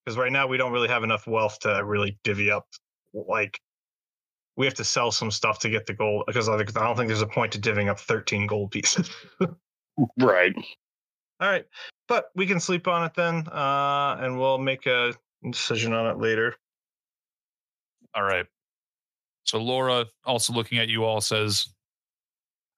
Because 0.05 0.17
right 0.17 0.33
now 0.33 0.47
we 0.47 0.57
don't 0.57 0.73
really 0.73 0.89
have 0.89 1.05
enough 1.05 1.27
wealth 1.27 1.59
to 1.61 1.85
really 1.85 2.19
divvy 2.25 2.51
up. 2.51 2.67
Like, 3.13 3.61
we 4.57 4.67
have 4.67 4.75
to 4.75 4.85
sell 4.85 5.11
some 5.13 5.31
stuff 5.31 5.59
to 5.61 5.71
get 5.71 5.87
the 5.87 5.95
gold. 5.95 6.25
Because 6.27 6.49
I 6.49 6.57
don't 6.57 6.97
think 6.97 7.09
there's 7.09 7.23
a 7.23 7.27
point 7.27 7.53
to 7.53 7.59
divvying 7.59 7.89
up 7.89 8.01
13 8.01 8.47
gold 8.47 8.71
pieces. 8.71 9.11
Right. 10.19 10.55
All 11.41 11.49
right, 11.49 11.65
but 12.07 12.27
we 12.35 12.47
can 12.47 12.61
sleep 12.61 12.87
on 12.87 13.03
it 13.05 13.15
then, 13.15 13.49
uh, 13.49 14.19
and 14.21 14.39
we'll 14.39 14.59
make 14.59 14.85
a 14.87 15.15
decision 15.51 15.95
on 15.95 16.07
it 16.07 16.19
later. 16.19 16.55
All 18.15 18.23
right. 18.23 18.45
So 19.45 19.59
Laura, 19.59 20.05
also 20.25 20.53
looking 20.53 20.79
at 20.79 20.89
you 20.89 21.05
all, 21.05 21.23
says, 21.23 21.67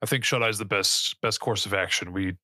"I 0.01 0.07
think 0.07 0.25
shut 0.25 0.45
eye 0.45 0.49
is 0.49 0.59
the 0.59 0.65
best 0.65 1.21
best 1.23 1.41
course 1.41 1.67
of 1.67 1.75
action. 1.75 2.13
We 2.13 2.37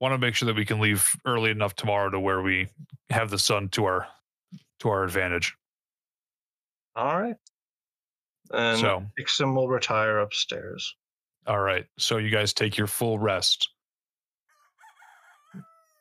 want 0.00 0.12
to 0.12 0.18
make 0.18 0.34
sure 0.34 0.46
that 0.46 0.56
we 0.56 0.64
can 0.64 0.80
leave 0.80 1.16
early 1.24 1.50
enough 1.50 1.74
tomorrow 1.74 2.10
to 2.10 2.20
where 2.20 2.42
we 2.42 2.68
have 3.10 3.30
the 3.30 3.38
sun 3.38 3.68
to 3.70 3.84
our 3.84 4.06
to 4.80 4.88
our 4.88 5.04
advantage. 5.04 5.54
All 6.96 7.20
right, 7.20 7.36
and 8.52 8.78
so, 8.78 9.04
Ixim 9.18 9.54
will 9.54 9.68
retire 9.68 10.18
upstairs. 10.18 10.94
all 11.46 11.60
right. 11.60 11.86
So 11.98 12.18
you 12.18 12.30
guys 12.30 12.52
take 12.52 12.76
your 12.76 12.86
full 12.86 13.18
rest. 13.18 13.68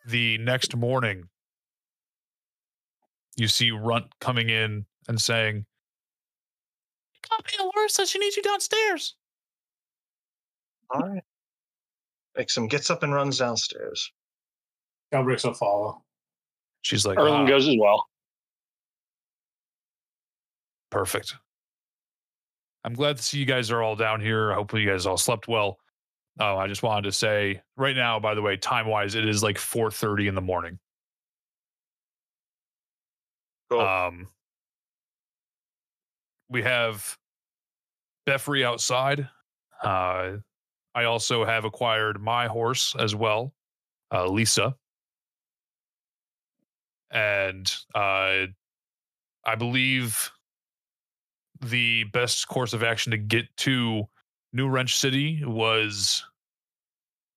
The 0.05 0.37
next 0.39 0.75
morning, 0.75 1.29
you 3.37 3.47
see 3.47 3.71
Runt 3.71 4.05
coming 4.19 4.49
in 4.49 4.85
and 5.07 5.19
saying, 5.19 5.65
"Copy, 7.21 7.55
Laura 7.59 7.89
says 7.89 8.11
she 8.11 8.19
needs 8.19 8.35
you 8.35 8.43
downstairs." 8.43 9.15
All 10.89 11.01
right, 11.09 11.23
Ixim 12.37 12.69
gets 12.69 12.89
up 12.89 13.03
and 13.03 13.13
runs 13.13 13.37
downstairs. 13.37 14.11
Kelbrix 15.13 15.43
will 15.43 15.53
follow. 15.53 16.03
She's 16.81 17.05
like, 17.05 17.17
Erlan 17.17 17.43
"Ah." 17.43 17.47
goes 17.47 17.67
as 17.67 17.75
well. 17.79 18.07
Perfect. 20.89 21.35
I'm 22.83 22.93
glad 22.93 23.17
to 23.17 23.23
see 23.23 23.37
you 23.39 23.45
guys 23.45 23.71
are 23.71 23.81
all 23.81 23.95
down 23.95 24.19
here. 24.19 24.53
Hopefully, 24.53 24.81
you 24.81 24.89
guys 24.89 25.05
all 25.05 25.17
slept 25.17 25.47
well. 25.47 25.77
Oh, 26.39 26.57
I 26.57 26.67
just 26.67 26.83
wanted 26.83 27.03
to 27.03 27.11
say 27.11 27.61
right 27.77 27.95
now, 27.95 28.19
by 28.19 28.33
the 28.33 28.41
way, 28.41 28.57
time 28.57 28.87
wise, 28.87 29.15
it 29.15 29.27
is 29.27 29.43
like 29.43 29.57
4:30 29.57 30.27
in 30.27 30.35
the 30.35 30.41
morning. 30.41 30.79
Cool. 33.69 33.81
Um, 33.81 34.27
we 36.49 36.63
have 36.63 37.17
Beffrey 38.25 38.65
outside. 38.65 39.29
Uh, 39.81 40.37
I 40.95 41.05
also 41.05 41.43
have 41.45 41.65
acquired 41.65 42.21
my 42.21 42.47
horse 42.47 42.95
as 42.99 43.15
well, 43.15 43.53
uh, 44.11 44.27
Lisa, 44.27 44.75
and 47.11 47.73
uh, 47.95 48.45
I 49.45 49.55
believe 49.57 50.31
the 51.61 52.03
best 52.05 52.47
course 52.47 52.73
of 52.73 52.83
action 52.83 53.11
to 53.11 53.17
get 53.17 53.45
to 53.57 54.07
New 54.51 54.67
Wrench 54.67 54.97
City 54.97 55.43
was 55.45 56.23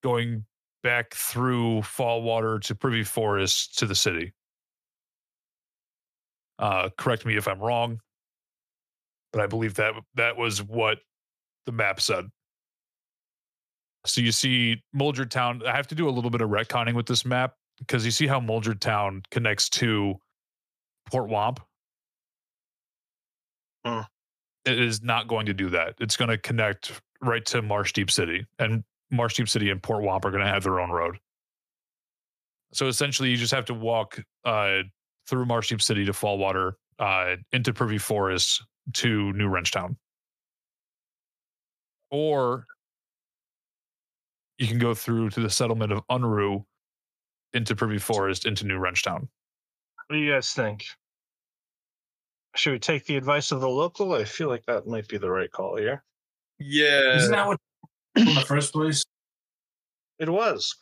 going 0.03 0.45
back 0.83 1.15
through 1.15 1.81
Fallwater 1.81 2.61
to 2.63 2.75
Privy 2.75 3.05
Forest 3.05 3.79
to 3.79 3.87
the 3.87 3.95
city. 3.95 4.33
Uh, 6.59 6.89
correct 6.97 7.27
me 7.27 7.37
if 7.37 7.49
I'm 7.49 7.61
wrong, 7.61 8.01
but 9.33 9.43
I 9.43 9.47
believe 9.47 9.75
that 9.75 9.95
that 10.15 10.37
was 10.37 10.63
what 10.63 10.99
the 11.67 11.73
map 11.73 12.01
said. 12.01 12.27
So 14.07 14.21
you 14.21 14.33
see 14.33 14.83
Muldred 14.93 15.31
Town. 15.31 15.63
I 15.67 15.75
have 15.75 15.87
to 15.89 15.95
do 15.95 16.09
a 16.09 16.11
little 16.11 16.31
bit 16.31 16.41
of 16.41 16.51
retconning 16.51 16.95
with 16.95 17.07
this 17.07 17.25
map 17.25 17.55
because 17.79 18.05
you 18.05 18.11
see 18.11 18.27
how 18.27 18.41
Muldred 18.41 18.81
Town 18.81 19.23
connects 19.31 19.69
to 19.71 20.15
Port 21.11 21.29
Wamp. 21.29 21.61
Hmm. 23.85 24.01
It 24.65 24.81
is 24.81 25.03
not 25.03 25.29
going 25.29 25.47
to 25.47 25.55
do 25.55 25.71
that. 25.71 25.95
It's 26.01 26.17
going 26.17 26.31
to 26.31 26.39
connect 26.39 27.01
right 27.23 27.45
to 27.47 27.63
Marsh 27.63 27.93
Deep 27.93 28.11
City, 28.11 28.47
and 28.59 28.83
Marsh 29.11 29.35
Deep 29.35 29.49
City 29.49 29.71
and 29.71 29.83
Port 29.83 30.03
Wamp 30.03 30.25
are 30.25 30.31
going 30.31 30.45
to 30.45 30.51
have 30.51 30.65
their 30.65 30.81
own 30.81 30.91
road. 30.91 31.19
So 32.73 32.89
essentially, 32.89 33.31
you 33.31 33.37
just 33.37 33.55
have 33.55 33.65
to 33.67 33.75
walk 33.75 34.21
uh, 34.45 34.83
through 35.29 35.47
Marsh 35.47 35.69
Deep 35.69 35.81
City 35.81 36.05
to 36.05 36.13
Fallwater, 36.13 36.73
uh, 36.99 37.37
into 37.53 37.73
Privy 37.73 37.99
Forest 37.99 38.65
to 38.95 39.33
New 39.35 39.49
Wrenchtown. 39.49 39.97
Or 42.11 42.67
you 44.59 44.67
can 44.67 44.79
go 44.79 44.95
through 44.95 45.31
to 45.31 45.41
the 45.41 45.51
settlement 45.51 45.93
of 45.93 46.03
Unruh 46.11 46.65
into 47.53 47.77
Privy 47.77 47.99
Forest 47.99 48.47
into 48.47 48.67
New 48.67 48.79
Wrenchtown. 48.79 49.29
What 50.07 50.17
do 50.17 50.19
you 50.19 50.33
guys 50.33 50.53
think? 50.53 50.85
Should 52.55 52.73
we 52.73 52.79
take 52.79 53.05
the 53.07 53.17
advice 53.17 53.53
of 53.53 53.61
the 53.61 53.69
local? 53.69 54.15
I 54.15 54.25
feel 54.25 54.49
like 54.49 54.65
that 54.67 54.87
might 54.87 55.09
be 55.09 55.19
the 55.19 55.31
right 55.31 55.51
call 55.51 55.77
here. 55.77 56.03
Yeah. 56.59 57.17
Isn't 57.17 57.33
that 57.33 57.47
what 57.47 57.59
in 58.17 58.25
the 58.27 58.41
first 58.47 58.73
place? 58.73 59.05
It 60.19 60.31
was. 60.31 60.75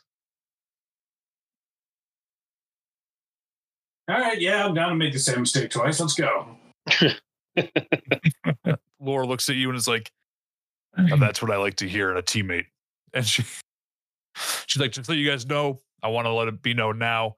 All 4.08 4.20
right, 4.20 4.40
yeah, 4.40 4.66
I'm 4.66 4.74
down 4.74 4.90
to 4.90 4.94
make 4.94 5.14
the 5.14 5.18
same 5.18 5.40
mistake 5.40 5.70
twice. 5.70 5.98
Let's 5.98 6.14
go. 6.14 6.56
Laura 9.00 9.26
looks 9.26 9.48
at 9.48 9.56
you 9.56 9.70
and 9.70 9.78
is 9.78 9.88
like, 9.88 10.10
"Oh, 10.98 11.16
"That's 11.16 11.40
what 11.40 11.50
I 11.50 11.56
like 11.56 11.76
to 11.76 11.88
hear 11.88 12.10
in 12.10 12.18
a 12.18 12.22
teammate." 12.22 12.66
And 13.14 13.24
she, 13.26 13.44
she's 14.66 14.80
like, 14.80 14.92
"Just 14.92 15.06
so 15.06 15.12
you 15.12 15.28
guys 15.28 15.46
know, 15.46 15.80
I 16.02 16.08
want 16.08 16.26
to 16.26 16.32
let 16.32 16.48
it 16.48 16.62
be 16.62 16.74
known 16.74 16.98
now, 16.98 17.36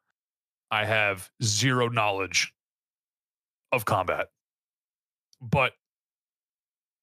I 0.70 0.84
have 0.84 1.30
zero 1.42 1.88
knowledge 1.88 2.52
of 3.72 3.84
combat, 3.84 4.28
but 5.40 5.72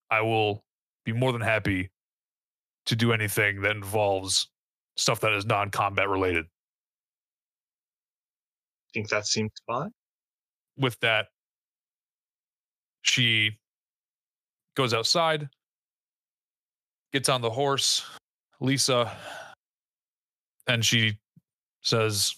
I 0.09 0.21
will 0.21 0.63
be 1.05 1.13
more 1.13 1.31
than 1.31 1.41
happy 1.41 1.91
to 2.85 2.95
do 2.95 3.13
anything 3.13 3.61
that 3.61 3.75
involves 3.75 4.49
stuff 4.97 5.19
that 5.21 5.33
is 5.33 5.45
non-combat 5.45 6.09
related." 6.09 6.45
think 8.93 9.09
that 9.09 9.25
seems 9.25 9.51
fine. 9.65 9.91
with 10.77 10.99
that, 11.01 11.27
she 13.03 13.59
goes 14.75 14.93
outside, 14.93 15.49
gets 17.11 17.29
on 17.29 17.41
the 17.41 17.49
horse, 17.49 18.05
Lisa, 18.59 19.15
and 20.67 20.83
she 20.83 21.17
says, 21.81 22.35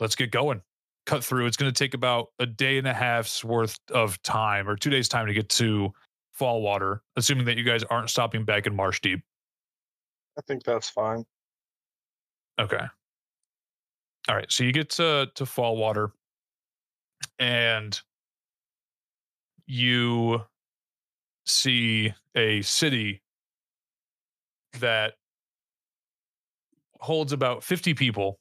Let's 0.00 0.14
get 0.14 0.30
going. 0.30 0.62
Cut 1.06 1.24
through. 1.24 1.46
It's 1.46 1.56
going 1.56 1.72
to 1.72 1.76
take 1.76 1.94
about 1.94 2.28
a 2.38 2.46
day 2.46 2.78
and 2.78 2.86
a 2.86 2.94
half's 2.94 3.44
worth 3.44 3.76
of 3.92 4.22
time 4.22 4.68
or 4.68 4.76
two 4.76 4.90
days' 4.90 5.08
time 5.08 5.26
to 5.26 5.34
get 5.34 5.48
to 5.50 5.92
Fall 6.32 6.62
Water, 6.62 7.02
assuming 7.16 7.46
that 7.46 7.56
you 7.56 7.64
guys 7.64 7.82
aren't 7.84 8.10
stopping 8.10 8.44
back 8.44 8.66
in 8.66 8.76
Marsh 8.76 9.00
Deep. 9.00 9.20
I 10.38 10.42
think 10.42 10.62
that's 10.62 10.88
fine. 10.88 11.24
Okay. 12.60 12.84
All 14.28 14.36
right. 14.36 14.50
So 14.50 14.62
you 14.62 14.72
get 14.72 14.90
to 14.90 15.28
to 15.34 15.46
Fall 15.46 15.76
Water, 15.76 16.12
and 17.40 18.00
you 19.66 20.42
see 21.44 22.14
a 22.36 22.62
city 22.62 23.22
that 24.78 25.14
holds 27.00 27.32
about 27.32 27.62
50 27.62 27.94
people. 27.94 28.38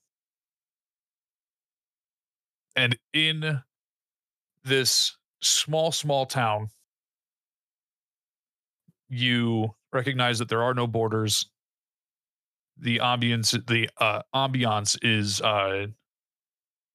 And 2.76 2.98
in 3.14 3.62
this 4.64 5.18
small, 5.42 5.92
small 5.92 6.26
town, 6.26 6.70
you 9.10 9.70
recognize 9.94 10.40
that 10.40 10.50
there 10.50 10.64
are 10.64 10.74
no 10.74 10.88
borders. 10.88 11.50
The 12.80 13.00
ambience, 13.00 13.66
the 13.68 13.90
uh, 13.98 14.22
ambiance 14.36 14.98
is 15.02 15.42
uh, 15.42 15.88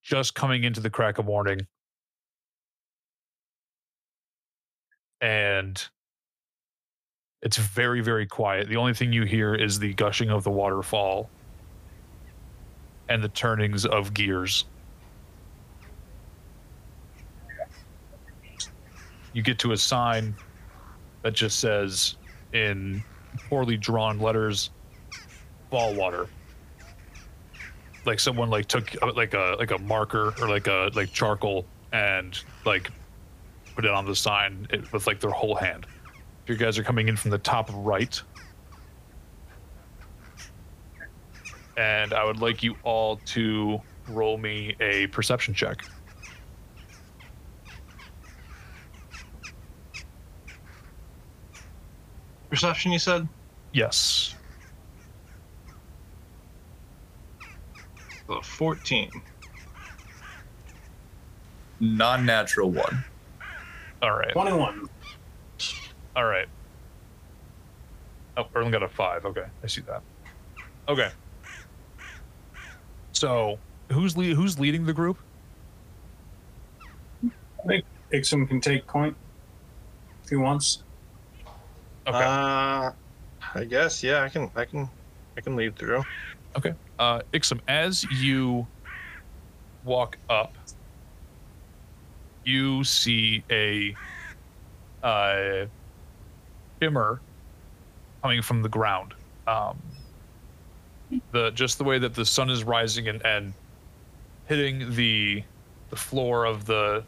just 0.03 0.35
coming 0.35 0.63
into 0.65 0.81
the 0.81 0.91
crack 0.91 1.19
of 1.19 1.25
morning. 1.25 1.67
And 5.21 5.83
it's 7.41 7.57
very, 7.57 8.01
very 8.01 8.27
quiet. 8.27 8.69
The 8.69 8.77
only 8.77 8.95
thing 8.95 9.13
you 9.13 9.25
hear 9.25 9.55
is 9.55 9.79
the 9.79 9.95
gushing 9.95 10.31
of 10.31 10.45
the 10.45 10.51
waterfall 10.51 11.29
and 13.09 13.23
the 13.23 13.29
turnings 13.29 13.85
of 13.87 14.15
gears. 14.15 14.65
You 19.33 19.43
get 19.43 19.59
to 19.61 19.73
a 19.73 19.77
sign 19.77 20.35
that 21.23 21.33
just 21.33 21.59
says 21.61 22.17
in 22.53 23.03
poorly 23.49 23.77
drawn 23.77 24.19
letters 24.19 24.71
ball 25.71 25.95
water. 25.95 26.29
Like 28.05 28.21
someone 28.21 28.51
like 28.51 28.67
took 28.67 28.95
uh, 29.03 29.13
like 29.15 29.35
a 29.35 29.57
like 29.59 29.71
a 29.71 29.79
marker 29.79 30.35
or 30.41 30.49
like 30.49 30.67
a 30.67 30.91
like 30.95 31.13
charcoal 31.13 31.65
and 31.93 32.39
like 32.67 32.91
put 33.75 33.85
it 33.85 33.91
on 33.91 34.05
the 34.05 34.15
sign 34.15 34.67
with 34.93 35.07
like 35.07 35.21
their 35.21 35.31
whole 35.31 35.55
hand. 35.55 35.87
If 36.45 36.51
you 36.51 36.57
guys 36.57 36.79
are 36.79 36.83
coming 36.83 37.09
in 37.09 37.17
from 37.17 37.31
the 37.31 37.39
top 37.39 37.71
right 37.73 38.21
and 41.77 42.13
i 42.13 42.25
would 42.25 42.41
like 42.41 42.63
you 42.63 42.77
all 42.83 43.17
to 43.25 43.81
roll 44.09 44.37
me 44.39 44.75
a 44.81 45.07
perception 45.09 45.55
check 45.55 45.85
Perception, 52.51 52.93
you 52.93 52.99
said? 52.99 53.27
yes 53.73 54.35
So 58.33 58.41
14. 58.41 59.11
Non-natural 61.81 62.71
one. 62.71 63.05
all 64.01 64.17
right 64.17 64.33
21. 64.33 64.89
All 66.15 66.25
right. 66.25 66.47
Oh, 68.37 68.45
Erlen 68.55 68.71
got 68.71 68.83
a 68.83 68.89
five. 68.89 69.25
Okay, 69.25 69.45
I 69.63 69.67
see 69.67 69.81
that. 69.83 70.03
Okay. 70.89 71.11
So, 73.23 73.57
who's 73.93 74.17
le- 74.17 74.35
who's 74.35 74.59
leading 74.59 74.85
the 74.85 74.93
group? 74.93 75.17
I 77.25 77.69
think 77.69 77.85
Ixim 78.13 78.49
can 78.49 78.61
take 78.61 78.85
point 78.89 79.17
if 80.25 80.31
he 80.31 80.35
wants. 80.35 80.83
Okay. 82.05 82.19
Uh, 82.19 82.91
I 83.55 83.65
guess 83.69 84.03
yeah. 84.03 84.25
I 84.25 84.29
can. 84.29 84.51
I 84.57 84.65
can. 84.65 84.89
I 85.37 85.41
can 85.41 85.55
lead 85.55 85.77
through. 85.77 86.03
Okay. 86.57 86.75
Uh, 86.99 87.21
Ixim, 87.33 87.61
as 87.69 88.03
you 88.11 88.67
walk 89.85 90.19
up, 90.29 90.57
you 92.45 92.83
see 92.83 93.45
a 93.53 93.95
uh, 95.05 95.67
shimmer 96.83 97.21
coming 98.21 98.43
from 98.43 98.63
the 98.63 98.69
ground. 98.69 99.15
Um, 99.47 99.81
the 101.33 101.51
just 101.51 101.79
the 101.79 101.85
way 101.85 101.99
that 101.99 102.15
the 102.15 102.25
sun 102.25 102.51
is 102.51 102.65
rising 102.65 103.09
and, 103.09 103.25
and 103.25 103.53
hitting 104.47 104.95
the 104.95 105.43
the 105.91 105.97
floor 105.97 106.45
of 106.45 106.65
the 106.65 107.05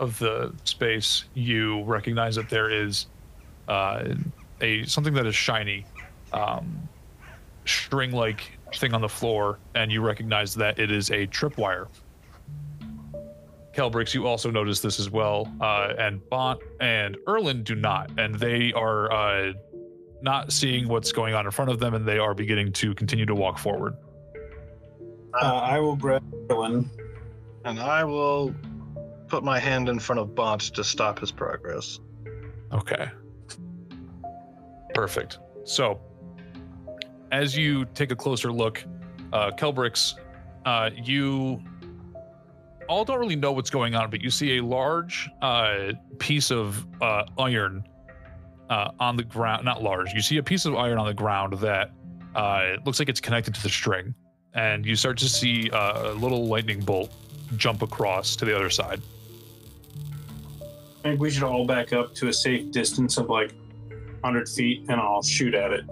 of 0.00 0.18
the 0.18 0.52
space, 0.64 1.24
you 1.34 1.82
recognize 1.84 2.34
that 2.36 2.48
there 2.48 2.70
is 2.70 3.06
uh, 3.68 4.14
a 4.60 4.84
something 4.84 5.14
that 5.14 5.26
is 5.26 5.34
shiny, 5.34 5.84
um, 6.32 6.88
string-like 7.64 8.58
thing 8.76 8.92
on 8.92 9.00
the 9.00 9.08
floor, 9.08 9.58
and 9.74 9.92
you 9.92 10.00
recognize 10.00 10.54
that 10.54 10.78
it 10.78 10.90
is 10.90 11.10
a 11.10 11.26
tripwire. 11.28 11.86
Kelbrix, 13.72 14.14
you 14.14 14.26
also 14.26 14.50
notice 14.50 14.80
this 14.80 15.00
as 15.00 15.10
well, 15.10 15.52
uh, 15.60 15.94
and 15.98 16.28
Bont 16.30 16.60
and 16.80 17.16
Erlan 17.26 17.64
do 17.64 17.74
not, 17.74 18.10
and 18.18 18.34
they 18.36 18.72
are 18.72 19.12
uh, 19.12 19.52
not 20.24 20.52
seeing 20.52 20.88
what's 20.88 21.12
going 21.12 21.34
on 21.34 21.44
in 21.44 21.52
front 21.52 21.70
of 21.70 21.78
them, 21.78 21.94
and 21.94 22.06
they 22.06 22.18
are 22.18 22.34
beginning 22.34 22.72
to 22.72 22.94
continue 22.94 23.26
to 23.26 23.34
walk 23.34 23.58
forward. 23.58 23.94
Uh, 25.40 25.56
I 25.56 25.78
will 25.78 25.96
grab 25.96 26.22
Erlan. 26.48 26.88
And 27.64 27.80
I 27.80 28.04
will 28.04 28.54
put 29.28 29.42
my 29.42 29.58
hand 29.58 29.88
in 29.88 29.98
front 29.98 30.20
of 30.20 30.34
Bont 30.34 30.60
to 30.74 30.84
stop 30.84 31.18
his 31.18 31.30
progress. 31.30 31.98
Okay. 32.72 33.10
Perfect. 34.94 35.38
So, 35.64 36.00
as 37.32 37.56
you 37.56 37.86
take 37.94 38.12
a 38.12 38.16
closer 38.16 38.52
look, 38.52 38.84
uh, 39.32 39.50
Kelbrix, 39.52 40.14
uh, 40.66 40.90
you 41.02 41.62
all 42.88 43.04
don't 43.04 43.18
really 43.18 43.36
know 43.36 43.52
what's 43.52 43.70
going 43.70 43.94
on, 43.94 44.10
but 44.10 44.20
you 44.20 44.30
see 44.30 44.58
a 44.58 44.62
large 44.62 45.30
uh, 45.40 45.92
piece 46.18 46.50
of 46.50 46.86
uh, 47.00 47.24
iron 47.38 47.82
uh, 48.70 48.90
on 49.00 49.16
the 49.16 49.24
ground. 49.24 49.64
Not 49.64 49.82
large. 49.82 50.12
You 50.12 50.20
see 50.20 50.38
a 50.38 50.42
piece 50.42 50.64
of 50.64 50.74
iron 50.74 50.98
on 50.98 51.06
the 51.06 51.14
ground 51.14 51.54
that 51.58 51.92
uh, 52.34 52.76
looks 52.84 52.98
like 52.98 53.08
it's 53.08 53.20
connected 53.20 53.54
to 53.54 53.62
the 53.62 53.68
string, 53.68 54.14
and 54.54 54.84
you 54.84 54.96
start 54.96 55.18
to 55.18 55.28
see 55.28 55.70
uh, 55.70 56.12
a 56.12 56.14
little 56.14 56.46
lightning 56.46 56.80
bolt 56.80 57.12
jump 57.56 57.82
across 57.82 58.36
to 58.36 58.44
the 58.44 58.54
other 58.54 58.70
side. 58.70 59.00
I 61.04 61.08
think 61.08 61.20
we 61.20 61.30
should 61.30 61.42
all 61.42 61.66
back 61.66 61.92
up 61.92 62.14
to 62.14 62.28
a 62.28 62.32
safe 62.32 62.70
distance 62.72 63.18
of 63.18 63.28
like 63.28 63.52
100 64.20 64.48
feet 64.48 64.86
and 64.88 64.98
I'll 64.98 65.22
shoot 65.22 65.54
at 65.54 65.70
it. 65.70 65.84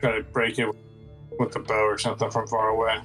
Try 0.00 0.16
to 0.16 0.24
break 0.24 0.58
it 0.58 0.68
with 1.38 1.52
the 1.52 1.60
bow 1.60 1.84
or 1.84 1.98
something 1.98 2.28
from 2.32 2.48
far 2.48 2.70
away. 2.70 2.98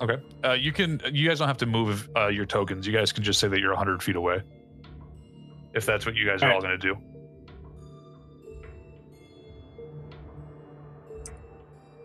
Okay. 0.00 0.16
Uh, 0.44 0.52
you 0.52 0.72
can. 0.72 1.00
You 1.10 1.28
guys 1.28 1.38
don't 1.38 1.48
have 1.48 1.56
to 1.58 1.66
move 1.66 2.08
uh, 2.16 2.28
your 2.28 2.44
tokens. 2.46 2.86
You 2.86 2.92
guys 2.92 3.12
can 3.12 3.24
just 3.24 3.40
say 3.40 3.48
that 3.48 3.60
you're 3.60 3.70
100 3.70 4.02
feet 4.02 4.16
away. 4.16 4.42
If 5.74 5.86
that's 5.86 6.06
what 6.06 6.14
you 6.14 6.26
guys 6.26 6.42
are 6.42 6.50
all 6.50 6.56
Alright. 6.56 6.80
going 6.80 6.94
to 6.94 6.94
do. 6.94 7.16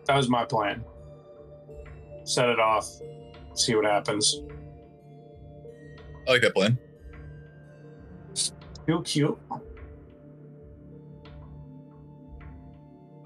That 0.07 0.17
was 0.17 0.29
my 0.29 0.45
plan. 0.45 0.83
Set 2.23 2.49
it 2.49 2.59
off, 2.59 2.87
see 3.53 3.75
what 3.75 3.85
happens. 3.85 4.41
I 6.27 6.31
like 6.31 6.41
that 6.41 6.53
plan. 6.53 6.77
Cute, 8.85 9.05
cute. 9.05 9.39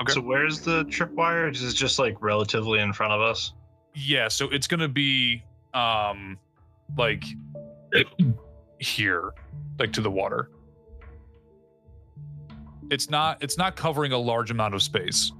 Okay. 0.01 0.13
So 0.13 0.21
where's 0.21 0.61
the 0.61 0.85
tripwire? 0.85 1.51
Is 1.51 1.63
it 1.63 1.75
just 1.75 1.97
like 1.97 2.21
relatively 2.21 2.79
in 2.79 2.93
front 2.93 3.13
of 3.13 3.21
us? 3.21 3.53
Yeah. 3.95 4.27
So 4.27 4.49
it's 4.49 4.67
going 4.67 4.81
to 4.81 4.87
be 4.87 5.43
um, 5.73 6.37
like 6.97 7.23
here, 8.79 9.31
like 9.79 9.93
to 9.93 10.01
the 10.01 10.11
water. 10.11 10.49
It's 12.91 13.09
not. 13.09 13.41
It's 13.43 13.57
not 13.57 13.75
covering 13.75 14.11
a 14.11 14.17
large 14.17 14.51
amount 14.51 14.75
of 14.75 14.81
space. 14.83 15.31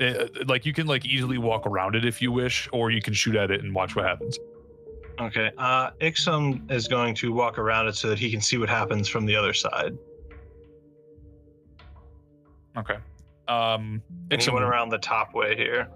It- 0.00 0.48
like 0.48 0.64
you 0.64 0.72
can 0.72 0.86
like 0.86 1.04
easily 1.04 1.38
walk 1.38 1.66
around 1.66 1.94
it 1.94 2.04
if 2.04 2.22
you 2.22 2.32
wish, 2.32 2.68
or 2.72 2.90
you 2.90 3.02
can 3.02 3.12
shoot 3.12 3.36
at 3.36 3.50
it 3.50 3.62
and 3.62 3.74
watch 3.74 3.94
what 3.94 4.04
happens. 4.06 4.38
Okay. 5.20 5.50
Uh, 5.58 5.90
Ixim 6.00 6.70
is 6.72 6.88
going 6.88 7.14
to 7.16 7.32
walk 7.32 7.58
around 7.58 7.86
it 7.86 7.94
so 7.96 8.08
that 8.08 8.18
he 8.18 8.30
can 8.30 8.40
see 8.40 8.56
what 8.56 8.68
happens 8.70 9.08
from 9.08 9.26
the 9.26 9.36
other 9.36 9.52
side. 9.52 9.96
Okay. 12.76 12.96
Um, 13.46 14.02
Ixim, 14.30 14.48
Anyone 14.48 14.62
around 14.62 14.88
the 14.88 14.98
top 14.98 15.34
way 15.34 15.54
here? 15.54 15.88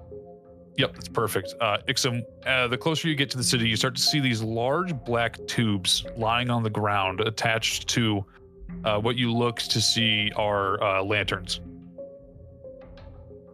Yep, 0.79 0.95
that's 0.95 1.09
perfect. 1.09 1.55
Uh, 1.61 1.79
Ixim, 1.89 2.23
uh, 2.45 2.69
the 2.69 2.77
closer 2.77 3.09
you 3.09 3.15
get 3.15 3.31
to 3.31 3.39
the 3.39 3.45
city, 3.45 3.69
you 3.69 3.77
start 3.77 3.97
to 3.97 4.03
see 4.03 4.21
these 4.21 4.43
large 4.43 4.95
black 5.05 5.39
tubes 5.47 6.05
lying 6.17 6.51
on 6.51 6.63
the 6.63 6.71
ground 6.71 7.21
attached 7.21 7.89
to 7.89 8.25
uh, 8.85 9.01
what 9.01 9.17
you 9.17 9.33
look 9.33 9.59
to 9.59 9.81
see 9.81 10.31
are 10.37 10.83
uh, 10.83 11.03
lanterns. 11.03 11.61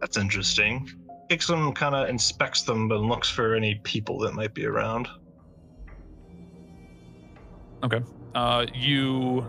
That's 0.01 0.17
interesting. 0.17 0.89
Ixim 1.29 1.73
kind 1.73 1.95
of 1.95 2.09
inspects 2.09 2.63
them 2.63 2.91
and 2.91 3.07
looks 3.07 3.29
for 3.29 3.55
any 3.55 3.75
people 3.83 4.19
that 4.19 4.33
might 4.33 4.53
be 4.53 4.65
around. 4.65 5.07
Okay. 7.83 8.01
Uh, 8.35 8.65
you 8.73 9.45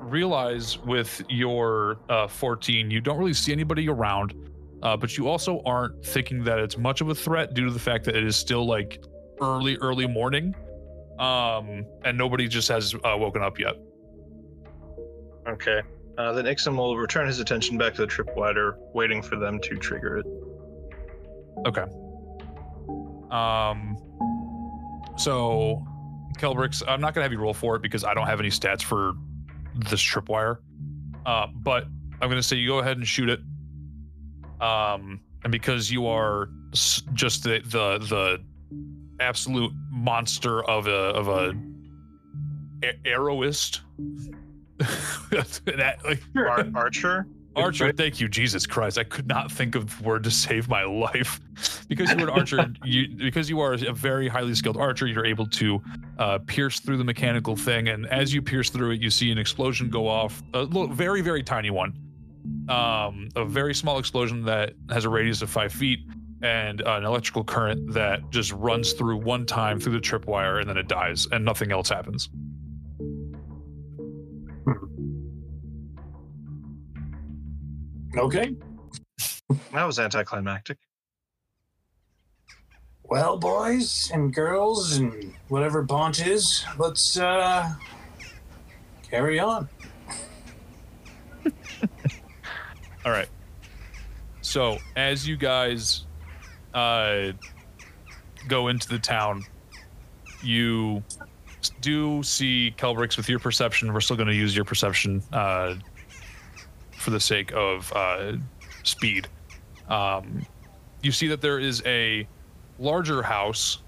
realize 0.00 0.78
with 0.78 1.22
your 1.28 1.98
uh, 2.08 2.26
14, 2.26 2.90
you 2.90 3.00
don't 3.00 3.18
really 3.18 3.34
see 3.34 3.52
anybody 3.52 3.88
around, 3.88 4.34
uh, 4.82 4.96
but 4.96 5.16
you 5.16 5.28
also 5.28 5.62
aren't 5.64 6.04
thinking 6.04 6.42
that 6.44 6.58
it's 6.58 6.76
much 6.76 7.00
of 7.00 7.08
a 7.08 7.14
threat 7.14 7.54
due 7.54 7.66
to 7.66 7.70
the 7.72 7.78
fact 7.78 8.04
that 8.04 8.16
it 8.16 8.24
is 8.24 8.36
still 8.36 8.66
like 8.66 9.02
early, 9.40 9.76
early 9.76 10.06
morning, 10.06 10.54
um, 11.18 11.86
and 12.04 12.18
nobody 12.18 12.48
just 12.48 12.68
has 12.68 12.94
uh, 12.94 13.16
woken 13.16 13.42
up 13.42 13.58
yet. 13.58 13.74
Okay. 15.48 15.80
Uh, 16.18 16.32
then 16.32 16.44
Ixim 16.44 16.76
will 16.76 16.96
return 16.96 17.26
his 17.26 17.38
attention 17.38 17.78
back 17.78 17.94
to 17.94 18.02
the 18.02 18.06
tripwire, 18.06 18.74
waiting 18.92 19.22
for 19.22 19.36
them 19.36 19.60
to 19.60 19.76
trigger 19.76 20.18
it. 20.18 20.26
Okay. 21.66 21.84
Um. 23.30 23.96
So, 25.16 25.84
Kelbrix, 26.38 26.82
I'm 26.86 27.00
not 27.00 27.14
gonna 27.14 27.24
have 27.24 27.32
you 27.32 27.38
roll 27.38 27.54
for 27.54 27.76
it 27.76 27.82
because 27.82 28.04
I 28.04 28.14
don't 28.14 28.26
have 28.26 28.40
any 28.40 28.48
stats 28.48 28.82
for 28.82 29.12
this 29.74 30.02
tripwire. 30.02 30.56
Uh, 31.24 31.46
but 31.54 31.84
I'm 32.20 32.28
gonna 32.28 32.42
say 32.42 32.56
you 32.56 32.68
go 32.68 32.78
ahead 32.80 32.96
and 32.96 33.06
shoot 33.06 33.28
it. 33.28 33.40
Um, 34.62 35.20
and 35.42 35.50
because 35.50 35.90
you 35.90 36.06
are 36.06 36.48
just 36.72 37.42
the 37.42 37.60
the 37.64 37.98
the 37.98 38.38
absolute 39.20 39.72
monster 39.90 40.64
of 40.64 40.86
a 40.86 40.90
of 40.90 41.28
a, 41.28 41.54
a- 42.84 43.06
arrowist. 43.06 43.82
that, 44.78 45.98
like, 46.04 46.22
Ar- 46.36 46.66
Archer? 46.74 47.26
Archer, 47.54 47.92
thank 47.92 48.18
you, 48.18 48.28
Jesus 48.28 48.66
Christ! 48.66 48.98
I 48.98 49.04
could 49.04 49.26
not 49.26 49.52
think 49.52 49.74
of 49.74 49.96
the 49.98 50.04
word 50.04 50.24
to 50.24 50.30
save 50.30 50.68
my 50.68 50.84
life. 50.84 51.40
because 51.88 52.10
you 52.10 52.18
are 52.18 52.28
an 52.28 52.30
archer, 52.38 52.72
you 52.84 53.08
because 53.16 53.50
you 53.50 53.60
are 53.60 53.74
a 53.74 53.92
very 53.92 54.26
highly 54.28 54.54
skilled 54.54 54.78
archer, 54.78 55.06
you're 55.06 55.26
able 55.26 55.46
to 55.46 55.82
uh, 56.18 56.38
pierce 56.46 56.80
through 56.80 56.96
the 56.96 57.04
mechanical 57.04 57.54
thing, 57.54 57.88
and 57.88 58.06
as 58.06 58.32
you 58.32 58.40
pierce 58.40 58.70
through 58.70 58.92
it, 58.92 59.00
you 59.00 59.10
see 59.10 59.30
an 59.30 59.38
explosion 59.38 59.90
go 59.90 60.08
off, 60.08 60.42
a 60.54 60.62
little, 60.62 60.88
very 60.88 61.20
very 61.20 61.42
tiny 61.42 61.70
one, 61.70 61.92
um, 62.68 63.28
a 63.36 63.44
very 63.44 63.74
small 63.74 63.98
explosion 63.98 64.44
that 64.44 64.74
has 64.90 65.04
a 65.04 65.08
radius 65.08 65.42
of 65.42 65.50
five 65.50 65.72
feet, 65.72 66.00
and 66.42 66.80
an 66.80 67.04
electrical 67.04 67.44
current 67.44 67.92
that 67.92 68.28
just 68.30 68.52
runs 68.52 68.92
through 68.92 69.16
one 69.16 69.46
time 69.46 69.78
through 69.78 69.92
the 69.92 70.00
tripwire, 70.00 70.60
and 70.60 70.68
then 70.68 70.76
it 70.76 70.88
dies, 70.88 71.26
and 71.30 71.44
nothing 71.44 71.70
else 71.70 71.88
happens. 71.88 72.28
Okay. 78.16 78.54
That 79.72 79.84
was 79.84 79.98
anticlimactic. 79.98 80.78
Well, 83.04 83.36
boys 83.36 84.10
and 84.12 84.34
girls 84.34 84.96
and 84.96 85.34
whatever 85.48 85.82
Bont 85.82 86.26
is, 86.26 86.64
let's 86.78 87.18
uh 87.18 87.74
carry 89.02 89.38
on. 89.38 89.68
All 93.04 93.12
right. 93.12 93.28
So 94.42 94.78
as 94.96 95.26
you 95.26 95.36
guys 95.36 96.06
uh, 96.74 97.32
go 98.48 98.68
into 98.68 98.88
the 98.88 98.98
town, 98.98 99.44
you 100.42 101.02
do 101.80 102.22
see 102.22 102.74
Kelbrix 102.76 103.16
with 103.16 103.28
your 103.28 103.38
perception. 103.38 103.92
We're 103.92 104.00
still 104.00 104.16
going 104.16 104.28
to 104.28 104.34
use 104.34 104.54
your 104.54 104.64
perception 104.64 105.22
uh, 105.32 105.76
for 106.96 107.10
the 107.10 107.20
sake 107.20 107.52
of 107.52 107.92
uh, 107.94 108.34
speed. 108.82 109.28
Um, 109.88 110.44
you 111.02 111.12
see 111.12 111.28
that 111.28 111.40
there 111.40 111.58
is 111.58 111.82
a 111.84 112.26
larger 112.78 113.22
house 113.22 113.78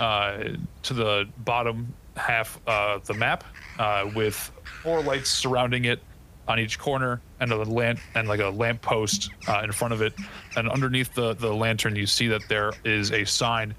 uh, 0.00 0.44
to 0.82 0.94
the 0.94 1.28
bottom 1.38 1.94
half 2.16 2.60
of 2.66 3.06
the 3.06 3.14
map 3.14 3.44
uh, 3.78 4.10
with 4.14 4.52
four 4.82 5.02
lights 5.02 5.30
surrounding 5.30 5.86
it 5.86 6.00
on 6.48 6.58
each 6.58 6.78
corner 6.78 7.20
and 7.40 7.52
a 7.52 7.56
lamp 7.56 8.00
and 8.14 8.26
like 8.26 8.40
a 8.40 8.48
lamp 8.48 8.80
post 8.80 9.30
uh, 9.46 9.60
in 9.62 9.70
front 9.70 9.92
of 9.92 10.00
it. 10.02 10.14
And 10.56 10.68
underneath 10.68 11.14
the 11.14 11.34
the 11.34 11.52
lantern 11.52 11.94
you 11.94 12.06
see 12.06 12.26
that 12.28 12.42
there 12.48 12.72
is 12.84 13.12
a 13.12 13.24
sign 13.24 13.74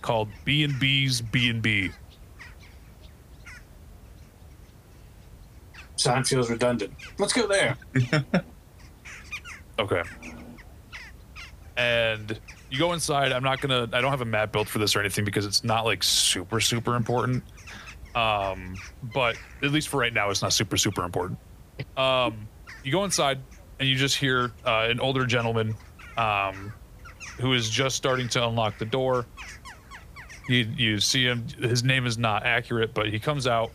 called 0.00 0.28
b 0.44 0.64
and 0.64 0.78
b's 0.80 1.20
b 1.20 1.50
and 1.50 1.62
b. 1.62 1.90
Sign 5.96 6.24
feels 6.24 6.50
redundant. 6.50 6.92
Let's 7.18 7.32
go 7.32 7.46
there. 7.46 7.76
okay. 9.78 10.02
And 11.76 12.38
you 12.70 12.78
go 12.78 12.92
inside. 12.92 13.32
I'm 13.32 13.42
not 13.42 13.60
gonna 13.60 13.88
i 13.92 14.00
don't 14.00 14.10
have 14.10 14.22
a 14.22 14.26
map 14.26 14.50
built 14.50 14.68
for 14.68 14.78
this 14.78 14.96
or 14.96 15.00
anything 15.00 15.24
because 15.24 15.44
it's 15.44 15.62
not 15.62 15.84
like 15.84 16.02
super 16.02 16.60
super 16.60 16.96
important. 16.96 17.44
Um 18.14 18.76
but 19.14 19.36
at 19.62 19.72
least 19.72 19.88
for 19.88 19.98
right 19.98 20.12
now 20.12 20.30
it's 20.30 20.40
not 20.40 20.54
super 20.54 20.78
super 20.78 21.04
important 21.04 21.38
um 21.96 22.48
you 22.82 22.92
go 22.92 23.04
inside 23.04 23.38
and 23.80 23.88
you 23.88 23.96
just 23.96 24.16
hear 24.16 24.52
uh, 24.64 24.86
an 24.88 25.00
older 25.00 25.26
gentleman 25.26 25.74
um 26.16 26.72
who 27.40 27.52
is 27.52 27.68
just 27.68 27.96
starting 27.96 28.28
to 28.28 28.46
unlock 28.46 28.78
the 28.78 28.84
door. 28.84 29.26
You 30.48 30.68
you 30.76 31.00
see 31.00 31.24
him. 31.24 31.46
His 31.58 31.82
name 31.82 32.06
is 32.06 32.18
not 32.18 32.44
accurate 32.44 32.94
but 32.94 33.08
he 33.08 33.18
comes 33.18 33.46
out 33.46 33.70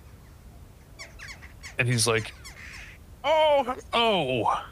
and 1.78 1.88
he's 1.88 2.08
like 2.08 2.34
oh 3.24 3.76
oh. 3.94 4.66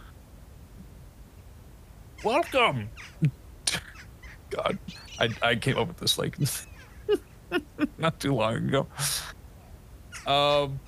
Welcome. 2.24 2.90
God 4.50 4.78
i 5.20 5.30
i 5.42 5.56
came 5.56 5.78
up 5.78 5.88
with 5.88 5.98
this 5.98 6.18
like 6.18 6.38
not 7.98 8.20
too 8.20 8.34
long 8.34 8.56
ago. 8.56 8.88
Um 10.26 10.80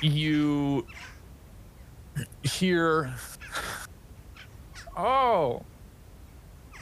you 0.00 0.86
hear 2.42 3.12
oh 4.96 5.62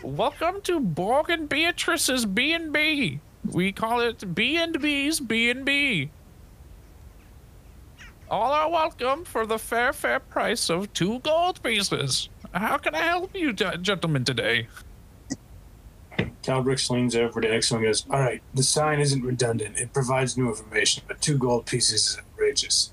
welcome 0.02 0.60
to 0.62 0.80
borg 0.80 1.30
and 1.30 1.48
beatrice's 1.48 2.24
b&b 2.26 3.20
we 3.50 3.72
call 3.72 4.00
it 4.00 4.34
b 4.34 4.56
and 4.56 4.80
b's 4.80 5.20
b 5.20 5.50
and 5.50 5.64
b 5.64 6.10
all 8.30 8.52
are 8.52 8.70
welcome 8.70 9.24
for 9.24 9.46
the 9.46 9.58
fair 9.58 9.92
fair 9.92 10.20
price 10.20 10.70
of 10.70 10.92
two 10.92 11.18
gold 11.20 11.62
pieces 11.62 12.28
how 12.52 12.76
can 12.76 12.94
i 12.94 13.02
help 13.02 13.34
you 13.34 13.52
gentlemen 13.52 14.24
today 14.24 14.66
Kelbrix 16.46 16.88
leans 16.90 17.16
over 17.16 17.40
to 17.40 17.48
Exo 17.48 17.72
and 17.72 17.82
goes, 17.82 18.06
All 18.08 18.20
right, 18.20 18.40
the 18.54 18.62
sign 18.62 19.00
isn't 19.00 19.22
redundant. 19.22 19.78
It 19.78 19.92
provides 19.92 20.38
new 20.38 20.48
information, 20.48 21.02
but 21.08 21.20
two 21.20 21.36
gold 21.36 21.66
pieces 21.66 22.06
is 22.06 22.18
outrageous. 22.18 22.92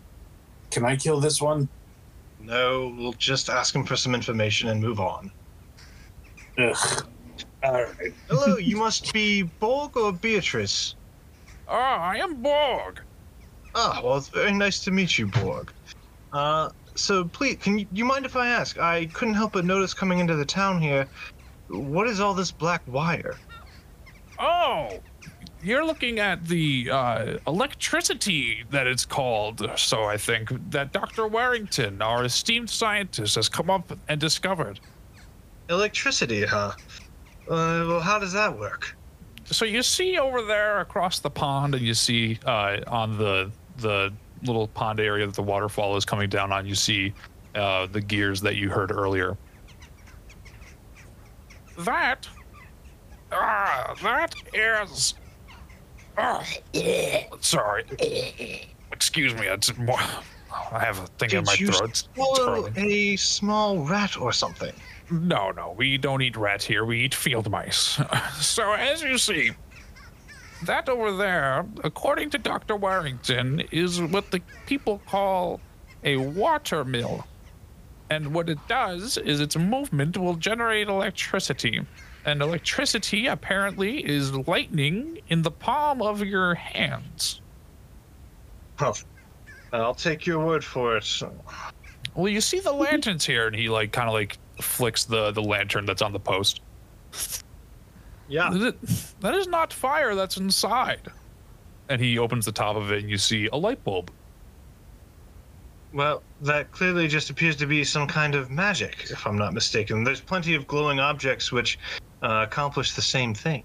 Can 0.72 0.84
I 0.84 0.96
kill 0.96 1.20
this 1.20 1.40
one? 1.40 1.70
No, 2.44 2.94
we'll 2.98 3.14
just 3.14 3.50
ask 3.50 3.74
him 3.74 3.86
for 3.86 3.96
some 3.96 4.14
information 4.14 4.70
and 4.70 4.82
move 4.82 5.00
on. 5.00 5.32
Ugh. 6.58 7.08
All 7.64 7.84
right. 7.84 8.14
Hello, 8.30 8.58
you 8.58 8.76
must 8.76 9.14
be 9.14 9.44
Borg 9.44 9.96
or 9.96 10.12
Beatrice? 10.12 10.96
oh 11.70 11.74
i 11.76 12.18
am 12.18 12.42
borg 12.42 13.00
Ah, 13.76 14.02
well, 14.04 14.18
it's 14.18 14.28
very 14.28 14.52
nice 14.52 14.84
to 14.84 14.92
meet 14.92 15.18
you, 15.18 15.26
Borg. 15.26 15.72
Uh, 16.32 16.70
so 16.94 17.24
please, 17.26 17.58
can 17.58 17.80
you, 17.80 17.88
you 17.92 18.06
mind 18.06 18.24
if 18.24 18.36
I 18.36 18.50
ask? 18.50 18.78
I 18.78 19.08
couldn't 19.08 19.34
help 19.34 19.54
but 19.54 19.66
notice 19.66 19.96
coming 19.96 20.20
into 20.20 20.36
the 20.36 20.46
town 20.46 20.80
here, 20.80 21.08
what 21.70 22.08
is 22.08 22.20
all 22.20 22.36
this 22.36 22.52
black 22.52 22.84
wire? 22.86 23.36
Oh, 24.38 25.00
you're 25.64 25.86
looking 25.86 26.20
at 26.20 26.46
the 26.46 26.90
uh, 26.92 27.38
electricity 27.48 28.64
that 28.70 28.86
it's 28.86 29.06
called. 29.06 29.70
So 29.78 30.04
I 30.04 30.18
think 30.18 30.52
that 30.72 30.92
Dr. 30.92 31.28
Warrington, 31.28 32.02
our 32.02 32.26
esteemed 32.26 32.70
scientist, 32.70 33.36
has 33.36 33.50
come 33.50 33.70
up 33.70 33.98
and 34.10 34.20
discovered. 34.20 34.80
Electricity, 35.70 36.46
huh? 36.46 36.74
Uh, 37.48 37.86
well, 37.88 38.00
how 38.00 38.20
does 38.20 38.34
that 38.34 38.58
work? 38.58 38.96
So 39.46 39.66
you 39.66 39.84
see 39.84 40.18
over 40.18 40.42
there 40.42 40.80
across 40.80 41.20
the 41.20 41.30
pond, 41.30 41.76
and 41.76 41.84
you 41.84 41.94
see 41.94 42.40
uh, 42.46 42.80
on 42.88 43.18
the 43.18 43.52
the 43.78 44.14
little 44.44 44.68
pond 44.68 45.00
area 45.00 45.26
that 45.26 45.36
the 45.36 45.44
waterfall 45.44 45.96
is 45.98 46.06
coming 46.06 46.30
down 46.30 46.52
on. 46.52 46.66
You 46.66 46.76
see 46.76 47.14
uh, 47.56 47.88
the 47.88 48.02
gears 48.02 48.42
that 48.42 48.56
you 48.56 48.70
heard 48.70 48.92
earlier. 48.92 49.38
That, 51.80 52.28
ah, 53.32 53.96
that 54.04 54.36
is. 54.54 55.16
Ah, 56.18 56.46
sorry. 57.40 57.84
Excuse 58.92 59.34
me. 59.36 59.48
It's 59.48 59.76
more. 59.78 60.00
I 60.72 60.80
have 60.80 61.00
a 61.00 61.08
thing 61.18 61.32
in 61.32 61.38
Did 61.38 61.46
my 61.46 61.54
you 61.58 61.72
throat. 61.72 61.90
It's 61.90 62.08
Swallow 62.14 62.64
curling. 62.70 62.74
a 62.78 63.16
small 63.16 63.80
rat 63.80 64.18
or 64.20 64.32
something. 64.32 64.74
No, 65.12 65.52
no, 65.52 65.74
we 65.78 65.98
don't 65.98 66.22
eat 66.22 66.38
rats 66.38 66.64
here. 66.66 66.86
We 66.86 67.02
eat 67.06 67.14
field 67.16 67.50
mice. 67.50 68.00
So, 68.40 68.74
as 68.74 69.02
you 69.02 69.18
see, 69.18 69.52
that 70.64 70.88
over 70.90 71.12
there, 71.12 71.66
according 71.84 72.30
to 72.32 72.38
Dr. 72.38 72.76
Warrington, 72.76 73.62
is 73.72 74.02
what 74.02 74.32
the 74.32 74.42
people 74.66 75.02
call 75.08 75.60
a 76.04 76.18
water 76.18 76.84
mill. 76.86 77.26
And 78.10 78.34
what 78.34 78.50
it 78.50 78.60
does 78.68 79.18
is 79.18 79.40
its 79.40 79.58
movement 79.58 80.18
will 80.18 80.36
generate 80.36 80.88
electricity. 80.88 81.82
And 82.26 82.42
electricity 82.42 83.28
apparently 83.28 83.98
is 84.06 84.34
lightning 84.48 85.20
in 85.28 85.42
the 85.42 85.52
palm 85.52 86.02
of 86.02 86.22
your 86.22 86.56
hands. 86.56 87.42
Well, 88.80 88.98
I'll 89.74 89.94
take 89.96 90.26
your 90.26 90.46
word 90.46 90.64
for 90.64 90.96
it. 90.98 91.22
Well, 92.16 92.30
you 92.30 92.42
see 92.42 92.60
the 92.60 92.72
lanterns 92.72 93.26
here, 93.26 93.48
and 93.48 93.56
he 93.56 93.70
like 93.70 93.92
kind 93.92 94.08
of 94.08 94.14
like 94.14 94.38
flicks 94.62 95.04
the 95.04 95.32
the 95.32 95.42
lantern 95.42 95.86
that's 95.86 96.02
on 96.02 96.14
the 96.14 96.20
post. 96.20 96.62
Yeah. 98.30 98.50
That- 98.52 98.82
That 99.20 99.34
is 99.36 99.48
not 99.48 99.74
fire 99.74 100.16
that's 100.16 100.38
inside. 100.38 101.10
And 101.90 102.00
he 102.02 102.18
opens 102.18 102.46
the 102.46 102.52
top 102.52 102.76
of 102.78 102.92
it, 102.92 103.00
and 103.02 103.10
you 103.10 103.18
see 103.18 103.48
a 103.52 103.56
light 103.58 103.84
bulb. 103.84 104.10
Well, 105.94 106.24
that 106.42 106.72
clearly 106.72 107.08
just 107.08 107.30
appears 107.30 107.56
to 107.58 107.68
be 107.68 107.84
some 107.84 108.08
kind 108.08 108.34
of 108.36 108.50
magic, 108.50 109.06
if 109.12 109.28
I'm 109.28 109.38
not 109.38 109.54
mistaken. 109.54 110.04
There's 110.04 110.22
plenty 110.22 110.56
of 110.56 110.66
glowing 110.66 111.00
objects 111.00 111.52
which 111.52 111.78
uh, 112.24 112.46
accomplish 112.48 112.94
the 112.94 113.02
same 113.02 113.34
thing. 113.34 113.64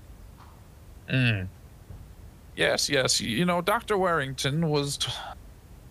Mm. 1.09 1.49
Yes, 2.57 2.91
yes. 2.91 3.21
You 3.21 3.45
know, 3.45 3.63
Dr. 3.63 3.97
Warrington 3.97 4.69
was 4.69 4.99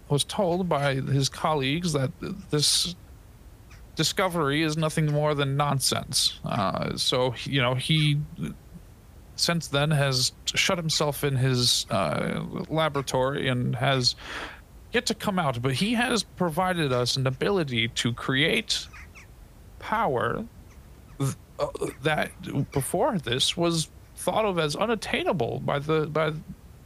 was 0.10 0.24
told 0.24 0.70
by 0.70 0.96
his 0.96 1.30
colleagues 1.30 1.94
that 1.94 2.12
this 2.50 2.96
discovery 3.96 4.62
is 4.62 4.78
nothing 4.78 5.12
more 5.12 5.34
than 5.34 5.58
nonsense. 5.58 6.40
Uh, 6.46 6.96
so, 6.96 7.34
you 7.44 7.62
know, 7.62 7.74
he 7.76 8.18
since 9.36 9.68
then 9.68 9.92
has 9.92 10.32
shut 10.46 10.78
himself 10.78 11.24
in 11.24 11.36
his 11.36 11.86
uh, 11.90 12.44
laboratory 12.70 13.48
and 13.48 13.76
has 13.76 14.16
yet 14.92 15.06
to 15.08 15.14
come 15.14 15.40
out. 15.40 15.62
But 15.62 15.74
he 15.74 15.94
has 15.94 16.24
provided 16.24 16.92
us 16.94 17.18
an 17.18 17.28
ability 17.28 17.90
to 17.90 18.14
create 18.14 18.88
power 19.80 20.36
th- 20.36 20.48
that 22.04 22.32
before 22.72 23.18
this 23.18 23.58
was 23.58 23.90
thought 24.16 24.46
of 24.46 24.60
as 24.60 24.76
unattainable 24.76 25.60
by 25.60 25.80
the 25.80 26.08
by 26.08 26.32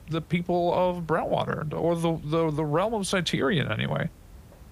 the 0.10 0.22
people 0.22 0.74
of 0.74 1.04
Brentwater 1.04 1.72
or 1.74 1.96
the 1.96 2.18
the, 2.26 2.52
the 2.52 2.66
realm 2.66 2.94
of 2.94 3.04
Cyterion 3.04 3.72
anyway. 3.72 4.10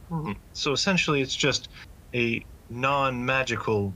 Hmm. 0.10 0.34
So 0.54 0.72
essentially, 0.74 1.22
it's 1.22 1.36
just 1.36 1.70
a 2.14 2.44
non-magical 2.70 3.94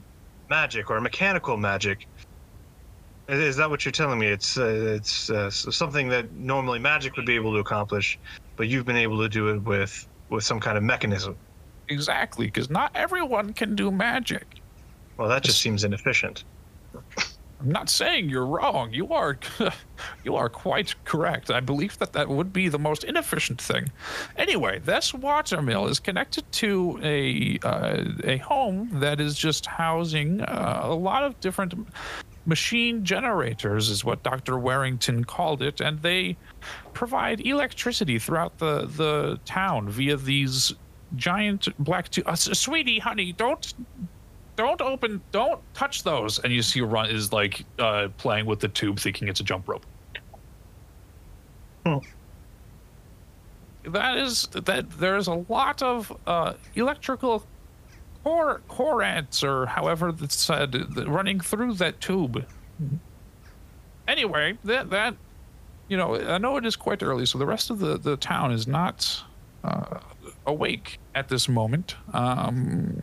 magic 0.50 0.90
or 0.90 1.00
mechanical 1.00 1.56
magic. 1.56 2.06
Is- 3.28 3.38
Is 3.40 3.56
that 3.56 3.70
what 3.70 3.84
you're 3.84 3.92
telling 3.92 4.18
me? 4.18 4.26
It's 4.28 4.58
uh, 4.58 4.94
it's 4.96 5.30
uh, 5.30 5.50
something 5.50 6.08
that 6.10 6.32
normally 6.32 6.78
magic 6.78 7.16
would 7.16 7.26
be 7.26 7.34
able 7.34 7.52
to 7.54 7.58
accomplish, 7.58 8.18
but 8.56 8.68
you've 8.68 8.84
been 8.84 8.96
able 8.96 9.18
to 9.22 9.28
do 9.28 9.48
it 9.48 9.58
with 9.62 10.06
with 10.28 10.44
some 10.44 10.60
kind 10.60 10.76
of 10.76 10.84
mechanism. 10.84 11.36
Exactly, 11.88 12.46
because 12.46 12.70
not 12.70 12.90
everyone 12.94 13.52
can 13.52 13.74
do 13.74 13.90
magic. 13.90 14.46
Well, 15.16 15.28
that 15.28 15.44
just 15.44 15.60
seems 15.60 15.84
inefficient. 15.84 16.44
I'm 17.64 17.70
not 17.70 17.88
saying 17.88 18.28
you're 18.28 18.46
wrong. 18.46 18.92
You 18.92 19.12
are, 19.12 19.38
you 20.24 20.36
are 20.36 20.48
quite 20.50 20.94
correct. 21.04 21.50
I 21.50 21.60
believe 21.60 21.98
that 21.98 22.12
that 22.12 22.28
would 22.28 22.52
be 22.52 22.68
the 22.68 22.78
most 22.78 23.04
inefficient 23.04 23.60
thing. 23.60 23.90
Anyway, 24.36 24.80
this 24.80 25.14
water 25.14 25.62
mill 25.62 25.86
is 25.86 25.98
connected 25.98 26.50
to 26.52 27.00
a 27.02 27.58
uh, 27.62 28.04
a 28.24 28.36
home 28.38 28.90
that 28.94 29.18
is 29.18 29.34
just 29.34 29.64
housing 29.64 30.42
uh, 30.42 30.80
a 30.82 30.94
lot 30.94 31.22
of 31.22 31.40
different 31.40 31.74
machine 32.44 33.02
generators, 33.02 33.88
is 33.88 34.04
what 34.04 34.22
Dr. 34.22 34.58
Warrington 34.58 35.24
called 35.24 35.62
it, 35.62 35.80
and 35.80 36.02
they 36.02 36.36
provide 36.92 37.40
electricity 37.46 38.18
throughout 38.18 38.58
the 38.58 38.86
the 38.86 39.40
town 39.46 39.88
via 39.88 40.16
these 40.18 40.74
giant 41.16 41.68
black. 41.78 42.10
Tu- 42.10 42.24
uh, 42.26 42.34
sweetie, 42.34 42.98
honey, 42.98 43.32
don't 43.32 43.72
don't 44.56 44.80
open 44.80 45.20
don't 45.32 45.60
touch 45.74 46.02
those. 46.02 46.38
And 46.40 46.52
you 46.52 46.62
see 46.62 46.80
run 46.80 47.10
is 47.10 47.32
like 47.32 47.64
uh 47.78 48.08
playing 48.18 48.46
with 48.46 48.60
the 48.60 48.68
tube 48.68 48.98
thinking 48.98 49.28
it's 49.28 49.40
a 49.40 49.44
jump 49.44 49.68
rope. 49.68 49.84
Hmm. 51.84 51.98
that 53.84 54.16
is 54.16 54.48
that 54.52 54.90
there's 54.98 55.26
a 55.26 55.44
lot 55.48 55.82
of 55.82 56.10
uh 56.26 56.54
electrical 56.76 57.44
core 58.22 58.62
currents 58.68 59.44
or 59.44 59.66
however 59.66 60.10
that's 60.12 60.36
said 60.36 60.74
running 61.06 61.40
through 61.40 61.74
that 61.74 62.00
tube. 62.00 62.44
Anyway 64.08 64.56
that 64.64 64.90
that 64.90 65.14
you 65.88 65.96
know 65.96 66.16
i 66.16 66.38
know 66.38 66.56
it 66.56 66.64
is 66.64 66.76
quite 66.76 67.02
early 67.02 67.26
so 67.26 67.36
the 67.38 67.46
rest 67.46 67.68
of 67.70 67.78
the 67.78 67.98
the 67.98 68.16
town 68.16 68.50
is 68.50 68.66
not 68.66 69.22
uh, 69.64 69.98
awake 70.46 70.98
at 71.14 71.28
this 71.28 71.48
moment. 71.48 71.96
Um 72.12 73.02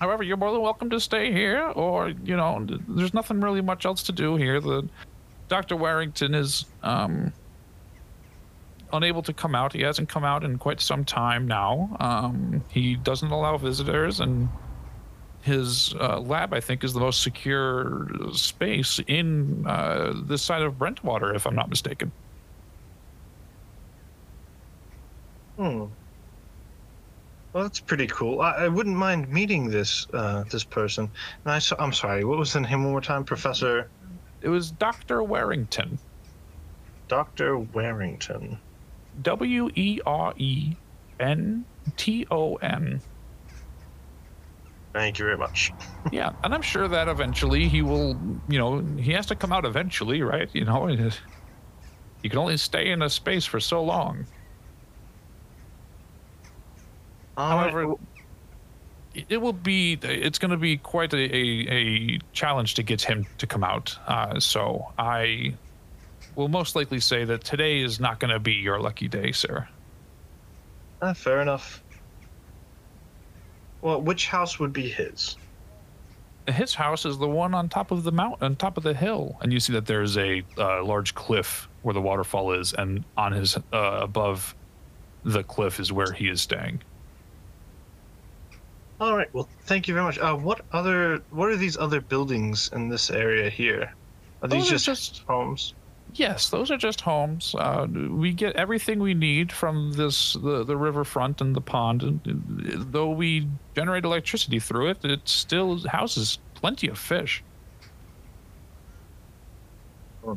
However, 0.00 0.22
you're 0.22 0.36
more 0.36 0.52
than 0.52 0.62
welcome 0.62 0.90
to 0.90 1.00
stay 1.00 1.32
here, 1.32 1.60
or 1.74 2.10
you 2.10 2.36
know, 2.36 2.64
there's 2.88 3.14
nothing 3.14 3.40
really 3.40 3.60
much 3.60 3.84
else 3.84 4.02
to 4.04 4.12
do 4.12 4.36
here. 4.36 4.60
The 4.60 4.88
Dr. 5.48 5.76
Warrington 5.76 6.34
is 6.34 6.66
um, 6.82 7.32
unable 8.92 9.22
to 9.22 9.32
come 9.32 9.54
out. 9.54 9.72
He 9.72 9.82
hasn't 9.82 10.08
come 10.08 10.24
out 10.24 10.44
in 10.44 10.58
quite 10.58 10.80
some 10.80 11.04
time 11.04 11.48
now. 11.48 11.96
Um, 11.98 12.64
he 12.68 12.94
doesn't 12.96 13.30
allow 13.30 13.56
visitors, 13.58 14.20
and 14.20 14.48
his 15.42 15.94
uh, 15.94 16.20
lab, 16.20 16.54
I 16.54 16.60
think, 16.60 16.84
is 16.84 16.92
the 16.92 17.00
most 17.00 17.22
secure 17.22 18.08
space 18.32 19.00
in 19.06 19.66
uh, 19.66 20.12
this 20.14 20.42
side 20.42 20.62
of 20.62 20.74
Brentwater, 20.74 21.34
if 21.34 21.46
I'm 21.46 21.56
not 21.56 21.68
mistaken. 21.68 22.12
Hmm. 25.56 25.86
Well, 27.58 27.66
that's 27.66 27.80
pretty 27.80 28.06
cool. 28.06 28.40
I, 28.40 28.52
I 28.52 28.68
wouldn't 28.68 28.94
mind 28.94 29.28
meeting 29.28 29.68
this 29.68 30.06
uh, 30.14 30.44
this 30.44 30.62
person. 30.62 31.10
And 31.44 31.52
I, 31.52 31.58
so- 31.58 31.74
I'm 31.80 31.92
sorry. 31.92 32.22
What 32.22 32.38
was 32.38 32.52
the 32.52 32.60
name 32.60 32.84
one 32.84 32.92
more 32.92 33.00
time? 33.00 33.24
Professor 33.24 33.90
It 34.42 34.48
was 34.48 34.70
Dr. 34.70 35.24
Warrington, 35.24 35.98
Doctor 37.08 37.58
Warrington. 37.58 38.60
W 39.22 39.70
E 39.74 40.00
R 40.06 40.34
E 40.36 40.76
N 41.18 41.64
T 41.96 42.28
O 42.30 42.54
N. 42.62 43.00
Thank 44.92 45.18
you 45.18 45.24
very 45.24 45.36
much. 45.36 45.72
Yeah, 46.12 46.30
and 46.44 46.54
I'm 46.54 46.62
sure 46.62 46.86
that 46.86 47.08
eventually 47.08 47.68
he 47.68 47.82
will, 47.82 48.16
you 48.48 48.58
know, 48.60 48.78
he 49.02 49.10
has 49.14 49.26
to 49.26 49.34
come 49.34 49.52
out 49.52 49.64
eventually, 49.64 50.22
right? 50.22 50.48
You 50.52 50.64
know, 50.64 50.86
you 52.22 52.30
can 52.30 52.38
only 52.38 52.56
stay 52.56 52.92
in 52.92 53.02
a 53.02 53.10
space 53.10 53.46
for 53.46 53.58
so 53.58 53.82
long. 53.82 54.26
However, 57.38 57.94
it- 59.14 59.40
will 59.40 59.52
be, 59.52 59.94
it's 60.02 60.38
going 60.38 60.50
to 60.50 60.56
be 60.56 60.76
quite 60.76 61.12
a, 61.14 61.16
a, 61.16 61.68
a 61.70 62.18
challenge 62.32 62.74
to 62.74 62.82
get 62.82 63.00
him 63.00 63.26
to 63.38 63.46
come 63.46 63.64
out. 63.64 63.96
Uh, 64.06 64.38
so 64.40 64.92
I 64.98 65.54
will 66.36 66.48
most 66.48 66.76
likely 66.76 67.00
say 67.00 67.24
that 67.24 67.42
today 67.44 67.80
is 67.80 67.98
not 68.00 68.20
going 68.20 68.32
to 68.32 68.38
be 68.38 68.52
your 68.54 68.80
lucky 68.80 69.08
day, 69.08 69.32
sir. 69.32 69.66
uh, 71.02 71.14
fair 71.14 71.40
enough. 71.40 71.82
Well, 73.82 74.00
which 74.02 74.26
house 74.28 74.58
would 74.58 74.72
be 74.72 74.88
his? 74.88 75.36
His 76.48 76.74
house 76.74 77.04
is 77.04 77.18
the 77.18 77.28
one 77.28 77.54
on 77.54 77.68
top 77.68 77.90
of 77.90 78.02
the 78.04 78.12
mountain, 78.12 78.44
on 78.44 78.56
top 78.56 78.76
of 78.76 78.82
the 78.82 78.94
hill, 78.94 79.36
and 79.42 79.52
you 79.52 79.60
see 79.60 79.72
that 79.74 79.86
there's 79.86 80.16
a 80.16 80.42
uh, 80.56 80.82
large 80.84 81.14
cliff 81.14 81.68
where 81.82 81.92
the 81.94 82.00
waterfall 82.00 82.52
is, 82.52 82.72
and 82.72 83.04
on 83.16 83.32
his 83.32 83.56
uh, 83.56 83.60
above 84.02 84.54
the 85.24 85.42
cliff 85.44 85.78
is 85.78 85.92
where 85.92 86.10
he 86.12 86.28
is 86.28 86.40
staying. 86.40 86.80
All 89.00 89.16
right. 89.16 89.32
Well, 89.32 89.48
thank 89.62 89.86
you 89.86 89.94
very 89.94 90.04
much. 90.04 90.18
Uh, 90.18 90.34
what 90.34 90.62
other? 90.72 91.22
What 91.30 91.48
are 91.48 91.56
these 91.56 91.76
other 91.76 92.00
buildings 92.00 92.70
in 92.72 92.88
this 92.88 93.10
area 93.10 93.48
here? 93.48 93.94
Are 94.42 94.48
these 94.48 94.64
Those 94.64 94.68
are 94.70 94.74
just, 94.74 95.14
just- 95.14 95.22
homes? 95.26 95.74
Yes, 96.14 96.48
those 96.48 96.70
are 96.70 96.78
just 96.78 97.02
homes. 97.02 97.54
Uh, 97.56 97.86
we 98.10 98.32
get 98.32 98.56
everything 98.56 98.98
we 98.98 99.12
need 99.12 99.52
from 99.52 99.92
this 99.92 100.32
the 100.32 100.64
the 100.64 100.74
riverfront 100.76 101.42
and 101.42 101.54
the 101.54 101.60
pond. 101.60 102.02
And 102.02 102.22
though 102.90 103.10
we 103.10 103.46
generate 103.76 104.04
electricity 104.04 104.58
through 104.58 104.88
it, 104.88 105.04
it 105.04 105.28
still 105.28 105.86
houses 105.86 106.38
plenty 106.54 106.88
of 106.88 106.98
fish. 106.98 107.44
Hmm. 110.24 110.36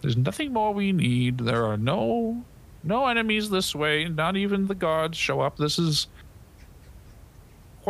There's 0.00 0.16
nothing 0.16 0.54
more 0.54 0.72
we 0.72 0.92
need. 0.92 1.38
There 1.38 1.66
are 1.66 1.76
no 1.76 2.42
no 2.82 3.06
enemies 3.08 3.50
this 3.50 3.74
way. 3.74 4.08
Not 4.08 4.38
even 4.38 4.68
the 4.68 4.74
guards 4.74 5.18
show 5.18 5.42
up. 5.42 5.58
This 5.58 5.78
is 5.78 6.06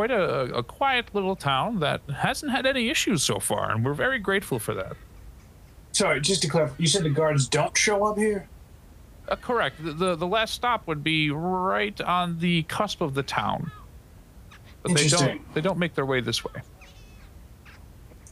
quite 0.01 0.09
a, 0.09 0.55
a 0.55 0.63
quiet 0.63 1.13
little 1.13 1.35
town 1.35 1.79
that 1.79 2.01
hasn't 2.09 2.51
had 2.51 2.65
any 2.65 2.89
issues 2.89 3.21
so 3.21 3.37
far, 3.37 3.69
and 3.69 3.85
we're 3.85 3.93
very 3.93 4.17
grateful 4.17 4.57
for 4.57 4.73
that. 4.73 4.93
Sorry, 5.91 6.19
just 6.19 6.41
to 6.41 6.47
clarify, 6.47 6.73
you 6.79 6.87
said 6.87 7.03
the 7.03 7.11
guards 7.11 7.47
don't 7.47 7.77
show 7.77 8.03
up 8.05 8.17
here? 8.17 8.47
Uh, 9.27 9.35
correct. 9.35 9.83
The, 9.83 9.93
the 9.93 10.15
the 10.15 10.25
last 10.25 10.55
stop 10.55 10.87
would 10.87 11.03
be 11.03 11.29
right 11.29 12.01
on 12.01 12.39
the 12.39 12.63
cusp 12.63 13.01
of 13.01 13.13
the 13.13 13.21
town. 13.21 13.71
But 14.81 14.95
they 14.95 15.03
Interesting. 15.03 15.27
don't 15.27 15.53
they 15.53 15.61
don't 15.61 15.77
make 15.77 15.93
their 15.93 16.07
way 16.07 16.19
this 16.19 16.43
way. 16.43 16.61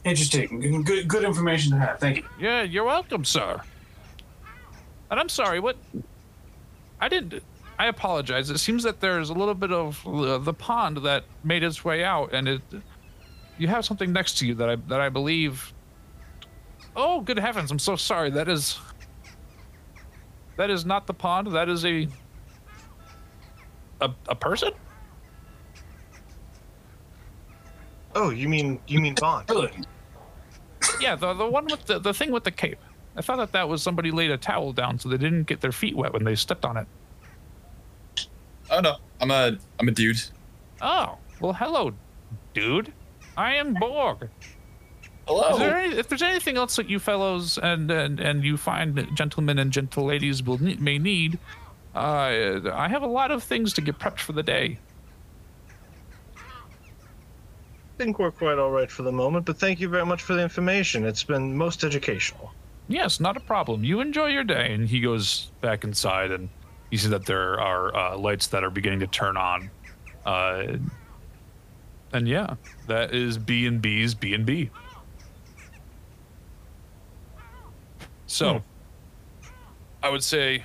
Interesting. 0.02 0.82
Good, 0.82 1.06
good 1.06 1.22
information 1.22 1.70
to 1.70 1.78
have. 1.78 2.00
Thank 2.00 2.16
you. 2.16 2.24
Yeah, 2.40 2.62
you're 2.62 2.82
welcome, 2.82 3.24
sir. 3.24 3.60
And 5.08 5.20
I'm 5.20 5.28
sorry, 5.28 5.60
what? 5.60 5.76
I 7.00 7.08
didn't. 7.08 7.44
I 7.80 7.86
apologize. 7.86 8.50
It 8.50 8.58
seems 8.58 8.82
that 8.82 9.00
there's 9.00 9.30
a 9.30 9.32
little 9.32 9.54
bit 9.54 9.72
of 9.72 10.06
uh, 10.06 10.36
the 10.36 10.52
pond 10.52 10.98
that 10.98 11.24
made 11.42 11.62
its 11.62 11.82
way 11.82 12.04
out, 12.04 12.34
and 12.34 12.46
it. 12.46 12.60
You 13.56 13.68
have 13.68 13.86
something 13.86 14.12
next 14.12 14.36
to 14.40 14.46
you 14.46 14.54
that 14.56 14.68
I 14.68 14.76
that 14.76 15.00
I 15.00 15.08
believe. 15.08 15.72
Oh, 16.94 17.22
good 17.22 17.38
heavens! 17.38 17.70
I'm 17.70 17.78
so 17.78 17.96
sorry. 17.96 18.28
That 18.28 18.50
is. 18.50 18.78
That 20.58 20.68
is 20.68 20.84
not 20.84 21.06
the 21.06 21.14
pond. 21.14 21.52
That 21.52 21.70
is 21.70 21.86
a. 21.86 22.06
A, 24.02 24.10
a 24.28 24.34
person? 24.34 24.72
Oh, 28.14 28.28
you 28.28 28.50
mean 28.50 28.78
you 28.88 29.00
mean 29.00 29.14
Bont? 29.18 29.48
Really? 29.48 29.72
Yeah, 31.00 31.16
the 31.16 31.32
the 31.32 31.48
one 31.48 31.64
with 31.64 31.86
the 31.86 31.98
the 31.98 32.12
thing 32.12 32.30
with 32.30 32.44
the 32.44 32.50
cape. 32.50 32.78
I 33.16 33.22
thought 33.22 33.38
that 33.38 33.52
that 33.52 33.70
was 33.70 33.82
somebody 33.82 34.10
laid 34.10 34.30
a 34.30 34.36
towel 34.36 34.74
down 34.74 34.98
so 34.98 35.08
they 35.08 35.16
didn't 35.16 35.44
get 35.44 35.62
their 35.62 35.72
feet 35.72 35.96
wet 35.96 36.12
when 36.12 36.24
they 36.24 36.34
stepped 36.34 36.66
on 36.66 36.76
it. 36.76 36.86
Oh 38.70 38.80
no, 38.80 38.96
I'm 39.20 39.30
a 39.30 39.58
I'm 39.78 39.88
a 39.88 39.90
dude. 39.90 40.22
Oh, 40.80 41.18
well, 41.40 41.52
hello, 41.52 41.92
dude. 42.54 42.92
I 43.36 43.54
am 43.54 43.74
Borg. 43.74 44.28
Hello. 45.26 45.54
Is 45.54 45.58
there 45.58 45.76
any, 45.76 45.96
if 45.96 46.08
there's 46.08 46.22
anything 46.22 46.56
else 46.56 46.76
that 46.76 46.88
you 46.88 46.98
fellows 46.98 47.58
and 47.58 47.90
and, 47.90 48.20
and 48.20 48.44
you 48.44 48.56
find 48.56 49.08
gentlemen 49.14 49.58
and 49.58 49.72
gentle 49.72 50.04
ladies 50.06 50.42
will 50.42 50.58
may 50.58 50.98
need, 50.98 51.38
uh, 51.94 52.60
I 52.72 52.88
have 52.88 53.02
a 53.02 53.08
lot 53.08 53.30
of 53.30 53.42
things 53.42 53.72
to 53.74 53.80
get 53.80 53.98
prepped 53.98 54.20
for 54.20 54.32
the 54.32 54.42
day. 54.42 54.78
I 56.36 56.42
think 58.02 58.18
we're 58.18 58.30
quite 58.30 58.58
all 58.58 58.70
right 58.70 58.90
for 58.90 59.02
the 59.02 59.12
moment, 59.12 59.44
but 59.44 59.58
thank 59.58 59.78
you 59.78 59.88
very 59.88 60.06
much 60.06 60.22
for 60.22 60.34
the 60.34 60.42
information. 60.42 61.04
It's 61.04 61.22
been 61.22 61.54
most 61.56 61.84
educational. 61.84 62.52
Yes, 62.88 63.20
not 63.20 63.36
a 63.36 63.40
problem. 63.40 63.84
You 63.84 64.00
enjoy 64.00 64.28
your 64.28 64.42
day. 64.42 64.72
And 64.72 64.88
he 64.88 65.00
goes 65.00 65.50
back 65.60 65.84
inside, 65.84 66.30
and 66.30 66.48
you 66.90 66.98
see 66.98 67.08
that 67.08 67.26
there 67.26 67.58
are 67.60 67.94
uh, 67.96 68.16
lights 68.16 68.48
that 68.48 68.64
are 68.64 68.70
beginning 68.70 69.00
to 69.00 69.06
turn 69.06 69.36
on. 69.36 69.70
Uh, 70.24 70.76
and 72.12 72.26
yeah, 72.26 72.54
that 72.88 73.14
is 73.14 73.38
B 73.38 73.66
and 73.66 73.80
B's 73.80 74.14
B 74.14 74.34
and 74.34 74.44
B. 74.44 74.70
So, 78.26 78.62
I 80.02 80.08
would 80.08 80.22
say 80.22 80.64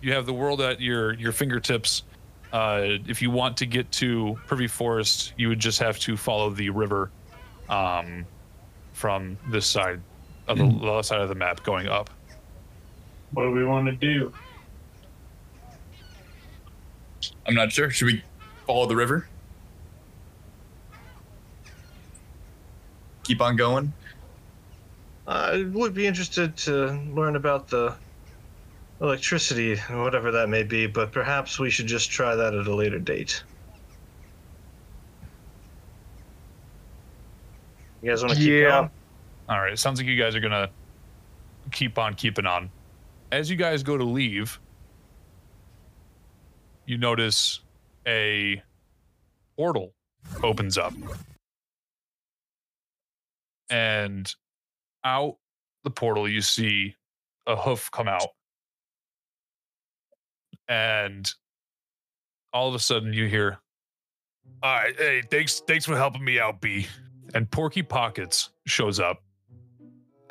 you 0.00 0.12
have 0.12 0.26
the 0.26 0.32
world 0.32 0.60
at 0.60 0.80
your 0.80 1.14
your 1.14 1.32
fingertips. 1.32 2.04
Uh, 2.52 2.98
if 3.06 3.20
you 3.20 3.30
want 3.30 3.56
to 3.58 3.66
get 3.66 3.90
to 3.92 4.38
Privy 4.46 4.66
Forest, 4.66 5.34
you 5.36 5.48
would 5.48 5.58
just 5.58 5.78
have 5.80 5.98
to 6.00 6.16
follow 6.16 6.50
the 6.50 6.70
river 6.70 7.10
um, 7.68 8.24
from 8.92 9.36
this 9.50 9.66
side 9.66 10.00
of 10.48 10.58
the 10.58 10.64
left 10.64 11.08
side 11.08 11.20
of 11.20 11.28
the 11.28 11.34
map 11.34 11.62
going 11.64 11.88
up. 11.88 12.08
What 13.32 13.44
do 13.44 13.50
we 13.50 13.64
want 13.64 13.86
to 13.86 13.92
do? 13.92 14.32
I'm 17.46 17.54
not 17.54 17.72
sure. 17.72 17.90
Should 17.90 18.06
we 18.06 18.22
follow 18.66 18.86
the 18.86 18.96
river? 18.96 19.28
Keep 23.24 23.40
on 23.40 23.56
going. 23.56 23.92
I 25.26 25.64
would 25.72 25.94
be 25.94 26.06
interested 26.06 26.56
to 26.58 26.92
learn 27.12 27.36
about 27.36 27.68
the 27.68 27.94
electricity 29.00 29.76
and 29.88 30.02
whatever 30.02 30.30
that 30.30 30.48
may 30.48 30.62
be, 30.62 30.86
but 30.86 31.12
perhaps 31.12 31.58
we 31.58 31.68
should 31.70 31.86
just 31.86 32.10
try 32.10 32.34
that 32.34 32.54
at 32.54 32.66
a 32.66 32.74
later 32.74 32.98
date. 32.98 33.42
You 38.02 38.10
guys 38.10 38.22
want 38.22 38.34
to 38.34 38.38
keep 38.38 38.50
Yeah. 38.50 38.70
going? 38.70 38.90
All 39.48 39.60
right, 39.60 39.72
it 39.72 39.78
sounds 39.78 39.98
like 39.98 40.06
you 40.06 40.16
guys 40.16 40.34
are 40.34 40.40
gonna 40.40 40.70
keep 41.72 41.98
on 41.98 42.14
keeping 42.14 42.46
on. 42.46 42.70
As 43.32 43.50
you 43.50 43.56
guys 43.56 43.82
go 43.82 43.96
to 43.96 44.04
leave, 44.04 44.60
you 46.86 46.96
notice 46.96 47.60
a 48.06 48.62
portal 49.56 49.92
opens 50.42 50.78
up, 50.78 50.94
and 53.68 54.34
out 55.04 55.36
the 55.84 55.90
portal 55.90 56.28
you 56.28 56.40
see 56.40 56.94
a 57.46 57.56
hoof 57.56 57.90
come 57.90 58.08
out, 58.08 58.28
and 60.68 61.32
all 62.52 62.68
of 62.68 62.74
a 62.74 62.78
sudden 62.78 63.12
you 63.12 63.26
hear, 63.26 63.58
"All 64.62 64.74
right, 64.74 64.96
hey, 64.96 65.22
thanks, 65.30 65.60
thanks 65.60 65.84
for 65.84 65.96
helping 65.96 66.24
me 66.24 66.38
out, 66.40 66.60
B." 66.60 66.86
And 67.34 67.50
Porky 67.50 67.82
Pockets 67.82 68.50
shows 68.66 69.00
up 69.00 69.22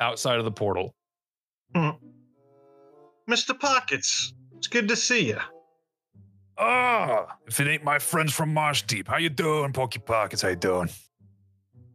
outside 0.00 0.38
of 0.38 0.44
the 0.44 0.50
portal. 0.50 0.94
Hmm. 1.74 1.90
Mr. 3.28 3.58
Pockets, 3.58 4.34
it's 4.56 4.66
good 4.66 4.88
to 4.88 4.96
see 4.96 5.28
you. 5.28 5.40
Ah, 6.58 7.36
if 7.46 7.60
it 7.60 7.68
ain't 7.68 7.84
my 7.84 7.98
friends 7.98 8.32
from 8.32 8.52
Marsh 8.54 8.82
Deep, 8.82 9.08
how 9.08 9.18
you 9.18 9.28
doing, 9.28 9.72
Porky 9.72 9.98
Pockets? 9.98 10.42
How 10.42 10.48
you 10.48 10.56
doing? 10.56 10.88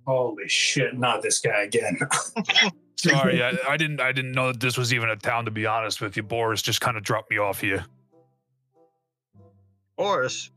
Holy 0.05 0.47
shit! 0.47 0.97
Not 0.97 1.21
this 1.21 1.39
guy 1.39 1.63
again. 1.63 1.97
Sorry, 2.95 3.41
I, 3.41 3.53
I 3.67 3.77
didn't 3.77 3.99
I 3.99 4.11
didn't 4.11 4.33
know 4.33 4.51
that 4.51 4.59
this 4.59 4.77
was 4.77 4.93
even 4.93 5.09
a 5.09 5.15
town. 5.15 5.45
To 5.45 5.51
be 5.51 5.65
honest 5.65 6.01
with 6.01 6.15
you, 6.15 6.23
Boris 6.23 6.61
just 6.61 6.81
kind 6.81 6.97
of 6.97 7.03
dropped 7.03 7.31
me 7.31 7.37
off 7.37 7.59
here. 7.61 7.85
Boris? 9.97 10.51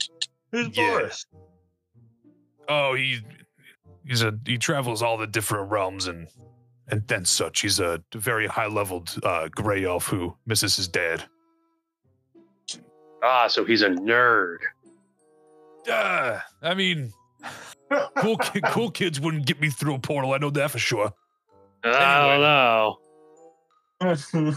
Who's 0.52 0.76
Yeah. 0.76 0.90
Boris? 0.90 1.26
Oh, 2.68 2.94
he 2.94 3.20
he's 4.06 4.22
a 4.22 4.38
he 4.46 4.58
travels 4.58 5.02
all 5.02 5.16
the 5.16 5.26
different 5.26 5.70
realms 5.70 6.06
and 6.06 6.28
and 6.88 7.06
then 7.08 7.24
such. 7.24 7.60
He's 7.62 7.80
a 7.80 8.02
very 8.14 8.46
high 8.46 8.66
leveled 8.66 9.14
uh, 9.22 9.48
gray 9.48 9.84
elf 9.84 10.06
who 10.06 10.36
misses 10.46 10.76
his 10.76 10.88
dad. 10.88 11.24
Ah, 13.24 13.46
so 13.46 13.64
he's 13.64 13.80
a 13.82 13.88
nerd. 13.88 14.58
Uh, 15.90 16.38
I 16.62 16.74
mean, 16.74 17.12
cool 18.18 18.36
ki- 18.36 18.60
cool 18.66 18.90
kids 18.90 19.18
wouldn't 19.20 19.46
get 19.46 19.60
me 19.60 19.70
through 19.70 19.94
a 19.94 19.98
portal. 19.98 20.32
I 20.34 20.38
know 20.38 20.50
that 20.50 20.70
for 20.70 20.78
sure. 20.78 21.10
I 21.84 22.38
don't 22.40 22.40
know. 22.40 22.98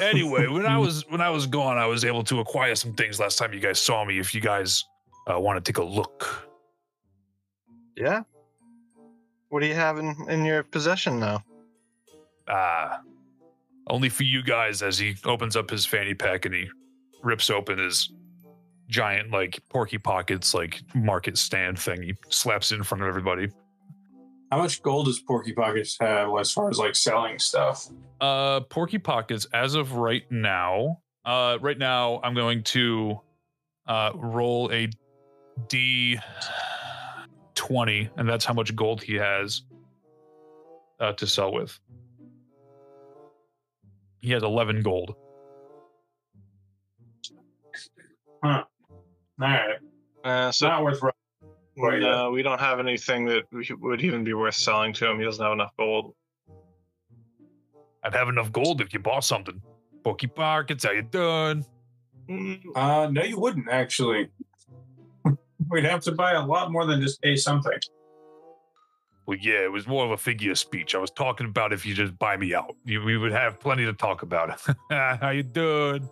anyway, 0.02 0.48
when 0.48 0.66
I 0.66 0.78
was 0.78 1.06
when 1.10 1.22
I 1.22 1.30
was 1.30 1.46
gone, 1.48 1.78
I 1.78 1.86
was 1.86 2.04
able 2.04 2.24
to 2.26 2.40
acquire 2.40 2.76
some 2.76 2.94
things 2.94 3.20
last 3.20 3.38
time 3.38 3.54
you 3.54 3.60
guys 3.60 3.80
saw 3.80 4.04
me. 4.04 4.20
If 4.20 4.34
you 4.36 4.42
guys 4.42 4.84
uh, 5.32 5.40
want 5.40 5.64
to 5.64 5.72
take 5.72 5.78
a 5.78 5.84
look, 5.84 6.50
Yeah? 7.96 8.22
What 9.50 9.62
do 9.62 9.66
you 9.68 9.76
have 9.76 9.98
in, 9.98 10.14
in 10.30 10.44
your 10.46 10.64
possession 10.64 11.20
now? 11.20 11.44
uh, 12.50 12.98
only 13.88 14.10
for 14.10 14.24
you 14.24 14.44
guys. 14.44 14.82
As 14.82 14.98
he 14.98 15.16
opens 15.26 15.56
up 15.56 15.70
his 15.70 15.86
fanny 15.86 16.14
pack 16.14 16.46
and 16.46 16.54
he 16.54 16.68
rips 17.24 17.50
open 17.50 17.78
his 17.78 18.10
giant 18.88 19.32
like 19.32 19.60
porky 19.70 19.98
pockets 19.98 20.54
like 20.54 20.82
market 20.94 21.38
stand 21.38 21.78
thing. 21.80 22.02
He 22.02 22.16
slaps 22.30 22.72
it 22.72 22.76
in 22.76 22.84
front 22.84 23.04
of 23.04 23.08
everybody. 23.08 23.50
How 24.52 24.60
much 24.60 24.82
gold 24.82 25.08
does 25.08 25.20
Porky 25.20 25.52
Pockets 25.52 25.98
have 26.00 26.30
as 26.40 26.54
far 26.54 26.70
as 26.70 26.80
like 26.80 26.96
selling 26.96 27.38
stuff? 27.38 27.88
Uh, 28.22 28.62
Porky 28.62 28.98
Pockets, 28.98 29.46
as 29.54 29.76
of 29.76 29.94
right 29.94 30.24
now, 30.32 31.02
uh, 31.26 31.58
right 31.60 31.78
now, 31.78 32.22
I'm 32.24 32.34
going 32.34 32.64
to 32.64 33.20
uh, 33.88 34.12
roll 34.16 34.72
a 34.72 34.90
D20, 35.68 36.22
and 38.16 38.30
that's 38.30 38.46
how 38.46 38.54
much 38.54 38.74
gold 38.74 39.04
he 39.04 39.16
has 39.16 39.64
uh, 41.02 41.12
to 41.14 41.28
sell 41.28 41.52
with. 41.52 41.78
He 44.22 44.32
has 44.32 44.44
11 44.44 44.82
gold. 44.82 45.16
All 49.40 49.48
right, 49.48 49.78
Uh, 50.24 50.48
it's 50.50 50.60
so 50.60 50.68
not 50.68 50.84
worth. 50.84 51.02
Right, 51.80 52.00
no, 52.00 52.32
we 52.32 52.42
don't 52.42 52.60
have 52.60 52.80
anything 52.80 53.26
that 53.26 53.44
would 53.80 54.02
even 54.02 54.24
be 54.24 54.34
worth 54.34 54.56
selling 54.56 54.94
to 54.94 55.10
him. 55.10 55.20
He 55.20 55.26
doesn't 55.26 55.44
have 55.44 55.54
enough 55.54 55.72
gold. 55.78 56.16
I'd 58.04 58.16
have 58.16 58.30
enough 58.30 58.52
gold 58.52 58.82
if 58.82 58.94
you 58.94 59.00
bought 59.00 59.24
something. 59.24 59.62
Porky 60.04 60.28
Pockets, 60.28 60.86
how 60.86 60.92
you 60.92 61.04
doing? 61.04 61.66
Uh, 62.76 63.10
no, 63.12 63.24
you 63.24 63.40
wouldn't 63.40 63.70
actually. 63.70 64.30
We'd 65.70 65.84
have 65.84 66.02
to 66.04 66.14
buy 66.14 66.34
a 66.34 66.46
lot 66.46 66.72
more 66.72 66.86
than 66.86 67.02
just 67.02 67.22
pay 67.22 67.36
something. 67.36 67.78
Well, 69.28 69.38
yeah, 69.42 69.64
it 69.64 69.72
was 69.72 69.88
more 69.88 70.06
of 70.06 70.12
a 70.12 70.18
figure 70.18 70.52
of 70.52 70.58
speech. 70.58 70.96
I 70.96 71.00
was 71.00 71.12
talking 71.12 71.46
about 71.46 71.74
if 71.74 71.86
you 71.86 71.94
just 71.94 72.18
buy 72.18 72.38
me 72.38 72.56
out, 72.56 72.76
you, 72.86 73.04
we 73.04 73.18
would 73.18 73.34
have 73.34 73.60
plenty 73.60 73.86
to 73.86 73.94
talk 73.94 74.22
about. 74.22 74.60
how 74.90 75.30
you 75.30 75.44
doing? 75.44 76.10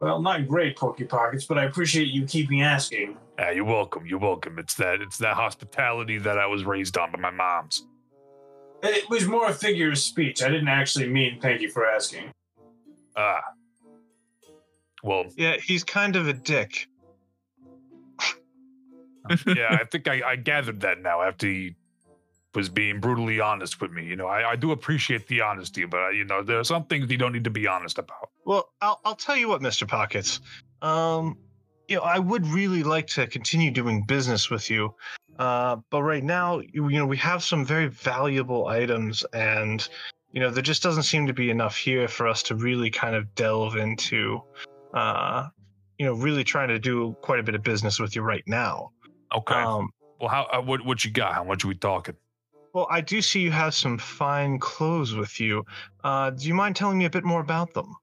Well, 0.00 0.22
not 0.22 0.48
great, 0.48 0.76
Porky 0.78 1.04
Pockets, 1.04 1.44
but 1.44 1.58
I 1.58 1.64
appreciate 1.64 2.08
you 2.08 2.24
keeping 2.24 2.62
asking. 2.62 3.18
Yeah, 3.38 3.50
you're 3.50 3.64
welcome. 3.64 4.06
You're 4.06 4.18
welcome. 4.18 4.58
It's 4.58 4.74
that 4.74 5.02
it's 5.02 5.18
that 5.18 5.34
hospitality 5.34 6.18
that 6.18 6.38
I 6.38 6.46
was 6.46 6.64
raised 6.64 6.96
on 6.96 7.12
by 7.12 7.18
my 7.18 7.30
mom's. 7.30 7.86
It 8.82 9.08
was 9.10 9.26
more 9.26 9.48
a 9.48 9.52
figure 9.52 9.90
of 9.90 9.98
speech. 9.98 10.42
I 10.42 10.48
didn't 10.48 10.68
actually 10.68 11.08
mean 11.08 11.38
thank 11.40 11.60
you 11.60 11.70
for 11.70 11.86
asking. 11.86 12.32
Ah. 13.14 13.42
Well, 15.02 15.26
Yeah, 15.36 15.56
he's 15.56 15.84
kind 15.84 16.16
of 16.16 16.28
a 16.28 16.32
dick. 16.32 16.86
yeah, 19.46 19.78
I 19.78 19.84
think 19.84 20.08
I, 20.08 20.22
I 20.24 20.36
gathered 20.36 20.80
that 20.80 21.00
now 21.00 21.20
after 21.22 21.46
he 21.46 21.74
was 22.54 22.68
being 22.68 23.00
brutally 23.00 23.40
honest 23.40 23.80
with 23.80 23.92
me. 23.92 24.04
You 24.04 24.16
know, 24.16 24.26
I, 24.26 24.50
I 24.50 24.56
do 24.56 24.72
appreciate 24.72 25.26
the 25.28 25.40
honesty, 25.40 25.84
but 25.84 26.10
you 26.10 26.24
know, 26.24 26.42
there 26.42 26.58
are 26.58 26.64
some 26.64 26.84
things 26.84 27.10
you 27.10 27.16
don't 27.16 27.32
need 27.32 27.44
to 27.44 27.50
be 27.50 27.66
honest 27.66 27.98
about. 27.98 28.30
Well, 28.44 28.70
I'll 28.80 29.00
I'll 29.04 29.16
tell 29.16 29.36
you 29.36 29.48
what, 29.48 29.60
Mr. 29.60 29.86
Pockets. 29.86 30.40
Um, 30.82 31.38
you 31.88 31.96
know, 31.96 32.02
I 32.02 32.18
would 32.18 32.46
really 32.46 32.82
like 32.82 33.06
to 33.08 33.26
continue 33.26 33.70
doing 33.70 34.04
business 34.04 34.50
with 34.50 34.70
you, 34.70 34.94
uh, 35.38 35.76
but 35.90 36.02
right 36.02 36.22
now, 36.22 36.60
you, 36.60 36.88
you 36.88 36.98
know, 36.98 37.06
we 37.06 37.16
have 37.18 37.42
some 37.42 37.64
very 37.64 37.88
valuable 37.88 38.66
items, 38.68 39.24
and 39.32 39.86
you 40.32 40.40
know, 40.40 40.50
there 40.50 40.62
just 40.62 40.82
doesn't 40.82 41.02
seem 41.04 41.26
to 41.26 41.32
be 41.32 41.50
enough 41.50 41.76
here 41.76 42.08
for 42.08 42.28
us 42.28 42.42
to 42.44 42.54
really 42.54 42.90
kind 42.90 43.16
of 43.16 43.34
delve 43.34 43.76
into, 43.76 44.40
uh, 44.94 45.48
you 45.98 46.06
know, 46.06 46.14
really 46.14 46.44
trying 46.44 46.68
to 46.68 46.78
do 46.78 47.16
quite 47.22 47.40
a 47.40 47.42
bit 47.42 47.54
of 47.54 47.62
business 47.62 47.98
with 47.98 48.14
you 48.14 48.22
right 48.22 48.44
now. 48.46 48.92
Okay. 49.34 49.54
Um, 49.54 49.90
well, 50.20 50.28
how 50.28 50.46
uh, 50.52 50.60
what 50.60 50.84
what 50.84 51.04
you 51.04 51.10
got? 51.10 51.34
How 51.34 51.44
much 51.44 51.64
are 51.64 51.68
we 51.68 51.74
talking? 51.74 52.16
Well, 52.72 52.86
I 52.90 53.00
do 53.00 53.20
see 53.20 53.40
you 53.40 53.50
have 53.50 53.74
some 53.74 53.98
fine 53.98 54.58
clothes 54.58 55.14
with 55.14 55.40
you. 55.40 55.64
Uh, 56.04 56.30
do 56.30 56.46
you 56.46 56.54
mind 56.54 56.76
telling 56.76 56.98
me 56.98 57.04
a 57.04 57.10
bit 57.10 57.24
more 57.24 57.40
about 57.40 57.72
them? 57.74 57.94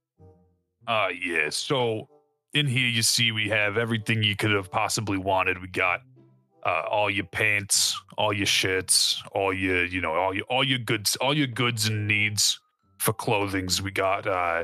Uh 0.88 1.10
yeah. 1.20 1.50
So 1.50 2.08
in 2.54 2.68
here 2.68 2.88
you 2.88 3.02
see 3.02 3.32
we 3.32 3.50
have 3.50 3.78
everything 3.78 4.24
you 4.24 4.36
could 4.36 4.52
have 4.52 4.72
possibly 4.72 5.18
wanted. 5.18 5.62
We 5.62 5.68
got 5.68 6.02
uh, 6.66 6.84
all 6.90 7.10
your 7.10 7.26
pants, 7.26 8.00
all 8.18 8.34
your 8.34 8.46
shirts, 8.46 9.22
all 9.34 9.54
your 9.54 9.86
you 9.86 10.02
know 10.02 10.14
all 10.14 10.34
your 10.34 10.46
all 10.46 10.64
your 10.64 10.80
goods, 10.80 11.16
all 11.18 11.36
your 11.36 11.48
goods 11.48 11.88
and 11.88 12.08
needs 12.08 12.60
for 13.00 13.14
clothings. 13.14 13.82
We 13.82 13.92
got. 13.92 14.28
uh 14.28 14.64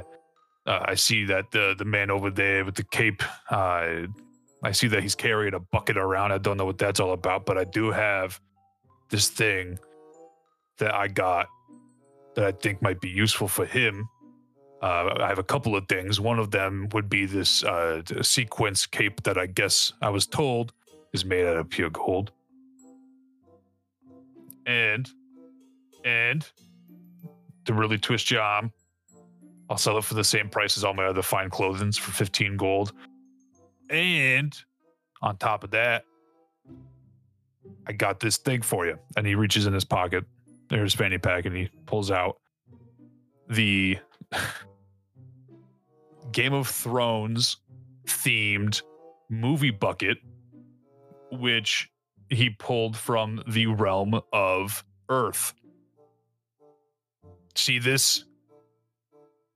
uh, 0.65 0.79
I 0.85 0.95
see 0.95 1.25
that 1.25 1.51
the 1.51 1.75
the 1.77 1.83
man 1.85 2.09
over 2.09 2.29
there 2.29 2.63
with 2.63 2.75
the 2.75 2.85
cape. 2.85 3.21
Uh, 3.51 4.07
I 4.63 4.71
see 4.71 4.87
that 4.87 5.01
he's 5.01 5.15
carrying 5.15 5.53
a 5.53 5.59
bucket 5.59 5.97
around. 5.97 6.31
I 6.31 6.37
don't 6.37 6.55
know 6.55 6.65
what 6.65 6.77
that's 6.77 7.01
all 7.01 7.11
about, 7.11 7.45
but 7.45 7.57
I 7.57 7.65
do 7.65 7.91
have 7.91 8.39
this 9.09 9.27
thing 9.27 9.77
that 10.83 10.93
I 10.93 11.07
got 11.07 11.47
that 12.35 12.43
I 12.43 12.51
think 12.51 12.81
might 12.81 12.99
be 12.99 13.07
useful 13.07 13.47
for 13.47 13.65
him. 13.65 14.09
Uh, 14.81 15.15
I 15.21 15.29
have 15.29 15.39
a 15.39 15.43
couple 15.43 15.77
of 15.77 15.87
things. 15.87 16.19
One 16.19 16.39
of 16.39 16.51
them 16.51 16.89
would 16.91 17.07
be 17.07 17.25
this 17.25 17.63
uh, 17.63 18.01
sequence 18.21 18.85
cape 18.85 19.23
that 19.23 19.37
I 19.37 19.45
guess 19.45 19.93
I 20.01 20.09
was 20.09 20.27
told 20.27 20.73
is 21.13 21.23
made 21.23 21.45
out 21.45 21.55
of 21.55 21.69
pure 21.69 21.89
gold. 21.89 22.31
And, 24.65 25.09
and 26.03 26.45
to 27.63 27.73
really 27.73 27.97
twist 27.97 28.29
your 28.29 28.41
arm, 28.41 28.73
I'll 29.69 29.77
sell 29.77 29.97
it 29.97 30.03
for 30.03 30.15
the 30.15 30.23
same 30.23 30.49
price 30.49 30.75
as 30.75 30.83
all 30.83 30.93
my 30.93 31.05
other 31.05 31.21
fine 31.21 31.49
clothings 31.49 31.97
for 31.97 32.11
15 32.11 32.57
gold. 32.57 32.91
And 33.89 34.53
on 35.21 35.37
top 35.37 35.63
of 35.63 35.71
that, 35.71 36.03
I 37.87 37.93
got 37.93 38.19
this 38.19 38.35
thing 38.35 38.61
for 38.61 38.85
you. 38.85 38.99
And 39.15 39.25
he 39.25 39.35
reaches 39.35 39.65
in 39.65 39.71
his 39.71 39.85
pocket, 39.85 40.25
there's 40.73 40.95
fanny 40.95 41.17
pack, 41.17 41.45
and 41.45 41.55
he 41.55 41.69
pulls 41.85 42.11
out 42.11 42.37
the 43.47 43.97
Game 46.31 46.53
of 46.53 46.67
Thrones 46.67 47.57
themed 48.07 48.81
movie 49.29 49.71
bucket, 49.71 50.17
which 51.31 51.89
he 52.29 52.49
pulled 52.49 52.97
from 52.97 53.43
the 53.47 53.67
realm 53.67 54.19
of 54.31 54.83
Earth. 55.09 55.53
See 57.55 57.79
this? 57.79 58.25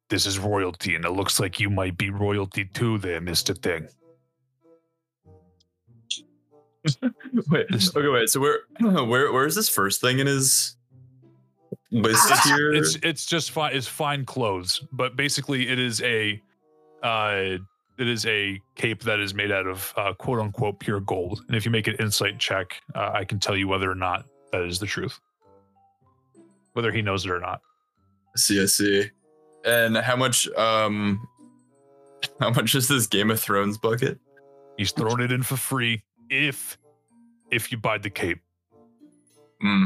This 0.10 0.26
is 0.26 0.40
royalty, 0.40 0.96
and 0.96 1.04
it 1.04 1.12
looks 1.12 1.40
like 1.40 1.60
you 1.60 1.70
might 1.70 1.98
be 1.98 2.10
royalty 2.10 2.66
too, 2.66 2.98
there, 3.00 3.20
Mister 3.20 3.54
Thing. 3.54 3.88
Wait, 7.50 7.68
okay, 7.70 8.08
wait. 8.08 8.30
So 8.30 8.40
where, 8.40 8.60
where, 8.80 9.34
where 9.34 9.46
is 9.46 9.56
this 9.56 9.68
first 9.68 10.00
thing 10.00 10.20
in 10.20 10.28
his 10.28 10.77
list 11.92 12.30
It's, 12.30 12.44
here? 12.44 12.74
it's 12.74 12.96
it's 13.04 13.26
just 13.26 13.52
fine. 13.52 13.76
It's 13.76 13.88
fine 13.88 14.26
clothes, 14.26 14.84
but 14.92 15.16
basically, 15.16 15.70
it 15.70 15.80
is 15.80 16.02
a, 16.02 16.42
uh, 17.04 17.58
it 17.98 18.08
is 18.08 18.26
a 18.26 18.60
cape 18.76 19.04
that 19.04 19.20
is 19.20 19.34
made 19.34 19.52
out 19.52 19.68
of 19.68 19.94
uh, 19.98 20.14
quote 20.14 20.40
unquote 20.40 20.80
pure 20.80 21.00
gold. 21.00 21.42
And 21.48 21.56
if 21.56 21.66
you 21.66 21.72
make 21.72 21.88
an 21.88 21.96
insight 22.00 22.40
check, 22.40 22.82
uh, 22.96 23.12
I 23.14 23.24
can 23.24 23.40
tell 23.40 23.56
you 23.56 23.68
whether 23.68 23.90
or 23.90 23.96
not 23.96 24.26
that 24.52 24.62
is 24.62 24.80
the 24.80 24.86
truth, 24.86 25.20
whether 26.74 26.92
he 26.92 27.02
knows 27.02 27.26
it 27.26 27.32
or 27.32 27.40
not. 27.40 27.62
I 28.36 28.40
see, 28.40 28.62
I 28.62 28.66
see. 28.66 29.10
And 29.66 29.98
how 29.98 30.16
much? 30.16 30.48
Um, 30.50 31.26
how 32.40 32.52
much 32.52 32.76
is 32.76 32.88
this 32.88 33.08
Game 33.08 33.32
of 33.32 33.40
Thrones 33.40 33.78
bucket? 33.78 34.20
He's 34.78 34.92
throwing 34.92 35.22
it 35.22 35.32
in 35.32 35.44
for 35.44 35.58
free 35.58 36.04
if 36.30 36.78
if 37.52 37.72
you 37.72 37.78
buy 37.78 37.98
the 37.98 38.10
cape. 38.10 38.40
Hmm. 39.62 39.86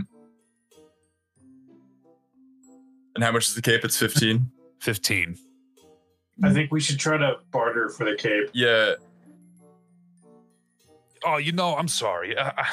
And 3.15 3.23
how 3.23 3.31
much 3.31 3.49
is 3.49 3.55
the 3.55 3.61
cape? 3.61 3.83
It's 3.83 3.97
fifteen. 3.97 4.51
Fifteen. 4.79 5.37
I 6.43 6.51
think 6.53 6.71
we 6.71 6.79
should 6.79 6.97
try 6.97 7.17
to 7.17 7.35
barter 7.51 7.89
for 7.89 8.05
the 8.05 8.15
cape. 8.15 8.49
yeah. 8.53 8.93
Oh, 11.23 11.37
you 11.37 11.51
know, 11.51 11.75
I'm 11.75 11.87
sorry. 11.87 12.35
Uh, 12.35 12.51
uh, 12.57 12.63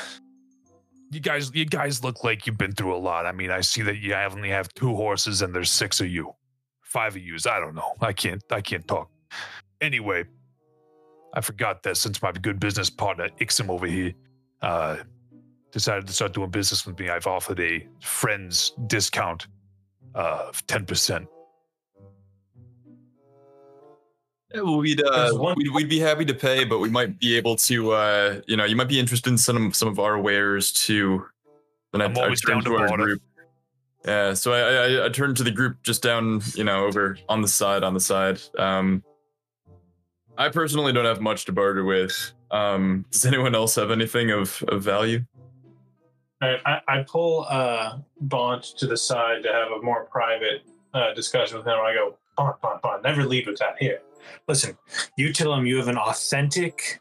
you 1.11 1.21
guys, 1.21 1.51
you 1.55 1.67
guys 1.67 2.03
look 2.03 2.25
like 2.25 2.47
you've 2.47 2.57
been 2.57 2.73
through 2.73 2.95
a 2.95 2.97
lot. 2.97 3.27
I 3.27 3.33
mean, 3.33 3.51
I 3.51 3.61
see 3.61 3.83
that 3.83 3.99
you 3.99 4.15
only 4.15 4.49
have 4.49 4.73
two 4.73 4.95
horses 4.95 5.43
and 5.43 5.55
there's 5.55 5.71
six 5.71 6.01
of 6.01 6.09
you, 6.09 6.33
five 6.83 7.15
of 7.15 7.23
yous. 7.23 7.47
I 7.47 7.61
don't 7.61 7.75
know. 7.75 7.93
I 8.01 8.15
can't. 8.15 8.43
I 8.51 8.63
can't 8.63 8.89
talk. 8.89 9.11
Anyway, 9.83 10.25
I 11.35 11.43
forgot 11.43 11.83
that 11.83 11.99
since 11.99 12.23
my 12.23 12.33
good 12.33 12.59
business 12.59 12.89
partner 12.89 13.29
Ixim 13.39 13.69
over 13.69 13.87
here 13.87 14.15
uh, 14.63 14.97
decided 15.71 16.07
to 16.07 16.13
start 16.15 16.33
doing 16.33 16.49
business 16.51 16.87
with 16.87 16.99
me, 16.99 17.11
I've 17.11 17.27
offered 17.27 17.61
a 17.61 17.87
friend's 18.01 18.73
discount 18.87 19.47
uh, 20.19 20.47
of 20.49 20.67
ten 20.67 20.85
percent. 20.85 21.27
Yeah, 24.55 24.63
well, 24.63 24.79
we'd, 24.79 25.03
uh, 25.03 25.33
one- 25.33 25.55
we'd 25.57 25.71
we'd 25.73 25.89
be 25.89 25.99
happy 25.99 26.25
to 26.25 26.35
pay, 26.35 26.65
but 26.65 26.79
we 26.79 26.89
might 26.89 27.19
be 27.19 27.37
able 27.37 27.55
to, 27.57 27.93
uh, 27.93 28.41
you 28.47 28.57
know, 28.57 28.65
you 28.65 28.77
might 28.77 28.89
be 28.89 28.99
interested 28.99 29.31
in 29.31 29.39
some 29.39 29.73
some 29.73 29.89
of 29.89 29.99
our 29.99 30.19
wares 30.19 30.73
too. 30.73 31.25
Then 31.93 32.03
I'm 32.03 32.17
always 32.17 32.41
down 32.45 32.65
to 32.65 32.71
barter. 32.71 33.19
Yeah, 34.05 34.33
so 34.35 34.53
I, 34.53 34.61
I 35.03 35.07
I 35.07 35.09
turned 35.11 35.37
to 35.39 35.45
the 35.45 35.51
group 35.51 35.83
just 35.83 36.03
down, 36.03 36.41
you 36.55 36.65
know, 36.65 36.87
over 36.87 37.19
on 37.29 37.43
the 37.43 37.49
side, 37.49 37.83
on 37.83 37.93
the 37.95 38.01
side. 38.01 38.41
Um, 38.59 39.03
I 40.39 40.49
personally 40.49 40.93
don't 40.93 41.05
have 41.05 41.21
much 41.21 41.45
to 41.47 41.53
barter 41.53 41.85
with. 41.85 42.33
Um, 42.51 43.05
does 43.11 43.27
anyone 43.27 43.55
else 43.55 43.75
have 43.75 43.91
anything 43.91 44.31
of 44.31 44.63
of 44.69 44.83
value? 44.83 45.25
I, 46.41 46.57
I, 46.65 46.81
I 46.89 47.03
pull 47.03 47.47
uh, 47.49 47.99
Bont 48.21 48.63
to 48.79 48.87
the 48.87 48.97
side 48.97 49.43
to 49.43 49.53
have 49.53 49.73
a 49.73 49.83
more 49.83 50.05
private 50.05 50.63
uh, 50.95 51.13
discussion 51.15 51.59
with 51.59 51.67
him. 51.67 51.75
I 51.75 51.93
go, 51.95 52.17
Bont, 52.37 52.61
Bont, 52.61 52.81
Bont, 52.83 53.03
never 53.03 53.25
leave 53.25 53.47
without. 53.47 53.79
Here, 53.79 54.01
listen, 54.47 54.77
you 55.17 55.33
tell 55.33 55.53
him 55.55 55.67
you 55.67 55.77
have 55.79 55.89
an 55.89 55.99
authentic, 55.99 57.01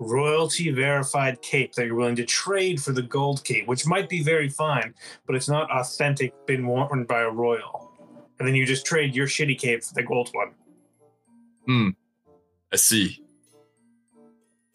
royalty 0.00 0.70
verified 0.70 1.40
cape 1.42 1.74
that 1.74 1.86
you're 1.86 1.94
willing 1.94 2.16
to 2.16 2.24
trade 2.24 2.82
for 2.82 2.92
the 2.92 3.02
gold 3.02 3.44
cape, 3.44 3.66
which 3.66 3.86
might 3.86 4.08
be 4.08 4.22
very 4.22 4.48
fine, 4.48 4.94
but 5.26 5.36
it's 5.36 5.48
not 5.48 5.70
authentic, 5.70 6.34
been 6.46 6.66
worn 6.66 7.04
by 7.04 7.22
a 7.22 7.30
royal. 7.30 7.92
And 8.38 8.46
then 8.46 8.54
you 8.54 8.66
just 8.66 8.84
trade 8.84 9.14
your 9.14 9.26
shitty 9.26 9.58
cape 9.58 9.82
for 9.82 9.94
the 9.94 10.02
gold 10.02 10.30
one. 10.32 10.50
Hmm. 11.66 11.88
I 12.72 12.76
see. 12.76 13.22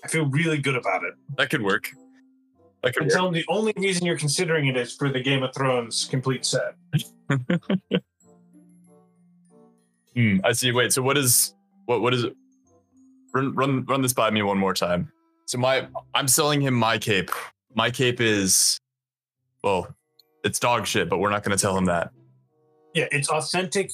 I 0.03 0.07
feel 0.07 0.25
really 0.25 0.57
good 0.57 0.75
about 0.75 1.03
it. 1.03 1.13
That 1.37 1.49
could 1.49 1.61
work. 1.61 1.91
Could 2.83 3.03
And 3.03 3.11
tell 3.11 3.27
him 3.27 3.33
the 3.33 3.45
only 3.47 3.73
reason 3.77 4.05
you're 4.05 4.17
considering 4.17 4.67
it 4.67 4.75
is 4.75 4.95
for 4.95 5.09
the 5.09 5.19
Game 5.19 5.43
of 5.43 5.53
Thrones 5.53 6.05
complete 6.09 6.45
set. 6.45 6.75
Hmm, 10.15 10.39
I 10.43 10.51
see. 10.51 10.71
Wait. 10.71 10.91
So 10.91 11.01
what 11.01 11.17
is 11.17 11.55
what? 11.85 12.01
What 12.01 12.13
is 12.13 12.25
it? 12.25 12.35
Run, 13.33 13.55
run, 13.55 13.85
run 13.85 14.01
this 14.01 14.13
by 14.13 14.29
me 14.29 14.41
one 14.41 14.57
more 14.57 14.73
time. 14.73 15.09
So 15.45 15.57
my, 15.57 15.87
I'm 16.13 16.27
selling 16.27 16.61
him 16.61 16.73
my 16.73 16.97
cape. 16.97 17.31
My 17.75 17.89
cape 17.89 18.19
is, 18.19 18.77
well, 19.63 19.95
it's 20.43 20.59
dog 20.59 20.85
shit, 20.85 21.09
but 21.09 21.19
we're 21.19 21.29
not 21.29 21.43
going 21.43 21.57
to 21.57 21.61
tell 21.61 21.77
him 21.77 21.85
that. 21.85 22.11
Yeah, 22.93 23.07
it's 23.11 23.29
authentic 23.29 23.91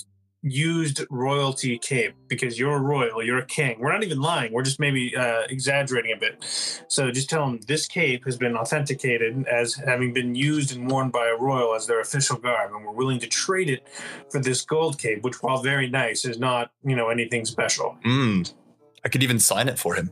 used 0.51 1.05
royalty 1.09 1.77
cape 1.77 2.13
because 2.27 2.59
you're 2.59 2.75
a 2.75 2.79
royal, 2.79 3.23
you're 3.23 3.37
a 3.37 3.45
king. 3.45 3.77
We're 3.79 3.91
not 3.91 4.03
even 4.03 4.19
lying. 4.19 4.53
We're 4.53 4.63
just 4.63 4.79
maybe 4.79 5.15
uh, 5.15 5.43
exaggerating 5.49 6.13
a 6.15 6.19
bit. 6.19 6.43
So 6.87 7.11
just 7.11 7.29
tell 7.29 7.45
them 7.45 7.59
this 7.67 7.87
cape 7.87 8.25
has 8.25 8.37
been 8.37 8.55
authenticated 8.55 9.45
as 9.47 9.75
having 9.75 10.13
been 10.13 10.35
used 10.35 10.75
and 10.75 10.89
worn 10.89 11.09
by 11.09 11.27
a 11.27 11.35
royal 11.35 11.75
as 11.75 11.87
their 11.87 11.99
official 11.99 12.37
garb, 12.37 12.71
and 12.73 12.85
we're 12.85 12.91
willing 12.91 13.19
to 13.19 13.27
trade 13.27 13.69
it 13.69 13.87
for 14.29 14.39
this 14.39 14.61
gold 14.61 14.99
cape, 14.99 15.23
which, 15.23 15.41
while 15.41 15.61
very 15.61 15.89
nice, 15.89 16.25
is 16.25 16.39
not 16.39 16.71
you 16.83 16.95
know 16.95 17.09
anything 17.09 17.45
special. 17.45 17.97
Hmm. 18.03 18.43
I 19.03 19.09
could 19.09 19.23
even 19.23 19.39
sign 19.39 19.67
it 19.67 19.79
for 19.79 19.95
him. 19.95 20.11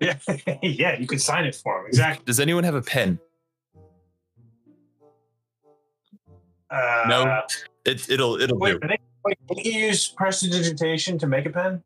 Yeah, 0.00 0.18
yeah, 0.62 0.98
you 0.98 1.06
could 1.06 1.20
sign 1.20 1.44
it 1.44 1.54
for 1.54 1.80
him 1.80 1.86
exactly. 1.86 2.24
Does 2.24 2.40
anyone 2.40 2.64
have 2.64 2.74
a 2.74 2.82
pen? 2.82 3.18
Uh, 6.70 7.04
No. 7.08 7.42
It, 7.84 8.08
it'll 8.10 8.40
it'll 8.40 8.58
Wait, 8.58 8.72
do. 8.72 8.80
I 8.82 8.88
think, 8.88 9.00
wait, 9.24 9.38
can 9.48 9.58
you 9.58 9.72
use 9.86 10.06
prestidigitation 10.08 11.18
to 11.18 11.26
make 11.26 11.46
a 11.46 11.50
pen? 11.50 11.82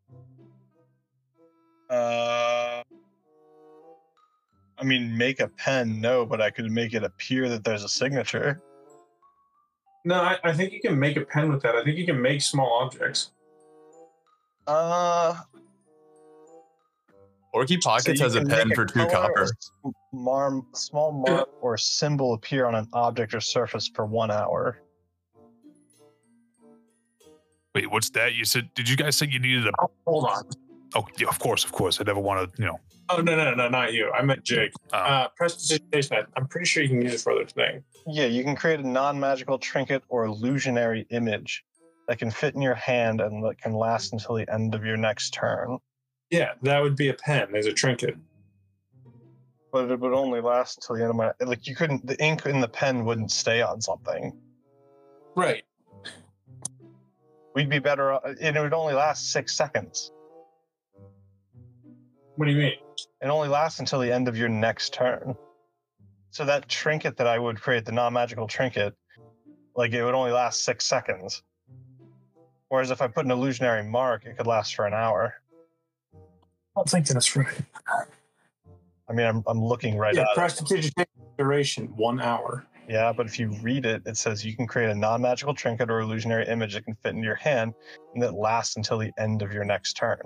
Uh, 1.88 2.82
I 4.76 4.84
mean, 4.84 5.16
make 5.16 5.40
a 5.40 5.48
pen, 5.48 6.00
no, 6.00 6.26
but 6.26 6.40
I 6.40 6.50
could 6.50 6.70
make 6.70 6.94
it 6.94 7.04
appear 7.04 7.48
that 7.48 7.62
there's 7.62 7.84
a 7.84 7.88
signature. 7.88 8.60
No, 10.04 10.16
I, 10.16 10.38
I 10.42 10.52
think 10.52 10.72
you 10.72 10.80
can 10.80 10.98
make 10.98 11.16
a 11.16 11.24
pen 11.24 11.48
with 11.48 11.62
that. 11.62 11.76
I 11.76 11.84
think 11.84 11.96
you 11.96 12.04
can 12.04 12.20
make 12.20 12.42
small 12.42 12.80
objects. 12.82 13.30
Uh, 14.66 15.36
Porky 17.52 17.80
so 17.80 17.88
Pockets 17.88 18.18
you 18.18 18.24
has 18.24 18.34
a 18.34 18.42
pen 18.44 18.74
for 18.74 18.84
two 18.84 19.06
color 19.06 19.28
copper. 19.28 19.48
S- 20.14 20.24
Mar- 20.24 20.62
small 20.74 21.12
mark 21.12 21.48
or 21.60 21.76
symbol 21.76 22.34
appear 22.34 22.66
on 22.66 22.74
an 22.74 22.88
object 22.92 23.34
or 23.34 23.40
surface 23.40 23.90
for 23.94 24.06
one 24.06 24.30
hour. 24.30 24.80
Wait, 27.74 27.90
what's 27.90 28.10
that? 28.10 28.34
You 28.34 28.44
said? 28.44 28.70
Did 28.74 28.88
you 28.88 28.96
guys 28.96 29.16
say 29.16 29.26
you 29.26 29.40
needed 29.40 29.66
a? 29.66 29.72
Hold 30.06 30.26
on. 30.26 30.42
Oh, 30.94 31.04
yeah, 31.18 31.26
of 31.28 31.38
course, 31.40 31.64
of 31.64 31.72
course. 31.72 32.00
I 32.00 32.04
never 32.04 32.20
want 32.20 32.52
to, 32.54 32.62
you 32.62 32.66
know. 32.68 32.78
Oh 33.10 33.20
no 33.20 33.36
no 33.36 33.52
no 33.52 33.68
not 33.68 33.92
you. 33.92 34.10
I 34.12 34.22
meant 34.22 34.44
Jake. 34.44 34.72
Uh, 34.92 34.96
Uh, 34.96 35.28
prestidigitation. 35.36 36.16
I- 36.16 36.24
I'm 36.36 36.46
pretty 36.46 36.66
sure 36.66 36.82
you 36.82 36.88
can 36.88 37.02
use 37.02 37.14
it 37.14 37.20
for 37.20 37.32
other 37.32 37.44
thing. 37.46 37.84
Yeah, 38.06 38.26
you 38.26 38.44
can 38.44 38.54
create 38.56 38.80
a 38.80 38.86
non-magical 38.88 39.58
trinket 39.58 40.04
or 40.08 40.24
illusionary 40.24 41.06
image 41.10 41.64
that 42.08 42.18
can 42.18 42.30
fit 42.30 42.54
in 42.54 42.62
your 42.62 42.74
hand 42.76 43.20
and 43.20 43.44
that 43.44 43.60
can 43.60 43.72
last 43.74 44.12
until 44.12 44.36
the 44.36 44.50
end 44.50 44.74
of 44.74 44.84
your 44.86 44.96
next 44.96 45.30
turn. 45.34 45.78
Yeah, 46.30 46.52
that 46.62 46.80
would 46.80 46.96
be 46.96 47.08
a 47.08 47.14
pen 47.14 47.54
as 47.54 47.66
a 47.66 47.72
trinket. 47.72 48.16
But 49.74 49.90
it 49.90 49.98
would 49.98 50.12
only 50.12 50.40
last 50.40 50.78
until 50.78 50.94
the 50.94 51.02
end 51.02 51.10
of 51.10 51.16
my 51.16 51.32
like. 51.40 51.66
You 51.66 51.74
couldn't. 51.74 52.06
The 52.06 52.16
ink 52.22 52.46
in 52.46 52.60
the 52.60 52.68
pen 52.68 53.04
wouldn't 53.04 53.32
stay 53.32 53.60
on 53.60 53.80
something. 53.80 54.32
Right. 55.34 55.64
We'd 57.56 57.68
be 57.68 57.80
better, 57.80 58.12
and 58.12 58.56
it 58.56 58.60
would 58.60 58.72
only 58.72 58.94
last 58.94 59.32
six 59.32 59.56
seconds. 59.56 60.12
What 62.36 62.46
do 62.46 62.52
you 62.52 62.58
mean? 62.58 62.74
It 63.20 63.26
only 63.26 63.48
lasts 63.48 63.80
until 63.80 63.98
the 63.98 64.12
end 64.12 64.28
of 64.28 64.36
your 64.36 64.48
next 64.48 64.94
turn. 64.94 65.34
So 66.30 66.44
that 66.44 66.68
trinket 66.68 67.16
that 67.16 67.26
I 67.26 67.40
would 67.40 67.60
create, 67.60 67.84
the 67.84 67.90
non-magical 67.90 68.46
trinket, 68.46 68.94
like 69.74 69.92
it 69.92 70.04
would 70.04 70.14
only 70.14 70.30
last 70.30 70.64
six 70.64 70.86
seconds. 70.86 71.42
Whereas 72.68 72.92
if 72.92 73.02
I 73.02 73.08
put 73.08 73.24
an 73.24 73.32
illusionary 73.32 73.82
mark, 73.82 74.24
it 74.24 74.36
could 74.36 74.46
last 74.46 74.76
for 74.76 74.86
an 74.86 74.94
hour. 74.94 75.34
I 76.14 76.18
don't 76.76 76.88
think 76.88 77.08
that's 77.08 77.34
right. 77.34 77.58
I 79.08 79.12
mean, 79.12 79.26
I'm, 79.26 79.42
I'm 79.46 79.62
looking 79.62 79.96
right 79.96 80.14
yeah, 80.14 80.22
at 80.22 80.28
prestidigitation 80.34 81.06
duration 81.38 81.86
one 81.96 82.20
hour. 82.20 82.66
Yeah, 82.88 83.12
but 83.12 83.26
if 83.26 83.38
you 83.38 83.50
read 83.62 83.86
it, 83.86 84.02
it 84.06 84.16
says 84.16 84.44
you 84.44 84.54
can 84.54 84.66
create 84.66 84.90
a 84.90 84.94
non-magical 84.94 85.54
trinket 85.54 85.90
or 85.90 86.00
illusionary 86.00 86.46
image 86.46 86.74
that 86.74 86.84
can 86.84 86.94
fit 87.02 87.10
into 87.14 87.24
your 87.24 87.34
hand 87.34 87.74
and 88.12 88.22
that 88.22 88.34
lasts 88.34 88.76
until 88.76 88.98
the 88.98 89.10
end 89.18 89.42
of 89.42 89.52
your 89.52 89.64
next 89.64 89.94
turn. 89.94 90.18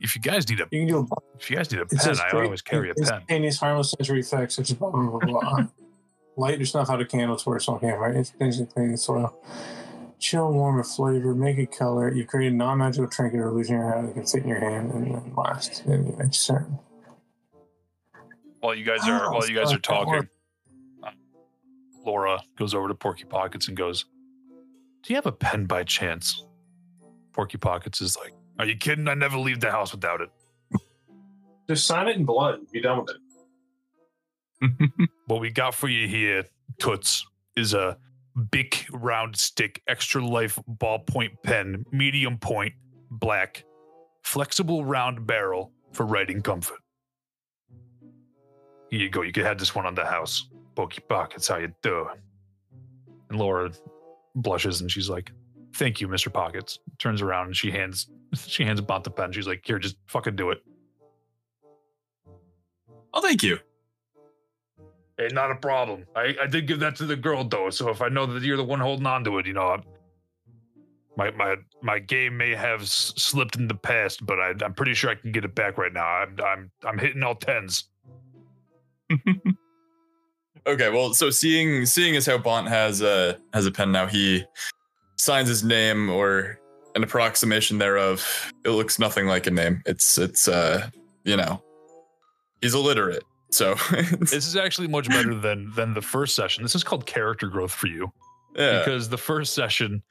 if 0.00 0.14
you 0.14 0.20
guys 0.20 0.48
need 0.48 0.60
a, 0.60 0.66
You 0.70 0.80
can 0.80 0.88
do 0.88 0.98
a 0.98 1.06
if 1.38 1.50
you 1.50 1.56
guys 1.56 1.70
need 1.70 1.80
a 1.80 1.86
pen, 1.86 1.98
says 1.98 2.20
I 2.20 2.30
always 2.30 2.62
carry 2.62 2.90
a 2.90 2.94
pen. 2.94 3.02
Instantaneous 3.02 3.58
harmless 3.58 3.90
sensory 3.92 4.20
effects 4.20 4.56
such 4.56 4.70
as 4.70 4.76
blah 4.76 4.90
blah 4.90 5.18
blah. 5.18 5.18
blah. 5.18 5.66
Light 6.36 6.60
or 6.60 6.64
snuff 6.64 6.88
out 6.88 7.00
a 7.00 7.04
candle 7.04 7.36
to 7.36 7.48
where 7.48 7.60
on 7.68 7.80
camera. 7.80 8.14
Instantaneously 8.14 8.66
clean 8.66 8.92
the 8.92 8.96
soil. 8.96 9.34
Chill, 10.18 10.52
warm, 10.52 10.78
or 10.78 10.84
flavor. 10.84 11.34
Make 11.34 11.58
a 11.58 11.66
color. 11.66 12.12
You 12.12 12.24
create 12.24 12.52
a 12.52 12.54
non-magical 12.54 13.08
trinket 13.08 13.40
or 13.40 13.48
illusionary 13.48 13.92
item 13.92 14.06
that 14.06 14.12
can 14.14 14.26
fit 14.26 14.42
in 14.42 14.48
your 14.48 14.60
hand 14.60 14.92
and 14.92 15.06
then 15.06 15.34
last 15.34 15.84
in 15.86 16.06
your 16.06 16.16
next 16.16 16.46
turn. 16.46 16.78
While 18.60 18.74
you 18.74 18.84
guys 18.84 19.06
are 19.08 19.26
Oh, 19.26 19.32
while 19.32 19.48
you 19.48 19.54
guys 19.54 19.72
are 19.72 19.78
talking, 19.78 20.28
uh, 21.02 21.10
Laura 22.04 22.40
goes 22.56 22.74
over 22.74 22.88
to 22.88 22.94
Porky 22.94 23.24
Pockets 23.24 23.68
and 23.68 23.76
goes, 23.76 24.04
"Do 25.02 25.12
you 25.12 25.16
have 25.16 25.26
a 25.26 25.32
pen 25.32 25.66
by 25.66 25.84
chance?" 25.84 26.44
Porky 27.32 27.58
Pockets 27.58 28.00
is 28.00 28.16
like, 28.18 28.32
"Are 28.58 28.66
you 28.66 28.76
kidding? 28.76 29.08
I 29.08 29.14
never 29.14 29.38
leave 29.38 29.60
the 29.60 29.70
house 29.70 29.92
without 29.92 30.20
it." 30.20 30.30
Just 31.68 31.86
sign 31.86 32.08
it 32.08 32.16
in 32.16 32.24
blood. 32.24 32.60
Be 32.72 32.80
done 32.80 33.04
with 33.04 33.10
it. 33.16 33.16
What 35.26 35.40
we 35.40 35.50
got 35.50 35.74
for 35.74 35.88
you 35.88 36.08
here, 36.08 36.44
Toots, 36.78 37.24
is 37.56 37.72
a 37.72 37.96
Bic 38.50 38.86
Round 38.90 39.36
Stic, 39.36 39.80
extra 39.86 40.24
life 40.24 40.58
ballpoint 40.68 41.42
pen, 41.44 41.84
medium 41.92 42.36
point, 42.36 42.74
black, 43.10 43.64
flexible 44.24 44.84
round 44.84 45.26
barrel 45.26 45.72
for 45.92 46.04
writing 46.04 46.42
comfort. 46.42 46.80
Here 48.90 49.00
you 49.00 49.08
go. 49.08 49.22
You 49.22 49.32
can 49.32 49.44
have 49.44 49.58
this 49.58 49.74
one 49.74 49.86
on 49.86 49.94
the 49.94 50.04
house. 50.04 50.48
Porky 50.74 51.00
Pockets, 51.08 51.48
how 51.48 51.58
you 51.58 51.72
do. 51.82 52.08
And 53.28 53.38
Laura 53.38 53.70
blushes 54.34 54.80
and 54.80 54.90
she's 54.90 55.08
like, 55.08 55.30
"Thank 55.74 56.00
you, 56.00 56.08
Mr. 56.08 56.32
Pockets." 56.32 56.78
Turns 56.98 57.22
around 57.22 57.46
and 57.46 57.56
she 57.56 57.70
hands 57.70 58.08
she 58.34 58.64
hands 58.64 58.80
Bont 58.80 59.04
the 59.04 59.10
pen. 59.10 59.32
She's 59.32 59.46
like, 59.46 59.62
"Here, 59.64 59.78
just 59.78 59.96
fucking 60.06 60.36
do 60.36 60.50
it." 60.50 60.58
Oh, 63.12 63.20
thank 63.20 63.42
you. 63.42 63.58
Hey, 65.18 65.28
not 65.32 65.50
a 65.50 65.56
problem. 65.56 66.06
I, 66.16 66.34
I 66.40 66.46
did 66.46 66.66
give 66.66 66.80
that 66.80 66.96
to 66.96 67.06
the 67.06 67.16
girl 67.16 67.44
though, 67.44 67.70
so 67.70 67.90
if 67.90 68.00
I 68.00 68.08
know 68.08 68.26
that 68.26 68.42
you're 68.42 68.56
the 68.56 68.64
one 68.64 68.80
holding 68.80 69.06
on 69.06 69.22
to 69.24 69.38
it, 69.38 69.46
you 69.46 69.52
know, 69.52 69.68
I'm, 69.68 69.82
my 71.16 71.30
my 71.32 71.56
my 71.82 71.98
game 71.98 72.36
may 72.36 72.54
have 72.54 72.82
s- 72.82 73.12
slipped 73.16 73.56
in 73.56 73.68
the 73.68 73.74
past, 73.74 74.24
but 74.24 74.40
I, 74.40 74.54
I'm 74.64 74.72
pretty 74.74 74.94
sure 74.94 75.10
I 75.10 75.16
can 75.16 75.30
get 75.32 75.44
it 75.44 75.54
back 75.54 75.76
right 75.76 75.92
now. 75.92 76.06
I'm 76.06 76.36
I'm 76.44 76.70
I'm 76.84 76.98
hitting 76.98 77.22
all 77.22 77.34
tens. 77.34 77.84
Okay, 80.66 80.90
well, 80.90 81.14
so 81.14 81.30
seeing 81.30 81.86
seeing 81.86 82.16
as 82.16 82.26
how 82.26 82.38
Bont 82.38 82.68
has 82.68 83.00
a 83.00 83.38
has 83.54 83.66
a 83.66 83.70
pen 83.70 83.92
now, 83.92 84.06
he 84.06 84.44
signs 85.16 85.48
his 85.48 85.64
name 85.64 86.10
or 86.10 86.58
an 86.94 87.02
approximation 87.02 87.78
thereof. 87.78 88.52
It 88.64 88.70
looks 88.70 88.98
nothing 88.98 89.26
like 89.26 89.46
a 89.46 89.50
name. 89.50 89.82
It's 89.86 90.18
it's 90.18 90.48
uh 90.48 90.88
you 91.24 91.36
know 91.36 91.62
he's 92.60 92.74
illiterate. 92.74 93.24
So 93.50 93.74
This 94.20 94.46
is 94.46 94.56
actually 94.56 94.88
much 94.88 95.08
better 95.08 95.34
than 95.34 95.72
than 95.74 95.94
the 95.94 96.02
first 96.02 96.36
session. 96.36 96.62
This 96.62 96.74
is 96.74 96.84
called 96.84 97.06
character 97.06 97.48
growth 97.48 97.72
for 97.72 97.86
you 97.86 98.12
yeah. 98.54 98.78
because 98.78 99.08
the 99.08 99.18
first 99.18 99.54
session, 99.54 100.02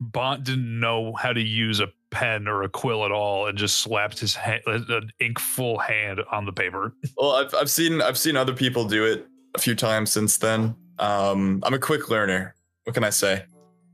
Bont 0.00 0.42
didn't 0.42 0.80
know 0.80 1.12
how 1.14 1.32
to 1.32 1.42
use 1.42 1.80
a 1.80 1.88
pen 2.10 2.48
or 2.48 2.62
a 2.62 2.68
quill 2.68 3.04
at 3.04 3.12
all, 3.12 3.46
and 3.46 3.56
just 3.58 3.78
slapped 3.78 4.18
his 4.18 4.34
ha- 4.34 4.60
an 4.66 5.10
ink 5.20 5.38
full 5.38 5.78
hand 5.78 6.20
on 6.32 6.44
the 6.46 6.52
paper. 6.52 6.94
Well, 7.16 7.32
I've 7.32 7.54
I've 7.54 7.70
seen 7.70 8.00
I've 8.02 8.18
seen 8.18 8.36
other 8.36 8.54
people 8.54 8.84
do 8.84 9.04
it 9.04 9.26
a 9.54 9.58
few 9.58 9.74
times 9.74 10.10
since 10.12 10.36
then. 10.38 10.74
Um, 10.98 11.60
I'm 11.64 11.74
a 11.74 11.78
quick 11.78 12.10
learner. 12.10 12.54
What 12.84 12.94
can 12.94 13.04
I 13.04 13.10
say? 13.10 13.44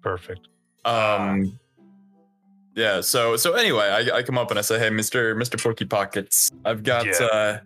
Perfect. 0.03 0.49
Um, 0.85 1.59
yeah. 2.77 3.01
So 3.01 3.37
so 3.37 3.55
anyway, 3.55 3.87
I, 3.87 4.19
I 4.19 4.23
come 4.23 4.39
up 4.39 4.51
and 4.51 4.59
I 4.59 4.63
say, 4.63 4.79
hey, 4.79 4.91
Mister 4.91 5.35
Mister 5.35 5.57
Porky 5.57 5.85
Pockets, 5.85 6.51
I've 6.65 6.83
got 6.83 7.07
Yeah. 7.07 7.27
uh, 7.27 7.59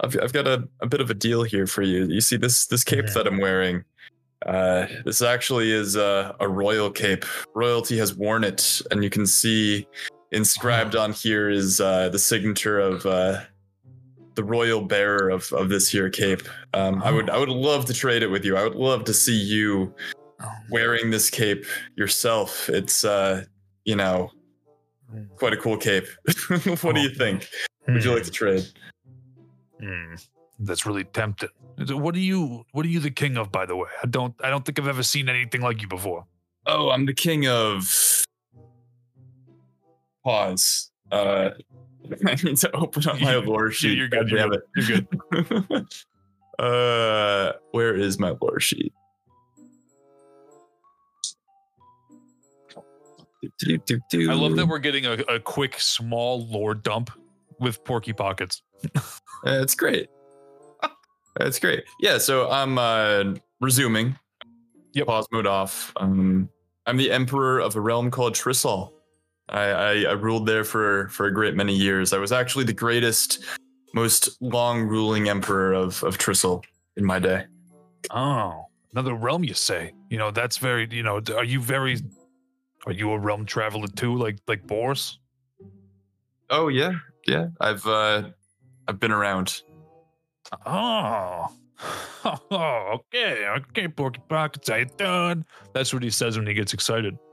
I've 0.00 0.16
I've 0.22 0.32
got 0.32 0.46
a, 0.46 0.68
a 0.82 0.86
bit 0.86 1.00
of 1.00 1.10
a 1.10 1.14
deal 1.14 1.42
here 1.44 1.66
for 1.66 1.82
you. 1.82 2.04
You 2.06 2.20
see 2.20 2.36
this 2.36 2.66
this 2.66 2.82
cape 2.84 3.04
Mhm. 3.06 3.14
that 3.14 3.26
I'm 3.26 3.38
wearing. 3.38 3.84
Uh, 4.46 4.86
this 5.04 5.22
actually 5.22 5.72
is 5.72 5.96
a, 5.96 6.34
a 6.40 6.48
royal 6.48 6.90
cape. 6.90 7.24
Royalty 7.54 7.96
has 7.98 8.14
worn 8.14 8.44
it, 8.44 8.82
and 8.90 9.02
you 9.02 9.10
can 9.10 9.26
see 9.26 9.86
inscribed 10.32 10.96
on 10.96 11.12
here 11.12 11.48
is 11.48 11.80
uh, 11.80 12.08
the 12.08 12.18
signature 12.18 12.78
of 12.78 13.06
uh, 13.06 13.40
the 14.34 14.44
royal 14.44 14.82
bearer 14.82 15.30
of, 15.30 15.50
of 15.52 15.68
this 15.68 15.88
here 15.88 16.10
cape. 16.10 16.42
Um, 16.74 17.02
I 17.02 17.10
would 17.10 17.30
I 17.30 17.38
would 17.38 17.48
love 17.48 17.84
to 17.86 17.94
trade 17.94 18.22
it 18.22 18.28
with 18.28 18.44
you. 18.44 18.56
I 18.56 18.64
would 18.64 18.74
love 18.74 19.04
to 19.04 19.14
see 19.14 19.36
you 19.36 19.94
wearing 20.70 21.10
this 21.10 21.30
cape 21.30 21.64
yourself. 21.96 22.68
It's 22.68 23.04
uh, 23.04 23.44
you 23.84 23.96
know, 23.96 24.30
quite 25.36 25.52
a 25.52 25.56
cool 25.56 25.76
cape. 25.76 26.06
what 26.80 26.94
do 26.94 27.00
you 27.00 27.10
think? 27.10 27.48
Would 27.86 28.04
you 28.04 28.14
like 28.14 28.24
to 28.24 28.30
trade? 28.30 28.66
Hmm, 29.80 30.14
that's 30.58 30.86
really 30.86 31.04
tempting. 31.04 31.48
What 31.88 32.14
are 32.14 32.20
you? 32.20 32.64
What 32.72 32.86
are 32.86 32.88
you 32.88 33.00
the 33.00 33.10
king 33.10 33.36
of, 33.36 33.50
by 33.50 33.66
the 33.66 33.76
way? 33.76 33.88
I 34.02 34.06
don't. 34.06 34.34
I 34.42 34.50
don't 34.50 34.64
think 34.64 34.78
I've 34.78 34.88
ever 34.88 35.02
seen 35.02 35.28
anything 35.28 35.60
like 35.60 35.82
you 35.82 35.88
before. 35.88 36.24
Oh, 36.66 36.90
I'm 36.90 37.06
the 37.06 37.14
king 37.14 37.46
of 37.46 38.24
pause. 40.24 40.90
Uh 41.12 41.50
I 42.26 42.34
need 42.42 42.56
to 42.58 42.74
open 42.74 43.08
up 43.08 43.20
my 43.20 43.36
lore 43.36 43.70
sheet. 43.70 43.96
you're 43.96 44.08
good, 44.08 44.30
God 44.30 44.60
you're 44.76 45.00
good. 45.00 45.86
uh 46.58 47.52
where 47.72 47.94
is 47.94 48.18
my 48.18 48.34
lore 48.40 48.60
sheet? 48.60 48.92
Do, 53.58 53.76
do, 53.78 54.00
do, 54.08 54.30
I 54.30 54.34
love 54.34 54.56
that 54.56 54.66
we're 54.66 54.78
getting 54.78 55.04
a, 55.04 55.12
a 55.28 55.38
quick, 55.38 55.78
small 55.78 56.46
lore 56.46 56.74
dump 56.74 57.10
with 57.60 57.84
Porky 57.84 58.14
Pockets. 58.14 58.62
Uh, 58.96 59.60
it's 59.60 59.74
great. 59.74 60.08
It's 61.40 61.58
great. 61.58 61.84
Yeah, 62.00 62.18
so 62.18 62.50
I'm 62.50 62.78
uh 62.78 63.34
resuming. 63.60 64.16
Yep. 64.92 65.06
Pause 65.06 65.26
mode 65.32 65.46
off. 65.46 65.92
Um 65.96 66.48
I'm 66.86 66.96
the 66.96 67.10
emperor 67.10 67.60
of 67.60 67.76
a 67.76 67.80
realm 67.80 68.10
called 68.10 68.34
Trissal. 68.34 68.92
I, 69.48 69.62
I 69.62 69.92
I 70.02 70.12
ruled 70.12 70.46
there 70.46 70.64
for 70.64 71.08
for 71.08 71.26
a 71.26 71.32
great 71.32 71.54
many 71.54 71.74
years. 71.74 72.12
I 72.12 72.18
was 72.18 72.32
actually 72.32 72.64
the 72.64 72.72
greatest, 72.72 73.44
most 73.94 74.40
long 74.40 74.82
ruling 74.82 75.28
emperor 75.28 75.72
of 75.72 76.02
of 76.04 76.18
Trissal 76.18 76.62
in 76.96 77.04
my 77.04 77.18
day. 77.18 77.44
Oh, 78.10 78.66
another 78.92 79.14
realm, 79.14 79.44
you 79.44 79.54
say? 79.54 79.92
You 80.10 80.18
know, 80.18 80.30
that's 80.30 80.58
very. 80.58 80.88
You 80.90 81.02
know, 81.02 81.20
are 81.36 81.44
you 81.44 81.60
very? 81.60 81.98
Are 82.86 82.92
you 82.92 83.10
a 83.12 83.18
realm 83.18 83.44
traveler 83.46 83.88
too, 83.88 84.14
like 84.16 84.38
like 84.46 84.66
Boris? 84.66 85.18
Oh 86.50 86.68
yeah, 86.68 86.92
Yeah, 87.26 87.48
I've 87.60 87.86
uh, 87.86 88.30
I've 88.88 89.00
been 89.00 89.12
around. 89.12 89.62
Oh. 90.66 91.48
Oh, 92.24 92.38
okay, 93.12 93.46
okay, 93.46 93.88
Porky 93.88 94.20
Pockets, 94.28 94.68
you 94.68 94.86
doing? 94.96 95.44
That's 95.72 95.92
what 95.92 96.02
he 96.02 96.10
says 96.10 96.36
when 96.38 96.46
he 96.46 96.54
gets 96.54 96.72
excited. 96.72 97.16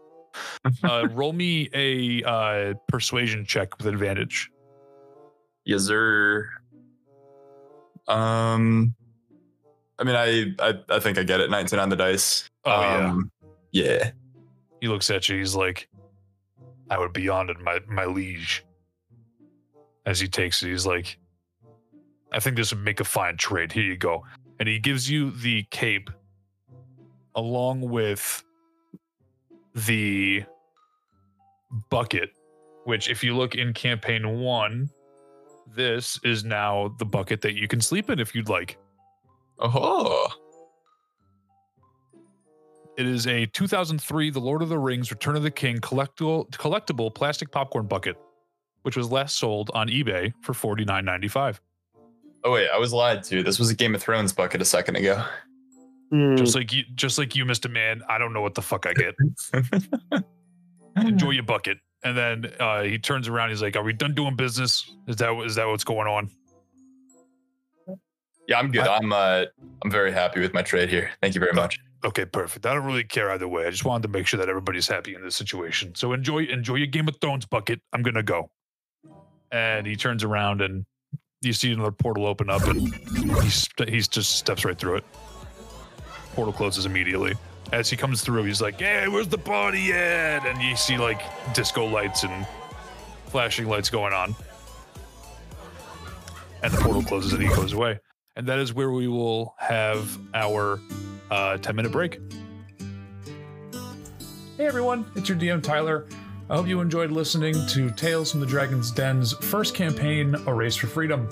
Uh, 0.84 1.10
roll 1.12 1.34
me 1.34 1.70
a 1.74 2.24
uh, 2.24 2.74
persuasion 2.88 3.44
check 3.44 3.78
with 3.78 3.86
advantage. 3.86 4.50
Yes, 5.66 5.84
sir. 5.84 6.50
Um, 8.08 8.96
I 10.00 10.04
mean, 10.06 10.16
I, 10.16 10.54
I 10.60 10.74
I 10.90 11.00
think 11.00 11.18
I 11.18 11.24
get 11.24 11.42
it. 11.42 11.52
19 11.52 11.80
on 11.80 11.90
the 11.90 11.98
dice. 11.98 12.50
Oh 12.64 12.82
yeah. 12.82 13.10
um, 13.10 13.32
yeah. 13.72 14.12
He 14.80 14.88
looks 14.88 15.10
at 15.10 15.28
you. 15.28 15.38
He's 15.38 15.54
like, 15.54 15.90
"I 16.90 16.98
would 16.98 17.12
be 17.14 17.28
honored, 17.28 17.60
my 17.62 17.80
my 17.88 18.06
liege." 18.06 18.64
As 20.06 20.20
he 20.20 20.28
takes 20.28 20.64
it, 20.64 20.70
he's 20.70 20.86
like, 20.86 21.20
"I 22.32 22.40
think 22.40 22.56
this 22.56 22.74
would 22.74 22.84
make 22.84 23.00
a 23.00 23.04
fine 23.04 23.38
trade. 23.38 23.72
Here 23.72 23.84
you 23.84 23.98
go." 23.98 24.26
And 24.60 24.68
he 24.70 24.80
gives 24.80 25.10
you 25.10 25.32
the 25.32 25.64
cape, 25.72 26.10
along 27.36 27.82
with 27.82 28.44
the 29.74 30.44
bucket. 31.90 32.32
Which, 32.84 33.10
if 33.10 33.24
you 33.24 33.36
look 33.36 33.56
in 33.56 33.74
campaign 33.74 34.40
one, 34.40 34.90
this 35.68 36.20
is 36.24 36.44
now 36.44 36.96
the 37.00 37.06
bucket 37.06 37.42
that 37.42 37.54
you 37.54 37.68
can 37.68 37.80
sleep 37.80 38.10
in 38.10 38.20
if 38.20 38.34
you'd 38.36 38.50
like. 38.50 38.78
Oh. 39.60 40.28
It 42.98 43.06
is 43.06 43.26
a 43.28 43.46
2003 43.48 44.30
The 44.32 44.40
Lord 44.40 44.62
of 44.62 44.70
the 44.70 44.78
Rings 44.78 45.12
Return 45.12 45.36
of 45.36 45.44
the 45.44 45.52
King 45.52 45.80
collectible 45.80 46.50
collectible 46.52 47.14
plastic 47.14 47.52
popcorn 47.52 47.88
bucket, 47.88 48.18
which 48.82 48.98
was 48.98 49.12
last 49.12 49.38
sold 49.38 49.72
on 49.74 49.88
eBay 49.88 50.34
for 50.42 50.54
$49.95. 50.54 51.60
Oh 52.44 52.52
wait, 52.52 52.70
I 52.74 52.78
was 52.78 52.94
lied 52.94 53.24
to. 53.26 53.44
This 53.44 53.60
was 53.60 53.70
a 53.70 53.76
Game 53.76 53.96
of 53.96 54.02
Thrones 54.02 54.34
bucket 54.34 54.62
a 54.62 54.66
second 54.66 54.96
ago. 54.96 55.24
Hmm. 56.12 56.36
Just 56.36 56.56
like 56.56 56.74
you, 56.74 56.84
just 56.96 57.18
like 57.18 57.36
you, 57.36 57.46
Mr. 57.46 57.72
Man. 57.72 58.02
I 58.10 58.18
don't 58.18 58.34
know 58.34 58.42
what 58.42 58.56
the 58.56 58.62
fuck 58.62 58.86
I 58.86 58.94
get. 58.94 60.24
Enjoy 60.98 61.32
your 61.32 61.44
bucket. 61.44 61.78
And 62.04 62.18
then 62.18 62.52
uh, 62.60 62.82
he 62.82 62.98
turns 62.98 63.28
around. 63.28 63.50
He's 63.50 63.62
like, 63.62 63.76
"Are 63.76 63.84
we 63.84 63.94
done 63.94 64.16
doing 64.16 64.36
business? 64.36 64.92
Is 65.08 65.18
that 65.18 65.32
is 65.46 65.56
that 65.56 65.68
what's 65.68 65.84
going 65.84 66.08
on?" 66.08 66.30
yeah, 68.48 68.60
I'm 68.60 68.72
good. 68.72 68.88
I'm 68.88 69.14
uh, 69.14 69.46
I'm 69.84 69.92
very 69.92 70.12
happy 70.12 70.42
with 70.42 70.54
my 70.54 70.62
trade 70.62 70.90
here. 70.90 71.12
Thank 71.22 71.36
you 71.36 71.40
very 71.40 71.54
much. 71.54 71.80
Okay, 72.04 72.26
perfect. 72.26 72.66
I 72.66 72.74
don't 72.74 72.86
really 72.86 73.04
care 73.04 73.32
either 73.32 73.48
way. 73.48 73.68
I 73.68 73.70
just 73.70 73.86
wanted 73.86 74.04
to 74.04 74.10
make 74.10 74.26
sure 74.26 74.40
that 74.40 74.50
everybody's 74.50 74.88
happy 74.88 75.14
in 75.14 75.22
this 75.22 75.36
situation. 75.36 75.94
So 75.96 76.12
enjoy 76.14 76.46
enjoy 76.46 76.76
your 76.76 76.88
Game 76.88 77.08
of 77.08 77.16
Thrones 77.22 77.46
bucket. 77.46 77.80
I'm 77.94 78.02
gonna 78.02 78.24
go. 78.24 78.50
And 79.52 79.86
he 79.86 79.96
turns 79.96 80.24
around 80.24 80.62
and 80.62 80.86
you 81.42 81.54
see 81.54 81.72
another 81.72 81.92
portal 81.92 82.28
open 82.28 82.50
up 82.50 82.64
and 82.68 82.94
he's 83.42 83.68
he's 83.88 84.08
just 84.08 84.38
steps 84.38 84.64
right 84.64 84.78
through 84.78 84.98
it. 84.98 85.04
Portal 86.36 86.54
closes 86.54 86.86
immediately. 86.86 87.34
As 87.72 87.90
he 87.90 87.98
comes 87.98 88.22
through, 88.22 88.44
he's 88.44 88.62
like, 88.62 88.80
"Hey, 88.80 89.08
where's 89.08 89.28
the 89.28 89.38
party 89.38 89.92
at?" 89.92 90.46
And 90.46 90.62
you 90.62 90.76
see 90.76 90.98
like 90.98 91.22
disco 91.54 91.86
lights 91.86 92.24
and 92.24 92.46
flashing 93.26 93.68
lights 93.68 93.90
going 93.90 94.14
on. 94.14 94.36
And 96.64 96.72
the 96.72 96.78
portal 96.78 97.02
closes 97.02 97.34
and 97.34 97.42
he 97.42 97.50
goes 97.50 97.74
away. 97.74 98.00
And 98.36 98.48
that 98.48 98.60
is 98.60 98.74
where 98.74 98.92
we 98.92 99.08
will 99.08 99.56
have 99.58 100.18
our 100.34 100.80
uh, 101.32 101.58
10 101.58 101.76
minute 101.76 101.92
break. 101.92 102.20
Hey 104.58 104.68
everyone, 104.68 105.06
it's 105.16 105.28
your 105.28 105.38
DM 105.40 105.64
Tyler. 105.64 106.06
I 106.52 106.56
hope 106.56 106.68
you 106.68 106.82
enjoyed 106.82 107.12
listening 107.12 107.56
to 107.68 107.90
Tales 107.92 108.30
from 108.32 108.42
the 108.42 108.46
Dragon's 108.46 108.92
Den's 108.92 109.32
first 109.32 109.74
campaign, 109.74 110.36
A 110.48 110.54
Race 110.54 110.76
for 110.76 110.88
Freedom. 110.88 111.30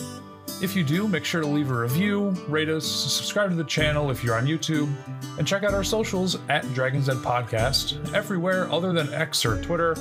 If 0.61 0.77
you 0.77 0.83
do, 0.85 1.09
make 1.09 1.25
sure 1.25 1.41
to 1.41 1.47
leave 1.47 1.71
a 1.71 1.77
review, 1.77 2.29
rate 2.47 2.69
us, 2.69 2.85
subscribe 2.85 3.49
to 3.49 3.55
the 3.57 3.65
channel 3.65 4.11
if 4.11 4.23
you're 4.23 4.37
on 4.37 4.45
YouTube, 4.45 4.89
and 5.37 5.45
check 5.45 5.63
out 5.63 5.73
our 5.73 5.83
socials 5.83 6.37
at 6.47 6.63
Dragon's 6.73 7.07
Den 7.07 7.17
Podcast, 7.17 8.13
everywhere 8.13 8.71
other 8.71 8.93
than 8.93 9.13
X 9.13 9.45
or 9.45 9.61
Twitter, 9.61 9.93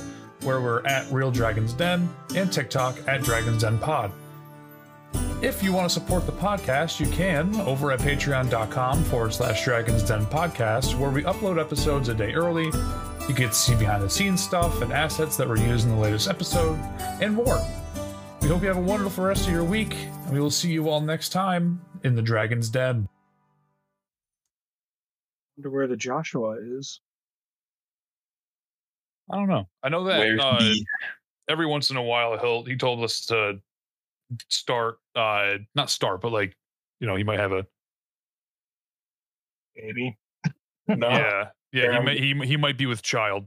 where 0.42 0.60
we're 0.60 0.86
at 0.86 1.10
Real 1.10 1.32
Dragon's 1.32 1.72
Den, 1.72 2.08
and 2.36 2.52
TikTok 2.52 2.96
at 3.08 3.24
Dragon's 3.24 3.60
Den 3.60 3.76
Pod. 3.80 4.12
If 5.42 5.64
you 5.64 5.72
want 5.72 5.88
to 5.88 5.92
support 5.92 6.26
the 6.26 6.32
podcast, 6.32 7.00
you 7.00 7.10
can 7.10 7.56
over 7.62 7.90
at 7.90 7.98
patreon.com 7.98 9.02
forward 9.02 9.34
slash 9.34 9.64
dragons 9.64 10.04
den 10.04 10.26
podcast, 10.26 10.96
where 10.96 11.10
we 11.10 11.24
upload 11.24 11.60
episodes 11.60 12.08
a 12.08 12.14
day 12.14 12.34
early. 12.34 12.70
You 13.28 13.34
get 13.34 13.48
to 13.48 13.54
see 13.54 13.74
behind 13.74 14.02
the 14.02 14.08
scenes 14.08 14.42
stuff 14.42 14.80
and 14.80 14.92
assets 14.92 15.36
that 15.36 15.46
were 15.46 15.58
used 15.58 15.84
in 15.86 15.94
the 15.94 16.00
latest 16.00 16.28
episode, 16.28 16.78
and 17.20 17.34
more. 17.34 17.58
We 18.40 18.48
hope 18.48 18.62
you 18.62 18.68
have 18.68 18.78
a 18.78 18.80
wonderful 18.80 19.24
rest 19.24 19.46
of 19.46 19.52
your 19.52 19.64
week, 19.64 19.94
and 19.94 20.32
we 20.32 20.40
will 20.40 20.50
see 20.50 20.70
you 20.70 20.88
all 20.88 21.00
next 21.00 21.28
time 21.30 21.80
in 22.04 22.14
the 22.14 22.22
Dragon's 22.22 22.70
Den. 22.70 23.06
wonder 25.56 25.70
where 25.70 25.86
the 25.86 25.96
Joshua 25.96 26.56
is. 26.78 27.00
I 29.30 29.36
don't 29.36 29.48
know. 29.48 29.68
I 29.82 29.88
know 29.90 30.04
that 30.04 30.38
uh, 30.40 30.58
the- 30.58 30.84
every 31.48 31.66
once 31.66 31.90
in 31.90 31.96
a 31.98 32.02
while 32.02 32.38
he'll 32.38 32.64
he 32.64 32.76
told 32.76 33.02
us 33.04 33.26
to 33.26 33.60
start 34.48 34.98
uh 35.16 35.54
not 35.74 35.90
start, 35.90 36.22
but 36.22 36.32
like 36.32 36.56
you 37.00 37.06
know, 37.06 37.16
he 37.16 37.24
might 37.24 37.40
have 37.40 37.52
a 37.52 37.66
Maybe. 39.76 40.16
No. 40.88 41.08
yeah. 41.10 41.48
Yeah, 41.72 41.98
he 41.98 42.04
may, 42.04 42.32
um, 42.32 42.40
he 42.40 42.46
he 42.46 42.56
might 42.56 42.78
be 42.78 42.86
with 42.86 43.02
child. 43.02 43.46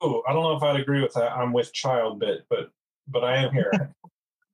Oh, 0.00 0.22
I 0.28 0.32
don't 0.32 0.42
know 0.42 0.56
if 0.56 0.62
I'd 0.62 0.80
agree 0.80 1.02
with 1.02 1.12
that. 1.14 1.32
I'm 1.32 1.52
with 1.52 1.72
child 1.72 2.20
bit, 2.20 2.46
but 2.48 2.70
but 3.08 3.24
I 3.24 3.36
am 3.36 3.52
here. 3.52 3.72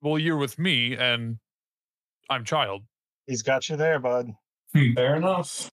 Well, 0.02 0.18
you're 0.18 0.36
with 0.36 0.58
me 0.58 0.98
and 0.98 1.38
I'm 2.28 2.44
child. 2.44 2.82
He's 3.26 3.40
got 3.40 3.70
you 3.70 3.76
there, 3.76 3.98
bud. 3.98 4.34
Hmm. 4.74 4.92
Fair 4.92 5.16
enough. 5.16 5.70